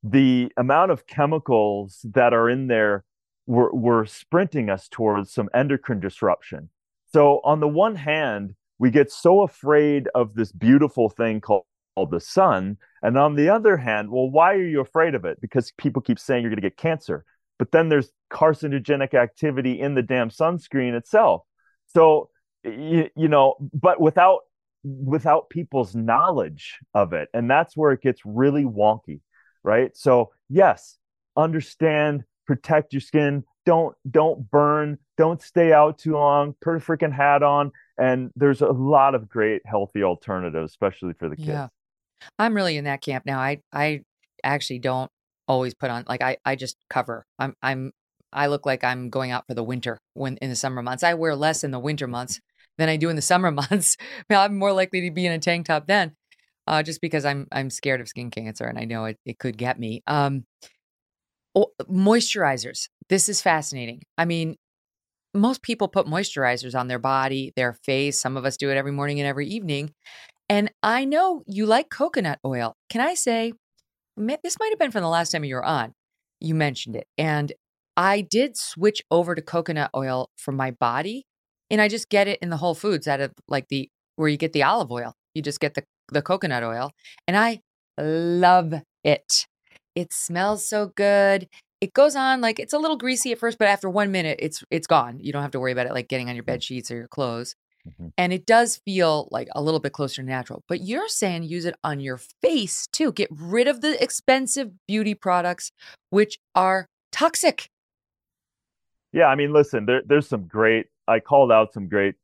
the 0.02 0.52
amount 0.56 0.90
of 0.90 1.06
chemicals 1.06 2.04
that 2.04 2.32
are 2.32 2.48
in 2.48 2.68
there 2.68 3.04
were, 3.46 3.72
were 3.72 4.06
sprinting 4.06 4.70
us 4.70 4.88
towards 4.88 5.32
some 5.32 5.48
endocrine 5.54 6.00
disruption. 6.00 6.68
So, 7.12 7.40
on 7.44 7.60
the 7.60 7.68
one 7.68 7.96
hand, 7.96 8.54
we 8.78 8.90
get 8.90 9.10
so 9.10 9.42
afraid 9.42 10.08
of 10.14 10.34
this 10.34 10.52
beautiful 10.52 11.08
thing 11.08 11.40
called, 11.40 11.64
called 11.94 12.10
the 12.10 12.20
sun. 12.20 12.76
And 13.02 13.16
on 13.16 13.36
the 13.36 13.48
other 13.48 13.76
hand, 13.76 14.10
well, 14.10 14.30
why 14.30 14.54
are 14.54 14.66
you 14.66 14.80
afraid 14.80 15.14
of 15.14 15.24
it? 15.24 15.40
Because 15.40 15.72
people 15.78 16.02
keep 16.02 16.18
saying 16.18 16.42
you're 16.42 16.50
going 16.50 16.60
to 16.60 16.68
get 16.68 16.76
cancer. 16.76 17.24
But 17.58 17.72
then 17.72 17.88
there's 17.88 18.12
carcinogenic 18.30 19.14
activity 19.14 19.80
in 19.80 19.94
the 19.94 20.02
damn 20.02 20.30
sunscreen 20.30 20.94
itself. 20.94 21.42
So, 21.86 22.28
you, 22.66 23.08
you 23.16 23.28
know, 23.28 23.54
but 23.72 24.00
without 24.00 24.40
without 24.84 25.50
people's 25.50 25.96
knowledge 25.96 26.78
of 26.94 27.12
it. 27.12 27.28
And 27.34 27.50
that's 27.50 27.76
where 27.76 27.92
it 27.92 28.02
gets 28.02 28.20
really 28.24 28.64
wonky 28.64 29.20
right? 29.66 29.94
So 29.94 30.30
yes, 30.48 30.96
understand, 31.36 32.24
protect 32.46 32.94
your 32.94 33.00
skin. 33.00 33.44
Don't 33.66 33.94
don't 34.08 34.48
burn. 34.50 34.98
Don't 35.18 35.42
stay 35.42 35.72
out 35.72 35.98
too 35.98 36.12
long. 36.12 36.54
Put 36.62 36.76
a 36.76 36.78
freaking 36.78 37.12
hat 37.12 37.42
on. 37.42 37.72
And 37.98 38.30
there's 38.36 38.62
a 38.62 38.68
lot 38.68 39.14
of 39.14 39.28
great 39.28 39.62
healthy 39.66 40.02
alternatives, 40.02 40.70
especially 40.70 41.14
for 41.14 41.28
the 41.28 41.36
kids. 41.36 41.48
Yeah. 41.48 41.68
I'm 42.38 42.54
really 42.54 42.76
in 42.76 42.84
that 42.84 43.02
camp 43.02 43.26
now. 43.26 43.40
I 43.40 43.60
I 43.72 44.02
actually 44.44 44.78
don't 44.78 45.10
always 45.48 45.74
put 45.74 45.90
on 45.90 46.04
like 46.08 46.22
I 46.22 46.38
I 46.44 46.54
just 46.54 46.76
cover. 46.88 47.26
I'm 47.38 47.54
I'm 47.60 47.92
I 48.32 48.46
look 48.46 48.64
like 48.64 48.84
I'm 48.84 49.10
going 49.10 49.32
out 49.32 49.46
for 49.48 49.54
the 49.54 49.64
winter 49.64 49.98
when 50.14 50.36
in 50.36 50.48
the 50.48 50.56
summer 50.56 50.82
months. 50.82 51.02
I 51.02 51.14
wear 51.14 51.34
less 51.34 51.64
in 51.64 51.72
the 51.72 51.80
winter 51.80 52.06
months 52.06 52.40
than 52.78 52.88
I 52.88 52.96
do 52.96 53.08
in 53.08 53.16
the 53.16 53.22
summer 53.22 53.50
months. 53.70 53.96
I'm 54.30 54.58
more 54.58 54.72
likely 54.72 55.02
to 55.02 55.10
be 55.10 55.26
in 55.26 55.32
a 55.32 55.38
tank 55.38 55.66
top 55.66 55.86
then. 55.86 56.12
Uh, 56.68 56.82
just 56.82 57.00
because 57.00 57.24
I'm 57.24 57.46
I'm 57.52 57.70
scared 57.70 58.00
of 58.00 58.08
skin 58.08 58.30
cancer 58.30 58.64
and 58.64 58.78
I 58.78 58.84
know 58.84 59.04
it, 59.04 59.18
it 59.24 59.38
could 59.38 59.56
get 59.56 59.78
me. 59.78 60.02
Um, 60.06 60.44
moisturizers. 61.82 62.88
This 63.08 63.28
is 63.28 63.40
fascinating. 63.40 64.02
I 64.18 64.24
mean, 64.24 64.56
most 65.32 65.62
people 65.62 65.88
put 65.88 66.06
moisturizers 66.06 66.78
on 66.78 66.88
their 66.88 66.98
body, 66.98 67.52
their 67.56 67.74
face. 67.84 68.20
Some 68.20 68.36
of 68.36 68.44
us 68.44 68.56
do 68.56 68.70
it 68.70 68.76
every 68.76 68.92
morning 68.92 69.20
and 69.20 69.28
every 69.28 69.46
evening. 69.46 69.92
And 70.48 70.70
I 70.82 71.04
know 71.04 71.42
you 71.46 71.66
like 71.66 71.90
coconut 71.90 72.38
oil. 72.44 72.74
Can 72.88 73.00
I 73.00 73.14
say, 73.14 73.52
this 74.16 74.56
might 74.58 74.70
have 74.70 74.78
been 74.78 74.90
from 74.90 75.02
the 75.02 75.08
last 75.08 75.30
time 75.30 75.44
you 75.44 75.54
were 75.54 75.64
on. 75.64 75.92
You 76.40 76.54
mentioned 76.54 76.96
it. 76.96 77.06
And 77.18 77.52
I 77.96 78.20
did 78.20 78.56
switch 78.56 79.02
over 79.10 79.34
to 79.34 79.42
coconut 79.42 79.90
oil 79.94 80.30
for 80.36 80.52
my 80.52 80.70
body. 80.70 81.26
And 81.70 81.80
I 81.80 81.88
just 81.88 82.08
get 82.08 82.28
it 82.28 82.38
in 82.40 82.50
the 82.50 82.56
Whole 82.56 82.74
Foods 82.74 83.08
out 83.08 83.20
of 83.20 83.32
like 83.48 83.68
the 83.68 83.88
where 84.16 84.28
you 84.28 84.36
get 84.36 84.52
the 84.52 84.62
olive 84.62 84.90
oil. 84.90 85.14
You 85.34 85.42
just 85.42 85.60
get 85.60 85.74
the, 85.74 85.84
the 86.10 86.22
coconut 86.22 86.62
oil. 86.62 86.92
And 87.26 87.36
I 87.36 87.60
love 87.98 88.74
it. 89.04 89.46
It 89.94 90.12
smells 90.12 90.64
so 90.64 90.92
good. 90.94 91.48
It 91.80 91.92
goes 91.92 92.16
on 92.16 92.40
like 92.40 92.58
it's 92.58 92.72
a 92.72 92.78
little 92.78 92.96
greasy 92.96 93.32
at 93.32 93.38
first, 93.38 93.58
but 93.58 93.68
after 93.68 93.88
one 93.90 94.10
minute, 94.10 94.38
it's 94.40 94.64
it's 94.70 94.86
gone. 94.86 95.18
You 95.20 95.32
don't 95.32 95.42
have 95.42 95.50
to 95.52 95.60
worry 95.60 95.72
about 95.72 95.86
it 95.86 95.92
like 95.92 96.08
getting 96.08 96.28
on 96.28 96.34
your 96.34 96.42
mm. 96.42 96.48
bed 96.48 96.62
sheets 96.62 96.90
or 96.90 96.96
your 96.96 97.08
clothes. 97.08 97.54
Mm-hmm. 97.86 98.08
And 98.18 98.32
it 98.32 98.46
does 98.46 98.80
feel 98.84 99.28
like 99.30 99.48
a 99.54 99.62
little 99.62 99.80
bit 99.80 99.92
closer 99.92 100.22
to 100.22 100.28
natural. 100.28 100.64
But 100.68 100.80
you're 100.80 101.08
saying 101.08 101.44
use 101.44 101.64
it 101.64 101.76
on 101.84 102.00
your 102.00 102.18
face 102.42 102.86
too. 102.92 103.12
Get 103.12 103.28
rid 103.30 103.68
of 103.68 103.80
the 103.80 104.02
expensive 104.02 104.70
beauty 104.88 105.14
products, 105.14 105.70
which 106.10 106.38
are 106.54 106.88
toxic. 107.12 107.68
Yeah, 109.12 109.26
I 109.26 109.34
mean, 109.34 109.52
listen, 109.52 109.86
there, 109.86 110.02
there's 110.04 110.28
some 110.28 110.46
great. 110.46 110.86
I 111.08 111.20
called 111.20 111.52
out 111.52 111.72
some 111.72 111.88
great 111.88 112.16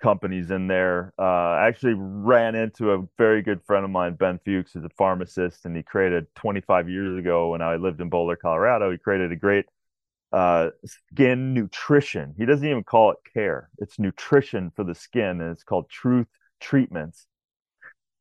companies 0.00 0.50
in 0.50 0.68
there. 0.68 1.12
Uh, 1.18 1.22
I 1.22 1.68
actually 1.68 1.94
ran 1.96 2.54
into 2.54 2.92
a 2.92 3.04
very 3.16 3.42
good 3.42 3.62
friend 3.64 3.84
of 3.84 3.90
mine, 3.90 4.14
Ben 4.14 4.38
Fuchs, 4.44 4.72
who's 4.72 4.84
a 4.84 4.90
pharmacist, 4.96 5.64
and 5.64 5.76
he 5.76 5.82
created 5.82 6.26
25 6.36 6.88
years 6.88 7.18
ago 7.18 7.50
when 7.50 7.62
I 7.62 7.76
lived 7.76 8.00
in 8.00 8.08
Boulder, 8.08 8.36
Colorado. 8.36 8.90
He 8.90 8.98
created 8.98 9.32
a 9.32 9.36
great 9.36 9.66
uh, 10.32 10.70
skin 10.84 11.54
nutrition. 11.54 12.34
He 12.36 12.46
doesn't 12.46 12.66
even 12.66 12.84
call 12.84 13.12
it 13.12 13.18
care; 13.32 13.70
it's 13.78 13.98
nutrition 13.98 14.70
for 14.76 14.84
the 14.84 14.94
skin, 14.94 15.40
and 15.40 15.50
it's 15.50 15.64
called 15.64 15.88
Truth 15.88 16.28
Treatments. 16.60 17.26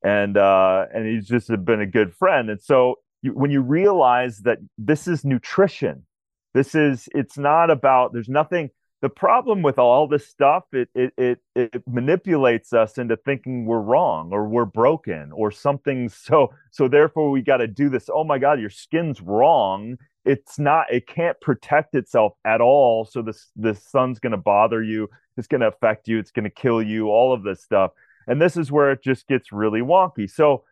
And 0.03 0.37
uh, 0.37 0.85
and 0.93 1.05
he's 1.05 1.27
just 1.27 1.49
been 1.65 1.81
a 1.81 1.85
good 1.85 2.13
friend. 2.15 2.49
And 2.49 2.61
so 2.61 2.95
you, 3.21 3.31
when 3.33 3.51
you 3.51 3.61
realize 3.61 4.39
that 4.39 4.59
this 4.77 5.07
is 5.07 5.25
nutrition, 5.25 6.05
this 6.53 6.75
is 6.75 7.09
it's 7.13 7.37
not 7.37 7.69
about. 7.69 8.13
There's 8.13 8.29
nothing 8.29 8.69
the 9.01 9.09
problem 9.09 9.61
with 9.61 9.77
all 9.77 10.07
this 10.07 10.27
stuff 10.27 10.63
it, 10.73 10.89
it 10.95 11.13
it 11.17 11.39
it 11.55 11.83
manipulates 11.87 12.73
us 12.73 12.97
into 12.97 13.15
thinking 13.15 13.65
we're 13.65 13.79
wrong 13.79 14.29
or 14.31 14.47
we're 14.47 14.65
broken 14.65 15.31
or 15.31 15.51
something. 15.51 16.09
So 16.27 16.51
so 16.71 16.87
therefore 16.87 17.31
we 17.31 17.41
got 17.41 17.57
to 17.57 17.67
do 17.67 17.89
this. 17.89 18.09
Oh 18.11 18.23
my 18.23 18.39
god 18.39 18.59
your 18.59 18.69
skin's 18.69 19.21
wrong. 19.21 19.97
It's 20.25 20.59
not 20.59 20.91
it 20.91 21.07
can't 21.07 21.39
protect 21.41 21.95
itself 21.95 22.33
at 22.45 22.61
all. 22.61 23.05
So 23.05 23.21
this 23.21 23.51
this 23.55 23.83
sun's 23.83 24.19
going 24.19 24.31
to 24.31 24.37
bother 24.37 24.81
you. 24.83 25.09
It's 25.37 25.47
going 25.47 25.61
to 25.61 25.67
affect 25.67 26.07
you. 26.07 26.17
It's 26.17 26.31
going 26.31 26.45
to 26.45 26.49
kill 26.49 26.81
you. 26.81 27.09
All 27.09 27.33
of 27.33 27.43
this 27.43 27.63
stuff. 27.63 27.91
And 28.27 28.41
this 28.41 28.57
is 28.57 28.71
where 28.71 28.91
it 28.91 29.03
just 29.03 29.27
gets 29.27 29.51
really 29.51 29.81
wonky. 29.81 30.29
So 30.29 30.63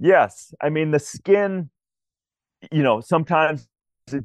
yes 0.00 0.52
i 0.60 0.70
mean 0.70 0.90
the 0.90 0.98
skin 0.98 1.70
you 2.72 2.82
know 2.82 3.00
sometimes 3.00 3.68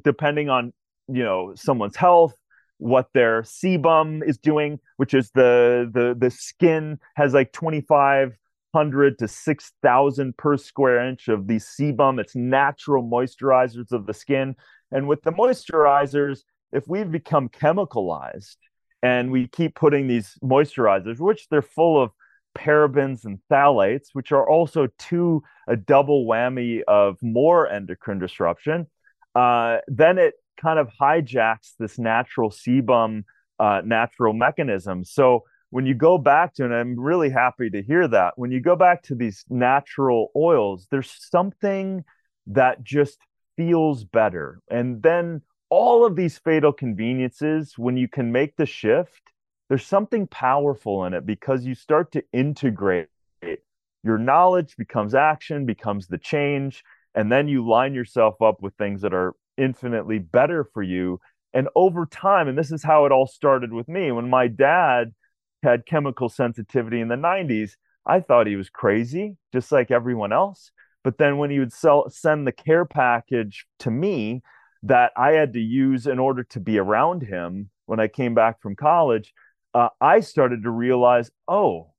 depending 0.02 0.48
on 0.48 0.72
you 1.06 1.22
know 1.22 1.52
someone's 1.54 1.94
health 1.94 2.34
what 2.78 3.08
their 3.14 3.42
sebum 3.42 4.26
is 4.26 4.38
doing, 4.38 4.78
which 4.96 5.14
is 5.14 5.30
the 5.34 5.90
the 5.92 6.16
the 6.18 6.30
skin 6.30 6.98
has 7.14 7.34
like 7.34 7.52
2500 7.52 9.18
to 9.18 9.28
6000 9.28 10.36
per 10.36 10.56
square 10.56 11.08
inch 11.08 11.28
of 11.28 11.46
the 11.46 11.56
sebum. 11.56 12.20
It's 12.20 12.36
natural 12.36 13.02
moisturizers 13.02 13.92
of 13.92 14.06
the 14.06 14.14
skin. 14.14 14.56
And 14.92 15.08
with 15.08 15.22
the 15.22 15.32
moisturizers, 15.32 16.40
if 16.72 16.86
we've 16.86 17.10
become 17.10 17.48
chemicalized 17.48 18.56
and 19.02 19.30
we 19.30 19.48
keep 19.48 19.74
putting 19.74 20.06
these 20.06 20.34
moisturizers, 20.42 21.18
which 21.18 21.48
they're 21.48 21.62
full 21.62 22.02
of 22.02 22.10
parabens 22.56 23.24
and 23.24 23.38
phthalates, 23.50 24.08
which 24.12 24.32
are 24.32 24.48
also 24.48 24.88
two 24.98 25.42
a 25.68 25.76
double 25.76 26.26
whammy 26.26 26.82
of 26.88 27.16
more 27.22 27.68
endocrine 27.68 28.18
disruption, 28.18 28.86
uh, 29.34 29.78
then 29.88 30.18
it 30.18 30.34
kind 30.56 30.78
of 30.78 30.88
hijacks 31.00 31.74
this 31.78 31.98
natural 31.98 32.50
sebum 32.50 33.24
uh, 33.58 33.82
natural 33.84 34.32
mechanism. 34.32 35.04
So 35.04 35.44
when 35.70 35.86
you 35.86 35.94
go 35.94 36.18
back 36.18 36.54
to, 36.54 36.64
and 36.64 36.74
I'm 36.74 36.98
really 36.98 37.30
happy 37.30 37.70
to 37.70 37.82
hear 37.82 38.06
that, 38.08 38.34
when 38.36 38.50
you 38.50 38.60
go 38.60 38.76
back 38.76 39.02
to 39.04 39.14
these 39.14 39.44
natural 39.48 40.30
oils, 40.36 40.86
there's 40.90 41.12
something 41.30 42.04
that 42.46 42.84
just 42.84 43.18
feels 43.56 44.04
better. 44.04 44.60
And 44.70 45.02
then 45.02 45.42
all 45.68 46.06
of 46.06 46.14
these 46.14 46.38
fatal 46.38 46.72
conveniences, 46.72 47.74
when 47.76 47.96
you 47.96 48.08
can 48.08 48.30
make 48.30 48.56
the 48.56 48.66
shift, 48.66 49.32
there's 49.68 49.84
something 49.84 50.28
powerful 50.28 51.04
in 51.06 51.14
it 51.14 51.26
because 51.26 51.64
you 51.64 51.74
start 51.74 52.12
to 52.12 52.22
integrate 52.32 53.08
it. 53.42 53.64
Your 54.04 54.18
knowledge 54.18 54.76
becomes 54.76 55.14
action, 55.14 55.66
becomes 55.66 56.06
the 56.06 56.18
change, 56.18 56.84
and 57.16 57.32
then 57.32 57.48
you 57.48 57.66
line 57.66 57.94
yourself 57.94 58.40
up 58.40 58.62
with 58.62 58.74
things 58.74 59.02
that 59.02 59.12
are 59.12 59.34
infinitely 59.56 60.18
better 60.18 60.64
for 60.64 60.82
you. 60.82 61.20
And 61.54 61.68
over 61.74 62.06
time, 62.06 62.48
and 62.48 62.58
this 62.58 62.72
is 62.72 62.82
how 62.82 63.06
it 63.06 63.12
all 63.12 63.26
started 63.26 63.72
with 63.72 63.88
me, 63.88 64.12
when 64.12 64.28
my 64.28 64.48
dad 64.48 65.14
had 65.62 65.86
chemical 65.86 66.28
sensitivity 66.28 67.00
in 67.00 67.08
the 67.08 67.16
90s, 67.16 67.72
I 68.06 68.20
thought 68.20 68.46
he 68.46 68.56
was 68.56 68.70
crazy, 68.70 69.36
just 69.52 69.72
like 69.72 69.90
everyone 69.90 70.32
else. 70.32 70.70
But 71.02 71.18
then 71.18 71.38
when 71.38 71.50
he 71.50 71.58
would 71.58 71.72
sell 71.72 72.10
send 72.10 72.46
the 72.46 72.52
care 72.52 72.84
package 72.84 73.66
to 73.80 73.90
me 73.90 74.42
that 74.82 75.12
I 75.16 75.32
had 75.32 75.52
to 75.54 75.60
use 75.60 76.06
in 76.06 76.18
order 76.18 76.44
to 76.44 76.60
be 76.60 76.78
around 76.78 77.22
him 77.22 77.70
when 77.86 78.00
I 78.00 78.08
came 78.08 78.34
back 78.34 78.60
from 78.60 78.76
college, 78.76 79.32
uh, 79.74 79.88
I 80.00 80.20
started 80.20 80.62
to 80.62 80.70
realize, 80.70 81.30
oh, 81.48 81.92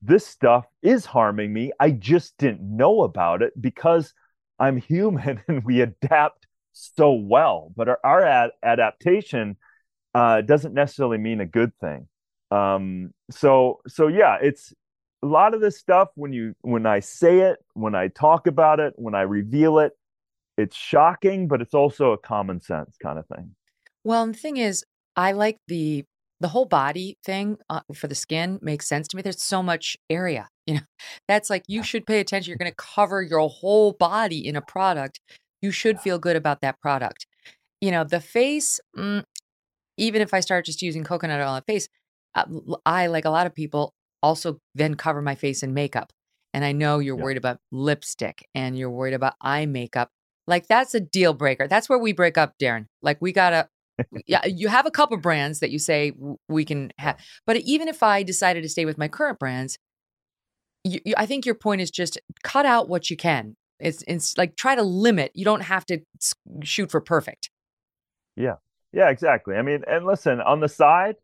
this 0.00 0.26
stuff 0.26 0.66
is 0.82 1.06
harming 1.06 1.52
me. 1.52 1.72
I 1.78 1.90
just 1.90 2.36
didn't 2.38 2.60
know 2.60 3.02
about 3.02 3.42
it 3.42 3.52
because 3.60 4.14
I'm 4.58 4.76
human 4.76 5.42
and 5.48 5.64
we 5.64 5.80
adapt 5.80 6.46
so 6.72 7.12
well. 7.12 7.72
But 7.76 7.88
our, 7.88 7.98
our 8.04 8.24
ad- 8.24 8.50
adaptation 8.62 9.56
uh, 10.14 10.42
doesn't 10.42 10.74
necessarily 10.74 11.18
mean 11.18 11.40
a 11.40 11.46
good 11.46 11.72
thing. 11.80 12.08
Um, 12.50 13.14
so 13.30 13.80
so 13.86 14.08
yeah, 14.08 14.36
it's 14.42 14.74
a 15.22 15.26
lot 15.26 15.54
of 15.54 15.60
this 15.60 15.78
stuff 15.78 16.08
when 16.16 16.32
you 16.32 16.54
when 16.60 16.86
I 16.86 17.00
say 17.00 17.40
it, 17.40 17.58
when 17.74 17.94
I 17.94 18.08
talk 18.08 18.46
about 18.46 18.80
it, 18.80 18.92
when 18.96 19.14
I 19.14 19.22
reveal 19.22 19.78
it, 19.78 19.92
it's 20.58 20.76
shocking, 20.76 21.48
but 21.48 21.62
it's 21.62 21.74
also 21.74 22.12
a 22.12 22.18
common 22.18 22.60
sense 22.60 22.96
kind 23.02 23.18
of 23.18 23.26
thing. 23.26 23.54
Well, 24.04 24.26
the 24.26 24.34
thing 24.34 24.56
is, 24.58 24.84
I 25.16 25.32
like 25.32 25.58
the 25.68 26.04
the 26.40 26.48
whole 26.48 26.66
body 26.66 27.16
thing 27.24 27.56
uh, 27.70 27.80
for 27.94 28.08
the 28.08 28.16
skin 28.16 28.58
makes 28.60 28.88
sense 28.88 29.06
to 29.08 29.16
me. 29.16 29.22
There's 29.22 29.42
so 29.42 29.62
much 29.62 29.96
area, 30.10 30.48
you 30.66 30.74
know. 30.74 30.80
That's 31.28 31.48
like 31.48 31.62
you 31.68 31.82
should 31.82 32.04
pay 32.04 32.20
attention. 32.20 32.50
You're 32.50 32.58
going 32.58 32.70
to 32.70 32.76
cover 32.76 33.22
your 33.22 33.48
whole 33.48 33.92
body 33.92 34.46
in 34.46 34.56
a 34.56 34.62
product. 34.62 35.20
You 35.62 35.70
should 35.70 36.00
feel 36.00 36.18
good 36.18 36.36
about 36.36 36.60
that 36.60 36.80
product. 36.80 37.26
You 37.80 37.90
know, 37.90 38.04
the 38.04 38.20
face. 38.20 38.80
Mm, 38.96 39.24
even 39.98 40.22
if 40.22 40.32
I 40.34 40.40
start 40.40 40.64
just 40.64 40.82
using 40.82 41.04
coconut 41.04 41.40
oil 41.40 41.48
on 41.50 41.62
the 41.66 41.72
face, 41.72 41.88
uh, 42.34 42.44
I 42.86 43.06
like 43.08 43.24
a 43.24 43.30
lot 43.30 43.46
of 43.46 43.54
people 43.54 43.94
also 44.22 44.58
then 44.74 44.94
cover 44.94 45.20
my 45.22 45.34
face 45.34 45.62
in 45.62 45.74
makeup. 45.74 46.12
And 46.54 46.64
I 46.64 46.72
know 46.72 46.98
you're 46.98 47.16
Yeah. 47.16 47.22
worried 47.22 47.36
about 47.36 47.58
lipstick 47.70 48.46
and 48.54 48.76
you're 48.78 48.90
worried 48.90 49.14
about 49.14 49.34
eye 49.40 49.66
makeup. 49.66 50.10
Like 50.46 50.66
that's 50.66 50.94
a 50.94 51.00
deal 51.00 51.34
breaker. 51.34 51.68
That's 51.68 51.88
where 51.88 51.98
we 51.98 52.12
break 52.12 52.36
up, 52.38 52.54
Darin. 52.58 52.88
Like 53.02 53.18
we 53.20 53.32
gotta. 53.32 53.68
yeah, 54.26 54.44
you 54.46 54.68
have 54.68 54.86
a 54.86 54.90
couple 54.90 55.16
brands 55.18 55.60
that 55.60 55.70
you 55.70 55.78
say 55.78 56.12
we 56.48 56.64
can 56.64 56.92
have, 56.98 57.18
but 57.46 57.56
even 57.58 57.88
if 57.88 58.02
I 58.02 58.22
decided 58.22 58.62
to 58.62 58.68
stay 58.68 58.86
with 58.86 58.96
my 58.98 59.06
current 59.06 59.38
brands, 59.38 59.78
you, 60.84 61.00
you, 61.04 61.14
I 61.16 61.26
think 61.26 61.46
your 61.46 61.54
point 61.54 61.80
is 61.80 61.90
just 61.90 62.18
cut 62.42 62.66
out 62.66 62.88
what 62.88 63.10
you 63.10 63.16
can. 63.16 63.56
It's 63.82 64.02
it's 64.06 64.38
like 64.38 64.56
try 64.56 64.74
to 64.74 64.82
limit. 64.82 65.32
You 65.34 65.44
don't 65.44 65.62
have 65.62 65.84
to 65.86 65.98
shoot 66.62 66.90
for 66.90 67.00
perfect. 67.00 67.50
Yeah. 68.36 68.56
Yeah, 68.92 69.08
exactly. 69.08 69.56
I 69.56 69.62
mean, 69.62 69.82
and 69.86 70.04
listen, 70.06 70.40
on 70.40 70.60
the 70.60 70.68
side, 70.68 71.16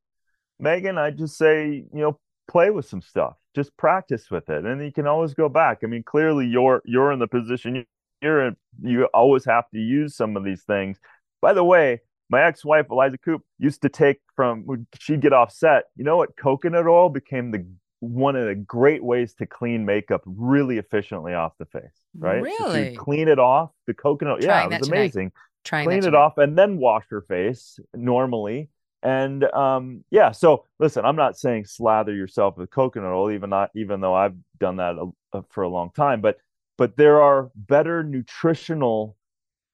Megyn, 0.63 0.99
I 0.99 1.11
just 1.11 1.37
say, 1.37 1.85
you 1.93 2.01
know, 2.01 2.19
play 2.51 2.71
with 2.71 2.87
some 2.87 3.03
stuff. 3.03 3.37
Just 3.55 3.77
practice 3.77 4.31
with 4.31 4.49
it. 4.49 4.65
And 4.65 4.83
you 4.83 4.93
can 4.93 5.07
always 5.07 5.35
go 5.35 5.49
back. 5.49 5.79
I 5.83 5.87
mean, 5.87 6.03
clearly 6.03 6.47
you're 6.47 6.83
you're 6.85 7.13
in 7.13 7.19
the 7.19 7.29
position 7.29 7.85
you're 8.23 8.49
in, 8.49 8.57
you 8.83 9.05
always 9.15 9.45
have 9.45 9.69
to 9.71 9.79
use 9.79 10.17
some 10.17 10.37
of 10.37 10.45
these 10.45 10.63
things. 10.65 10.99
By 11.41 11.53
the 11.53 11.65
way, 11.65 12.01
my 12.31 12.43
ex-wife 12.43 12.87
Eliza 12.91 13.19
Coop 13.19 13.43
used 13.59 13.83
to 13.83 13.89
take 13.89 14.21
from 14.35 14.87
she'd 14.99 15.21
get 15.21 15.33
offset. 15.33 15.85
you 15.97 16.05
know 16.05 16.17
what? 16.17 16.37
Coconut 16.37 16.87
oil 16.87 17.09
became 17.09 17.51
the 17.51 17.65
one 18.01 18.37
of 18.37 18.47
the 18.47 18.55
great 18.55 19.03
ways 19.03 19.35
to 19.35 19.47
clean 19.47 19.85
makeup 19.85 20.23
really 20.25 20.79
efficiently 20.79 21.35
off 21.35 21.53
the 21.59 21.67
face, 21.67 21.83
right? 22.21 22.43
So 22.45 22.65
Really? 22.65 22.97
clean 22.97 23.29
it 23.29 23.39
off. 23.39 23.71
The 23.87 23.95
coconut, 23.95 24.41
yeah, 24.41 24.47
Trying 24.47 24.71
it 24.71 24.79
was 24.79 24.89
tonight. 24.89 24.99
amazing 24.99 25.33
Trying 25.65 25.85
clean 25.87 25.99
it 25.99 26.05
tonight. 26.05 26.19
off 26.19 26.39
and 26.39 26.57
then 26.57 26.79
wash 26.79 27.05
your 27.11 27.23
face 27.23 27.79
normally 27.95 28.71
and 29.05 29.45
um 29.53 30.03
yeah 30.11 30.33
so 30.33 30.65
listen 30.81 31.05
i'm 31.05 31.15
not 31.15 31.39
saying 31.39 31.65
slather 31.65 32.13
yourself 32.13 32.57
with 32.57 32.69
coconut 32.69 33.13
oil 33.13 33.31
even 33.31 33.49
not 33.49 33.71
even 33.77 34.01
though 34.01 34.15
i've 34.15 34.35
done 34.59 34.77
that 34.77 34.97
a, 34.97 35.39
a- 35.39 35.43
for 35.51 35.63
a 35.63 35.69
long 35.69 35.89
time 35.95 36.21
but 36.21 36.37
but 36.77 36.97
there 36.97 37.21
are 37.23 37.49
better 37.55 38.03
nutritional 38.03 39.17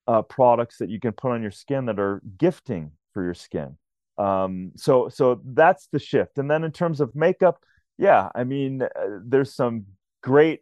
uh, 0.06 0.22
products 0.22 0.78
that 0.78 0.90
you 0.90 1.00
can 1.00 1.12
put 1.12 1.32
on 1.32 1.42
your 1.42 1.50
skin 1.50 1.86
that 1.86 1.98
are 1.98 2.20
gifting 2.38 2.90
for 3.14 3.24
your 3.24 3.34
skin 3.34 3.76
um 4.18 4.70
so 4.76 5.08
so 5.08 5.40
that's 5.54 5.88
the 5.92 5.98
shift 5.98 6.38
and 6.38 6.50
then 6.50 6.62
in 6.62 6.70
terms 6.70 7.00
of 7.00 7.14
makeup 7.14 7.58
yeah 7.98 8.28
i 8.34 8.44
mean 8.44 8.82
uh, 8.82 8.88
there's 9.24 9.54
some 9.54 9.84
great 10.22 10.60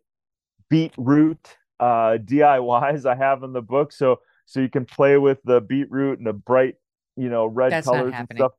beetroot 0.69 1.57
uh 1.81 2.17
diys 2.19 3.07
i 3.07 3.15
have 3.15 3.43
in 3.43 3.53
the 3.53 3.63
book 3.63 3.93
so 3.93 4.21
so 4.47 4.61
you 4.61 4.69
can 4.69 4.85
play 4.85 5.17
with 5.19 5.39
the 5.45 5.61
beetroot 5.61 6.19
and 6.19 6.27
the 6.27 6.33
bright 6.33 6.77
you 7.17 7.29
know 7.29 7.47
red 7.47 7.73
That's 7.73 7.87
colors 7.87 8.15
and 8.15 8.29
stuff 8.35 8.53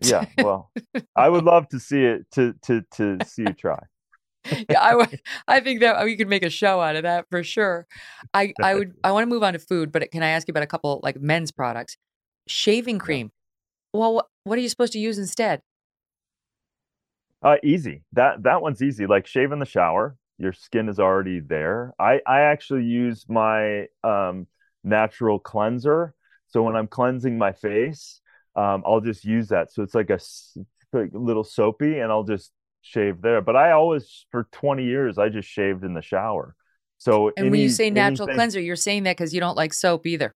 yeah 0.00 0.24
well 0.38 0.70
i 1.16 1.28
would 1.28 1.44
love 1.44 1.68
to 1.68 1.80
see 1.80 2.04
it 2.04 2.30
to 2.32 2.54
to 2.62 2.82
to 2.92 3.18
see 3.24 3.42
you 3.42 3.52
try 3.52 3.80
yeah, 4.68 4.80
I 4.80 4.94
would- 4.94 5.20
I 5.48 5.60
think 5.60 5.80
that 5.80 6.04
we 6.04 6.16
could 6.16 6.28
make 6.28 6.42
a 6.42 6.50
show 6.50 6.80
out 6.80 6.96
of 6.96 7.04
that 7.04 7.26
for 7.30 7.42
sure. 7.42 7.86
I 8.34 8.52
I 8.62 8.74
would 8.74 8.92
I 9.02 9.12
want 9.12 9.22
to 9.22 9.26
move 9.26 9.42
on 9.42 9.54
to 9.54 9.58
food, 9.58 9.90
but 9.90 10.10
can 10.10 10.22
I 10.22 10.28
ask 10.28 10.46
you 10.46 10.52
about 10.52 10.62
a 10.62 10.66
couple 10.66 11.00
like 11.02 11.18
men's 11.20 11.50
products? 11.50 11.96
Shaving 12.46 12.98
cream. 12.98 13.32
Well, 13.94 14.14
what, 14.14 14.26
what 14.44 14.58
are 14.58 14.60
you 14.60 14.68
supposed 14.68 14.92
to 14.92 14.98
use 14.98 15.18
instead? 15.18 15.62
Uh, 17.44 17.56
easy. 17.62 18.02
That 18.14 18.42
that 18.44 18.62
one's 18.62 18.82
easy. 18.82 19.06
Like 19.06 19.26
shave 19.26 19.52
in 19.52 19.58
the 19.58 19.66
shower. 19.66 20.16
Your 20.38 20.52
skin 20.54 20.88
is 20.88 20.98
already 20.98 21.40
there. 21.40 21.92
I 21.98 22.20
I 22.26 22.40
actually 22.40 22.84
use 22.84 23.26
my 23.28 23.86
um 24.02 24.46
natural 24.82 25.38
cleanser. 25.38 26.14
So 26.48 26.62
when 26.62 26.74
I'm 26.74 26.86
cleansing 26.86 27.36
my 27.36 27.52
face, 27.52 28.20
um, 28.56 28.82
I'll 28.86 29.00
just 29.00 29.24
use 29.24 29.48
that. 29.48 29.72
So 29.72 29.82
it's 29.82 29.94
like 29.94 30.10
a 30.10 30.14
s- 30.14 30.56
like 30.92 31.12
a 31.12 31.18
little 31.18 31.44
soapy, 31.44 31.98
and 31.98 32.10
I'll 32.10 32.24
just 32.24 32.50
shave 32.80 33.20
there. 33.20 33.40
But 33.42 33.56
I 33.56 33.72
always, 33.72 34.26
for 34.30 34.44
20 34.52 34.84
years, 34.84 35.18
I 35.18 35.28
just 35.28 35.48
shaved 35.48 35.84
in 35.84 35.94
the 35.94 36.02
shower. 36.02 36.54
So 36.98 37.32
And 37.36 37.50
when 37.50 37.60
you 37.60 37.68
say 37.68 37.90
natural 37.90 38.28
anything- 38.28 38.36
cleanser, 38.36 38.60
you're 38.60 38.76
saying 38.76 39.02
that 39.04 39.16
because 39.16 39.34
you 39.34 39.40
don't 39.40 39.56
like 39.56 39.72
soap 39.72 40.06
either. 40.06 40.34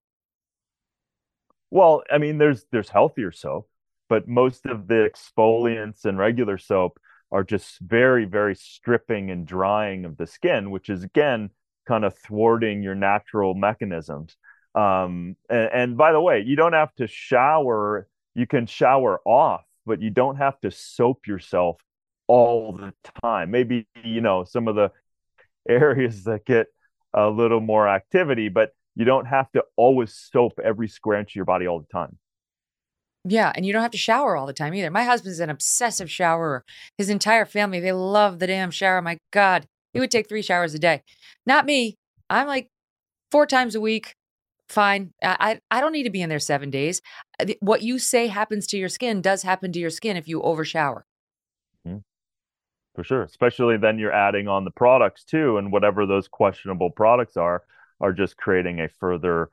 Well, 1.71 2.03
I 2.11 2.17
mean, 2.17 2.37
there's 2.37 2.65
there's 2.71 2.89
healthier 2.89 3.31
soap, 3.31 3.69
but 4.09 4.27
most 4.27 4.65
of 4.65 4.87
the 4.87 5.09
exfoliants 5.09 6.03
and 6.03 6.17
regular 6.17 6.57
soap 6.57 6.99
are 7.31 7.43
just 7.43 7.79
very, 7.79 8.25
very 8.25 8.55
stripping 8.55 9.29
and 9.29 9.45
drying 9.45 10.03
of 10.03 10.17
the 10.17 10.27
skin, 10.27 10.71
which 10.71 10.89
is 10.89 11.03
again 11.03 11.51
kind 11.87 12.03
of 12.03 12.17
thwarting 12.17 12.83
your 12.83 12.95
natural 12.95 13.53
mechanisms. 13.53 14.35
Um, 14.75 15.35
and, 15.49 15.69
and 15.73 15.97
by 15.97 16.11
the 16.11 16.21
way, 16.21 16.41
you 16.45 16.55
don't 16.55 16.73
have 16.73 16.93
to 16.95 17.07
shower. 17.07 18.07
You 18.35 18.47
can 18.47 18.65
shower 18.65 19.21
off, 19.25 19.63
but 19.85 20.01
you 20.01 20.09
don't 20.09 20.37
have 20.37 20.59
to 20.61 20.71
soap 20.71 21.27
yourself 21.27 21.79
all 22.27 22.73
the 22.73 22.93
time. 23.23 23.51
Maybe, 23.51 23.87
you 24.03 24.21
know, 24.21 24.43
some 24.43 24.67
of 24.67 24.75
the 24.75 24.91
areas 25.69 26.23
that 26.23 26.45
get 26.45 26.67
a 27.13 27.29
little 27.29 27.59
more 27.59 27.87
activity, 27.87 28.49
but 28.49 28.71
you 28.95 29.05
don't 29.05 29.25
have 29.25 29.51
to 29.51 29.63
always 29.75 30.13
soap 30.13 30.59
every 30.63 30.87
square 30.87 31.19
inch 31.19 31.31
of 31.31 31.35
your 31.35 31.45
body 31.45 31.67
all 31.67 31.79
the 31.79 31.87
time. 31.87 32.17
Yeah, 33.25 33.51
and 33.53 33.65
you 33.65 33.73
don't 33.73 33.81
have 33.81 33.91
to 33.91 33.97
shower 33.97 34.37
all 34.37 34.45
the 34.45 34.53
time 34.53 34.73
either. 34.73 34.89
My 34.89 35.03
husband's 35.03 35.39
an 35.39 35.49
obsessive 35.49 36.09
showerer. 36.09 36.63
His 36.97 37.09
entire 37.09 37.45
family, 37.45 37.79
they 37.79 37.91
love 37.91 38.39
the 38.39 38.47
damn 38.47 38.71
shower. 38.71 39.01
My 39.01 39.17
God, 39.31 39.65
he 39.93 39.99
would 39.99 40.11
take 40.11 40.29
three 40.29 40.41
showers 40.41 40.73
a 40.73 40.79
day. 40.79 41.01
Not 41.45 41.65
me. 41.65 41.97
I'm 42.29 42.47
like 42.47 42.69
four 43.31 43.45
times 43.45 43.75
a 43.75 43.81
week. 43.81 44.15
Fine. 44.69 45.11
I 45.21 45.59
I 45.71 45.81
don't 45.81 45.91
need 45.91 46.03
to 46.03 46.11
be 46.11 46.21
in 46.21 46.29
there 46.29 46.39
seven 46.39 46.69
days. 46.69 47.01
Uh, 47.41 47.53
What 47.59 47.81
you 47.81 47.99
say 47.99 48.27
happens 48.27 48.67
to 48.67 48.77
your 48.77 48.89
skin 48.89 49.21
does 49.21 49.41
happen 49.41 49.71
to 49.71 49.79
your 49.79 49.89
skin 49.89 50.15
if 50.15 50.27
you 50.27 50.41
overshower. 50.41 51.05
For 52.95 53.03
sure. 53.03 53.23
Especially 53.23 53.77
then 53.77 53.97
you're 53.97 54.11
adding 54.11 54.47
on 54.47 54.65
the 54.65 54.71
products 54.71 55.23
too, 55.23 55.57
and 55.57 55.71
whatever 55.71 56.05
those 56.05 56.27
questionable 56.27 56.89
products 56.89 57.37
are, 57.37 57.63
are 58.01 58.11
just 58.13 58.35
creating 58.37 58.79
a 58.81 58.89
further 58.89 59.49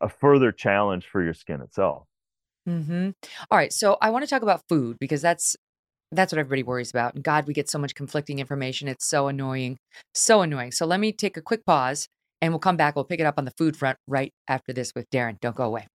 a 0.00 0.08
further 0.08 0.52
challenge 0.52 1.06
for 1.06 1.22
your 1.22 1.34
skin 1.34 1.60
itself. 1.60 2.06
Mm-hmm. 2.68 3.10
All 3.50 3.58
right, 3.58 3.72
so 3.72 3.96
I 4.00 4.10
want 4.10 4.24
to 4.24 4.30
talk 4.30 4.42
about 4.42 4.62
food 4.68 4.96
because 5.00 5.22
that's 5.22 5.56
that's 6.12 6.32
what 6.32 6.38
everybody 6.38 6.62
worries 6.62 6.90
about. 6.90 7.14
And 7.14 7.24
God, 7.24 7.46
we 7.46 7.54
get 7.54 7.70
so 7.70 7.78
much 7.78 7.94
conflicting 7.94 8.38
information. 8.38 8.86
It's 8.86 9.06
so 9.06 9.28
annoying, 9.28 9.78
so 10.14 10.42
annoying. 10.42 10.72
So 10.72 10.86
let 10.86 11.00
me 11.00 11.10
take 11.12 11.36
a 11.36 11.42
quick 11.42 11.64
pause, 11.64 12.06
and 12.40 12.52
we'll 12.52 12.60
come 12.60 12.76
back. 12.76 12.94
We'll 12.94 13.04
pick 13.04 13.20
it 13.20 13.26
up 13.26 13.34
on 13.38 13.44
the 13.44 13.52
food 13.52 13.76
front 13.76 13.98
right 14.06 14.32
after 14.46 14.72
this 14.72 14.92
with 14.94 15.08
Darin. 15.10 15.38
Don't 15.40 15.56
go 15.56 15.64
away. 15.64 15.86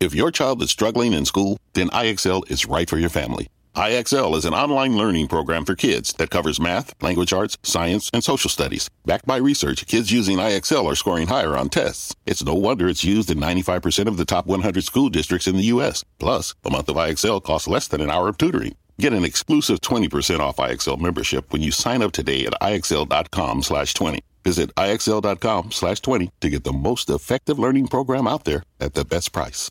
If 0.00 0.14
your 0.14 0.32
child 0.32 0.60
is 0.62 0.70
struggling 0.70 1.12
in 1.12 1.24
school, 1.24 1.58
then 1.74 1.88
IXL 1.90 2.50
is 2.50 2.66
right 2.66 2.90
for 2.90 2.98
your 2.98 3.10
family. 3.10 3.46
IXL 3.74 4.36
is 4.36 4.44
an 4.44 4.52
online 4.52 4.98
learning 4.98 5.28
program 5.28 5.64
for 5.64 5.74
kids 5.74 6.12
that 6.14 6.28
covers 6.28 6.60
math, 6.60 6.92
language 7.02 7.32
arts, 7.32 7.56
science, 7.62 8.10
and 8.12 8.22
social 8.22 8.50
studies. 8.50 8.90
Backed 9.06 9.24
by 9.26 9.38
research, 9.38 9.86
kids 9.86 10.12
using 10.12 10.36
IXL 10.36 10.84
are 10.84 10.94
scoring 10.94 11.26
higher 11.26 11.56
on 11.56 11.70
tests. 11.70 12.14
It's 12.26 12.44
no 12.44 12.54
wonder 12.54 12.86
it's 12.86 13.02
used 13.02 13.30
in 13.30 13.38
95% 13.38 14.08
of 14.08 14.18
the 14.18 14.26
top 14.26 14.46
100 14.46 14.84
school 14.84 15.08
districts 15.08 15.46
in 15.46 15.56
the 15.56 15.64
U.S. 15.64 16.04
Plus, 16.18 16.54
a 16.64 16.70
month 16.70 16.90
of 16.90 16.96
IXL 16.96 17.42
costs 17.42 17.66
less 17.66 17.88
than 17.88 18.02
an 18.02 18.10
hour 18.10 18.28
of 18.28 18.36
tutoring. 18.36 18.74
Get 18.98 19.14
an 19.14 19.24
exclusive 19.24 19.80
20% 19.80 20.40
off 20.40 20.56
IXL 20.56 21.00
membership 21.00 21.50
when 21.50 21.62
you 21.62 21.70
sign 21.70 22.02
up 22.02 22.12
today 22.12 22.44
at 22.44 22.60
IXL.com 22.60 23.62
slash 23.62 23.94
20. 23.94 24.20
Visit 24.44 24.74
IXL.com 24.74 25.70
slash 25.70 26.00
20 26.00 26.30
to 26.40 26.50
get 26.50 26.64
the 26.64 26.74
most 26.74 27.08
effective 27.08 27.58
learning 27.58 27.88
program 27.88 28.26
out 28.26 28.44
there 28.44 28.64
at 28.80 28.92
the 28.92 29.04
best 29.06 29.32
price. 29.32 29.70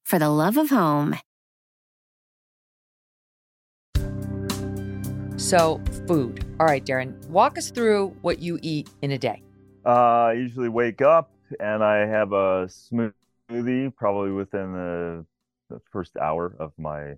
for 0.03 0.19
the 0.19 0.29
love 0.29 0.57
of 0.57 0.69
home. 0.69 1.15
So, 5.37 5.81
food. 6.07 6.45
All 6.59 6.67
right, 6.67 6.85
Darin, 6.85 7.19
walk 7.29 7.57
us 7.57 7.71
through 7.71 8.15
what 8.21 8.39
you 8.39 8.59
eat 8.61 8.89
in 9.01 9.11
a 9.11 9.17
day. 9.17 9.41
Uh, 9.85 9.89
I 9.89 10.33
usually 10.33 10.69
wake 10.69 11.01
up 11.01 11.31
and 11.59 11.83
I 11.83 12.05
have 12.05 12.31
a 12.31 12.67
smoothie 12.67 13.95
probably 13.95 14.31
within 14.31 14.73
the, 14.73 15.25
the 15.69 15.81
first 15.91 16.15
hour 16.17 16.55
of 16.59 16.71
my 16.77 17.15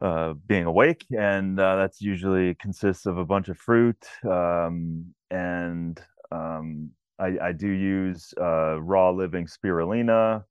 uh, 0.00 0.34
being 0.48 0.64
awake, 0.64 1.04
and 1.16 1.60
uh, 1.60 1.76
that's 1.76 2.00
usually 2.00 2.54
consists 2.56 3.06
of 3.06 3.18
a 3.18 3.24
bunch 3.24 3.48
of 3.48 3.56
fruit. 3.56 4.04
Um, 4.28 5.14
and 5.30 6.00
um, 6.32 6.90
I, 7.20 7.36
I, 7.40 7.52
do 7.52 7.68
use 7.68 8.34
uh, 8.40 8.80
raw 8.80 9.10
living 9.10 9.46
spirulina, 9.46 10.42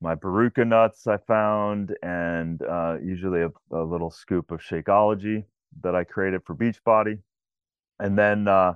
my 0.00 0.14
baruka 0.14 0.66
nuts 0.66 1.06
I 1.06 1.16
found, 1.16 1.94
and 2.02 2.62
uh, 2.62 2.96
usually 3.02 3.42
a, 3.42 3.50
a, 3.72 3.82
little 3.82 4.10
scoop 4.10 4.50
of 4.50 4.60
Shakeology 4.60 5.44
that 5.82 5.94
I 5.94 6.04
created 6.04 6.42
for 6.44 6.54
Beachbody, 6.54 7.18
and 7.98 8.16
then 8.16 8.46
uh, 8.48 8.74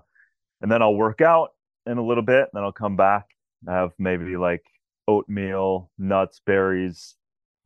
and 0.60 0.70
then 0.70 0.82
I'll 0.82 0.94
work 0.94 1.20
out 1.20 1.52
in 1.86 1.98
a 1.98 2.04
little 2.04 2.22
bit, 2.22 2.40
and 2.40 2.50
then 2.54 2.64
I'll 2.64 2.72
come 2.72 2.96
back. 2.96 3.26
I 3.68 3.72
have 3.72 3.92
maybe 3.98 4.36
like 4.36 4.64
oatmeal, 5.06 5.90
nuts, 5.98 6.40
berries, 6.44 7.16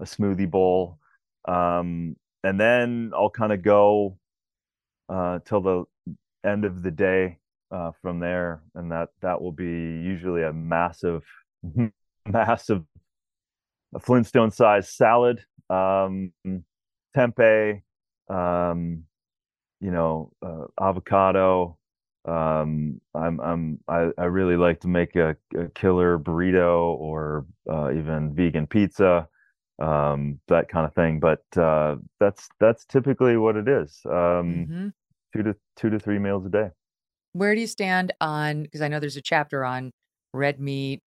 a 0.01 0.05
smoothie 0.05 0.51
bowl, 0.51 0.99
um, 1.47 2.17
and 2.45 2.61
then 2.61 3.13
I'll 3.15 3.31
kind 3.31 3.53
of 3.53 3.63
go 3.63 4.19
uh, 5.09 5.39
till 5.45 5.61
the 5.61 5.85
end 6.45 6.65
of 6.65 6.83
the 6.83 6.91
day 6.91 7.39
uh, 7.71 7.93
from 8.03 8.21
there, 8.21 8.63
and 8.75 8.93
that 8.93 9.09
that 9.23 9.41
will 9.41 9.53
be 9.53 9.65
usually 9.65 10.43
a 10.43 10.53
massive, 10.53 11.23
massive, 12.29 12.83
a 13.95 13.99
Flintstone 13.99 14.51
size 14.51 14.91
salad, 14.91 15.45
um, 15.71 16.33
tempeh, 17.17 17.81
um, 18.29 19.05
you 19.81 19.91
know, 19.91 20.33
uh, 20.45 20.65
avocado. 20.81 21.79
Um, 22.27 23.01
I'm 23.15 23.41
I'm 23.41 23.79
I, 23.89 24.11
I 24.19 24.25
really 24.25 24.57
like 24.57 24.81
to 24.81 24.89
make 24.89 25.15
a, 25.15 25.37
a 25.57 25.69
killer 25.75 26.19
burrito 26.19 26.97
or 26.99 27.47
uh, 27.71 27.93
even 27.93 28.35
vegan 28.35 28.67
pizza, 28.67 29.29
um, 29.81 30.41
that 30.49 30.69
kind 30.69 30.87
of 30.87 30.95
thing. 30.95 31.21
But 31.21 31.45
uh, 31.57 31.97
that's 32.19 32.49
that's 32.59 32.85
typically 32.85 33.37
what 33.37 33.57
it 33.57 33.69
is. 33.69 34.01
Um, 34.07 34.13
mm-hmm. 34.13 34.89
Two 35.37 35.43
to 35.45 35.57
two 35.77 35.91
to 35.91 36.01
three 36.01 36.19
meals 36.19 36.45
a 36.47 36.49
day. 36.49 36.71
Where 37.33 37.55
do 37.55 37.61
you 37.61 37.67
stand 37.67 38.13
on? 38.21 38.63
Because 38.63 38.81
I 38.81 38.89
know 38.89 38.99
there's 38.99 39.17
a 39.17 39.23
chapter 39.23 39.65
on 39.65 39.93
red 40.33 40.59
meat, 40.59 41.01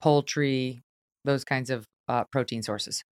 poultry, 0.00 0.82
those 1.24 1.44
kinds 1.44 1.70
of 1.70 1.86
uh, 2.08 2.24
protein 2.24 2.62
sources. 2.62 3.04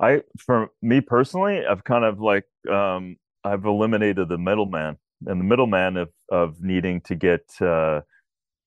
I, 0.00 0.22
for 0.38 0.70
me 0.82 1.00
personally, 1.00 1.64
I've 1.64 1.84
kind 1.84 2.04
of 2.04 2.20
like 2.20 2.44
um, 2.70 3.16
I've 3.44 3.64
eliminated 3.64 4.28
the 4.28 4.38
middleman 4.38 4.98
and 5.26 5.40
the 5.40 5.44
middleman 5.44 5.96
of 5.96 6.10
of 6.30 6.60
needing 6.60 7.00
to 7.02 7.14
get 7.14 7.44
uh, 7.60 8.00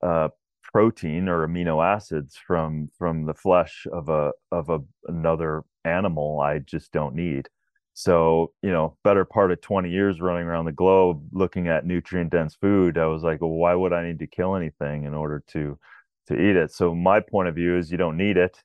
uh, 0.01 0.29
protein 0.63 1.27
or 1.27 1.47
amino 1.47 1.83
acids 1.85 2.37
from 2.37 2.89
from 2.97 3.25
the 3.25 3.33
flesh 3.33 3.85
of 3.91 4.09
a 4.09 4.31
of 4.51 4.69
a 4.69 4.79
another 5.07 5.63
animal. 5.83 6.39
I 6.39 6.59
just 6.59 6.91
don't 6.91 7.15
need. 7.15 7.49
So 7.93 8.53
you 8.61 8.71
know, 8.71 8.97
better 9.03 9.25
part 9.25 9.51
of 9.51 9.61
twenty 9.61 9.89
years 9.89 10.21
running 10.21 10.47
around 10.47 10.65
the 10.65 10.71
globe 10.71 11.27
looking 11.31 11.67
at 11.67 11.85
nutrient 11.85 12.31
dense 12.31 12.55
food, 12.55 12.97
I 12.97 13.07
was 13.07 13.23
like, 13.23 13.41
well, 13.41 13.51
why 13.51 13.73
would 13.75 13.93
I 13.93 14.05
need 14.05 14.19
to 14.19 14.27
kill 14.27 14.55
anything 14.55 15.03
in 15.03 15.13
order 15.13 15.43
to 15.49 15.77
to 16.27 16.33
eat 16.33 16.55
it? 16.55 16.71
So 16.71 16.95
my 16.95 17.19
point 17.19 17.49
of 17.49 17.55
view 17.55 17.77
is 17.77 17.91
you 17.91 17.97
don't 17.97 18.17
need 18.17 18.37
it. 18.37 18.61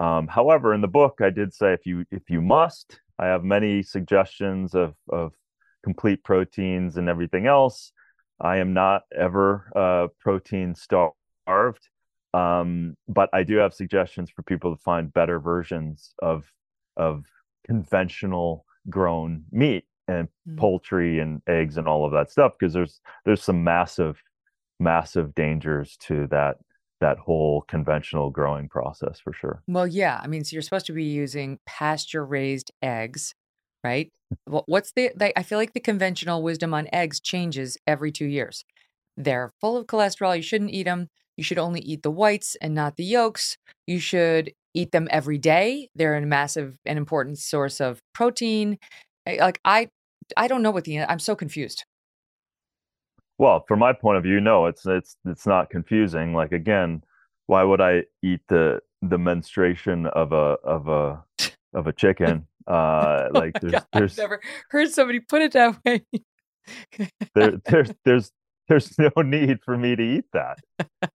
Um, 0.00 0.28
however, 0.28 0.74
in 0.74 0.80
the 0.80 0.88
book, 0.88 1.18
I 1.20 1.30
did 1.30 1.52
say 1.52 1.72
if 1.72 1.86
you 1.86 2.04
if 2.10 2.30
you 2.30 2.40
must, 2.40 3.00
I 3.18 3.26
have 3.26 3.44
many 3.44 3.82
suggestions 3.82 4.74
of 4.74 4.94
of 5.08 5.32
complete 5.82 6.22
proteins 6.24 6.96
and 6.96 7.08
everything 7.08 7.46
else. 7.46 7.92
I 8.40 8.58
am 8.58 8.72
not 8.72 9.02
ever 9.16 9.70
uh, 9.74 10.08
protein 10.20 10.74
starved, 10.76 11.88
um, 12.32 12.96
but 13.08 13.28
I 13.32 13.42
do 13.42 13.56
have 13.56 13.74
suggestions 13.74 14.30
for 14.30 14.42
people 14.42 14.76
to 14.76 14.82
find 14.82 15.12
better 15.12 15.40
versions 15.40 16.14
of 16.20 16.50
of 16.96 17.24
conventional 17.66 18.64
grown 18.88 19.44
meat 19.50 19.84
and 20.06 20.28
mm. 20.48 20.56
poultry 20.56 21.18
and 21.18 21.42
eggs 21.46 21.76
and 21.76 21.86
all 21.86 22.04
of 22.04 22.12
that 22.12 22.30
stuff 22.30 22.52
because 22.58 22.72
there's 22.72 23.00
there's 23.24 23.42
some 23.42 23.62
massive 23.64 24.22
massive 24.80 25.34
dangers 25.34 25.96
to 26.00 26.26
that 26.28 26.56
that 27.00 27.18
whole 27.18 27.62
conventional 27.68 28.30
growing 28.30 28.68
process 28.68 29.20
for 29.20 29.32
sure. 29.32 29.62
Well, 29.66 29.86
yeah. 29.86 30.20
I 30.22 30.26
mean, 30.26 30.44
so 30.44 30.54
you're 30.54 30.62
supposed 30.62 30.86
to 30.86 30.92
be 30.92 31.04
using 31.04 31.58
pasture 31.66 32.24
raised 32.24 32.72
eggs, 32.82 33.34
right? 33.84 34.10
What's 34.44 34.92
the, 34.92 35.10
they, 35.16 35.32
I 35.36 35.42
feel 35.42 35.58
like 35.58 35.72
the 35.72 35.80
conventional 35.80 36.42
wisdom 36.42 36.74
on 36.74 36.88
eggs 36.92 37.20
changes 37.20 37.78
every 37.86 38.12
two 38.12 38.26
years. 38.26 38.64
They're 39.16 39.52
full 39.60 39.76
of 39.76 39.86
cholesterol. 39.86 40.36
You 40.36 40.42
shouldn't 40.42 40.72
eat 40.72 40.84
them. 40.84 41.08
You 41.36 41.44
should 41.44 41.58
only 41.58 41.80
eat 41.80 42.02
the 42.02 42.10
whites 42.10 42.56
and 42.60 42.74
not 42.74 42.96
the 42.96 43.04
yolks. 43.04 43.56
You 43.86 44.00
should 44.00 44.52
eat 44.74 44.92
them 44.92 45.08
every 45.10 45.38
day. 45.38 45.88
They're 45.94 46.16
a 46.16 46.26
massive 46.26 46.76
and 46.84 46.98
important 46.98 47.38
source 47.38 47.80
of 47.80 48.00
protein. 48.12 48.78
Like 49.26 49.60
I, 49.64 49.88
I 50.36 50.48
don't 50.48 50.62
know 50.62 50.70
what 50.70 50.84
the, 50.84 51.00
I'm 51.00 51.20
so 51.20 51.34
confused. 51.34 51.84
Well, 53.38 53.64
from 53.68 53.78
my 53.78 53.92
point 53.92 54.18
of 54.18 54.24
view, 54.24 54.40
no, 54.40 54.66
it's 54.66 54.84
it's 54.86 55.16
it's 55.24 55.46
not 55.46 55.70
confusing. 55.70 56.34
Like 56.34 56.52
again, 56.52 57.02
why 57.46 57.62
would 57.62 57.80
I 57.80 58.04
eat 58.22 58.40
the 58.48 58.80
the 59.00 59.18
menstruation 59.18 60.06
of 60.06 60.32
a 60.32 60.56
of 60.64 60.88
a 60.88 61.24
of 61.74 61.86
a 61.86 61.92
chicken? 61.92 62.46
Uh, 62.68 63.30
like 63.32 63.52
oh 63.56 63.60
there's 63.62 63.72
God, 63.72 63.86
there's 63.94 64.12
I've 64.12 64.24
never 64.24 64.40
heard 64.68 64.90
somebody 64.90 65.20
put 65.20 65.40
it 65.40 65.52
that 65.52 65.78
way. 65.86 66.02
there, 67.34 67.52
there's 67.64 67.90
there's 68.04 68.30
there's 68.68 68.98
no 68.98 69.22
need 69.22 69.60
for 69.64 69.78
me 69.78 69.96
to 69.96 70.02
eat 70.02 70.26
that. 70.34 70.58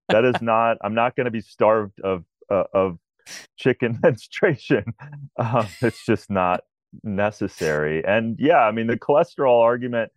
That 0.09 0.25
is 0.25 0.41
not. 0.41 0.77
I'm 0.83 0.95
not 0.95 1.15
going 1.15 1.25
to 1.25 1.31
be 1.31 1.41
starved 1.41 1.99
of 1.99 2.23
uh, 2.49 2.63
of 2.73 2.97
chicken 3.55 3.99
menstruation. 4.03 4.85
Um, 5.37 5.67
it's 5.81 6.03
just 6.05 6.31
not 6.31 6.61
necessary. 7.03 8.03
And 8.05 8.35
yeah, 8.39 8.59
I 8.59 8.71
mean 8.71 8.87
the 8.87 8.97
cholesterol 8.97 9.61
argument 9.61 10.11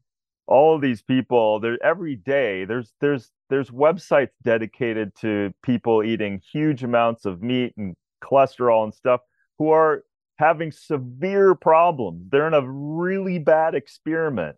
all 0.47 0.74
of 0.74 0.81
these 0.81 1.02
people 1.02 1.59
there 1.59 1.77
every 1.82 2.14
day 2.14 2.64
there's 2.64 2.93
there's 3.01 3.31
there's 3.51 3.70
websites 3.70 4.31
dedicated 4.43 5.12
to 5.16 5.52
people 5.62 6.02
eating 6.02 6.40
huge 6.52 6.85
amounts 6.85 7.24
of 7.24 7.43
meat 7.43 7.73
and 7.77 7.94
cholesterol 8.23 8.85
and 8.85 8.94
stuff 8.94 9.20
who 9.59 9.70
are 9.70 10.02
having 10.39 10.70
severe 10.70 11.55
problems. 11.55 12.28
They're 12.31 12.47
in 12.47 12.55
a 12.55 12.68
really 12.68 13.39
bad 13.39 13.74
experiment. 13.74 14.56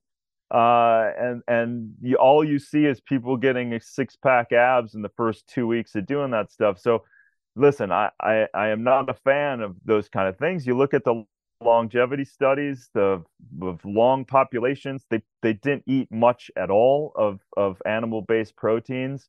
Uh, 0.50 1.10
and 1.18 1.42
and 1.46 1.94
you, 2.00 2.16
all 2.16 2.42
you 2.42 2.58
see 2.58 2.86
is 2.86 3.00
people 3.00 3.36
getting 3.36 3.74
a 3.74 3.80
six 3.80 4.16
pack 4.16 4.50
abs 4.50 4.94
in 4.94 5.02
the 5.02 5.10
first 5.10 5.46
two 5.46 5.66
weeks 5.66 5.94
of 5.94 6.06
doing 6.06 6.30
that 6.30 6.50
stuff. 6.50 6.78
So 6.78 7.04
listen 7.54 7.90
I, 7.90 8.10
I 8.20 8.46
i 8.54 8.68
am 8.68 8.84
not 8.84 9.10
a 9.10 9.14
fan 9.14 9.60
of 9.60 9.76
those 9.84 10.08
kind 10.08 10.26
of 10.26 10.38
things. 10.38 10.66
You 10.66 10.74
look 10.74 10.94
at 10.94 11.04
the 11.04 11.22
longevity 11.60 12.24
studies 12.24 12.88
the 12.94 13.22
of 13.62 13.84
long 13.84 14.24
populations 14.24 15.04
they 15.10 15.22
they 15.42 15.52
didn't 15.52 15.84
eat 15.86 16.10
much 16.10 16.50
at 16.56 16.70
all 16.70 17.12
of 17.16 17.40
of 17.56 17.80
animal 17.84 18.22
based 18.22 18.56
proteins. 18.56 19.28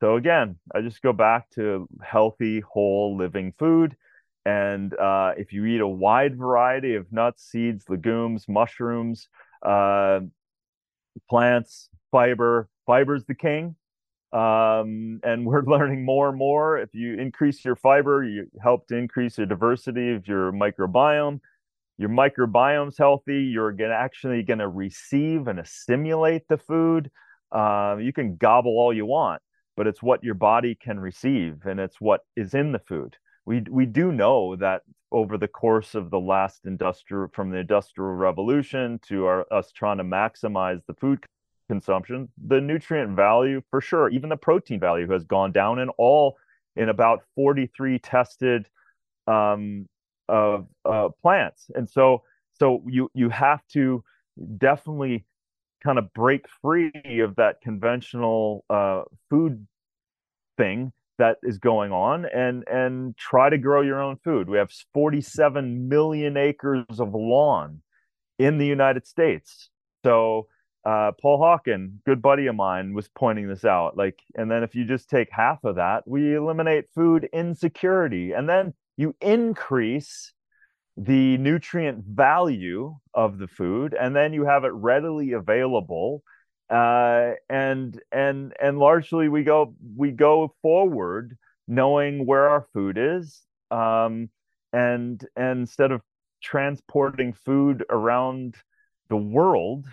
So 0.00 0.16
again 0.16 0.56
i 0.74 0.80
just 0.80 1.02
go 1.02 1.12
back 1.12 1.48
to 1.50 1.88
healthy 2.02 2.60
whole 2.60 3.16
living 3.16 3.52
food. 3.58 3.96
And 4.44 4.92
uh, 4.98 5.34
if 5.36 5.52
you 5.52 5.64
eat 5.66 5.80
a 5.80 5.86
wide 5.86 6.36
variety 6.36 6.96
of 6.96 7.12
nuts 7.12 7.44
seeds 7.44 7.84
legumes 7.88 8.48
mushrooms 8.48 9.28
uh, 9.64 10.20
plants 11.30 11.88
fiber 12.10 12.68
fiber's 12.86 13.24
the 13.24 13.34
king. 13.34 13.76
Um, 14.32 15.20
and 15.22 15.46
we're 15.46 15.62
learning 15.62 16.04
more 16.04 16.30
and 16.30 16.38
more. 16.38 16.78
If 16.78 16.94
you 16.94 17.14
increase 17.18 17.64
your 17.64 17.76
fiber 17.76 18.24
you 18.24 18.48
help 18.60 18.88
to 18.88 18.96
increase 18.96 19.36
the 19.36 19.46
diversity 19.46 20.12
of 20.12 20.28
your 20.28 20.52
microbiome 20.52 21.40
your 21.98 22.08
microbiome's 22.08 22.98
healthy 22.98 23.42
you're 23.42 23.72
gonna 23.72 23.92
actually 23.92 24.42
going 24.42 24.58
to 24.58 24.68
receive 24.68 25.48
and 25.48 25.60
assimilate 25.60 26.46
the 26.48 26.58
food 26.58 27.10
uh, 27.52 27.96
you 28.00 28.12
can 28.12 28.36
gobble 28.36 28.72
all 28.72 28.92
you 28.92 29.06
want 29.06 29.42
but 29.76 29.86
it's 29.86 30.02
what 30.02 30.22
your 30.22 30.34
body 30.34 30.74
can 30.74 30.98
receive 31.00 31.64
and 31.66 31.80
it's 31.80 32.00
what 32.00 32.20
is 32.36 32.54
in 32.54 32.72
the 32.72 32.78
food. 32.78 33.16
We 33.46 33.62
we 33.70 33.86
do 33.86 34.12
know 34.12 34.56
that 34.56 34.82
over 35.10 35.36
the 35.36 35.48
course 35.48 35.94
of 35.94 36.10
the 36.10 36.20
last 36.20 36.64
industrial 36.64 37.28
from 37.32 37.50
the 37.50 37.58
industrial 37.58 38.12
revolution 38.12 39.00
to 39.08 39.26
our, 39.26 39.46
us 39.52 39.72
trying 39.72 39.98
to 39.98 40.04
maximize 40.04 40.80
the 40.86 40.94
food 40.94 41.24
consumption, 41.68 42.28
the 42.46 42.60
nutrient 42.60 43.16
value 43.16 43.62
for 43.70 43.80
sure, 43.80 44.08
even 44.10 44.28
the 44.28 44.36
protein 44.36 44.80
value 44.80 45.10
has 45.10 45.24
gone 45.24 45.52
down 45.52 45.78
in 45.78 45.88
all 45.90 46.36
in 46.76 46.88
about 46.88 47.22
43 47.34 47.98
tested 47.98 48.66
um, 49.26 49.86
of 50.32 50.66
uh, 50.86 51.10
plants. 51.20 51.70
And 51.74 51.88
so 51.88 52.22
so 52.58 52.82
you 52.88 53.10
you 53.14 53.28
have 53.28 53.60
to 53.74 54.02
definitely 54.56 55.24
kind 55.84 55.98
of 55.98 56.12
break 56.14 56.46
free 56.62 57.20
of 57.20 57.36
that 57.36 57.60
conventional 57.60 58.64
uh, 58.70 59.02
food 59.28 59.66
thing 60.56 60.92
that 61.18 61.36
is 61.42 61.58
going 61.58 61.92
on 61.92 62.24
and 62.24 62.64
and 62.66 63.16
try 63.16 63.50
to 63.50 63.58
grow 63.58 63.82
your 63.82 64.00
own 64.00 64.16
food. 64.24 64.48
We 64.48 64.56
have 64.56 64.72
47 64.94 65.88
million 65.88 66.36
acres 66.36 66.98
of 66.98 67.14
lawn 67.14 67.82
in 68.38 68.58
the 68.58 68.66
United 68.66 69.06
States. 69.06 69.68
So 70.04 70.48
uh, 70.84 71.12
Paul 71.20 71.40
Hawken, 71.40 71.98
good 72.06 72.22
buddy 72.22 72.46
of 72.46 72.56
mine, 72.56 72.94
was 72.94 73.08
pointing 73.08 73.48
this 73.48 73.64
out. 73.64 73.96
Like, 73.96 74.18
and 74.34 74.50
then 74.50 74.62
if 74.62 74.74
you 74.74 74.84
just 74.84 75.10
take 75.10 75.28
half 75.30 75.62
of 75.62 75.76
that, 75.76 76.08
we 76.08 76.34
eliminate 76.34 76.86
food 76.94 77.28
insecurity, 77.32 78.32
and 78.32 78.48
then 78.48 78.74
you 78.96 79.14
increase 79.20 80.32
the 80.96 81.38
nutrient 81.38 82.04
value 82.04 82.96
of 83.14 83.38
the 83.38 83.48
food, 83.48 83.94
and 83.98 84.14
then 84.14 84.32
you 84.32 84.44
have 84.44 84.64
it 84.64 84.72
readily 84.72 85.32
available. 85.32 86.22
Uh, 86.70 87.32
and 87.50 88.00
and 88.12 88.54
and 88.60 88.78
largely 88.78 89.28
we 89.28 89.44
go 89.44 89.74
we 89.96 90.10
go 90.10 90.54
forward 90.62 91.36
knowing 91.68 92.26
where 92.26 92.48
our 92.48 92.66
food 92.72 92.96
is, 92.98 93.42
um, 93.70 94.28
and 94.72 95.26
and 95.36 95.60
instead 95.60 95.92
of 95.92 96.02
transporting 96.42 97.32
food 97.32 97.84
around 97.88 98.56
the 99.08 99.16
world 99.16 99.86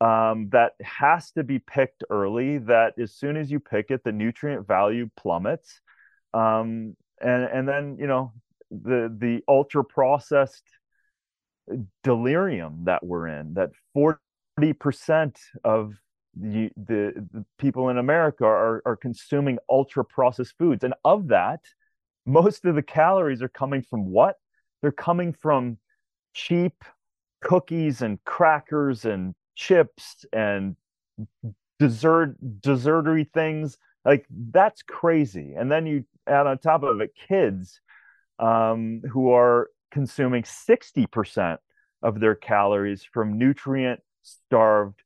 um, 0.00 0.48
that 0.50 0.72
has 0.82 1.30
to 1.32 1.42
be 1.42 1.58
picked 1.58 2.04
early. 2.10 2.58
That 2.58 2.94
as 2.98 3.12
soon 3.14 3.36
as 3.36 3.50
you 3.50 3.60
pick 3.60 3.90
it, 3.90 4.02
the 4.04 4.12
nutrient 4.12 4.66
value 4.66 5.08
plummets, 5.16 5.80
um, 6.32 6.96
and 7.20 7.44
and 7.44 7.68
then 7.68 7.96
you 7.98 8.06
know 8.06 8.32
the 8.82 9.14
the 9.16 9.42
ultra 9.48 9.84
processed 9.84 10.64
uh, 11.70 11.76
delirium 12.02 12.84
that 12.84 13.04
we're 13.04 13.28
in. 13.28 13.54
That 13.54 13.70
forty 13.92 14.72
percent 14.78 15.38
of 15.64 15.94
the, 16.36 16.70
the, 16.76 17.26
the 17.32 17.44
people 17.58 17.88
in 17.90 17.98
America 17.98 18.44
are 18.44 18.82
are 18.84 18.96
consuming 18.96 19.58
ultra 19.68 20.04
processed 20.04 20.54
foods, 20.58 20.84
and 20.84 20.94
of 21.04 21.28
that, 21.28 21.60
most 22.26 22.64
of 22.64 22.74
the 22.74 22.82
calories 22.82 23.42
are 23.42 23.48
coming 23.48 23.82
from 23.82 24.10
what? 24.10 24.36
They're 24.82 24.92
coming 24.92 25.32
from 25.32 25.78
cheap 26.34 26.84
cookies 27.42 28.02
and 28.02 28.18
crackers 28.24 29.04
and 29.04 29.34
chips 29.54 30.24
and 30.32 30.76
dessert 31.78 32.36
dessertery 32.60 33.28
things 33.34 33.76
like 34.04 34.26
that's 34.50 34.82
crazy 34.82 35.54
and 35.56 35.70
then 35.70 35.86
you 35.86 36.04
add 36.26 36.46
on 36.46 36.58
top 36.58 36.82
of 36.82 37.00
it 37.00 37.10
kids 37.28 37.80
um, 38.38 39.02
who 39.10 39.30
are 39.30 39.68
consuming 39.90 40.42
60% 40.42 41.58
of 42.02 42.20
their 42.20 42.34
calories 42.34 43.04
from 43.04 43.38
nutrient 43.38 44.00
starved 44.22 45.02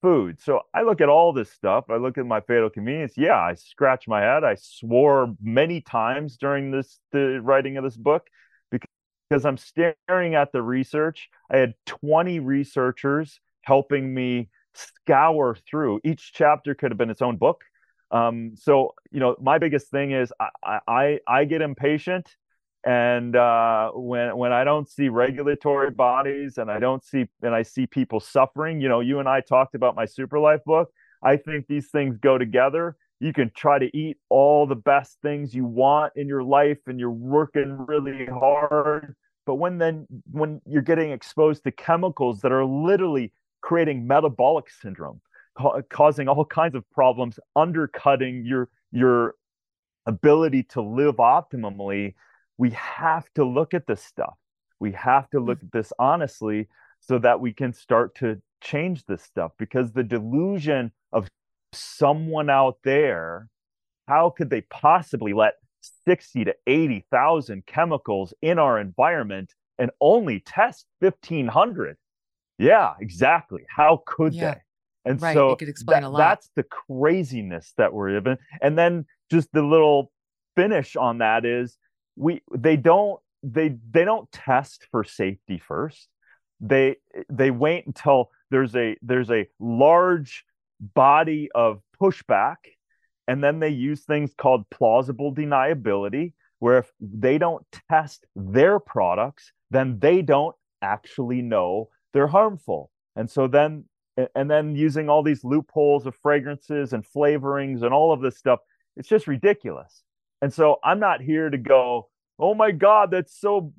food. 0.00 0.40
So 0.40 0.60
i 0.72 0.82
look 0.82 1.00
at 1.00 1.08
all 1.08 1.32
this 1.32 1.50
stuff. 1.50 1.86
I 1.90 1.96
look 1.96 2.18
at 2.18 2.26
my 2.26 2.40
fatal 2.40 2.70
convenience. 2.70 3.14
Yeah 3.16 3.36
i 3.36 3.54
scratch 3.54 4.06
my 4.06 4.20
head. 4.20 4.44
I 4.44 4.54
swore 4.54 5.34
many 5.42 5.80
times 5.80 6.36
during 6.36 6.70
this 6.70 7.00
the 7.12 7.40
writing 7.42 7.76
of 7.76 7.84
this 7.84 7.96
book 7.96 8.28
because 8.70 9.44
i'm 9.44 9.56
staring 9.56 10.34
at 10.34 10.52
the 10.52 10.62
research. 10.62 11.28
I 11.50 11.58
had 11.58 11.74
20 11.86 12.38
researchers 12.40 13.40
helping 13.62 14.14
me 14.14 14.48
scour 14.74 15.56
through. 15.68 16.00
Each 16.04 16.32
chapter 16.32 16.74
could 16.74 16.92
have 16.92 16.98
been 16.98 17.10
its 17.10 17.22
own 17.22 17.36
book. 17.36 17.64
Um, 18.10 18.52
so 18.54 18.94
you 19.10 19.20
know, 19.20 19.36
my 19.40 19.58
biggest 19.58 19.88
thing 19.90 20.12
is 20.12 20.32
I 20.64 20.78
I, 20.86 21.18
I 21.26 21.44
get 21.44 21.60
impatient, 21.60 22.36
and 22.88 23.36
uh, 23.36 23.90
when 23.90 24.34
when 24.34 24.50
I 24.50 24.64
don't 24.64 24.88
see 24.88 25.10
regulatory 25.10 25.90
bodies 25.90 26.56
and 26.56 26.70
I 26.70 26.78
don't 26.78 27.04
see 27.04 27.26
and 27.42 27.54
I 27.54 27.62
see 27.62 27.86
people 27.86 28.18
suffering. 28.18 28.80
You 28.80 28.88
know, 28.88 29.00
you 29.00 29.18
and 29.18 29.28
I 29.28 29.42
talked 29.42 29.74
about 29.74 29.94
my 29.94 30.06
Super 30.06 30.38
Life 30.38 30.64
book. 30.64 30.90
I 31.22 31.36
think 31.36 31.66
these 31.66 31.88
things 31.88 32.16
go 32.16 32.38
together. 32.38 32.96
You 33.20 33.34
can 33.34 33.50
try 33.54 33.78
to 33.78 33.94
eat 33.94 34.16
all 34.30 34.66
the 34.66 34.74
best 34.74 35.18
things 35.20 35.54
you 35.54 35.66
want 35.66 36.14
in 36.16 36.28
your 36.28 36.42
life, 36.42 36.78
and 36.86 36.98
you're 36.98 37.10
working 37.10 37.84
really 37.86 38.24
hard. 38.24 39.14
But 39.44 39.56
when 39.56 39.76
then 39.76 40.06
when 40.30 40.62
you're 40.64 40.80
getting 40.80 41.10
exposed 41.10 41.64
to 41.64 41.70
chemicals 41.70 42.40
that 42.40 42.52
are 42.52 42.64
literally 42.64 43.34
creating 43.60 44.06
metabolic 44.06 44.70
syndrome, 44.70 45.20
ca- 45.58 45.82
causing 45.90 46.26
all 46.26 46.46
kinds 46.46 46.74
of 46.74 46.90
problems, 46.90 47.38
undercutting 47.54 48.46
your 48.46 48.70
your 48.92 49.34
ability 50.06 50.62
to 50.62 50.80
live 50.80 51.16
optimally. 51.16 52.14
We 52.58 52.70
have 52.70 53.24
to 53.34 53.44
look 53.44 53.74
at 53.74 53.86
this 53.86 54.02
stuff. 54.02 54.34
We 54.80 54.92
have 54.92 55.30
to 55.30 55.40
look 55.40 55.62
at 55.62 55.72
this 55.72 55.92
honestly 55.98 56.68
so 57.00 57.18
that 57.18 57.40
we 57.40 57.52
can 57.52 57.72
start 57.72 58.14
to 58.16 58.40
change 58.60 59.04
this 59.04 59.22
stuff 59.22 59.52
because 59.58 59.92
the 59.92 60.02
delusion 60.02 60.92
of 61.12 61.28
someone 61.72 62.50
out 62.50 62.78
there 62.82 63.48
how 64.08 64.30
could 64.30 64.48
they 64.50 64.62
possibly 64.62 65.32
let 65.32 65.54
60 66.06 66.46
to 66.46 66.54
80,000 66.66 67.66
chemicals 67.66 68.32
in 68.40 68.58
our 68.58 68.80
environment 68.80 69.54
and 69.78 69.90
only 70.00 70.40
test 70.40 70.86
1500 71.00 71.96
yeah, 72.58 72.94
exactly. 73.00 73.62
How 73.68 74.02
could 74.04 74.34
yeah. 74.34 74.54
they? 74.54 74.60
And 75.10 75.22
right. 75.22 75.34
so 75.34 75.56
could 75.56 75.68
explain 75.68 76.02
that, 76.02 76.08
a 76.08 76.10
lot. 76.10 76.18
that's 76.18 76.50
the 76.56 76.64
craziness 76.64 77.72
that 77.78 77.92
we're 77.92 78.18
in. 78.18 78.36
And 78.60 78.76
then 78.76 79.06
just 79.30 79.48
the 79.52 79.62
little 79.62 80.10
finish 80.56 80.96
on 80.96 81.18
that 81.18 81.46
is 81.46 81.78
we 82.18 82.42
they 82.54 82.76
don't 82.76 83.20
they 83.42 83.76
they 83.90 84.04
don't 84.04 84.30
test 84.32 84.86
for 84.90 85.04
safety 85.04 85.58
first. 85.58 86.08
They 86.60 86.96
they 87.30 87.50
wait 87.50 87.86
until 87.86 88.30
there's 88.50 88.74
a 88.74 88.96
there's 89.02 89.30
a 89.30 89.46
large 89.60 90.44
body 90.80 91.48
of 91.54 91.80
pushback 92.00 92.56
and 93.26 93.42
then 93.42 93.60
they 93.60 93.68
use 93.68 94.04
things 94.04 94.32
called 94.36 94.68
plausible 94.70 95.34
deniability 95.34 96.32
where 96.60 96.78
if 96.78 96.92
they 97.00 97.38
don't 97.38 97.64
test 97.90 98.26
their 98.36 98.78
products 98.78 99.52
then 99.70 99.98
they 99.98 100.22
don't 100.22 100.54
actually 100.82 101.42
know 101.42 101.88
they're 102.12 102.26
harmful. 102.26 102.90
And 103.16 103.30
so 103.30 103.46
then 103.46 103.84
and 104.34 104.50
then 104.50 104.74
using 104.74 105.08
all 105.08 105.22
these 105.22 105.44
loopholes 105.44 106.06
of 106.06 106.16
fragrances 106.16 106.92
and 106.92 107.04
flavorings 107.04 107.82
and 107.82 107.94
all 107.94 108.12
of 108.12 108.20
this 108.20 108.36
stuff, 108.36 108.58
it's 108.96 109.08
just 109.08 109.28
ridiculous. 109.28 110.02
And 110.40 110.52
so 110.52 110.76
I'm 110.84 111.00
not 111.00 111.20
here 111.20 111.50
to 111.50 111.58
go, 111.58 112.08
oh 112.38 112.54
my 112.54 112.70
God, 112.70 113.10
that's 113.10 113.38
so, 113.38 113.72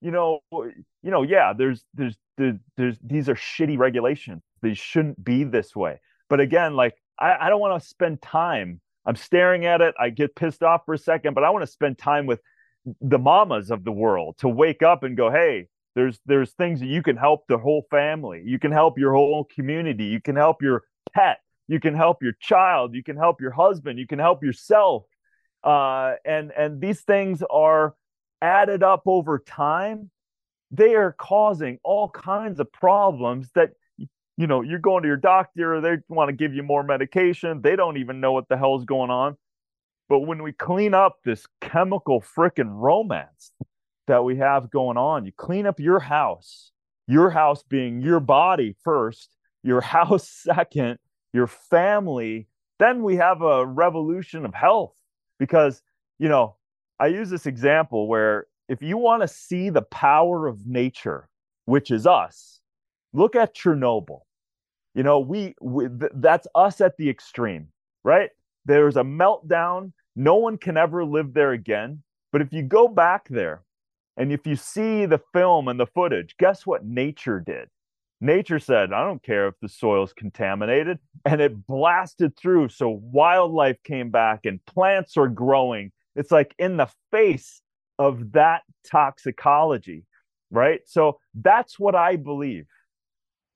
you 0.00 0.10
know, 0.10 0.40
you 0.52 1.10
know, 1.10 1.22
yeah, 1.22 1.52
there's 1.56 1.84
there's 1.94 2.16
there's, 2.38 2.56
there's 2.76 2.96
these 3.02 3.28
are 3.28 3.34
shitty 3.34 3.78
regulations. 3.78 4.42
They 4.62 4.74
shouldn't 4.74 5.22
be 5.22 5.44
this 5.44 5.74
way. 5.74 6.00
But 6.28 6.40
again, 6.40 6.74
like 6.74 6.94
I, 7.18 7.36
I 7.40 7.48
don't 7.48 7.60
want 7.60 7.80
to 7.82 7.88
spend 7.88 8.22
time. 8.22 8.80
I'm 9.04 9.16
staring 9.16 9.66
at 9.66 9.80
it. 9.80 9.94
I 9.98 10.10
get 10.10 10.36
pissed 10.36 10.62
off 10.62 10.82
for 10.86 10.94
a 10.94 10.98
second, 10.98 11.34
but 11.34 11.42
I 11.42 11.50
want 11.50 11.62
to 11.62 11.70
spend 11.70 11.98
time 11.98 12.26
with 12.26 12.40
the 13.00 13.18
mamas 13.18 13.70
of 13.70 13.84
the 13.84 13.92
world 13.92 14.36
to 14.38 14.48
wake 14.48 14.82
up 14.82 15.02
and 15.02 15.16
go, 15.16 15.30
hey, 15.30 15.68
there's 15.94 16.20
there's 16.26 16.52
things 16.52 16.80
that 16.80 16.86
you 16.86 17.02
can 17.02 17.16
help 17.16 17.46
the 17.48 17.58
whole 17.58 17.86
family 17.90 18.42
you 18.44 18.58
can 18.58 18.72
help 18.72 18.98
your 18.98 19.12
whole 19.12 19.44
community 19.44 20.04
you 20.04 20.20
can 20.20 20.36
help 20.36 20.62
your 20.62 20.84
pet 21.12 21.38
you 21.68 21.80
can 21.80 21.94
help 21.94 22.22
your 22.22 22.32
child 22.40 22.94
you 22.94 23.02
can 23.02 23.16
help 23.16 23.40
your 23.40 23.50
husband 23.50 23.98
you 23.98 24.06
can 24.06 24.18
help 24.18 24.42
yourself 24.42 25.04
uh, 25.64 26.14
and 26.24 26.52
and 26.52 26.80
these 26.80 27.00
things 27.00 27.42
are 27.50 27.94
added 28.40 28.82
up 28.82 29.02
over 29.06 29.38
time 29.38 30.10
they 30.70 30.94
are 30.94 31.12
causing 31.12 31.78
all 31.84 32.08
kinds 32.08 32.58
of 32.58 32.72
problems 32.72 33.48
that 33.54 33.70
you 34.36 34.46
know 34.46 34.62
you're 34.62 34.78
going 34.78 35.02
to 35.02 35.08
your 35.08 35.16
doctor 35.16 35.80
they 35.80 35.96
want 36.08 36.28
to 36.28 36.32
give 36.32 36.52
you 36.52 36.62
more 36.62 36.82
medication 36.82 37.62
they 37.62 37.76
don't 37.76 37.98
even 37.98 38.20
know 38.20 38.32
what 38.32 38.48
the 38.48 38.56
hell's 38.56 38.84
going 38.84 39.10
on 39.10 39.36
but 40.08 40.20
when 40.20 40.42
we 40.42 40.52
clean 40.52 40.92
up 40.92 41.18
this 41.24 41.46
chemical 41.60 42.20
frickin' 42.20 42.68
romance 42.68 43.52
that 44.06 44.24
we 44.24 44.36
have 44.36 44.70
going 44.70 44.96
on. 44.96 45.24
You 45.24 45.32
clean 45.32 45.66
up 45.66 45.80
your 45.80 46.00
house, 46.00 46.70
your 47.06 47.30
house 47.30 47.62
being 47.62 48.00
your 48.00 48.20
body 48.20 48.76
first, 48.82 49.30
your 49.62 49.80
house 49.96 50.28
second, 50.28 50.98
your 51.32 51.46
family. 51.46 52.48
Then 52.78 53.02
we 53.02 53.16
have 53.16 53.42
a 53.42 53.64
revolution 53.64 54.44
of 54.44 54.54
health 54.54 54.94
because, 55.42 55.82
you 56.20 56.28
know, 56.28 56.54
I 57.00 57.08
use 57.08 57.28
this 57.28 57.46
example 57.46 58.06
where 58.06 58.46
if 58.68 58.80
you 58.80 58.96
want 58.96 59.22
to 59.22 59.26
see 59.26 59.70
the 59.70 59.82
power 59.82 60.46
of 60.46 60.68
nature, 60.68 61.28
which 61.64 61.90
is 61.90 62.06
us, 62.06 62.60
look 63.12 63.34
at 63.34 63.52
Chernobyl. 63.52 64.20
You 64.94 65.02
know, 65.02 65.18
we, 65.18 65.56
we 65.60 65.88
th- 65.88 66.12
that's 66.14 66.46
us 66.54 66.80
at 66.80 66.96
the 66.96 67.10
extreme, 67.10 67.66
right? 68.04 68.30
There's 68.66 68.96
a 68.96 69.02
meltdown. 69.02 69.92
No 70.14 70.36
one 70.36 70.58
can 70.58 70.76
ever 70.76 71.04
live 71.04 71.34
there 71.34 71.50
again. 71.50 72.04
But 72.30 72.40
if 72.40 72.52
you 72.52 72.62
go 72.62 72.86
back 72.86 73.26
there 73.28 73.64
and 74.16 74.30
if 74.30 74.46
you 74.46 74.54
see 74.54 75.06
the 75.06 75.20
film 75.32 75.66
and 75.66 75.80
the 75.80 75.86
footage, 75.86 76.36
guess 76.38 76.64
what 76.64 76.84
nature 76.84 77.40
did? 77.40 77.68
Nature 78.22 78.60
said, 78.60 78.92
I 78.92 79.04
don't 79.04 79.22
care 79.22 79.48
if 79.48 79.54
the 79.60 79.68
soil's 79.68 80.12
contaminated. 80.12 81.00
And 81.24 81.40
it 81.40 81.66
blasted 81.66 82.36
through. 82.36 82.68
So 82.68 82.88
wildlife 82.88 83.82
came 83.82 84.10
back 84.10 84.46
and 84.46 84.64
plants 84.64 85.16
are 85.16 85.26
growing. 85.26 85.90
It's 86.14 86.30
like 86.30 86.54
in 86.56 86.76
the 86.76 86.88
face 87.10 87.60
of 87.98 88.30
that 88.32 88.62
toxicology, 88.88 90.04
right? 90.52 90.82
So 90.86 91.18
that's 91.34 91.80
what 91.80 91.96
I 91.96 92.14
believe. 92.14 92.66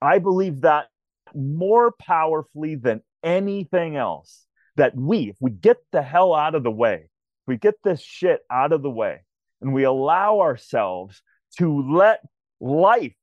I 0.03 0.19
believe 0.19 0.63
that 0.63 0.89
more 1.33 1.93
powerfully 1.93 2.75
than 2.75 3.03
anything 3.23 3.97
else 3.97 4.47
that 4.75 4.97
we, 4.97 5.29
if 5.29 5.37
we 5.39 5.53
get 5.53 5.77
the 5.93 6.03
hell 6.03 6.35
out 6.35 6.57
of 6.57 6.65
the 6.65 6.73
way, 6.73 7.03
if 7.05 7.47
we 7.47 7.57
get 7.57 7.77
this 7.85 8.01
shit 8.01 8.41
out 8.51 8.73
of 8.73 8.83
the 8.83 8.91
way 8.91 9.21
and 9.61 9.73
we 9.73 9.85
allow 9.85 10.41
ourselves 10.41 11.23
to 11.59 11.95
let 11.95 12.21
life 12.61 13.15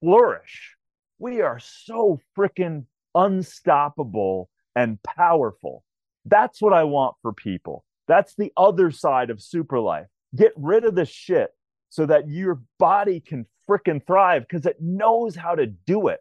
flourish, 0.00 0.76
we 1.18 1.40
are 1.40 1.58
so 1.58 2.20
freaking 2.36 2.84
unstoppable 3.14 4.48
and 4.74 5.02
powerful. 5.02 5.84
That's 6.24 6.60
what 6.60 6.72
I 6.72 6.84
want 6.84 7.16
for 7.22 7.32
people. 7.32 7.84
That's 8.08 8.34
the 8.34 8.52
other 8.56 8.90
side 8.90 9.30
of 9.30 9.42
super 9.42 9.78
life. 9.78 10.06
Get 10.34 10.52
rid 10.56 10.84
of 10.84 10.94
the 10.94 11.04
shit 11.04 11.50
so 11.90 12.06
that 12.06 12.28
your 12.28 12.62
body 12.78 13.20
can 13.20 13.46
freaking 13.68 14.04
thrive 14.06 14.46
because 14.48 14.66
it 14.66 14.76
knows 14.80 15.36
how 15.36 15.54
to 15.54 15.66
do 15.66 16.08
it. 16.08 16.20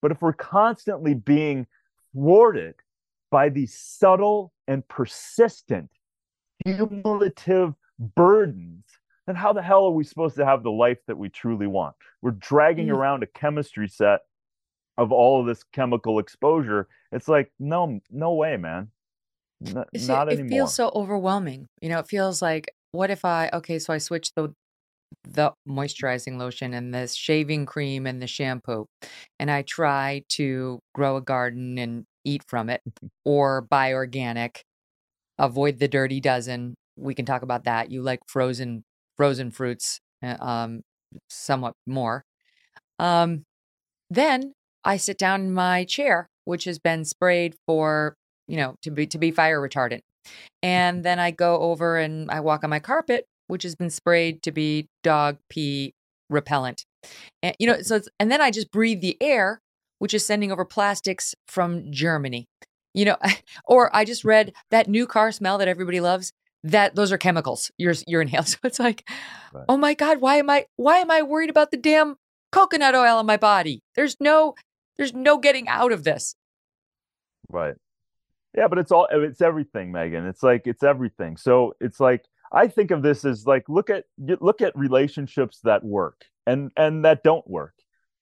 But 0.00 0.10
if 0.10 0.20
we're 0.20 0.32
constantly 0.32 1.14
being 1.14 1.66
thwarted 2.12 2.74
by 3.30 3.48
these 3.48 3.78
subtle 3.78 4.52
and 4.66 4.86
persistent 4.88 5.90
cumulative 6.64 7.74
burdens, 7.98 8.84
then 9.26 9.36
how 9.36 9.52
the 9.52 9.62
hell 9.62 9.84
are 9.86 9.90
we 9.90 10.04
supposed 10.04 10.36
to 10.36 10.44
have 10.44 10.62
the 10.62 10.70
life 10.70 10.98
that 11.06 11.16
we 11.16 11.28
truly 11.28 11.66
want? 11.66 11.94
We're 12.20 12.32
dragging 12.32 12.88
mm. 12.88 12.94
around 12.94 13.22
a 13.22 13.26
chemistry 13.26 13.88
set 13.88 14.20
of 14.98 15.12
all 15.12 15.40
of 15.40 15.46
this 15.46 15.62
chemical 15.72 16.18
exposure. 16.18 16.88
It's 17.12 17.28
like, 17.28 17.50
no, 17.58 18.00
no 18.10 18.34
way, 18.34 18.56
man. 18.56 18.88
N- 19.64 19.84
See, 19.96 20.06
not 20.06 20.28
it 20.28 20.34
anymore. 20.34 20.46
It 20.46 20.50
feels 20.50 20.74
so 20.74 20.90
overwhelming. 20.94 21.68
You 21.80 21.88
know, 21.88 21.98
it 21.98 22.08
feels 22.08 22.42
like 22.42 22.72
what 22.92 23.10
if 23.10 23.24
I 23.24 23.48
okay, 23.52 23.78
so 23.78 23.92
I 23.92 23.98
switch 23.98 24.32
the 24.34 24.52
the 25.24 25.52
moisturizing 25.68 26.38
lotion 26.38 26.74
and 26.74 26.94
the 26.94 27.06
shaving 27.06 27.66
cream 27.66 28.06
and 28.06 28.20
the 28.20 28.26
shampoo 28.26 28.86
and 29.38 29.50
I 29.50 29.62
try 29.62 30.24
to 30.30 30.80
grow 30.94 31.16
a 31.16 31.20
garden 31.20 31.78
and 31.78 32.04
eat 32.24 32.42
from 32.48 32.70
it 32.70 32.80
or 33.24 33.60
buy 33.60 33.92
organic, 33.92 34.62
avoid 35.38 35.78
the 35.78 35.88
dirty 35.88 36.20
dozen. 36.20 36.74
We 36.96 37.14
can 37.14 37.26
talk 37.26 37.42
about 37.42 37.64
that. 37.64 37.90
You 37.90 38.02
like 38.02 38.20
frozen 38.26 38.84
frozen 39.16 39.50
fruits 39.50 40.00
uh, 40.22 40.36
um 40.40 40.82
somewhat 41.28 41.74
more. 41.86 42.24
Um 42.98 43.44
then 44.10 44.52
I 44.84 44.96
sit 44.96 45.18
down 45.18 45.42
in 45.42 45.54
my 45.54 45.84
chair 45.84 46.28
which 46.44 46.64
has 46.64 46.78
been 46.78 47.04
sprayed 47.04 47.54
for, 47.66 48.16
you 48.48 48.56
know, 48.56 48.74
to 48.82 48.90
be 48.90 49.06
to 49.06 49.18
be 49.18 49.30
fire 49.30 49.60
retardant. 49.60 50.00
And 50.62 51.04
then 51.04 51.18
I 51.18 51.30
go 51.30 51.60
over 51.60 51.96
and 51.96 52.30
I 52.30 52.40
walk 52.40 52.64
on 52.64 52.70
my 52.70 52.78
carpet, 52.78 53.26
which 53.48 53.62
has 53.64 53.74
been 53.74 53.90
sprayed 53.90 54.42
to 54.42 54.52
be 54.52 54.88
dog 55.02 55.38
pee 55.48 55.94
repellent. 56.30 56.84
And, 57.42 57.56
you 57.58 57.66
know, 57.66 57.82
so 57.82 57.96
it's, 57.96 58.08
and 58.20 58.30
then 58.30 58.40
I 58.40 58.50
just 58.50 58.70
breathe 58.70 59.00
the 59.00 59.16
air, 59.20 59.60
which 59.98 60.14
is 60.14 60.24
sending 60.24 60.52
over 60.52 60.64
plastics 60.64 61.34
from 61.48 61.90
Germany. 61.90 62.46
You 62.94 63.06
know, 63.06 63.16
or 63.66 63.94
I 63.94 64.04
just 64.04 64.24
read 64.24 64.52
that 64.70 64.88
new 64.88 65.06
car 65.06 65.32
smell 65.32 65.58
that 65.58 65.68
everybody 65.68 66.00
loves. 66.00 66.32
That 66.64 66.94
those 66.94 67.10
are 67.10 67.18
chemicals 67.18 67.70
you're 67.76 67.94
you're 68.06 68.22
inhaling. 68.22 68.46
So 68.46 68.58
it's 68.64 68.78
like, 68.78 69.08
right. 69.52 69.64
oh 69.68 69.76
my 69.76 69.94
god, 69.94 70.20
why 70.20 70.36
am 70.36 70.48
I 70.48 70.66
why 70.76 70.98
am 70.98 71.10
I 71.10 71.22
worried 71.22 71.50
about 71.50 71.70
the 71.70 71.76
damn 71.76 72.16
coconut 72.52 72.94
oil 72.94 73.18
in 73.18 73.26
my 73.26 73.36
body? 73.36 73.82
There's 73.96 74.16
no 74.20 74.54
there's 74.96 75.14
no 75.14 75.38
getting 75.38 75.68
out 75.68 75.92
of 75.92 76.04
this. 76.04 76.34
Right. 77.48 77.74
Yeah, 78.56 78.68
but 78.68 78.78
it's 78.78 78.92
all 78.92 79.08
uh, 79.12 79.20
it's 79.20 79.40
everything, 79.40 79.92
Megyn. 79.92 80.28
It's 80.28 80.42
like 80.42 80.66
it's 80.66 80.82
everything. 80.82 81.36
So 81.36 81.74
it's 81.80 81.98
like 81.98 82.24
I 82.52 82.68
think 82.68 82.90
of 82.90 83.02
this 83.02 83.24
as 83.24 83.46
like 83.46 83.68
look 83.68 83.90
at 83.90 84.04
look 84.18 84.60
at 84.60 84.76
relationships 84.76 85.60
that 85.64 85.82
work 85.82 86.26
and 86.46 86.70
and 86.76 87.04
that 87.04 87.22
don't 87.22 87.48
work. 87.48 87.74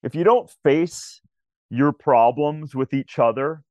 If 0.03 0.15
you 0.15 0.25
don't 0.25 0.51
face 0.63 1.21
your 1.69 1.93
problems 1.93 2.75
with 2.75 2.95
each 2.95 3.19
other, 3.19 3.63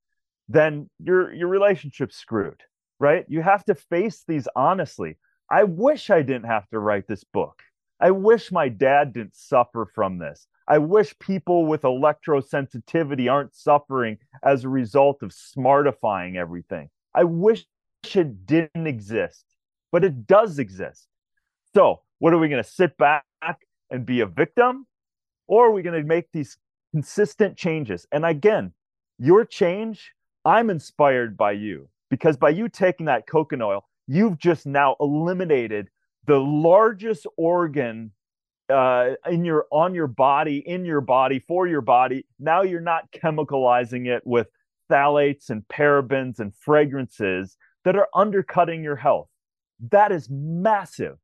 then 0.47 0.89
your 0.99 1.33
your 1.33 1.47
relationship's 1.47 2.17
screwed, 2.17 2.61
right? 2.99 3.25
You 3.27 3.41
have 3.41 3.63
to 3.65 3.75
face 3.75 4.23
these 4.27 4.47
honestly. 4.55 5.17
I 5.49 5.63
wish 5.63 6.09
I 6.09 6.21
didn't 6.21 6.45
have 6.45 6.69
to 6.69 6.79
write 6.79 7.07
this 7.07 7.23
book. 7.23 7.63
I 7.99 8.11
wish 8.11 8.51
my 8.51 8.69
dad 8.69 9.13
didn't 9.13 9.35
suffer 9.35 9.85
from 9.93 10.19
this. 10.19 10.47
I 10.67 10.77
wish 10.77 11.17
people 11.19 11.65
with 11.65 11.81
electrosensitivity 11.81 13.31
aren't 13.31 13.55
suffering 13.55 14.19
as 14.43 14.63
a 14.63 14.69
result 14.69 15.23
of 15.23 15.31
smartifying 15.31 16.35
everything. 16.35 16.89
I 17.13 17.23
wish 17.23 17.65
it 18.13 18.45
didn't 18.45 18.87
exist, 18.87 19.43
but 19.91 20.05
it 20.05 20.27
does 20.27 20.59
exist. 20.59 21.07
So, 21.73 22.01
what 22.19 22.33
are 22.33 22.37
we 22.37 22.49
going 22.49 22.63
to 22.63 22.69
sit 22.69 22.95
back 22.97 23.25
and 23.89 24.05
be 24.05 24.21
a 24.21 24.25
victim? 24.25 24.85
Or 25.47 25.67
are 25.67 25.71
we 25.71 25.81
going 25.81 25.99
to 25.99 26.07
make 26.07 26.31
these 26.31 26.57
consistent 26.91 27.57
changes? 27.57 28.05
And 28.11 28.23
again, 28.23 28.73
your 29.17 29.45
change, 29.45 30.13
I'm 30.45 30.69
inspired 30.69 31.35
by 31.35 31.53
you 31.53 31.89
because 32.09 32.37
by 32.37 32.49
you 32.49 32.69
taking 32.69 33.05
that 33.05 33.27
coconut 33.27 33.67
oil, 33.67 33.85
you've 34.07 34.37
just 34.37 34.65
now 34.65 34.95
eliminated 34.99 35.89
the 36.25 36.39
largest 36.39 37.25
organ 37.37 38.11
uh, 38.69 39.11
in 39.29 39.43
your 39.43 39.65
on 39.71 39.95
your 39.95 40.07
body, 40.07 40.63
in 40.65 40.85
your 40.85 41.01
body, 41.01 41.39
for 41.39 41.67
your 41.67 41.81
body. 41.81 42.25
Now 42.39 42.61
you're 42.61 42.81
not 42.81 43.11
chemicalizing 43.11 44.07
it 44.07 44.21
with 44.25 44.47
phthalates 44.89 45.49
and 45.49 45.63
parabens 45.67 46.39
and 46.39 46.53
fragrances 46.55 47.57
that 47.85 47.95
are 47.95 48.07
undercutting 48.13 48.83
your 48.83 48.95
health. 48.95 49.27
That 49.91 50.11
is 50.11 50.29
massive, 50.29 51.17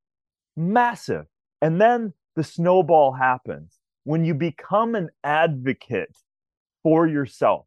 massive. 0.56 1.26
And 1.62 1.80
then 1.80 2.14
the 2.36 2.44
snowball 2.44 3.14
happens 3.14 3.80
when 4.03 4.24
you 4.24 4.34
become 4.34 4.95
an 4.95 5.10
advocate 5.24 6.16
for 6.84 7.07
yourself. 7.07 7.66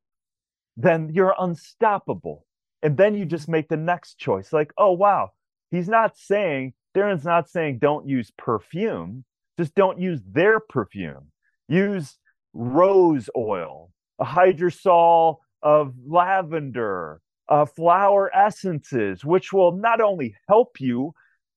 Then 0.76 1.10
you're 1.12 1.34
unstoppable. 1.38 2.46
And 2.82 2.96
then 2.96 3.14
you 3.14 3.24
just 3.24 3.48
make 3.48 3.68
the 3.68 3.76
next 3.76 4.18
choice 4.18 4.52
like, 4.52 4.72
oh, 4.78 4.92
wow, 4.92 5.30
he's 5.70 5.88
not 5.88 6.16
saying, 6.16 6.74
Darin's 6.94 7.24
not 7.24 7.48
saying 7.48 7.78
don't 7.78 8.08
use 8.08 8.30
perfume 8.36 9.24
just 9.58 9.74
don't 9.74 10.00
use 10.00 10.20
their 10.24 10.60
perfume. 10.60 11.32
Use 11.68 12.16
rose 12.54 13.28
oil, 13.36 13.90
a 14.18 14.24
hydrosol 14.24 15.38
of 15.62 15.94
lavender, 16.06 17.20
uh, 17.48 17.66
flower 17.66 18.34
essences, 18.34 19.24
which 19.24 19.52
will 19.52 19.72
not 19.72 20.00
only 20.00 20.36
help 20.48 20.80
you 20.80 21.12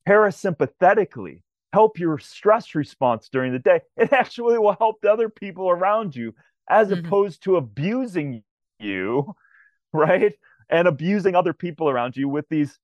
parasympathetically, 0.09 1.43
help 1.73 1.99
your 1.99 2.17
stress 2.17 2.73
response 2.73 3.29
during 3.31 3.53
the 3.53 3.59
day, 3.59 3.81
it 3.97 4.11
actually 4.11 4.57
will 4.57 4.75
help 4.79 4.99
the 5.01 5.11
other 5.11 5.29
people 5.29 5.69
around 5.69 6.15
you 6.15 6.33
as 6.69 6.89
mm-hmm. 6.89 7.05
opposed 7.05 7.43
to 7.43 7.55
abusing 7.55 8.43
you, 8.79 9.33
right? 9.93 10.33
And 10.71 10.87
abusing 10.87 11.35
other 11.35 11.53
people 11.53 11.89
around 11.89 12.15
you 12.15 12.29
with 12.29 12.45
these 12.49 12.79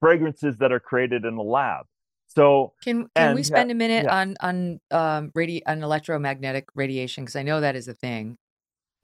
fragrances 0.00 0.58
that 0.58 0.72
are 0.72 0.80
created 0.80 1.24
in 1.24 1.36
the 1.36 1.42
lab. 1.42 1.86
So 2.28 2.74
can 2.84 3.02
can 3.16 3.28
and, 3.28 3.34
we 3.34 3.42
spend 3.42 3.72
a 3.72 3.74
minute 3.74 4.04
yeah. 4.04 4.20
on 4.20 4.36
on 4.40 4.80
um 4.92 5.32
radi- 5.36 5.62
on 5.66 5.82
electromagnetic 5.82 6.68
radiation 6.76 7.24
because 7.24 7.34
I 7.34 7.42
know 7.42 7.60
that 7.60 7.74
is 7.74 7.88
a 7.88 7.94
thing. 7.94 8.36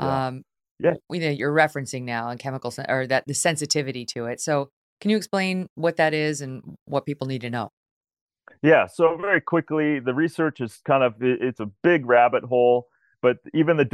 Yeah. 0.01 0.27
Um, 0.27 0.43
yeah, 0.79 0.95
you 1.11 1.21
know, 1.21 1.31
you're 1.31 1.53
referencing 1.53 2.03
now 2.03 2.29
on 2.29 2.39
chemical 2.39 2.71
sen- 2.71 2.87
or 2.89 3.07
that 3.09 3.25
the 3.27 3.35
sensitivity 3.35 4.05
to 4.15 4.27
it. 4.27 4.41
So 4.41 4.71
can 5.01 5.11
you 5.11 5.17
explain 5.17 5.69
what 5.75 5.97
that 5.97 6.15
is 6.15 6.41
and 6.41 6.77
what 6.85 7.05
people 7.05 7.27
need 7.27 7.41
to 7.41 7.51
know? 7.51 7.73
Yeah. 8.63 8.87
So 8.87 9.17
very 9.17 9.41
quickly, 9.41 9.99
the 9.99 10.15
research 10.15 10.61
is 10.61 10.81
kind 10.85 11.03
of 11.03 11.15
it's 11.21 11.61
a 11.61 11.67
big 11.83 12.07
rabbit 12.07 12.45
hole, 12.45 12.87
but 13.23 13.39
even 13.55 13.77
the 13.77 13.89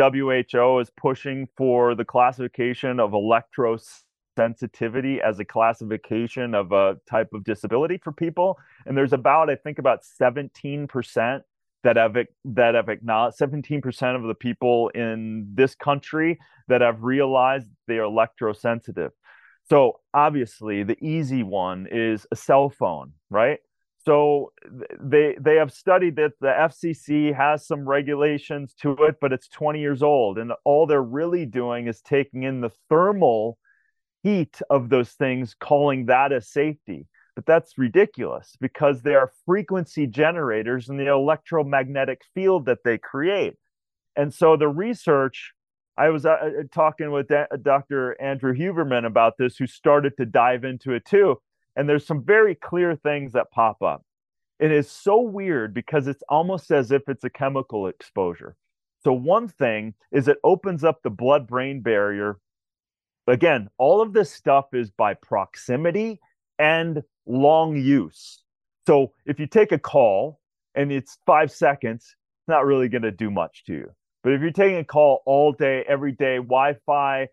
WHO 0.52 0.78
is 0.80 0.90
pushing 0.96 1.48
for 1.56 1.94
the 1.94 2.04
classification 2.04 3.00
of 3.00 3.12
electros 3.12 4.02
sensitivity 4.36 5.20
as 5.20 5.38
a 5.38 5.44
classification 5.44 6.54
of 6.54 6.72
a 6.72 6.96
type 7.08 7.28
of 7.34 7.44
disability 7.44 7.98
for 8.02 8.12
people. 8.12 8.58
And 8.86 8.96
there's 8.96 9.12
about 9.12 9.50
i 9.50 9.56
think 9.56 9.78
about 9.78 10.00
17% 10.02 11.42
that 11.84 11.96
have 11.96 12.16
that 12.44 12.74
have 12.74 12.88
acknowledged 12.88 13.38
17% 13.38 14.16
of 14.16 14.22
the 14.22 14.34
people 14.34 14.88
in 14.90 15.48
this 15.54 15.74
country 15.74 16.38
that 16.68 16.80
have 16.80 17.02
realized 17.02 17.68
they 17.88 17.98
are 17.98 18.08
electrosensitive. 18.08 19.10
So 19.68 20.00
obviously 20.14 20.82
the 20.82 21.02
easy 21.04 21.42
one 21.42 21.88
is 21.90 22.26
a 22.30 22.36
cell 22.36 22.70
phone 22.70 23.12
right 23.30 23.58
so 24.04 24.52
they 25.00 25.36
they 25.40 25.56
have 25.56 25.72
studied 25.72 26.16
that 26.16 26.32
the 26.40 26.48
FCC 26.48 27.34
has 27.34 27.66
some 27.66 27.88
regulations 27.88 28.74
to 28.80 28.92
it 29.04 29.16
but 29.20 29.32
it's 29.32 29.48
20 29.48 29.80
years 29.80 30.02
old 30.02 30.38
and 30.38 30.52
all 30.64 30.86
they're 30.86 31.02
really 31.02 31.46
doing 31.46 31.86
is 31.86 32.00
taking 32.00 32.42
in 32.42 32.60
the 32.60 32.70
thermal 32.88 33.58
heat 34.22 34.60
of 34.70 34.88
those 34.88 35.10
things, 35.10 35.54
calling 35.58 36.06
that 36.06 36.32
a 36.32 36.40
safety. 36.40 37.06
But 37.34 37.46
that's 37.46 37.78
ridiculous 37.78 38.56
because 38.60 39.02
they 39.02 39.14
are 39.14 39.32
frequency 39.46 40.06
generators 40.06 40.88
in 40.88 40.98
the 40.98 41.06
electromagnetic 41.06 42.22
field 42.34 42.66
that 42.66 42.84
they 42.84 42.98
create. 42.98 43.54
And 44.16 44.32
so 44.32 44.56
the 44.56 44.68
research, 44.68 45.52
I 45.96 46.10
was 46.10 46.26
uh, 46.26 46.36
talking 46.72 47.10
with 47.10 47.28
da- 47.28 47.46
Dr. 47.60 48.20
Andrew 48.20 48.54
Huberman 48.54 49.06
about 49.06 49.38
this, 49.38 49.56
who 49.56 49.66
started 49.66 50.16
to 50.18 50.26
dive 50.26 50.64
into 50.64 50.92
it 50.92 51.06
too. 51.06 51.40
And 51.76 51.88
there's 51.88 52.06
some 52.06 52.22
very 52.22 52.54
clear 52.54 52.96
things 52.96 53.32
that 53.32 53.50
pop 53.50 53.82
up. 53.82 54.04
It 54.58 54.70
is 54.70 54.90
so 54.90 55.20
weird 55.20 55.74
because 55.74 56.06
it's 56.06 56.22
almost 56.28 56.70
as 56.70 56.92
if 56.92 57.08
it's 57.08 57.24
a 57.24 57.30
chemical 57.30 57.88
exposure. 57.88 58.56
So, 59.04 59.12
one 59.12 59.48
thing 59.48 59.94
is 60.12 60.28
it 60.28 60.38
opens 60.44 60.84
up 60.84 61.02
the 61.02 61.10
blood 61.10 61.48
brain 61.48 61.80
barrier. 61.80 62.38
Again, 63.26 63.68
all 63.78 64.00
of 64.00 64.12
this 64.12 64.30
stuff 64.30 64.66
is 64.72 64.90
by 64.90 65.14
proximity 65.14 66.20
and 66.58 67.02
long 67.26 67.76
use. 67.76 68.42
So, 68.86 69.12
if 69.26 69.40
you 69.40 69.46
take 69.46 69.72
a 69.72 69.78
call 69.78 70.38
and 70.74 70.92
it's 70.92 71.18
five 71.26 71.50
seconds, 71.50 72.04
it's 72.04 72.48
not 72.48 72.64
really 72.64 72.88
going 72.88 73.02
to 73.02 73.10
do 73.10 73.30
much 73.30 73.64
to 73.64 73.72
you. 73.72 73.90
But 74.22 74.34
if 74.34 74.40
you're 74.40 74.52
taking 74.52 74.78
a 74.78 74.84
call 74.84 75.22
all 75.26 75.52
day, 75.52 75.84
every 75.88 76.12
day, 76.12 76.36
Wi 76.36 76.76
Fi, 76.86 77.28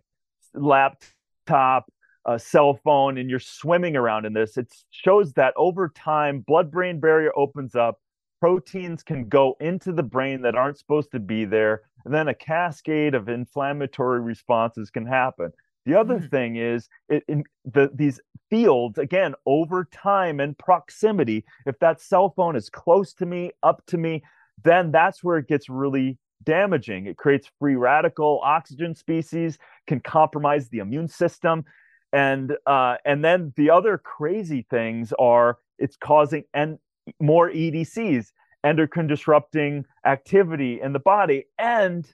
laptop, 0.56 1.92
a 2.30 2.40
cell 2.40 2.80
phone, 2.84 3.18
and 3.18 3.30
you're 3.30 3.40
swimming 3.40 3.96
around 3.96 4.26
in 4.26 4.34
this, 4.34 4.58
it 4.58 4.72
shows 4.92 5.34
that 5.34 5.54
over 5.58 5.90
time, 5.90 6.42
blood 6.42 6.70
brain 6.70 7.00
barrier 7.00 7.32
opens 7.36 7.76
up. 7.76 8.00
Proteins 8.40 9.04
can 9.04 9.28
go 9.28 9.58
into 9.60 9.92
the 9.92 10.04
brain 10.04 10.42
that 10.44 10.56
aren't 10.56 10.78
supposed 10.78 11.12
to 11.12 11.20
be 11.20 11.44
there. 11.44 11.82
And 12.06 12.14
then 12.14 12.28
a 12.28 12.34
cascade 12.34 13.16
of 13.16 13.30
inflammatory 13.30 14.22
responses 14.22 14.90
can 14.90 15.06
happen. 15.06 15.52
The 15.86 16.00
other 16.00 16.20
mm. 16.20 16.30
thing 16.30 16.56
is 16.56 16.88
it, 17.10 17.24
in 17.28 17.44
the, 17.66 17.90
these 17.94 18.20
fields, 18.50 18.98
again, 18.98 19.34
over 19.46 19.88
time 19.92 20.40
and 20.40 20.58
proximity, 20.58 21.46
if 21.66 21.80
that 21.80 22.00
cell 22.00 22.34
phone 22.36 22.56
is 22.56 22.70
close 22.70 23.14
to 23.16 23.26
me, 23.26 23.52
up 23.64 23.84
to 23.88 23.98
me, 23.98 24.24
then 24.64 24.92
that's 24.92 25.24
where 25.24 25.38
it 25.38 25.48
gets 25.48 25.68
really 25.68 26.18
damaging. 26.44 27.08
It 27.08 27.18
creates 27.18 27.50
free 27.60 27.76
radical 27.76 28.40
oxygen 28.44 28.96
species, 28.96 29.58
can 29.88 30.00
compromise 30.00 30.70
the 30.70 30.80
immune 30.80 31.08
system. 31.08 31.66
And 32.12 32.58
uh, 32.66 32.98
and 33.06 33.24
then 33.24 33.54
the 33.56 33.70
other 33.70 33.98
crazy 33.98 34.66
things 34.70 35.14
are 35.20 35.58
it's 35.78 35.96
causing 35.96 36.44
and 36.54 36.80
more 37.20 37.50
EDCs, 37.50 38.32
endocrine 38.64 39.08
disrupting 39.08 39.86
activity 40.06 40.82
in 40.82 40.94
the 40.94 41.00
body, 41.00 41.46
and 41.58 42.12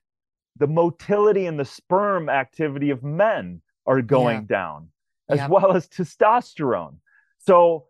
the 0.57 0.67
motility 0.67 1.45
and 1.45 1.59
the 1.59 1.65
sperm 1.65 2.29
activity 2.29 2.89
of 2.89 3.03
men 3.03 3.61
are 3.85 4.01
going 4.01 4.41
yeah. 4.49 4.57
down, 4.57 4.89
as 5.29 5.37
yeah. 5.37 5.47
well 5.47 5.75
as 5.75 5.87
testosterone. 5.87 6.95
So 7.39 7.85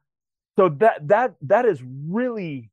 so 0.55 0.69
that 0.69 1.07
that 1.07 1.35
that 1.41 1.65
is 1.65 1.81
really 1.83 2.69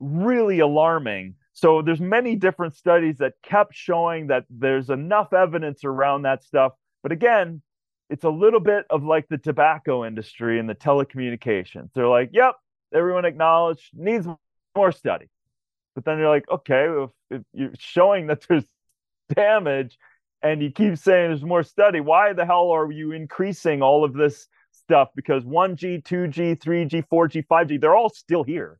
really 0.00 0.58
alarming 0.60 1.34
so 1.54 1.82
there's 1.82 2.00
many 2.00 2.34
different 2.34 2.74
studies 2.74 3.18
that 3.18 3.34
kept 3.42 3.74
showing 3.74 4.28
that 4.28 4.44
there's 4.50 4.90
enough 4.90 5.32
evidence 5.32 5.84
around 5.84 6.22
that 6.22 6.42
stuff 6.42 6.72
but 7.02 7.12
again 7.12 7.62
it's 8.12 8.24
a 8.24 8.30
little 8.30 8.60
bit 8.60 8.84
of 8.90 9.04
like 9.04 9.26
the 9.28 9.38
tobacco 9.38 10.04
industry 10.04 10.60
and 10.60 10.68
the 10.68 10.74
telecommunications. 10.74 11.88
They're 11.94 12.06
like 12.06 12.30
yep 12.32 12.56
everyone 12.94 13.24
acknowledged 13.24 13.88
needs 13.94 14.26
more 14.76 14.92
study. 14.92 15.30
But 15.94 16.04
then 16.04 16.18
you're 16.18 16.28
like 16.28 16.48
okay 16.50 16.88
if, 16.88 17.10
if 17.30 17.42
you're 17.54 17.72
showing 17.78 18.26
that 18.26 18.44
there's 18.46 18.64
damage 19.34 19.98
and 20.42 20.62
you 20.62 20.70
keep 20.70 20.98
saying 20.98 21.30
there's 21.30 21.42
more 21.42 21.62
study 21.62 22.00
why 22.00 22.34
the 22.34 22.44
hell 22.44 22.70
are 22.70 22.92
you 22.92 23.12
increasing 23.12 23.80
all 23.80 24.04
of 24.04 24.12
this 24.12 24.46
stuff? 24.72 25.08
Because 25.16 25.44
1g 25.44 26.04
2g 26.04 26.58
3g 26.58 27.04
4g 27.10 27.46
5g 27.46 27.80
they're 27.80 27.96
all 27.96 28.10
still 28.10 28.44
here. 28.44 28.78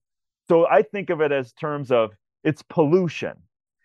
So 0.49 0.67
i 0.69 0.83
think 0.83 1.09
of 1.09 1.23
it 1.23 1.33
as 1.33 1.55
terms 1.55 1.91
of 1.91 2.11
it's 2.45 2.63
pollution. 2.63 3.35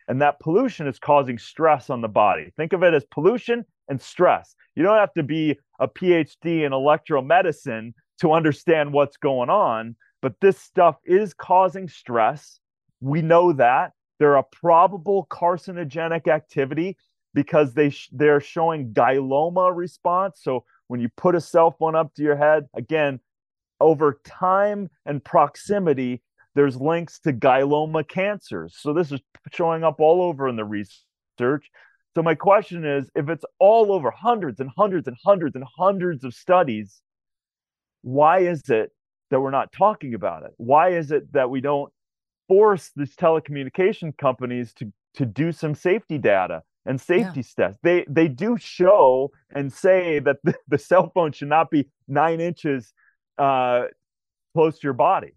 And 0.10 0.22
that 0.22 0.40
pollution 0.42 0.88
is 0.88 1.00
causing 1.00 1.38
stress 1.38 1.90
on 1.90 2.02
the 2.02 2.08
body. 2.08 2.52
Think 2.58 2.74
of 2.74 2.84
it 2.84 2.94
as 2.94 3.04
pollution 3.06 3.66
and 3.90 4.02
stress 4.02 4.56
you 4.76 4.84
don't 4.84 4.98
have 4.98 5.14
to 5.14 5.24
be 5.24 5.58
a 5.80 5.88
phd 5.88 6.46
in 6.46 6.72
electromedicine 6.72 7.94
to 8.20 8.32
understand 8.32 8.92
what's 8.92 9.18
going 9.18 9.50
on 9.50 9.96
but 10.22 10.34
this 10.42 10.58
stuff 10.58 10.96
is 11.06 11.34
causing 11.34 11.88
stress 11.88 12.60
we 13.02 13.22
know 13.22 13.54
that 13.54 13.92
they're 14.20 14.36
a 14.36 14.44
probable 14.44 15.28
carcinogenic 15.30 16.28
activity 16.28 16.98
because 17.34 17.74
they 17.74 17.90
sh- 17.90 18.10
they're 18.12 18.42
showing 18.42 18.94
glioma 18.94 19.76
response. 19.76 20.40
So 20.42 20.64
when 20.88 21.00
you 21.00 21.10
put 21.18 21.36
a 21.36 21.42
cell 21.42 21.72
phone 21.72 21.96
up 21.96 22.14
to 22.16 22.24
your 22.24 22.36
head, 22.36 22.68
again, 22.76 23.20
over 23.80 24.20
time 24.26 24.90
and 25.06 25.24
proximity, 25.24 26.24
there's 26.56 26.78
links 26.78 27.20
to 27.20 27.34
glioma 27.34 28.08
cancers. 28.08 28.76
So 28.80 28.94
this 28.94 29.12
is 29.12 29.20
showing 29.52 29.84
up 29.84 30.00
all 30.00 30.24
over 30.24 30.48
in 30.48 30.56
the 30.56 30.66
research. 30.66 31.70
So 32.18 32.24
my 32.24 32.34
question 32.34 32.84
is, 32.84 33.12
if 33.14 33.30
it's 33.30 33.46
all 33.60 33.92
over 33.92 34.10
hundreds 34.10 34.60
and 34.60 34.72
hundreds 34.76 35.08
and 35.08 35.16
hundreds 35.24 35.56
and 35.56 35.64
hundreds 35.64 36.24
of 36.24 36.34
studies, 36.34 37.04
why 38.02 38.40
is 38.40 38.72
it 38.72 38.92
that 39.30 39.40
we're 39.40 39.52
not 39.52 39.72
talking 39.72 40.16
about 40.16 40.42
it? 40.42 40.50
Why 40.58 40.94
is 40.94 41.12
it 41.12 41.32
that 41.34 41.52
we 41.52 41.62
don't 41.62 41.94
force 42.48 42.90
these 42.96 43.16
telecommunication 43.16 44.18
companies 44.18 44.74
to 44.78 44.92
to 45.14 45.28
do 45.28 45.52
some 45.52 45.76
safety 45.76 46.18
data? 46.18 46.64
and 46.88 47.00
safety 47.00 47.42
yeah. 47.42 47.68
stats. 47.68 47.76
They 47.84 48.04
they 48.10 48.28
do 48.28 48.58
show 48.58 49.30
and 49.54 49.72
say 49.72 50.18
that 50.18 50.38
the, 50.44 50.56
the 50.68 50.80
cell 50.80 51.12
phone 51.14 51.34
should 51.34 51.50
not 51.50 51.70
be 51.70 51.88
nine 52.08 52.40
inches 52.40 52.94
uh, 53.38 53.84
close 54.56 54.80
to 54.80 54.88
your 54.88 54.94
body. 54.94 55.34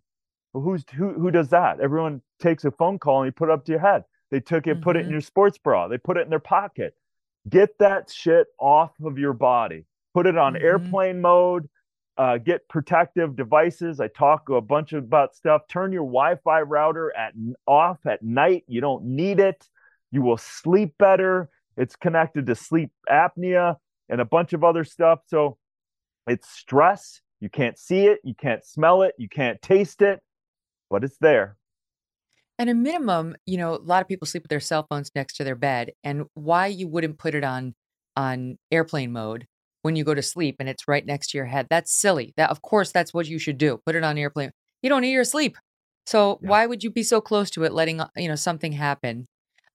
Well, 0.54 0.62
who's 0.64 0.84
who 0.94 1.12
who 1.12 1.30
does 1.30 1.50
that? 1.50 1.80
Everyone 1.80 2.22
takes 2.40 2.64
a 2.64 2.70
phone 2.70 2.98
call 2.98 3.20
and 3.20 3.26
you 3.26 3.32
put 3.32 3.50
it 3.50 3.52
up 3.52 3.66
to 3.66 3.72
your 3.72 3.82
head. 3.82 4.04
They 4.30 4.40
took 4.40 4.66
it, 4.66 4.74
mm-hmm. 4.74 4.82
put 4.82 4.96
it 4.96 5.00
in 5.00 5.06
mm-hmm. 5.06 5.12
your 5.12 5.20
sports 5.20 5.58
bra. 5.58 5.88
They 5.88 5.98
put 5.98 6.16
it 6.16 6.22
in 6.22 6.30
their 6.30 6.38
pocket. 6.38 6.94
Get 7.48 7.78
that 7.78 8.10
shit 8.10 8.46
off 8.58 8.92
of 9.02 9.18
your 9.18 9.32
body. 9.32 9.86
Put 10.14 10.26
it 10.26 10.36
on 10.36 10.54
mm-hmm. 10.54 10.64
airplane 10.64 11.20
mode. 11.20 11.68
Uh, 12.16 12.36
get 12.36 12.68
protective 12.68 13.34
devices. 13.34 13.98
I 13.98 14.08
talk 14.08 14.50
a 14.50 14.60
bunch 14.60 14.92
about 14.92 15.34
stuff. 15.34 15.62
Turn 15.68 15.90
your 15.90 16.02
Wi-Fi 16.02 16.60
router 16.62 17.16
at 17.16 17.32
off 17.66 18.04
at 18.04 18.22
night. 18.22 18.64
You 18.68 18.82
don't 18.82 19.04
need 19.04 19.40
it 19.40 19.66
you 20.10 20.22
will 20.22 20.38
sleep 20.38 20.94
better. 20.98 21.48
It's 21.76 21.96
connected 21.96 22.46
to 22.46 22.54
sleep 22.54 22.90
apnea 23.08 23.76
and 24.08 24.20
a 24.20 24.24
bunch 24.24 24.52
of 24.52 24.64
other 24.64 24.84
stuff. 24.84 25.20
So 25.26 25.56
it's 26.26 26.48
stress. 26.48 27.20
You 27.40 27.48
can't 27.48 27.78
see 27.78 28.06
it, 28.06 28.20
you 28.22 28.34
can't 28.34 28.64
smell 28.64 29.02
it, 29.02 29.14
you 29.16 29.28
can't 29.28 29.62
taste 29.62 30.02
it, 30.02 30.20
but 30.90 31.04
it's 31.04 31.16
there. 31.18 31.56
And 32.60 32.70
a 32.70 32.74
minimum, 32.74 33.36
you 33.46 33.58
know, 33.58 33.74
a 33.74 33.82
lot 33.82 34.02
of 34.02 34.08
people 34.08 34.26
sleep 34.26 34.44
with 34.44 34.50
their 34.50 34.60
cell 34.60 34.86
phones 34.88 35.10
next 35.14 35.34
to 35.38 35.44
their 35.44 35.56
bed. 35.56 35.90
And 36.04 36.26
why 36.34 36.66
you 36.68 36.86
wouldn't 36.86 37.18
put 37.18 37.34
it 37.34 37.42
on 37.42 37.74
on 38.16 38.58
airplane 38.70 39.12
mode 39.12 39.46
when 39.82 39.96
you 39.96 40.04
go 40.04 40.14
to 40.14 40.22
sleep 40.22 40.56
and 40.60 40.68
it's 40.68 40.86
right 40.86 41.04
next 41.04 41.30
to 41.30 41.38
your 41.38 41.46
head. 41.46 41.66
That's 41.70 41.92
silly. 41.92 42.34
That 42.36 42.50
of 42.50 42.62
course 42.62 42.92
that's 42.92 43.12
what 43.12 43.26
you 43.26 43.38
should 43.38 43.58
do. 43.58 43.80
Put 43.84 43.96
it 43.96 44.04
on 44.04 44.18
airplane. 44.18 44.52
You 44.82 44.90
don't 44.90 45.02
need 45.02 45.12
your 45.12 45.24
sleep. 45.24 45.56
So 46.06 46.38
yeah. 46.42 46.50
why 46.50 46.66
would 46.66 46.84
you 46.84 46.90
be 46.90 47.02
so 47.02 47.20
close 47.20 47.50
to 47.50 47.64
it 47.64 47.72
letting 47.72 48.00
uh, 48.00 48.08
you 48.16 48.28
know 48.28 48.36
something 48.36 48.72
happen 48.72 49.26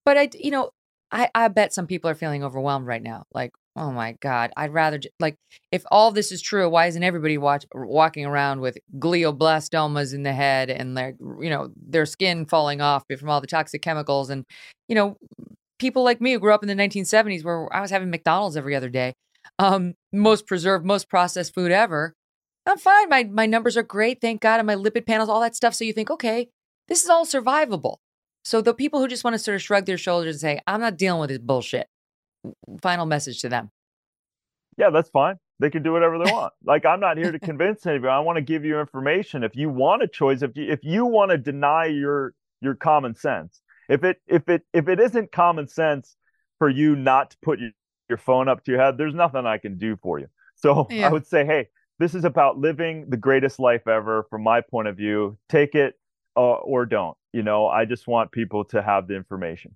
but 0.06 0.18
I, 0.18 0.30
you 0.40 0.52
know, 0.52 0.70
I, 1.12 1.30
I 1.36 1.48
bet 1.50 1.74
some 1.74 1.88
people 1.88 2.10
are 2.10 2.16
feeling 2.16 2.44
overwhelmed 2.44 2.86
right 2.86 3.02
now. 3.02 3.26
Like, 3.34 3.52
oh 3.76 3.92
my 3.92 4.14
God, 4.22 4.52
I'd 4.56 4.74
rather, 4.74 5.00
like, 5.20 5.36
if 5.72 5.84
all 5.92 6.12
this 6.12 6.32
is 6.32 6.42
true, 6.42 6.70
why 6.70 6.86
isn't 6.88 7.04
everybody 7.04 7.38
watch, 7.38 7.66
walking 7.74 8.26
around 8.26 8.62
with 8.62 8.78
glioblastomas 8.98 10.14
in 10.14 10.24
the 10.24 10.34
head 10.34 10.70
and 10.70 10.98
their, 10.98 11.16
you 11.42 11.50
know, 11.50 11.72
their 11.76 12.06
skin 12.06 12.46
falling 12.46 12.82
off 12.82 13.04
from 13.20 13.30
all 13.30 13.42
the 13.42 13.48
toxic 13.48 13.82
chemicals? 13.82 14.30
And, 14.30 14.46
you 14.88 14.96
know, 14.96 15.18
people 15.80 16.04
like 16.04 16.22
me 16.22 16.34
who 16.34 16.40
grew 16.40 16.54
up 16.54 16.64
in 16.64 16.70
the 16.70 16.76
1970s 16.76 17.44
where 17.44 17.74
I 17.76 17.82
was 17.82 17.92
having 17.92 18.10
McDonald's 18.10 18.56
every 18.56 18.76
other 18.76 18.90
day, 18.90 19.14
um, 19.60 19.94
most 20.14 20.48
preserved, 20.48 20.86
most 20.86 21.10
processed 21.10 21.54
food 21.54 21.72
ever. 21.72 22.14
I'm 22.66 22.78
fine. 22.78 23.10
My, 23.10 23.24
my 23.26 23.46
numbers 23.46 23.78
are 23.78 23.84
great. 23.84 24.22
Thank 24.22 24.42
God. 24.42 24.60
And 24.60 24.68
my 24.68 24.76
lipid 24.76 25.06
panels, 25.06 25.30
all 25.30 25.42
that 25.42 25.56
stuff. 25.56 25.76
So 25.76 25.84
you 25.84 25.94
think, 25.94 26.10
okay, 26.10 26.48
this 26.88 27.04
is 27.04 27.10
all 27.10 27.26
survivable. 27.26 27.98
So 28.44 28.62
the 28.62 28.74
people 28.74 29.00
who 29.00 29.08
just 29.08 29.24
want 29.24 29.34
to 29.34 29.40
sort 29.40 29.56
of 29.56 29.62
shrug 29.62 29.86
their 29.86 29.98
shoulders 29.98 30.36
and 30.36 30.42
say, 30.42 30.62
I'm 30.66 30.82
not 30.82 30.98
dealing 30.98 31.20
with 31.20 31.30
this 31.30 31.40
bullshit. 31.40 31.88
Final 32.82 33.06
message 33.06 33.42
to 33.42 33.50
them. 33.50 33.72
Yeah, 34.78 34.90
that's 34.90 35.10
fine. 35.10 35.38
They 35.60 35.70
can 35.70 35.84
do 35.84 35.94
whatever 35.94 36.18
they 36.18 36.32
want. 36.32 36.54
like 36.64 36.86
I'm 36.86 37.00
not 37.00 37.18
here 37.18 37.32
to 37.32 37.40
convince 37.40 37.86
anybody. 37.86 38.10
I 38.10 38.20
want 38.20 38.38
to 38.38 38.42
give 38.42 38.66
you 38.66 38.80
information. 38.80 39.44
If 39.44 39.56
you 39.56 39.70
want 39.70 40.04
a 40.04 40.08
choice, 40.08 40.42
if 40.42 40.52
you 40.56 40.72
if 40.72 40.80
you 40.84 41.06
want 41.06 41.32
to 41.32 41.38
deny 41.38 41.86
your 41.86 42.34
your 42.62 42.76
common 42.76 43.16
sense, 43.16 43.62
if 43.90 44.04
it 44.04 44.18
if 44.28 44.50
it 44.50 44.64
if 44.74 44.88
it 44.88 45.00
isn't 45.00 45.32
common 45.32 45.68
sense 45.68 46.16
for 46.58 46.70
you 46.70 46.96
not 46.96 47.32
to 47.32 47.38
put 47.42 47.60
your, 47.60 47.72
your 48.10 48.18
phone 48.18 48.48
up 48.48 48.64
to 48.66 48.72
your 48.72 48.82
head, 48.82 48.98
there's 48.98 49.16
nothing 49.16 49.46
I 49.46 49.58
can 49.58 49.78
do 49.78 49.98
for 50.02 50.20
you. 50.20 50.28
So 50.56 50.88
yeah. 50.90 51.08
I 51.08 51.12
would 51.12 51.28
say, 51.28 51.46
hey, 51.46 51.68
this 52.00 52.16
is 52.16 52.26
about 52.26 52.58
living 52.58 53.10
the 53.10 53.18
greatest 53.18 53.60
life 53.60 53.88
ever 53.88 54.26
from 54.30 54.44
my 54.44 54.62
point 54.62 54.88
of 54.88 54.98
view. 54.98 55.38
Take 55.50 55.76
it 55.76 55.96
uh, 56.36 56.40
or 56.40 56.86
don't. 56.86 57.18
You 57.34 57.44
know, 57.44 57.68
I 57.68 57.86
just 57.86 58.08
want 58.08 58.32
people 58.32 58.64
to 58.66 58.82
have 58.82 59.08
the 59.08 59.16
information. 59.16 59.76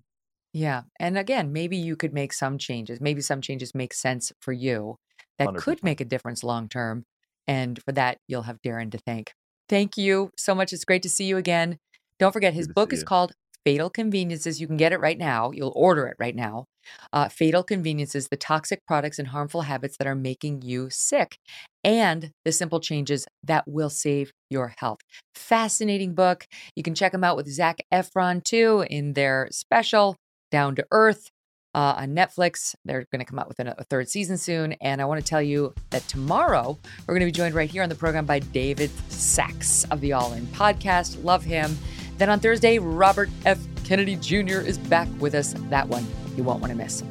Yeah. 0.52 0.82
And 0.98 1.16
again, 1.16 1.52
maybe 1.52 1.76
you 1.76 1.96
could 1.96 2.12
make 2.12 2.32
some 2.32 2.58
changes. 2.58 3.00
Maybe 3.00 3.20
some 3.20 3.40
changes 3.40 3.74
make 3.74 3.94
sense 3.94 4.32
for 4.40 4.52
you 4.52 4.96
that 5.38 5.48
100%. 5.48 5.56
could 5.56 5.82
make 5.82 6.00
a 6.00 6.04
difference 6.04 6.42
long 6.42 6.68
term. 6.68 7.04
And 7.46 7.80
for 7.82 7.92
that, 7.92 8.18
you'll 8.28 8.42
have 8.42 8.60
Darin 8.62 8.90
to 8.90 8.98
thank. 8.98 9.32
Thank 9.68 9.96
you 9.96 10.30
so 10.36 10.54
much. 10.54 10.72
It's 10.72 10.84
great 10.84 11.02
to 11.02 11.08
see 11.10 11.24
you 11.24 11.36
again. 11.36 11.78
Don't 12.18 12.32
forget, 12.32 12.52
his 12.52 12.68
book 12.68 12.92
is 12.92 13.00
you. 13.00 13.06
called 13.06 13.32
Fatal 13.64 13.90
Conveniences. 13.90 14.60
You 14.60 14.66
can 14.66 14.76
get 14.76 14.92
it 14.92 15.00
right 15.00 15.18
now. 15.18 15.50
You'll 15.52 15.72
order 15.74 16.06
it 16.06 16.16
right 16.18 16.34
now. 16.34 16.64
Uh, 17.12 17.28
Fatal 17.28 17.62
Conveniences, 17.62 18.28
the 18.28 18.36
toxic 18.36 18.80
products 18.86 19.18
and 19.18 19.28
harmful 19.28 19.62
habits 19.62 19.96
that 19.98 20.06
are 20.06 20.14
making 20.14 20.62
you 20.62 20.88
sick, 20.90 21.38
and 21.84 22.32
the 22.44 22.52
simple 22.52 22.80
changes 22.80 23.26
that 23.44 23.64
will 23.66 23.90
save 23.90 24.32
your 24.50 24.74
health. 24.78 24.98
Fascinating 25.34 26.14
book. 26.14 26.46
You 26.74 26.82
can 26.82 26.94
check 26.94 27.12
them 27.12 27.24
out 27.24 27.36
with 27.36 27.48
Zac 27.48 27.78
Efron 27.92 28.42
too 28.42 28.84
in 28.90 29.12
their 29.12 29.48
special 29.50 30.16
Down 30.50 30.74
to 30.76 30.86
Earth 30.90 31.30
uh, 31.74 31.94
on 31.98 32.14
Netflix. 32.14 32.74
They're 32.84 33.06
going 33.12 33.20
to 33.20 33.24
come 33.24 33.38
out 33.38 33.48
with 33.48 33.60
a 33.60 33.84
third 33.84 34.08
season 34.08 34.36
soon. 34.36 34.72
And 34.74 35.00
I 35.00 35.04
want 35.04 35.20
to 35.20 35.26
tell 35.26 35.42
you 35.42 35.74
that 35.90 36.06
tomorrow 36.08 36.78
we're 37.06 37.14
going 37.14 37.20
to 37.20 37.26
be 37.26 37.32
joined 37.32 37.54
right 37.54 37.70
here 37.70 37.82
on 37.82 37.88
the 37.88 37.94
program 37.94 38.26
by 38.26 38.40
David 38.40 38.90
Sacks 39.10 39.84
of 39.90 40.00
the 40.00 40.12
All 40.12 40.32
In 40.32 40.46
podcast. 40.48 41.22
Love 41.24 41.44
him. 41.44 41.76
Then 42.18 42.28
on 42.28 42.40
Thursday, 42.40 42.78
Robert 42.78 43.30
F. 43.46 43.58
Kennedy 43.84 44.16
Jr. 44.16 44.60
is 44.60 44.78
back 44.78 45.08
with 45.18 45.34
us. 45.34 45.54
That 45.70 45.88
one 45.88 46.06
you 46.36 46.44
won't 46.44 46.60
want 46.60 46.70
to 46.72 46.76
miss. 46.76 47.02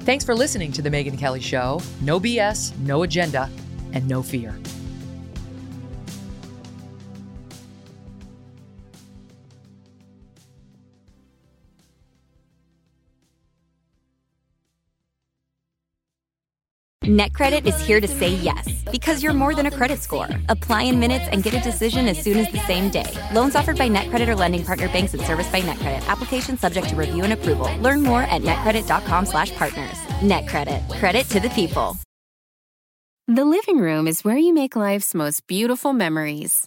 Thanks 0.00 0.24
for 0.24 0.36
listening 0.36 0.70
to 0.72 0.82
The 0.82 0.90
Megyn 0.90 1.18
Kelly 1.18 1.40
Show. 1.40 1.80
No 2.00 2.20
BS, 2.20 2.78
no 2.78 3.02
agenda, 3.02 3.50
and 3.92 4.06
no 4.06 4.22
fear. 4.22 4.56
NetCredit 17.06 17.66
is 17.66 17.80
here 17.86 18.00
to 18.00 18.08
say 18.08 18.30
yes 18.30 18.82
because 18.90 19.22
you're 19.22 19.32
more 19.32 19.54
than 19.54 19.66
a 19.66 19.70
credit 19.70 20.00
score. 20.00 20.28
Apply 20.48 20.82
in 20.82 20.98
minutes 20.98 21.26
and 21.30 21.40
get 21.40 21.54
a 21.54 21.60
decision 21.60 22.08
as 22.08 22.20
soon 22.20 22.36
as 22.36 22.50
the 22.50 22.58
same 22.66 22.90
day. 22.90 23.06
Loans 23.32 23.54
offered 23.54 23.78
by 23.78 23.88
NetCredit 23.88 24.26
or 24.26 24.34
lending 24.34 24.64
partner 24.64 24.88
banks 24.88 25.14
and 25.14 25.22
serviced 25.22 25.52
by 25.52 25.60
NetCredit. 25.60 26.04
Application 26.08 26.58
subject 26.58 26.88
to 26.88 26.96
review 26.96 27.22
and 27.22 27.32
approval. 27.32 27.70
Learn 27.78 28.02
more 28.02 28.22
at 28.22 28.42
netcredit.com/partners. 28.42 29.98
NetCredit. 30.20 30.98
Credit 30.98 31.28
to 31.28 31.38
the 31.38 31.50
people. 31.50 31.96
The 33.28 33.44
living 33.44 33.78
room 33.78 34.08
is 34.08 34.24
where 34.24 34.38
you 34.38 34.52
make 34.52 34.74
life's 34.74 35.14
most 35.14 35.46
beautiful 35.46 35.92
memories. 35.92 36.66